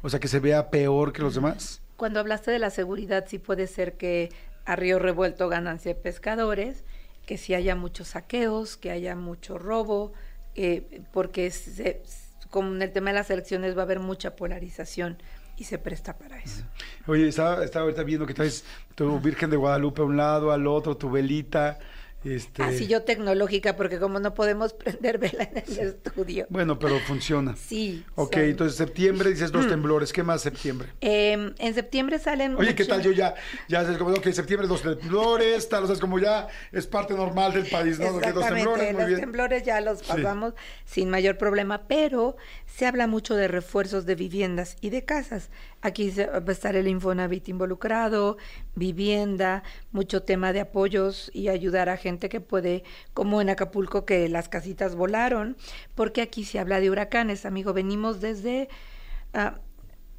O 0.00 0.08
sea, 0.08 0.18
que 0.18 0.28
se 0.28 0.40
vea 0.40 0.70
peor 0.70 1.12
que 1.12 1.20
los 1.22 1.34
demás. 1.34 1.82
Cuando 1.96 2.20
hablaste 2.20 2.50
de 2.52 2.58
la 2.58 2.70
seguridad, 2.70 3.26
sí 3.28 3.38
puede 3.38 3.66
ser 3.66 3.96
que 3.98 4.30
a 4.64 4.76
río 4.76 4.98
revuelto 4.98 5.48
ganancia 5.48 5.92
de 5.92 6.00
pescadores, 6.00 6.84
que 7.28 7.36
sí 7.36 7.52
haya 7.52 7.76
muchos 7.76 8.08
saqueos, 8.08 8.78
que 8.78 8.90
haya 8.90 9.14
mucho 9.14 9.58
robo, 9.58 10.14
eh, 10.54 11.02
porque 11.12 11.50
se- 11.50 12.00
como 12.48 12.74
en 12.74 12.80
el 12.80 12.90
tema 12.90 13.10
de 13.10 13.16
las 13.16 13.28
elecciones 13.28 13.76
va 13.76 13.82
a 13.82 13.84
haber 13.84 14.00
mucha 14.00 14.34
polarización 14.34 15.18
y 15.58 15.64
se 15.64 15.76
presta 15.76 16.16
para 16.16 16.38
eso. 16.38 16.62
Oye, 17.06 17.28
estaba, 17.28 17.62
estaba 17.62 17.82
ahorita 17.84 18.02
viendo 18.02 18.26
que 18.26 18.32
traes 18.32 18.64
tu 18.94 19.20
Virgen 19.20 19.50
de 19.50 19.56
Guadalupe 19.58 20.00
a 20.00 20.04
un 20.06 20.16
lado, 20.16 20.52
al 20.52 20.66
otro, 20.66 20.96
tu 20.96 21.10
velita. 21.10 21.78
Este, 22.24 22.64
Así 22.64 22.88
yo 22.88 23.02
tecnológica, 23.04 23.76
porque 23.76 23.98
como 24.00 24.18
no 24.18 24.34
podemos 24.34 24.72
prender 24.74 25.18
vela 25.18 25.44
en 25.54 25.62
el 25.78 25.86
estudio. 25.88 26.46
Bueno, 26.50 26.78
pero 26.78 26.98
funciona. 27.00 27.54
Sí. 27.56 28.04
Ok, 28.16 28.34
son- 28.34 28.42
entonces 28.44 28.76
septiembre 28.76 29.30
dices 29.30 29.52
dos 29.52 29.68
temblores. 29.68 30.12
¿Qué 30.12 30.22
más 30.24 30.42
septiembre? 30.42 30.88
Eh, 31.00 31.52
en 31.56 31.74
septiembre 31.74 32.18
salen. 32.18 32.56
Oye, 32.56 32.74
¿qué 32.74 32.84
tal? 32.84 33.02
Yo 33.02 33.12
ya, 33.12 33.34
ya 33.68 33.82
es 33.82 33.96
como, 33.98 34.10
ok, 34.10 34.28
septiembre 34.32 34.66
dos 34.66 34.82
temblores, 34.82 35.68
tal, 35.68 35.84
o 35.84 35.86
sea, 35.86 35.94
es 35.94 36.00
como 36.00 36.18
ya 36.18 36.48
es 36.72 36.86
parte 36.88 37.14
normal 37.14 37.52
del 37.54 37.66
país, 37.66 37.98
¿no? 38.00 38.06
Exactamente, 38.06 38.54
temblores, 38.56 38.92
muy 38.92 39.00
los 39.00 39.08
bien. 39.08 39.20
temblores 39.20 39.62
ya 39.62 39.80
los 39.80 39.98
Sí. 40.00 40.04
pasamos 40.08 40.54
sin 40.84 41.10
mayor 41.10 41.38
problema, 41.38 41.86
pero 41.86 42.36
se 42.66 42.86
habla 42.86 43.06
mucho 43.06 43.36
de 43.36 43.46
refuerzos 43.48 44.06
de 44.06 44.14
viviendas 44.16 44.76
y 44.80 44.90
de 44.90 45.04
casas. 45.04 45.50
Aquí 45.80 46.10
va 46.10 46.42
a 46.46 46.52
estar 46.52 46.74
el 46.74 46.88
Infonavit 46.88 47.48
involucrado, 47.48 48.36
vivienda, 48.74 49.62
mucho 49.92 50.22
tema 50.24 50.52
de 50.52 50.60
apoyos 50.60 51.30
y 51.32 51.48
ayudar 51.48 51.88
a 51.88 51.96
gente 51.96 52.28
que 52.28 52.40
puede, 52.40 52.82
como 53.14 53.40
en 53.40 53.48
Acapulco, 53.48 54.04
que 54.04 54.28
las 54.28 54.48
casitas 54.48 54.96
volaron, 54.96 55.56
porque 55.94 56.20
aquí 56.20 56.44
se 56.44 56.58
habla 56.58 56.80
de 56.80 56.90
huracanes, 56.90 57.46
amigo. 57.46 57.72
Venimos 57.72 58.20
desde 58.20 58.68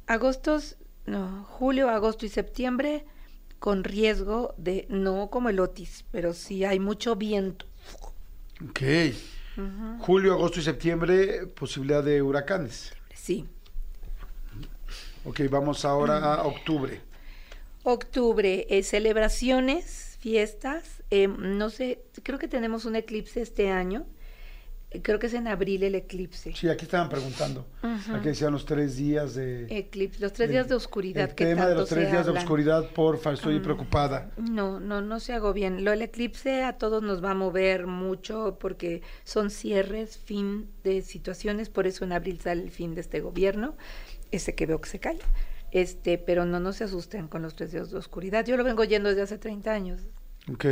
agostos, 0.06 0.78
no, 1.04 1.44
julio, 1.44 1.90
agosto 1.90 2.24
y 2.24 2.30
septiembre 2.30 3.04
con 3.58 3.84
riesgo 3.84 4.54
de, 4.56 4.86
no 4.88 5.28
como 5.28 5.50
el 5.50 5.60
Otis, 5.60 6.06
pero 6.10 6.32
sí 6.32 6.64
hay 6.64 6.80
mucho 6.80 7.16
viento. 7.16 7.66
Ok. 8.66 8.80
Julio, 9.98 10.32
agosto 10.32 10.60
y 10.60 10.62
septiembre, 10.62 11.46
posibilidad 11.48 12.02
de 12.02 12.22
huracanes. 12.22 12.94
Sí. 13.14 13.46
Ok, 15.24 15.40
vamos 15.50 15.84
ahora 15.84 16.34
a 16.34 16.42
octubre. 16.44 17.00
Octubre, 17.82 18.66
eh, 18.70 18.82
celebraciones, 18.82 20.16
fiestas. 20.20 21.02
eh, 21.10 21.28
no 21.28 21.70
sé, 21.70 22.02
creo 22.22 22.38
que 22.38 22.46
tenemos 22.48 22.84
un 22.84 22.94
eclipse 22.96 23.40
este 23.40 23.70
año. 23.70 24.06
Creo 25.02 25.20
que 25.20 25.28
es 25.28 25.34
en 25.34 25.46
abril 25.46 25.84
el 25.84 25.94
eclipse. 25.94 26.52
Sí, 26.56 26.68
aquí 26.68 26.84
estaban 26.84 27.08
preguntando. 27.08 27.64
Ujú. 27.82 28.16
Aquí 28.16 28.26
decían 28.28 28.52
los 28.52 28.64
tres 28.64 28.96
días 28.96 29.36
de... 29.36 29.66
Eclipse, 29.70 30.18
los 30.20 30.32
tres 30.32 30.50
días 30.50 30.68
de 30.68 30.74
oscuridad 30.74 31.28
El 31.30 31.34
que 31.36 31.46
tema 31.46 31.66
de 31.68 31.76
los 31.76 31.88
tres 31.88 32.10
días 32.10 32.26
de 32.26 32.32
oscuridad, 32.32 32.90
porfa, 32.90 33.32
estoy 33.32 33.60
Mm. 33.60 33.62
preocupada. 33.62 34.32
No, 34.36 34.80
no, 34.80 35.00
no 35.00 35.20
se 35.20 35.32
hago 35.32 35.52
bien. 35.52 35.84
Lo 35.84 35.92
del 35.92 36.02
eclipse 36.02 36.64
a 36.64 36.72
todos 36.76 37.04
nos 37.04 37.22
va 37.24 37.30
a 37.30 37.34
mover 37.34 37.86
mucho 37.86 38.56
porque 38.60 39.02
son 39.22 39.50
cierres, 39.50 40.18
fin 40.18 40.68
de 40.82 41.02
situaciones, 41.02 41.68
por 41.68 41.86
eso 41.86 42.04
en 42.04 42.12
abril 42.12 42.40
sale 42.40 42.62
el 42.62 42.70
fin 42.72 42.96
de 42.96 43.02
este 43.02 43.20
gobierno, 43.20 43.76
ese 44.30 44.54
que 44.54 44.66
veo 44.66 44.80
que 44.80 44.88
se 44.88 44.98
cae. 44.98 45.18
Este, 45.70 46.18
pero 46.18 46.44
no, 46.44 46.58
no 46.58 46.72
se 46.72 46.84
asusten 46.84 47.28
con 47.28 47.42
los 47.42 47.54
tres 47.54 47.72
días 47.72 47.90
de 47.90 47.98
oscuridad. 47.98 48.44
Yo 48.44 48.56
lo 48.56 48.64
vengo 48.64 48.84
yendo 48.84 49.08
desde 49.08 49.22
hace 49.22 49.38
30 49.38 49.72
años. 49.72 50.00
Ok. 50.52 50.64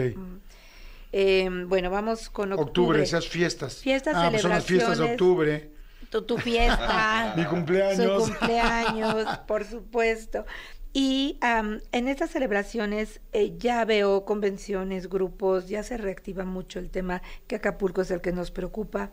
Eh, 1.12 1.48
bueno, 1.66 1.90
vamos 1.90 2.28
con 2.30 2.52
octubre. 2.52 2.68
Octubre, 2.68 3.02
esas 3.02 3.28
fiestas. 3.28 3.76
Fiestas, 3.76 4.14
ah, 4.16 4.28
pues 4.30 4.42
son 4.42 4.50
las 4.50 4.64
fiestas 4.64 4.98
de 4.98 5.04
octubre. 5.04 5.70
Tu, 6.10 6.22
tu 6.22 6.38
fiesta. 6.38 7.34
Mi 7.36 7.44
cumpleaños. 7.44 8.26
Su 8.26 8.32
cumpleaños, 8.32 9.38
por 9.46 9.64
supuesto. 9.64 10.44
Y 10.92 11.38
am, 11.42 11.80
en 11.92 12.08
estas 12.08 12.30
celebraciones 12.30 13.20
eh, 13.32 13.54
ya 13.58 13.84
veo 13.84 14.24
convenciones, 14.24 15.08
grupos, 15.08 15.68
ya 15.68 15.82
se 15.82 15.96
reactiva 15.96 16.44
mucho 16.44 16.78
el 16.78 16.90
tema 16.90 17.22
que 17.46 17.56
Acapulco 17.56 18.02
es 18.02 18.10
el 18.10 18.20
que 18.20 18.32
nos 18.32 18.50
preocupa. 18.50 19.12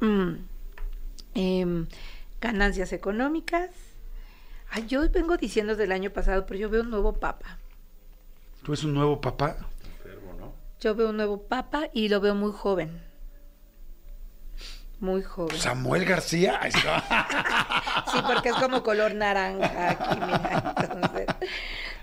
Mm, 0.00 0.32
em, 1.34 1.86
ganancias 2.42 2.92
económicas. 2.92 3.70
Ay, 4.68 4.86
yo 4.86 5.08
vengo 5.10 5.38
diciendo 5.38 5.72
desde 5.72 5.84
el 5.84 5.92
año 5.92 6.10
pasado, 6.10 6.44
pero 6.44 6.60
yo 6.60 6.68
veo 6.68 6.82
un 6.82 6.90
nuevo 6.90 7.14
papa. 7.14 7.58
¿Tú 8.62 8.72
eres 8.72 8.84
un 8.84 8.92
nuevo 8.92 9.20
papá? 9.20 9.56
Yo 10.80 10.94
veo 10.94 11.10
un 11.10 11.16
nuevo 11.16 11.42
papa 11.42 11.88
y 11.92 12.08
lo 12.08 12.20
veo 12.20 12.34
muy 12.34 12.52
joven. 12.52 13.00
Muy 14.98 15.22
joven. 15.22 15.56
Samuel 15.56 16.04
García. 16.04 16.58
Ahí 16.60 16.70
está. 16.74 17.02
Sí, 18.10 18.18
porque 18.26 18.50
es 18.50 18.54
como 18.56 18.82
color 18.82 19.14
naranja 19.14 19.90
aquí, 19.90 20.20
mira. 20.20 20.74
Entonces, 20.80 21.26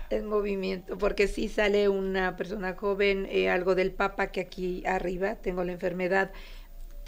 es 0.08 0.24
movimiento, 0.24 0.98
porque 0.98 1.28
si 1.28 1.48
sale 1.48 1.88
una 1.88 2.36
persona 2.36 2.74
joven, 2.74 3.26
eh, 3.30 3.50
algo 3.50 3.74
del 3.74 3.92
papa 3.92 4.28
que 4.28 4.40
aquí 4.40 4.84
arriba 4.86 5.36
tengo 5.36 5.62
la 5.62 5.72
enfermedad 5.72 6.32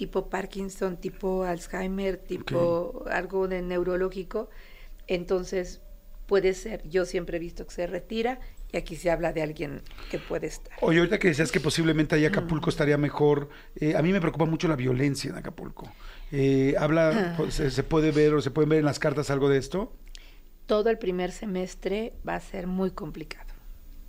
tipo 0.02 0.28
Parkinson, 0.28 0.96
tipo 0.96 1.44
Alzheimer, 1.44 2.16
tipo 2.16 3.04
algo 3.08 3.46
de 3.46 3.62
neurológico, 3.62 4.50
entonces 5.06 5.80
puede 6.26 6.54
ser, 6.54 6.82
yo 6.88 7.04
siempre 7.04 7.36
he 7.36 7.40
visto 7.40 7.64
que 7.64 7.72
se 7.72 7.86
retira 7.86 8.40
y 8.72 8.78
aquí 8.78 8.96
se 8.96 9.12
habla 9.12 9.32
de 9.32 9.42
alguien 9.42 9.82
que 10.10 10.18
puede 10.18 10.48
estar. 10.48 10.72
Oye, 10.80 10.98
ahorita 10.98 11.20
que 11.20 11.28
decías 11.28 11.52
que 11.52 11.60
posiblemente 11.60 12.16
ahí 12.16 12.24
Acapulco 12.24 12.68
estaría 12.68 12.98
mejor, 12.98 13.48
eh, 13.76 13.94
a 13.94 14.02
mí 14.02 14.10
me 14.10 14.20
preocupa 14.20 14.44
mucho 14.44 14.66
la 14.66 14.74
violencia 14.74 15.30
en 15.30 15.36
Acapulco. 15.36 15.88
Eh, 16.32 16.74
habla, 16.76 17.34
pues, 17.36 17.54
se, 17.54 17.70
se 17.70 17.84
puede 17.84 18.10
ver 18.10 18.34
o 18.34 18.40
se 18.40 18.50
pueden 18.50 18.70
ver 18.70 18.80
en 18.80 18.86
las 18.86 18.98
cartas 18.98 19.30
algo 19.30 19.48
de 19.48 19.58
esto? 19.58 19.92
todo 20.66 20.90
el 20.90 20.98
primer 20.98 21.32
semestre 21.32 22.14
va 22.26 22.34
a 22.34 22.40
ser 22.40 22.66
muy 22.66 22.92
complicado, 22.92 23.52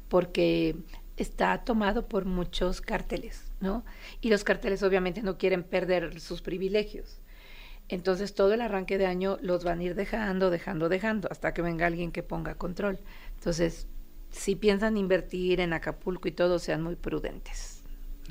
porque 0.08 0.78
está 1.18 1.64
tomado 1.64 2.08
por 2.08 2.26
muchos 2.26 2.82
cárteles, 2.82 3.52
¿no? 3.64 3.86
Y 4.22 4.30
los 4.30 4.44
cárteles 4.44 4.84
obviamente 4.84 5.24
no 5.24 5.38
quieren 5.38 5.64
perder 5.64 6.20
sus 6.20 6.42
privilegios. 6.42 7.22
Entonces 7.88 8.36
todo 8.36 8.54
el 8.54 8.62
arranque 8.62 8.98
de 8.98 9.06
año 9.06 9.40
los 9.42 9.64
van 9.64 9.80
a 9.80 9.84
ir 9.84 9.96
dejando, 9.96 10.50
dejando, 10.50 10.90
dejando, 10.90 11.30
hasta 11.32 11.54
que 11.54 11.62
venga 11.62 11.88
alguien 11.88 12.12
que 12.12 12.24
ponga 12.24 12.56
control. 12.56 13.00
Entonces, 13.36 13.88
si 14.32 14.56
piensan 14.56 14.98
invertir 14.98 15.62
en 15.62 15.74
Acapulco 15.74 16.28
y 16.28 16.32
todo, 16.32 16.60
sean 16.60 16.84
muy 16.84 16.96
prudentes. 16.96 17.84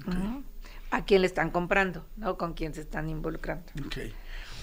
¿no? 0.07 0.45
¿A 0.91 1.05
quién 1.05 1.23
le 1.23 1.27
están 1.27 1.51
comprando? 1.51 2.07
¿No? 2.17 2.37
¿Con 2.37 2.53
quién 2.53 2.75
se 2.75 2.83
están 2.83 3.09
involucrando? 3.09 3.65
Ok. 3.87 3.97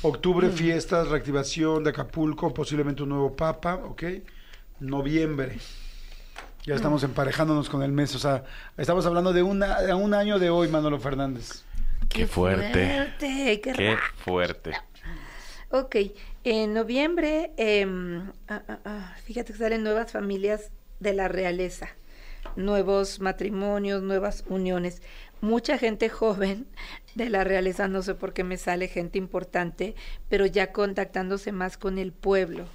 Octubre, 0.01 0.49
fiestas, 0.49 1.09
reactivación 1.09 1.83
de 1.83 1.89
Acapulco, 1.89 2.53
posiblemente 2.53 3.03
un 3.03 3.09
nuevo 3.09 3.35
papa, 3.35 3.75
¿ok? 3.75 4.03
Noviembre. 4.79 5.57
Ya 6.69 6.75
estamos 6.75 7.01
emparejándonos 7.01 7.67
con 7.67 7.81
el 7.81 7.91
mes, 7.91 8.13
o 8.13 8.19
sea, 8.19 8.43
estamos 8.77 9.03
hablando 9.07 9.33
de, 9.33 9.41
una, 9.41 9.81
de 9.81 9.91
un 9.95 10.13
año 10.13 10.37
de 10.37 10.51
hoy, 10.51 10.67
Manolo 10.67 10.99
Fernández. 10.99 11.63
Qué 12.07 12.27
fuerte. 12.27 12.85
Fuerte, 12.85 13.59
qué 13.59 13.73
Qué 13.73 13.97
fuerte. 14.17 14.73
Ok, 15.71 15.95
en 16.43 16.75
noviembre, 16.75 17.53
em, 17.57 18.31
ah, 18.47 18.61
ah, 18.67 18.79
ah, 18.85 19.15
fíjate 19.23 19.53
que 19.53 19.57
salen 19.57 19.81
nuevas 19.81 20.11
familias 20.11 20.69
de 20.99 21.13
la 21.13 21.27
realeza, 21.27 21.89
nuevos 22.55 23.19
matrimonios, 23.19 24.03
nuevas 24.03 24.43
uniones. 24.47 25.01
Mucha 25.41 25.79
gente 25.79 26.07
joven 26.07 26.67
de 27.15 27.31
la 27.31 27.43
realeza, 27.43 27.87
no 27.87 28.03
sé 28.03 28.13
por 28.13 28.31
qué 28.31 28.43
me 28.43 28.57
sale 28.57 28.89
gente 28.89 29.17
importante, 29.17 29.95
pero 30.29 30.45
ya 30.45 30.71
contactándose 30.71 31.51
más 31.51 31.79
con 31.79 31.97
el 31.97 32.11
pueblo. 32.11 32.65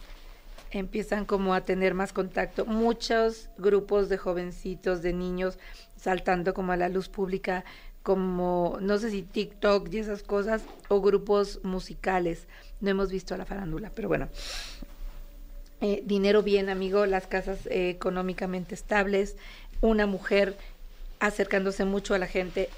Empiezan 0.74 1.24
como 1.24 1.54
a 1.54 1.60
tener 1.60 1.94
más 1.94 2.12
contacto. 2.12 2.66
Muchos 2.66 3.48
grupos 3.58 4.08
de 4.08 4.18
jovencitos, 4.18 5.02
de 5.02 5.12
niños, 5.12 5.56
saltando 5.96 6.52
como 6.52 6.72
a 6.72 6.76
la 6.76 6.88
luz 6.88 7.08
pública, 7.08 7.64
como, 8.02 8.76
no 8.80 8.98
sé 8.98 9.10
si 9.10 9.22
TikTok 9.22 9.88
y 9.92 9.98
esas 9.98 10.24
cosas, 10.24 10.62
o 10.88 11.00
grupos 11.00 11.60
musicales. 11.62 12.48
No 12.80 12.90
hemos 12.90 13.12
visto 13.12 13.36
a 13.36 13.38
la 13.38 13.44
farándula, 13.44 13.92
pero 13.94 14.08
bueno. 14.08 14.28
Eh, 15.80 16.02
dinero 16.04 16.42
bien, 16.42 16.68
amigo, 16.68 17.06
las 17.06 17.28
casas 17.28 17.66
eh, 17.66 17.88
económicamente 17.90 18.74
estables, 18.74 19.36
una 19.80 20.08
mujer 20.08 20.56
acercándose 21.20 21.84
mucho 21.84 22.14
a 22.14 22.18
la 22.18 22.26
gente, 22.26 22.68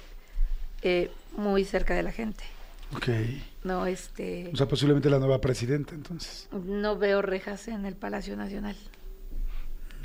eh, 0.83 1.09
muy 1.35 1.65
cerca 1.65 1.95
de 1.95 2.03
la 2.03 2.11
gente. 2.11 2.43
Ok. 2.95 3.09
No, 3.67 3.85
este, 3.85 4.49
O 4.53 4.55
sea, 4.55 4.67
posiblemente 4.67 5.09
la 5.09 5.19
nueva 5.19 5.41
presidenta, 5.41 5.93
entonces. 5.93 6.47
no 6.51 6.97
veo 6.97 7.21
rejas 7.21 7.67
en 7.67 7.85
el 7.85 7.95
Palacio 7.95 8.35
Nacional. 8.37 8.75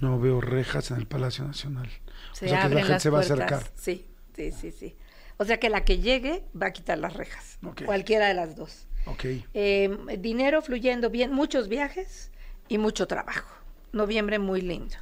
No 0.01 0.19
veo 0.19 0.41
rejas 0.41 0.91
en 0.91 0.97
el 0.97 1.07
Palacio 1.07 1.45
Nacional. 1.45 1.89
Se 2.33 2.47
o 2.47 2.49
sea, 2.49 2.69
que 2.69 2.75
la 2.75 2.85
gente 2.85 3.01
se 3.01 3.11
va 3.11 3.19
a 3.19 3.21
acercar. 3.21 3.63
Sí, 3.77 4.07
sí, 4.35 4.51
sí, 4.51 4.73
sí. 4.73 4.97
O 5.37 5.45
sea 5.45 5.59
que 5.61 5.71
la 5.71 5.85
que 5.85 5.99
llegue 5.99 6.45
va 6.61 6.67
a 6.67 6.73
quitar 6.73 6.99
las 6.99 7.15
rejas. 7.15 7.59
Cualquiera 7.87 8.27
de 8.27 8.35
las 8.35 8.57
dos. 8.57 8.87
Ok. 9.07 9.25
Eh, 9.55 9.97
dinero 10.19 10.61
fluyendo 10.63 11.09
bien, 11.11 11.33
muchos 11.33 11.69
viajes 11.69 12.31
y 12.69 12.79
mucho 12.79 13.07
trabajo. 13.07 13.49
Noviembre 13.93 14.39
muy 14.39 14.61
lindo. 14.61 14.97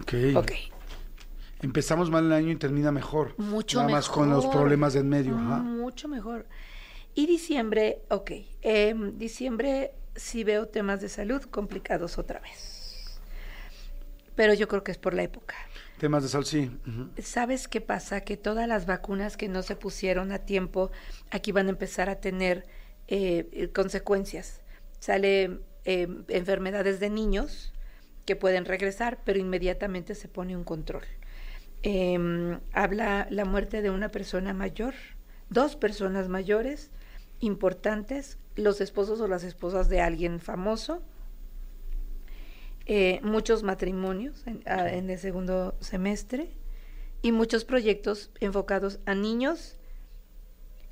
Ok. 0.00 0.14
Ok. 0.36 0.52
Empezamos 1.60 2.10
mal 2.10 2.24
el 2.26 2.32
año 2.32 2.50
y 2.50 2.56
termina 2.56 2.90
mejor. 2.90 3.34
Mucho 3.38 3.78
Nada 3.80 3.90
más 3.90 4.08
con 4.08 4.30
los 4.30 4.44
mejor. 4.44 4.56
problemas 4.60 4.94
de 4.94 5.00
en 5.00 5.08
medio. 5.08 5.36
ajá. 5.36 5.58
Mucho 5.58 6.08
mejor. 6.08 6.46
Y 7.14 7.26
diciembre, 7.26 8.02
ok. 8.08 8.30
em, 8.62 9.18
diciembre 9.18 9.92
sí 10.14 10.44
veo 10.44 10.68
temas 10.68 11.00
de 11.00 11.08
salud 11.08 11.42
complicados 11.42 12.18
otra 12.18 12.40
vez. 12.40 13.20
Pero 14.34 14.54
yo 14.54 14.66
creo 14.66 14.82
que 14.82 14.92
es 14.92 14.98
por 14.98 15.14
la 15.14 15.22
época. 15.22 15.54
Temas 15.98 16.22
de 16.22 16.28
salud, 16.30 16.46
sí. 16.46 16.70
¿Sabes 17.22 17.68
qué 17.68 17.80
pasa? 17.80 18.22
Que 18.22 18.36
todas 18.36 18.66
las 18.66 18.86
vacunas 18.86 19.36
que 19.36 19.48
no 19.48 19.62
se 19.62 19.76
pusieron 19.76 20.32
a 20.32 20.38
tiempo, 20.40 20.90
aquí 21.30 21.52
van 21.52 21.66
a 21.66 21.70
empezar 21.70 22.08
a 22.08 22.16
tener 22.16 22.66
eh, 23.08 23.70
consecuencias. 23.74 24.62
Sale 25.00 25.60
eh, 25.84 26.08
enfermedades 26.28 26.98
de 26.98 27.10
niños 27.10 27.72
que 28.24 28.36
pueden 28.36 28.64
regresar, 28.64 29.20
pero 29.24 29.38
inmediatamente 29.38 30.14
se 30.14 30.28
pone 30.28 30.56
un 30.56 30.64
control. 30.64 31.04
Em, 31.82 32.60
habla 32.72 33.26
la 33.30 33.44
muerte 33.44 33.82
de 33.82 33.90
una 33.90 34.08
persona 34.08 34.54
mayor, 34.54 34.94
dos 35.50 35.76
personas 35.76 36.28
mayores 36.28 36.90
importantes, 37.42 38.38
los 38.56 38.80
esposos 38.80 39.20
o 39.20 39.28
las 39.28 39.44
esposas 39.44 39.88
de 39.88 40.00
alguien 40.00 40.40
famoso, 40.40 41.02
eh, 42.86 43.20
muchos 43.22 43.62
matrimonios 43.62 44.46
en, 44.46 44.62
a- 44.66 44.92
en 44.92 45.10
el 45.10 45.18
segundo 45.18 45.74
semestre 45.80 46.50
y 47.22 47.30
muchos 47.32 47.64
proyectos 47.64 48.30
enfocados 48.40 48.98
a 49.06 49.14
niños, 49.14 49.76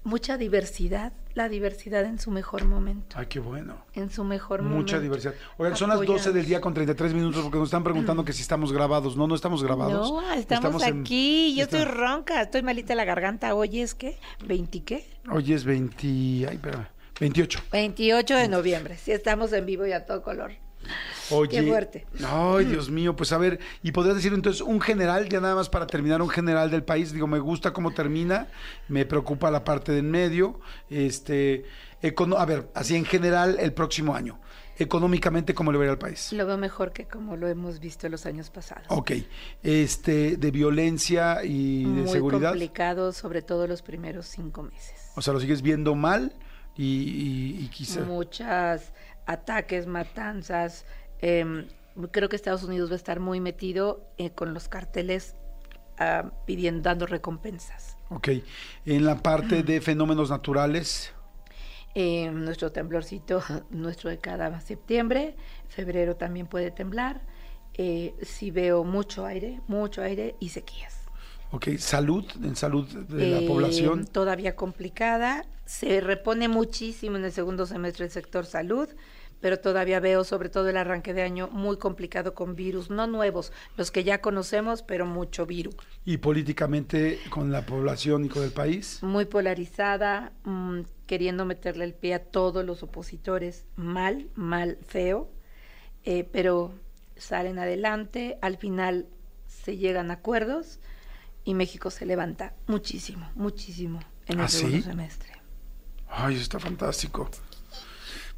mucha 0.02 0.36
diversidad, 0.38 1.12
la 1.34 1.48
diversidad 1.48 2.04
en 2.04 2.18
su 2.18 2.30
mejor 2.30 2.64
momento, 2.64 3.16
Ay, 3.18 3.26
qué 3.26 3.38
bueno. 3.38 3.76
en 3.94 4.10
su 4.10 4.24
mejor 4.24 4.62
momento. 4.62 4.78
Mucha 4.80 4.98
diversidad. 5.00 5.34
Oigan, 5.58 5.76
son 5.76 5.90
las 5.90 6.00
12 6.00 6.32
del 6.32 6.46
día 6.46 6.60
con 6.60 6.72
33 6.74 7.12
minutos 7.14 7.42
porque 7.42 7.58
nos 7.58 7.68
están 7.68 7.84
preguntando 7.84 8.24
que 8.24 8.32
si 8.32 8.42
estamos 8.42 8.72
grabados. 8.72 9.16
No, 9.16 9.26
no 9.26 9.34
estamos 9.34 9.62
grabados. 9.62 10.10
No, 10.10 10.32
estamos, 10.32 10.82
aquí, 10.82 11.54
yo 11.54 11.64
está- 11.64 11.78
estoy 11.78 11.92
ronca, 11.94 12.40
estoy 12.42 12.62
malita 12.62 12.94
la 12.94 13.04
garganta, 13.04 13.54
hoy 13.54 13.80
es 13.80 13.94
que, 13.94 14.18
¿20 14.46 14.84
qué? 14.84 15.06
Hoy 15.30 15.52
es 15.52 15.64
20... 15.64 16.06
Ay, 16.06 16.44
espérame. 16.54 16.86
28. 17.20 17.60
28 17.70 18.34
de 18.36 18.48
noviembre, 18.48 18.96
sí 18.96 19.12
estamos 19.12 19.52
en 19.52 19.66
vivo 19.66 19.86
y 19.86 19.92
a 19.92 20.06
todo 20.06 20.22
color. 20.22 20.52
Oye. 21.30 21.60
Qué 21.60 21.62
fuerte. 21.68 22.06
Ay, 22.26 22.64
Dios 22.64 22.90
mío, 22.90 23.14
pues 23.14 23.32
a 23.32 23.38
ver, 23.38 23.60
y 23.82 23.92
podrías 23.92 24.16
decir 24.16 24.32
entonces 24.32 24.62
un 24.62 24.80
general, 24.80 25.28
ya 25.28 25.40
nada 25.40 25.54
más 25.54 25.68
para 25.68 25.86
terminar, 25.86 26.20
un 26.22 26.28
general 26.28 26.70
del 26.70 26.82
país. 26.82 27.12
Digo, 27.12 27.26
me 27.26 27.38
gusta 27.38 27.72
cómo 27.72 27.92
termina, 27.92 28.48
me 28.88 29.04
preocupa 29.06 29.50
la 29.50 29.62
parte 29.64 29.92
de 29.92 29.98
en 30.00 30.10
medio. 30.10 30.58
Este, 30.88 31.64
econo- 32.02 32.36
a 32.38 32.44
ver, 32.46 32.68
así 32.74 32.96
en 32.96 33.04
general 33.04 33.56
el 33.60 33.72
próximo 33.72 34.14
año, 34.14 34.40
económicamente, 34.78 35.54
¿cómo 35.54 35.70
le 35.72 35.78
va 35.78 35.84
a 35.84 35.86
ir 35.86 35.90
al 35.90 35.98
país? 35.98 36.32
Lo 36.32 36.46
veo 36.46 36.56
mejor 36.56 36.92
que 36.92 37.06
como 37.06 37.36
lo 37.36 37.46
hemos 37.48 37.78
visto 37.80 38.06
en 38.06 38.12
los 38.12 38.26
años 38.26 38.50
pasados. 38.50 38.86
Ok, 38.88 39.12
este, 39.62 40.36
de 40.36 40.50
violencia 40.50 41.44
y 41.44 41.84
de 41.84 41.88
Muy 42.02 42.08
seguridad. 42.08 42.50
complicado, 42.50 43.12
sobre 43.12 43.42
todo 43.42 43.66
los 43.66 43.82
primeros 43.82 44.26
cinco 44.26 44.62
meses. 44.62 45.12
O 45.14 45.22
sea, 45.22 45.32
lo 45.34 45.40
sigues 45.40 45.62
viendo 45.62 45.94
mal 45.94 46.34
y, 46.76 46.84
y- 46.84 47.64
y 47.64 47.68
quizá. 47.68 48.00
Muchas 48.00 48.92
ataques, 49.32 49.86
matanzas. 49.86 50.84
em, 51.20 51.66
creo 52.12 52.28
que 52.28 52.36
Estados 52.36 52.62
Unidos 52.64 52.90
va 52.90 52.94
a 52.94 52.96
estar 52.96 53.20
muy 53.20 53.40
metido 53.40 54.10
eh, 54.18 54.30
con 54.30 54.54
los 54.54 54.68
carteles 54.68 55.36
ah, 55.98 56.30
pidiendo, 56.46 56.82
dando 56.82 57.06
recompensas. 57.06 57.96
Ok, 58.08 58.28
en 58.86 59.04
la 59.04 59.22
parte 59.22 59.62
de 59.62 59.80
fenómenos 59.80 60.30
naturales. 60.30 61.12
Eh, 61.94 62.30
nuestro 62.30 62.70
temblorcito, 62.72 63.42
nuestro 63.70 64.10
de 64.10 64.20
cada 64.20 64.60
septiembre, 64.60 65.36
febrero 65.68 66.16
también 66.16 66.46
puede 66.46 66.70
temblar. 66.70 67.26
Eh, 67.74 68.16
sí 68.22 68.50
veo 68.50 68.84
mucho 68.84 69.26
aire, 69.26 69.60
mucho 69.68 70.02
aire 70.02 70.36
y 70.40 70.50
sequías. 70.50 71.10
Ok, 71.52 71.68
salud, 71.78 72.24
en 72.42 72.54
salud 72.56 72.86
de 73.08 73.26
la 73.26 73.40
Eh, 73.40 73.46
población. 73.46 74.06
Todavía 74.06 74.54
complicada. 74.54 75.44
Se 75.64 76.00
repone 76.00 76.48
muchísimo 76.48 77.16
en 77.16 77.24
el 77.24 77.32
segundo 77.32 77.66
semestre 77.66 78.04
el 78.06 78.10
sector 78.12 78.46
salud, 78.46 78.88
pero 79.40 79.58
todavía 79.58 80.00
veo 80.00 80.24
sobre 80.24 80.48
todo 80.50 80.68
el 80.68 80.76
arranque 80.76 81.14
de 81.14 81.22
año 81.22 81.48
muy 81.52 81.76
complicado 81.78 82.34
con 82.34 82.54
virus, 82.56 82.90
no 82.90 83.06
nuevos, 83.06 83.52
los 83.76 83.90
que 83.90 84.04
ya 84.04 84.20
conocemos, 84.20 84.82
pero 84.82 85.06
mucho 85.06 85.46
virus. 85.46 85.74
y 86.04 86.18
políticamente 86.18 87.18
con 87.30 87.50
la 87.52 87.64
población 87.66 88.24
y 88.24 88.28
con 88.28 88.42
el 88.42 88.52
país. 88.52 88.98
Muy 89.02 89.24
polarizada, 89.26 90.32
mm, 90.44 90.80
queriendo 91.06 91.44
meterle 91.44 91.84
el 91.84 91.94
pie 91.94 92.14
a 92.14 92.24
todos 92.24 92.64
los 92.64 92.82
opositores, 92.82 93.64
mal, 93.76 94.28
mal, 94.34 94.78
feo, 94.86 95.30
eh, 96.04 96.24
pero 96.32 96.72
salen 97.16 97.58
adelante, 97.58 98.38
al 98.42 98.56
final 98.56 99.06
se 99.46 99.76
llegan 99.76 100.10
a 100.10 100.14
acuerdos 100.14 100.80
y 101.44 101.54
México 101.54 101.90
se 101.90 102.06
levanta 102.06 102.54
muchísimo, 102.66 103.28
muchísimo 103.34 104.00
en 104.26 104.38
el 104.40 104.44
¿Ah, 104.44 104.48
segundo 104.48 104.76
sí? 104.78 104.82
semestre. 104.82 105.32
Ay, 106.08 106.34
eso 106.34 106.42
está 106.44 106.58
fantástico. 106.58 107.28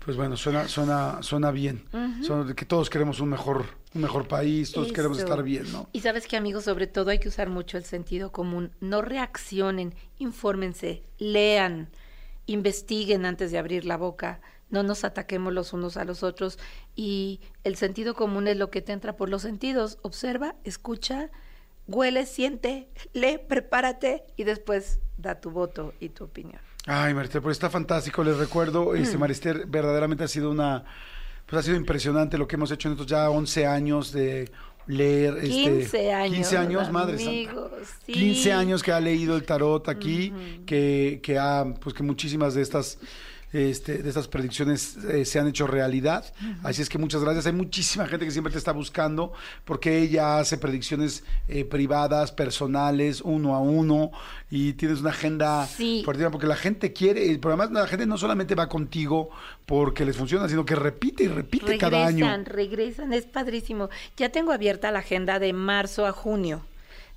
Pues 0.05 0.17
bueno, 0.17 0.37
suena, 0.37 0.67
suena, 0.67 1.23
suena 1.23 1.51
bien. 1.53 1.85
Suena 2.23 2.45
de 2.45 2.55
que 2.55 2.65
todos 2.65 2.91
queremos 2.91 3.21
un 3.21 3.29
mejor, 3.29 3.67
un 3.95 4.03
mejor 4.03 4.27
país, 4.27 4.73
todos 4.73 4.93
queremos 4.93 5.19
estar 5.19 5.43
bien, 5.43 5.71
¿no? 5.71 5.89
Y 5.93 6.01
sabes 6.01 6.27
que, 6.27 6.37
amigos, 6.37 6.65
sobre 6.65 6.89
todo 6.89 7.11
hay 7.11 7.21
que 7.21 7.29
usar 7.29 7.49
mucho 7.49 7.77
el 7.77 7.85
sentido 7.85 8.33
común. 8.33 8.73
No 8.81 9.01
reaccionen, 9.03 9.95
infórmense, 10.19 11.05
lean, 11.19 11.89
investiguen 12.47 13.25
antes 13.27 13.53
de 13.53 13.59
abrir 13.59 13.85
la 13.85 13.97
boca. 13.97 14.41
No 14.71 14.83
nos 14.83 15.05
ataquemos 15.05 15.53
los 15.53 15.73
unos 15.73 15.97
a 15.97 16.05
los 16.05 16.25
otros. 16.25 16.59
Y 16.97 17.41
el 17.63 17.77
sentido 17.77 18.15
común 18.15 18.49
es 18.49 18.57
lo 18.57 18.71
que 18.71 18.83
te 18.83 18.93
entra 18.93 19.15
por 19.15 19.29
los 19.29 19.43
sentidos. 19.43 19.99
Observa, 20.03 20.57
escucha, 20.65 21.31
huele, 21.87 22.27
siente, 22.27 22.89
lee, 23.13 23.39
prepárate 23.39 24.25
y 24.37 24.45
después 24.45 24.99
da 25.17 25.41
tu 25.41 25.51
voto 25.51 25.95
y 26.01 26.09
tu 26.09 26.25
opinión. 26.25 26.61
Ay, 26.87 27.15
Marister, 27.15 27.41
pues 27.41 27.57
está 27.57 27.71
fantástico. 27.71 28.25
Les 28.25 28.37
recuerdo, 28.37 28.95
este, 28.95 29.17
Marister, 29.17 29.67
verdaderamente 29.67 30.25
ha 30.25 30.29
sido 30.29 30.51
una, 30.51 30.85
pues 31.47 31.61
ha 31.61 31.63
sido 31.63 31.77
impresionante 31.77 32.37
lo 32.39 32.49
que 32.49 32.57
hemos 32.57 32.71
hecho 32.73 32.89
en 32.89 32.93
estos 32.93 33.07
ya 33.07 33.31
11 33.31 33.67
años 33.67 34.13
de 34.13 34.51
leer. 34.87 35.37
este, 35.37 35.49
15 35.49 36.13
años. 36.13 36.35
15 36.35 36.59
años, 36.59 36.91
madre 36.91 37.19
santa. 37.19 37.31
amigos, 37.31 37.71
sí. 38.05 38.13
15 38.13 38.53
años 38.53 38.83
que 38.83 38.93
ha 38.93 39.01
leído 39.01 39.37
el 39.37 39.45
tarot 39.45 39.89
aquí, 39.89 40.33
que, 40.67 41.21
que 41.23 41.39
ha, 41.39 41.65
pues 41.81 41.95
que 41.95 42.03
muchísimas 42.03 42.55
de 42.55 42.63
estas 42.63 42.99
este, 43.53 43.99
de 44.03 44.09
estas 44.09 44.29
predicciones 44.29 44.97
eh, 44.97 45.25
se 45.25 45.39
han 45.39 45.47
hecho 45.49 45.67
realidad. 45.67 46.25
Así 46.63 46.81
es 46.83 46.89
que 46.89 46.99
muchas 46.99 47.23
gracias. 47.23 47.47
Hay 47.47 47.53
muchísima 47.53 48.07
gente 48.07 48.25
que 48.25 48.31
siempre 48.31 48.53
te 48.53 48.59
está 48.59 48.73
buscando 48.73 49.33
porque 49.65 49.99
ella 49.99 50.39
hace 50.39 50.57
predicciones 50.59 51.23
eh, 51.49 51.65
privadas, 51.65 52.33
personales, 52.33 53.21
uno 53.21 53.55
a 53.55 53.61
uno 53.61 54.11
y 54.51 54.73
tienes 54.75 55.01
una 55.01 55.11
agenda 55.11 55.67
Sí. 55.67 56.03
porque 56.05 56.47
la 56.47 56.57
gente 56.57 56.93
quiere, 56.93 57.27
y 57.27 57.39
por 57.39 57.53
además 57.53 57.71
la 57.73 57.87
gente 57.87 58.07
no 58.07 58.19
solamente 58.19 58.55
va 58.55 58.69
contigo 58.69 59.31
porque 59.67 60.05
les 60.05 60.17
funciona, 60.17 60.49
sino 60.49 60.65
que 60.65 60.75
repite 60.75 61.25
y 61.25 61.29
repite 61.29 61.79
cada 61.79 62.07
año. 62.07 62.27
Regresan, 62.27 62.45
regresan, 62.47 63.13
es 63.13 63.25
padrísimo. 63.27 63.89
Ya 64.17 64.31
tengo 64.31 64.53
abierta 64.53 64.91
la 64.91 65.01
agenda 65.01 65.39
de 65.39 65.53
marzo 65.53 66.07
a 66.07 66.13
junio. 66.13 66.63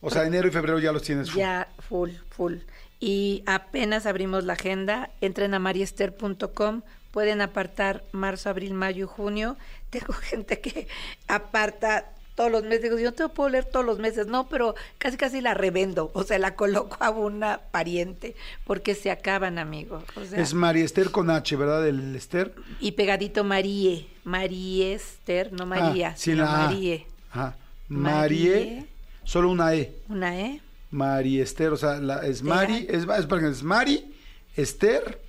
O 0.02 0.10
sea, 0.12 0.26
enero 0.26 0.48
y 0.48 0.52
febrero 0.52 0.80
ya 0.80 0.92
los 0.92 1.02
tienes. 1.02 1.32
full. 1.32 1.40
Ya, 1.40 1.68
full, 1.80 2.12
full. 2.30 2.56
Y 3.00 3.44
apenas 3.46 4.06
abrimos 4.06 4.44
la 4.46 4.54
agenda, 4.54 5.10
entren 5.22 5.54
a 5.54 5.60
mariester.com, 5.60 6.82
pueden 7.12 7.42
apartar 7.42 8.04
marzo, 8.12 8.50
abril, 8.50 8.74
mayo 8.74 9.06
y 9.06 9.08
junio. 9.08 9.58
Tengo 9.90 10.14
gente 10.14 10.60
que 10.60 10.88
aparta 11.28 12.06
todos 12.36 12.52
los 12.52 12.64
meses. 12.64 12.84
Digo, 12.84 12.98
yo 13.00 13.12
no 13.12 13.14
te 13.14 13.30
puedo 13.30 13.50
leer 13.50 13.64
todos 13.66 13.86
los 13.86 13.98
meses, 14.00 14.28
no, 14.28 14.48
pero 14.50 14.76
casi 14.98 15.16
casi 15.16 15.40
la 15.40 15.54
revendo, 15.54 16.12
o 16.14 16.24
sea, 16.24 16.38
la 16.40 16.56
coloco 16.56 16.98
a 17.00 17.10
una 17.12 17.60
pariente, 17.72 18.36
porque 18.66 18.94
se 18.96 19.10
acaban, 19.12 19.58
amigos. 19.58 20.04
O 20.16 20.26
sea, 20.26 20.40
Es 20.42 20.54
María 20.54 20.84
Esther 20.84 21.12
con 21.12 21.30
H, 21.30 21.56
¿verdad? 21.56 21.88
El 21.88 22.14
Esther. 22.16 22.54
y 22.82 22.92
pegadito 22.94 23.44
Marie, 23.46 24.08
Mariester, 24.26 25.54
no 25.54 25.66
María, 25.66 26.10
Ah, 26.10 26.18
sí, 26.18 26.32
sino 26.32 26.44
la. 26.44 26.52
Marie. 26.52 27.08
Ajá. 27.32 27.56
Marie, 27.88 28.50
Marie. 28.50 28.86
solo 29.24 29.50
una 29.50 29.74
E. 29.76 29.94
Una 30.10 30.38
E. 30.40 30.62
Mari 30.96 31.42
Esther, 31.42 31.74
o 31.74 31.78
sea, 31.78 31.96
la, 31.96 32.26
es. 32.26 32.42
Mari, 32.42 32.88
es, 32.90 33.04
es, 33.04 33.26
es 33.32 33.64
Mari 33.64 34.16
Esther 34.56 35.20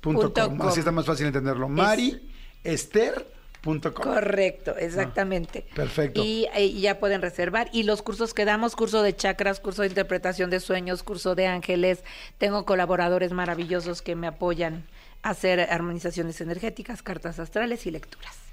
punto 0.00 0.32
com. 0.32 0.56
com. 0.56 0.66
Así 0.66 0.80
está 0.80 0.90
más 0.90 1.04
fácil 1.04 1.26
entenderlo. 1.26 1.68
Mari 1.68 2.18
Esther 2.64 3.26
punto 3.60 3.92
com. 3.92 4.04
Correcto, 4.04 4.74
exactamente. 4.78 5.66
perfecto. 5.74 6.24
Y, 6.24 6.46
eh, 6.54 6.64
y 6.64 6.80
ya 6.80 6.98
pueden 6.98 7.20
reservar. 7.20 7.68
Y 7.72 7.82
los 7.82 8.00
cursos 8.00 8.32
que 8.32 8.46
damos, 8.46 8.74
curso 8.76 9.02
de 9.02 9.14
chakras, 9.14 9.60
curso 9.60 9.82
de 9.82 9.88
interpretación 9.88 10.48
de 10.48 10.60
sueños, 10.60 11.02
curso 11.02 11.34
de 11.34 11.46
ángeles. 11.46 12.02
Tengo 12.38 12.64
colaboradores 12.64 13.32
maravillosos 13.32 14.00
que 14.00 14.16
me 14.16 14.26
apoyan 14.26 14.86
a 15.22 15.30
hacer 15.30 15.60
armonizaciones 15.60 16.40
energéticas, 16.40 17.02
cartas 17.02 17.38
astrales 17.38 17.86
y 17.86 17.90
lecturas. 17.90 18.47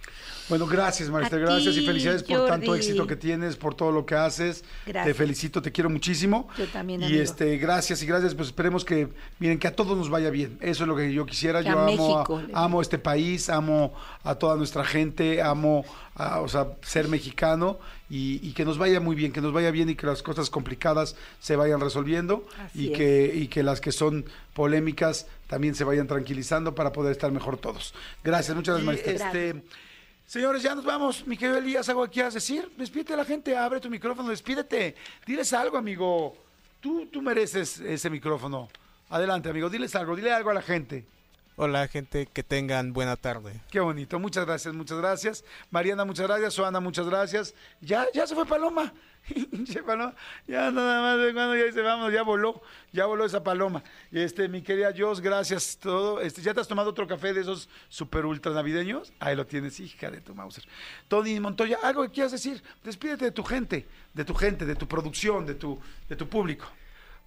Bueno, 0.50 0.68
gracias, 0.68 1.10
Marista, 1.10 1.38
A 1.38 1.40
gracias 1.40 1.76
y 1.78 1.86
felicidades 1.86 2.22
por 2.24 2.46
tanto 2.46 2.76
éxito 2.76 3.08
que 3.08 3.16
tienes, 3.16 3.56
por 3.56 3.74
todo 3.74 3.92
lo 3.92 4.06
que 4.06 4.16
haces. 4.16 4.64
Gracias. 4.86 5.06
Te 5.06 5.14
felicito, 5.14 5.62
te 5.62 5.72
quiero 5.72 5.90
muchísimo. 5.90 6.48
Yo 6.58 6.68
también, 6.68 7.02
Y 7.02 7.06
amigo. 7.06 7.22
este, 7.24 7.58
gracias 7.58 8.04
y 8.04 8.06
gracias, 8.06 8.36
pues 8.36 8.50
esperemos 8.50 8.86
que, 8.86 9.08
miren, 9.40 9.58
que 9.58 9.68
a 9.68 9.76
todos 9.76 9.98
nos 9.98 10.10
vaya 10.10 10.30
bien. 10.30 10.58
Eso 10.62 10.84
es 10.84 10.88
lo 10.88 10.96
que 10.96 11.12
yo 11.12 11.26
quisiera. 11.26 11.64
Que 11.64 11.70
yo 11.70 11.80
a 11.80 11.84
amo, 11.84 11.86
México 11.86 12.42
a- 12.54 12.64
amo 12.66 12.82
este 12.82 13.00
país, 13.00 13.50
amo 13.50 13.94
a 14.24 14.36
toda 14.36 14.56
nuestra 14.56 14.86
gente, 14.86 15.42
amo, 15.42 15.84
a, 16.16 16.42
o 16.42 16.48
sea, 16.48 16.68
ser 16.84 17.08
mexicano 17.08 17.80
y, 18.10 18.40
y 18.48 18.54
que 18.54 18.66
nos 18.66 18.78
vaya 18.78 19.00
muy 19.00 19.16
bien, 19.16 19.32
que 19.32 19.42
nos 19.42 19.52
vaya 19.52 19.72
bien 19.72 19.90
y 19.90 19.96
que 19.96 20.06
las 20.06 20.22
cosas 20.22 20.50
complicadas 20.52 21.16
se 21.40 21.56
vayan 21.56 21.80
resolviendo 21.82 22.46
Así 22.60 22.86
y 22.86 22.92
es. 22.92 22.98
que, 22.98 23.32
y 23.36 23.48
que 23.48 23.64
las 23.64 23.82
que 23.82 23.92
son 23.92 24.26
polémicas 24.54 25.28
también 25.48 25.76
se 25.76 25.84
vayan 25.84 26.08
tranquilizando 26.08 26.74
para 26.76 26.92
poder 26.92 27.12
estar 27.12 27.32
mejor 27.32 27.58
todos. 27.58 27.94
Gracias, 28.24 28.56
muchas 28.56 28.82
gracias. 28.84 29.08
Este, 29.22 29.64
Señores, 30.26 30.64
ya 30.64 30.74
nos 30.74 30.84
vamos. 30.84 31.26
Mi 31.28 31.38
querido 31.38 31.60
Elías, 31.60 31.88
¿algo 31.88 32.04
que 32.06 32.12
quieras 32.12 32.34
decir? 32.34 32.72
Despídete 32.78 33.14
a 33.14 33.18
la 33.18 33.26
gente, 33.26 33.56
abre 33.56 33.80
tu 33.80 33.90
micrófono, 33.90 34.30
despídete. 34.30 34.96
Diles 35.26 35.54
algo, 35.54 35.78
amigo. 35.78 36.36
Tú, 36.82 37.06
tú 37.08 37.22
mereces 37.22 37.80
ese 37.80 38.10
micrófono. 38.10 38.68
Adelante, 39.10 39.50
amigo, 39.50 39.70
diles 39.70 39.96
algo, 39.96 40.16
dile 40.16 40.32
algo 40.32 40.50
a 40.50 40.56
la 40.56 40.62
gente. 40.62 41.06
Hola 41.58 41.88
gente, 41.88 42.26
que 42.26 42.44
tengan 42.44 42.92
buena 42.92 43.16
tarde. 43.16 43.62
Qué 43.72 43.80
bonito, 43.80 44.20
muchas 44.20 44.46
gracias, 44.46 44.74
muchas 44.74 44.98
gracias. 44.98 45.46
Mariana, 45.72 46.04
muchas 46.04 46.28
gracias. 46.28 46.54
Soana, 46.54 46.82
muchas 46.82 47.08
gracias. 47.08 47.54
Ya, 47.80 48.08
ya 48.14 48.28
se 48.28 48.36
fue 48.36 48.46
Paloma. 48.46 48.92
Ya 50.48 50.72
nada 50.72 51.02
más 51.02 51.26
de 51.26 51.34
cuando 51.34 51.56
ya 51.56 51.66
dice, 51.66 51.82
vamos, 51.82 52.14
ya 52.14 52.24
voló, 52.24 52.62
ya 52.92 53.06
voló 53.06 53.26
esa 53.26 53.44
paloma. 53.44 53.84
Y 54.12 54.20
este, 54.20 54.48
mi 54.48 54.62
querida 54.62 54.94
Jos, 54.96 55.22
gracias 55.22 55.78
todo. 55.78 56.22
Este, 56.22 56.42
¿ya 56.42 56.54
te 56.54 56.62
has 56.62 56.68
tomado 56.68 56.90
otro 56.90 57.08
café 57.08 57.34
de 57.34 57.42
esos 57.42 57.70
super 57.90 58.26
ultra 58.26 58.52
navideños? 58.54 59.14
Ahí 59.20 59.36
lo 59.36 59.46
tienes, 59.46 59.80
hija 59.80 60.12
de 60.12 60.22
tu 60.22 60.36
Mauser. 60.36 60.64
Tony 61.08 61.40
Montoya, 61.40 61.80
algo 61.84 62.04
que 62.04 62.12
quieras 62.12 62.32
decir. 62.32 62.62
Despídete 62.84 63.26
de 63.26 63.32
tu 63.32 63.44
gente, 63.44 63.88
de 64.14 64.26
tu 64.26 64.36
gente, 64.36 64.66
de 64.66 64.76
tu 64.76 64.88
producción, 64.88 65.46
de 65.46 65.56
tu, 65.56 65.80
de 66.08 66.16
tu 66.16 66.28
público. 66.28 66.66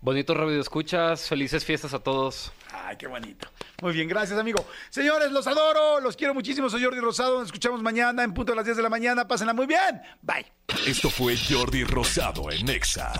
Bonito 0.00 0.32
radio 0.32 0.60
escuchas, 0.60 1.28
felices 1.28 1.64
fiestas 1.64 1.92
a 1.92 1.98
todos. 1.98 2.52
Ay, 2.72 2.96
qué 2.96 3.08
bonito. 3.08 3.48
Muy 3.82 3.92
bien, 3.92 4.08
gracias, 4.08 4.38
amigo. 4.38 4.64
Señores, 4.90 5.32
los 5.32 5.46
adoro, 5.46 6.00
los 6.00 6.16
quiero 6.16 6.34
muchísimo. 6.34 6.70
Soy 6.70 6.84
Jordi 6.84 7.00
Rosado. 7.00 7.38
Nos 7.38 7.48
escuchamos 7.48 7.82
mañana 7.82 8.22
en 8.22 8.32
punto 8.32 8.52
de 8.52 8.56
las 8.56 8.64
10 8.64 8.76
de 8.76 8.82
la 8.82 8.90
mañana. 8.90 9.26
Pásenla 9.26 9.54
muy 9.54 9.66
bien. 9.66 10.00
Bye. 10.22 10.46
Esto 10.86 11.10
fue 11.10 11.36
Jordi 11.36 11.84
Rosado 11.84 12.50
en 12.52 12.66
Nexa. 12.66 13.12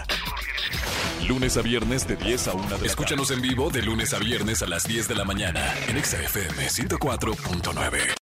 Lunes 1.27 1.57
a 1.57 1.63
viernes 1.63 2.07
de 2.07 2.17
10 2.17 2.49
a 2.49 2.55
1 2.55 2.69
de 2.69 2.79
la 2.79 2.87
Escúchanos 2.87 3.31
en 3.33 3.43
vivo 3.43 3.71
de 3.71 3.83
lunes 3.83 4.15
a 4.15 4.19
viernes 4.19 4.63
a 4.63 4.67
las 4.67 4.87
10 4.87 5.09
de 5.09 5.15
la 5.15 5.25
mañana 5.25 5.75
en 5.89 5.97
Exa 5.97 6.23
FM 6.23 6.69
104.9. 6.69 8.19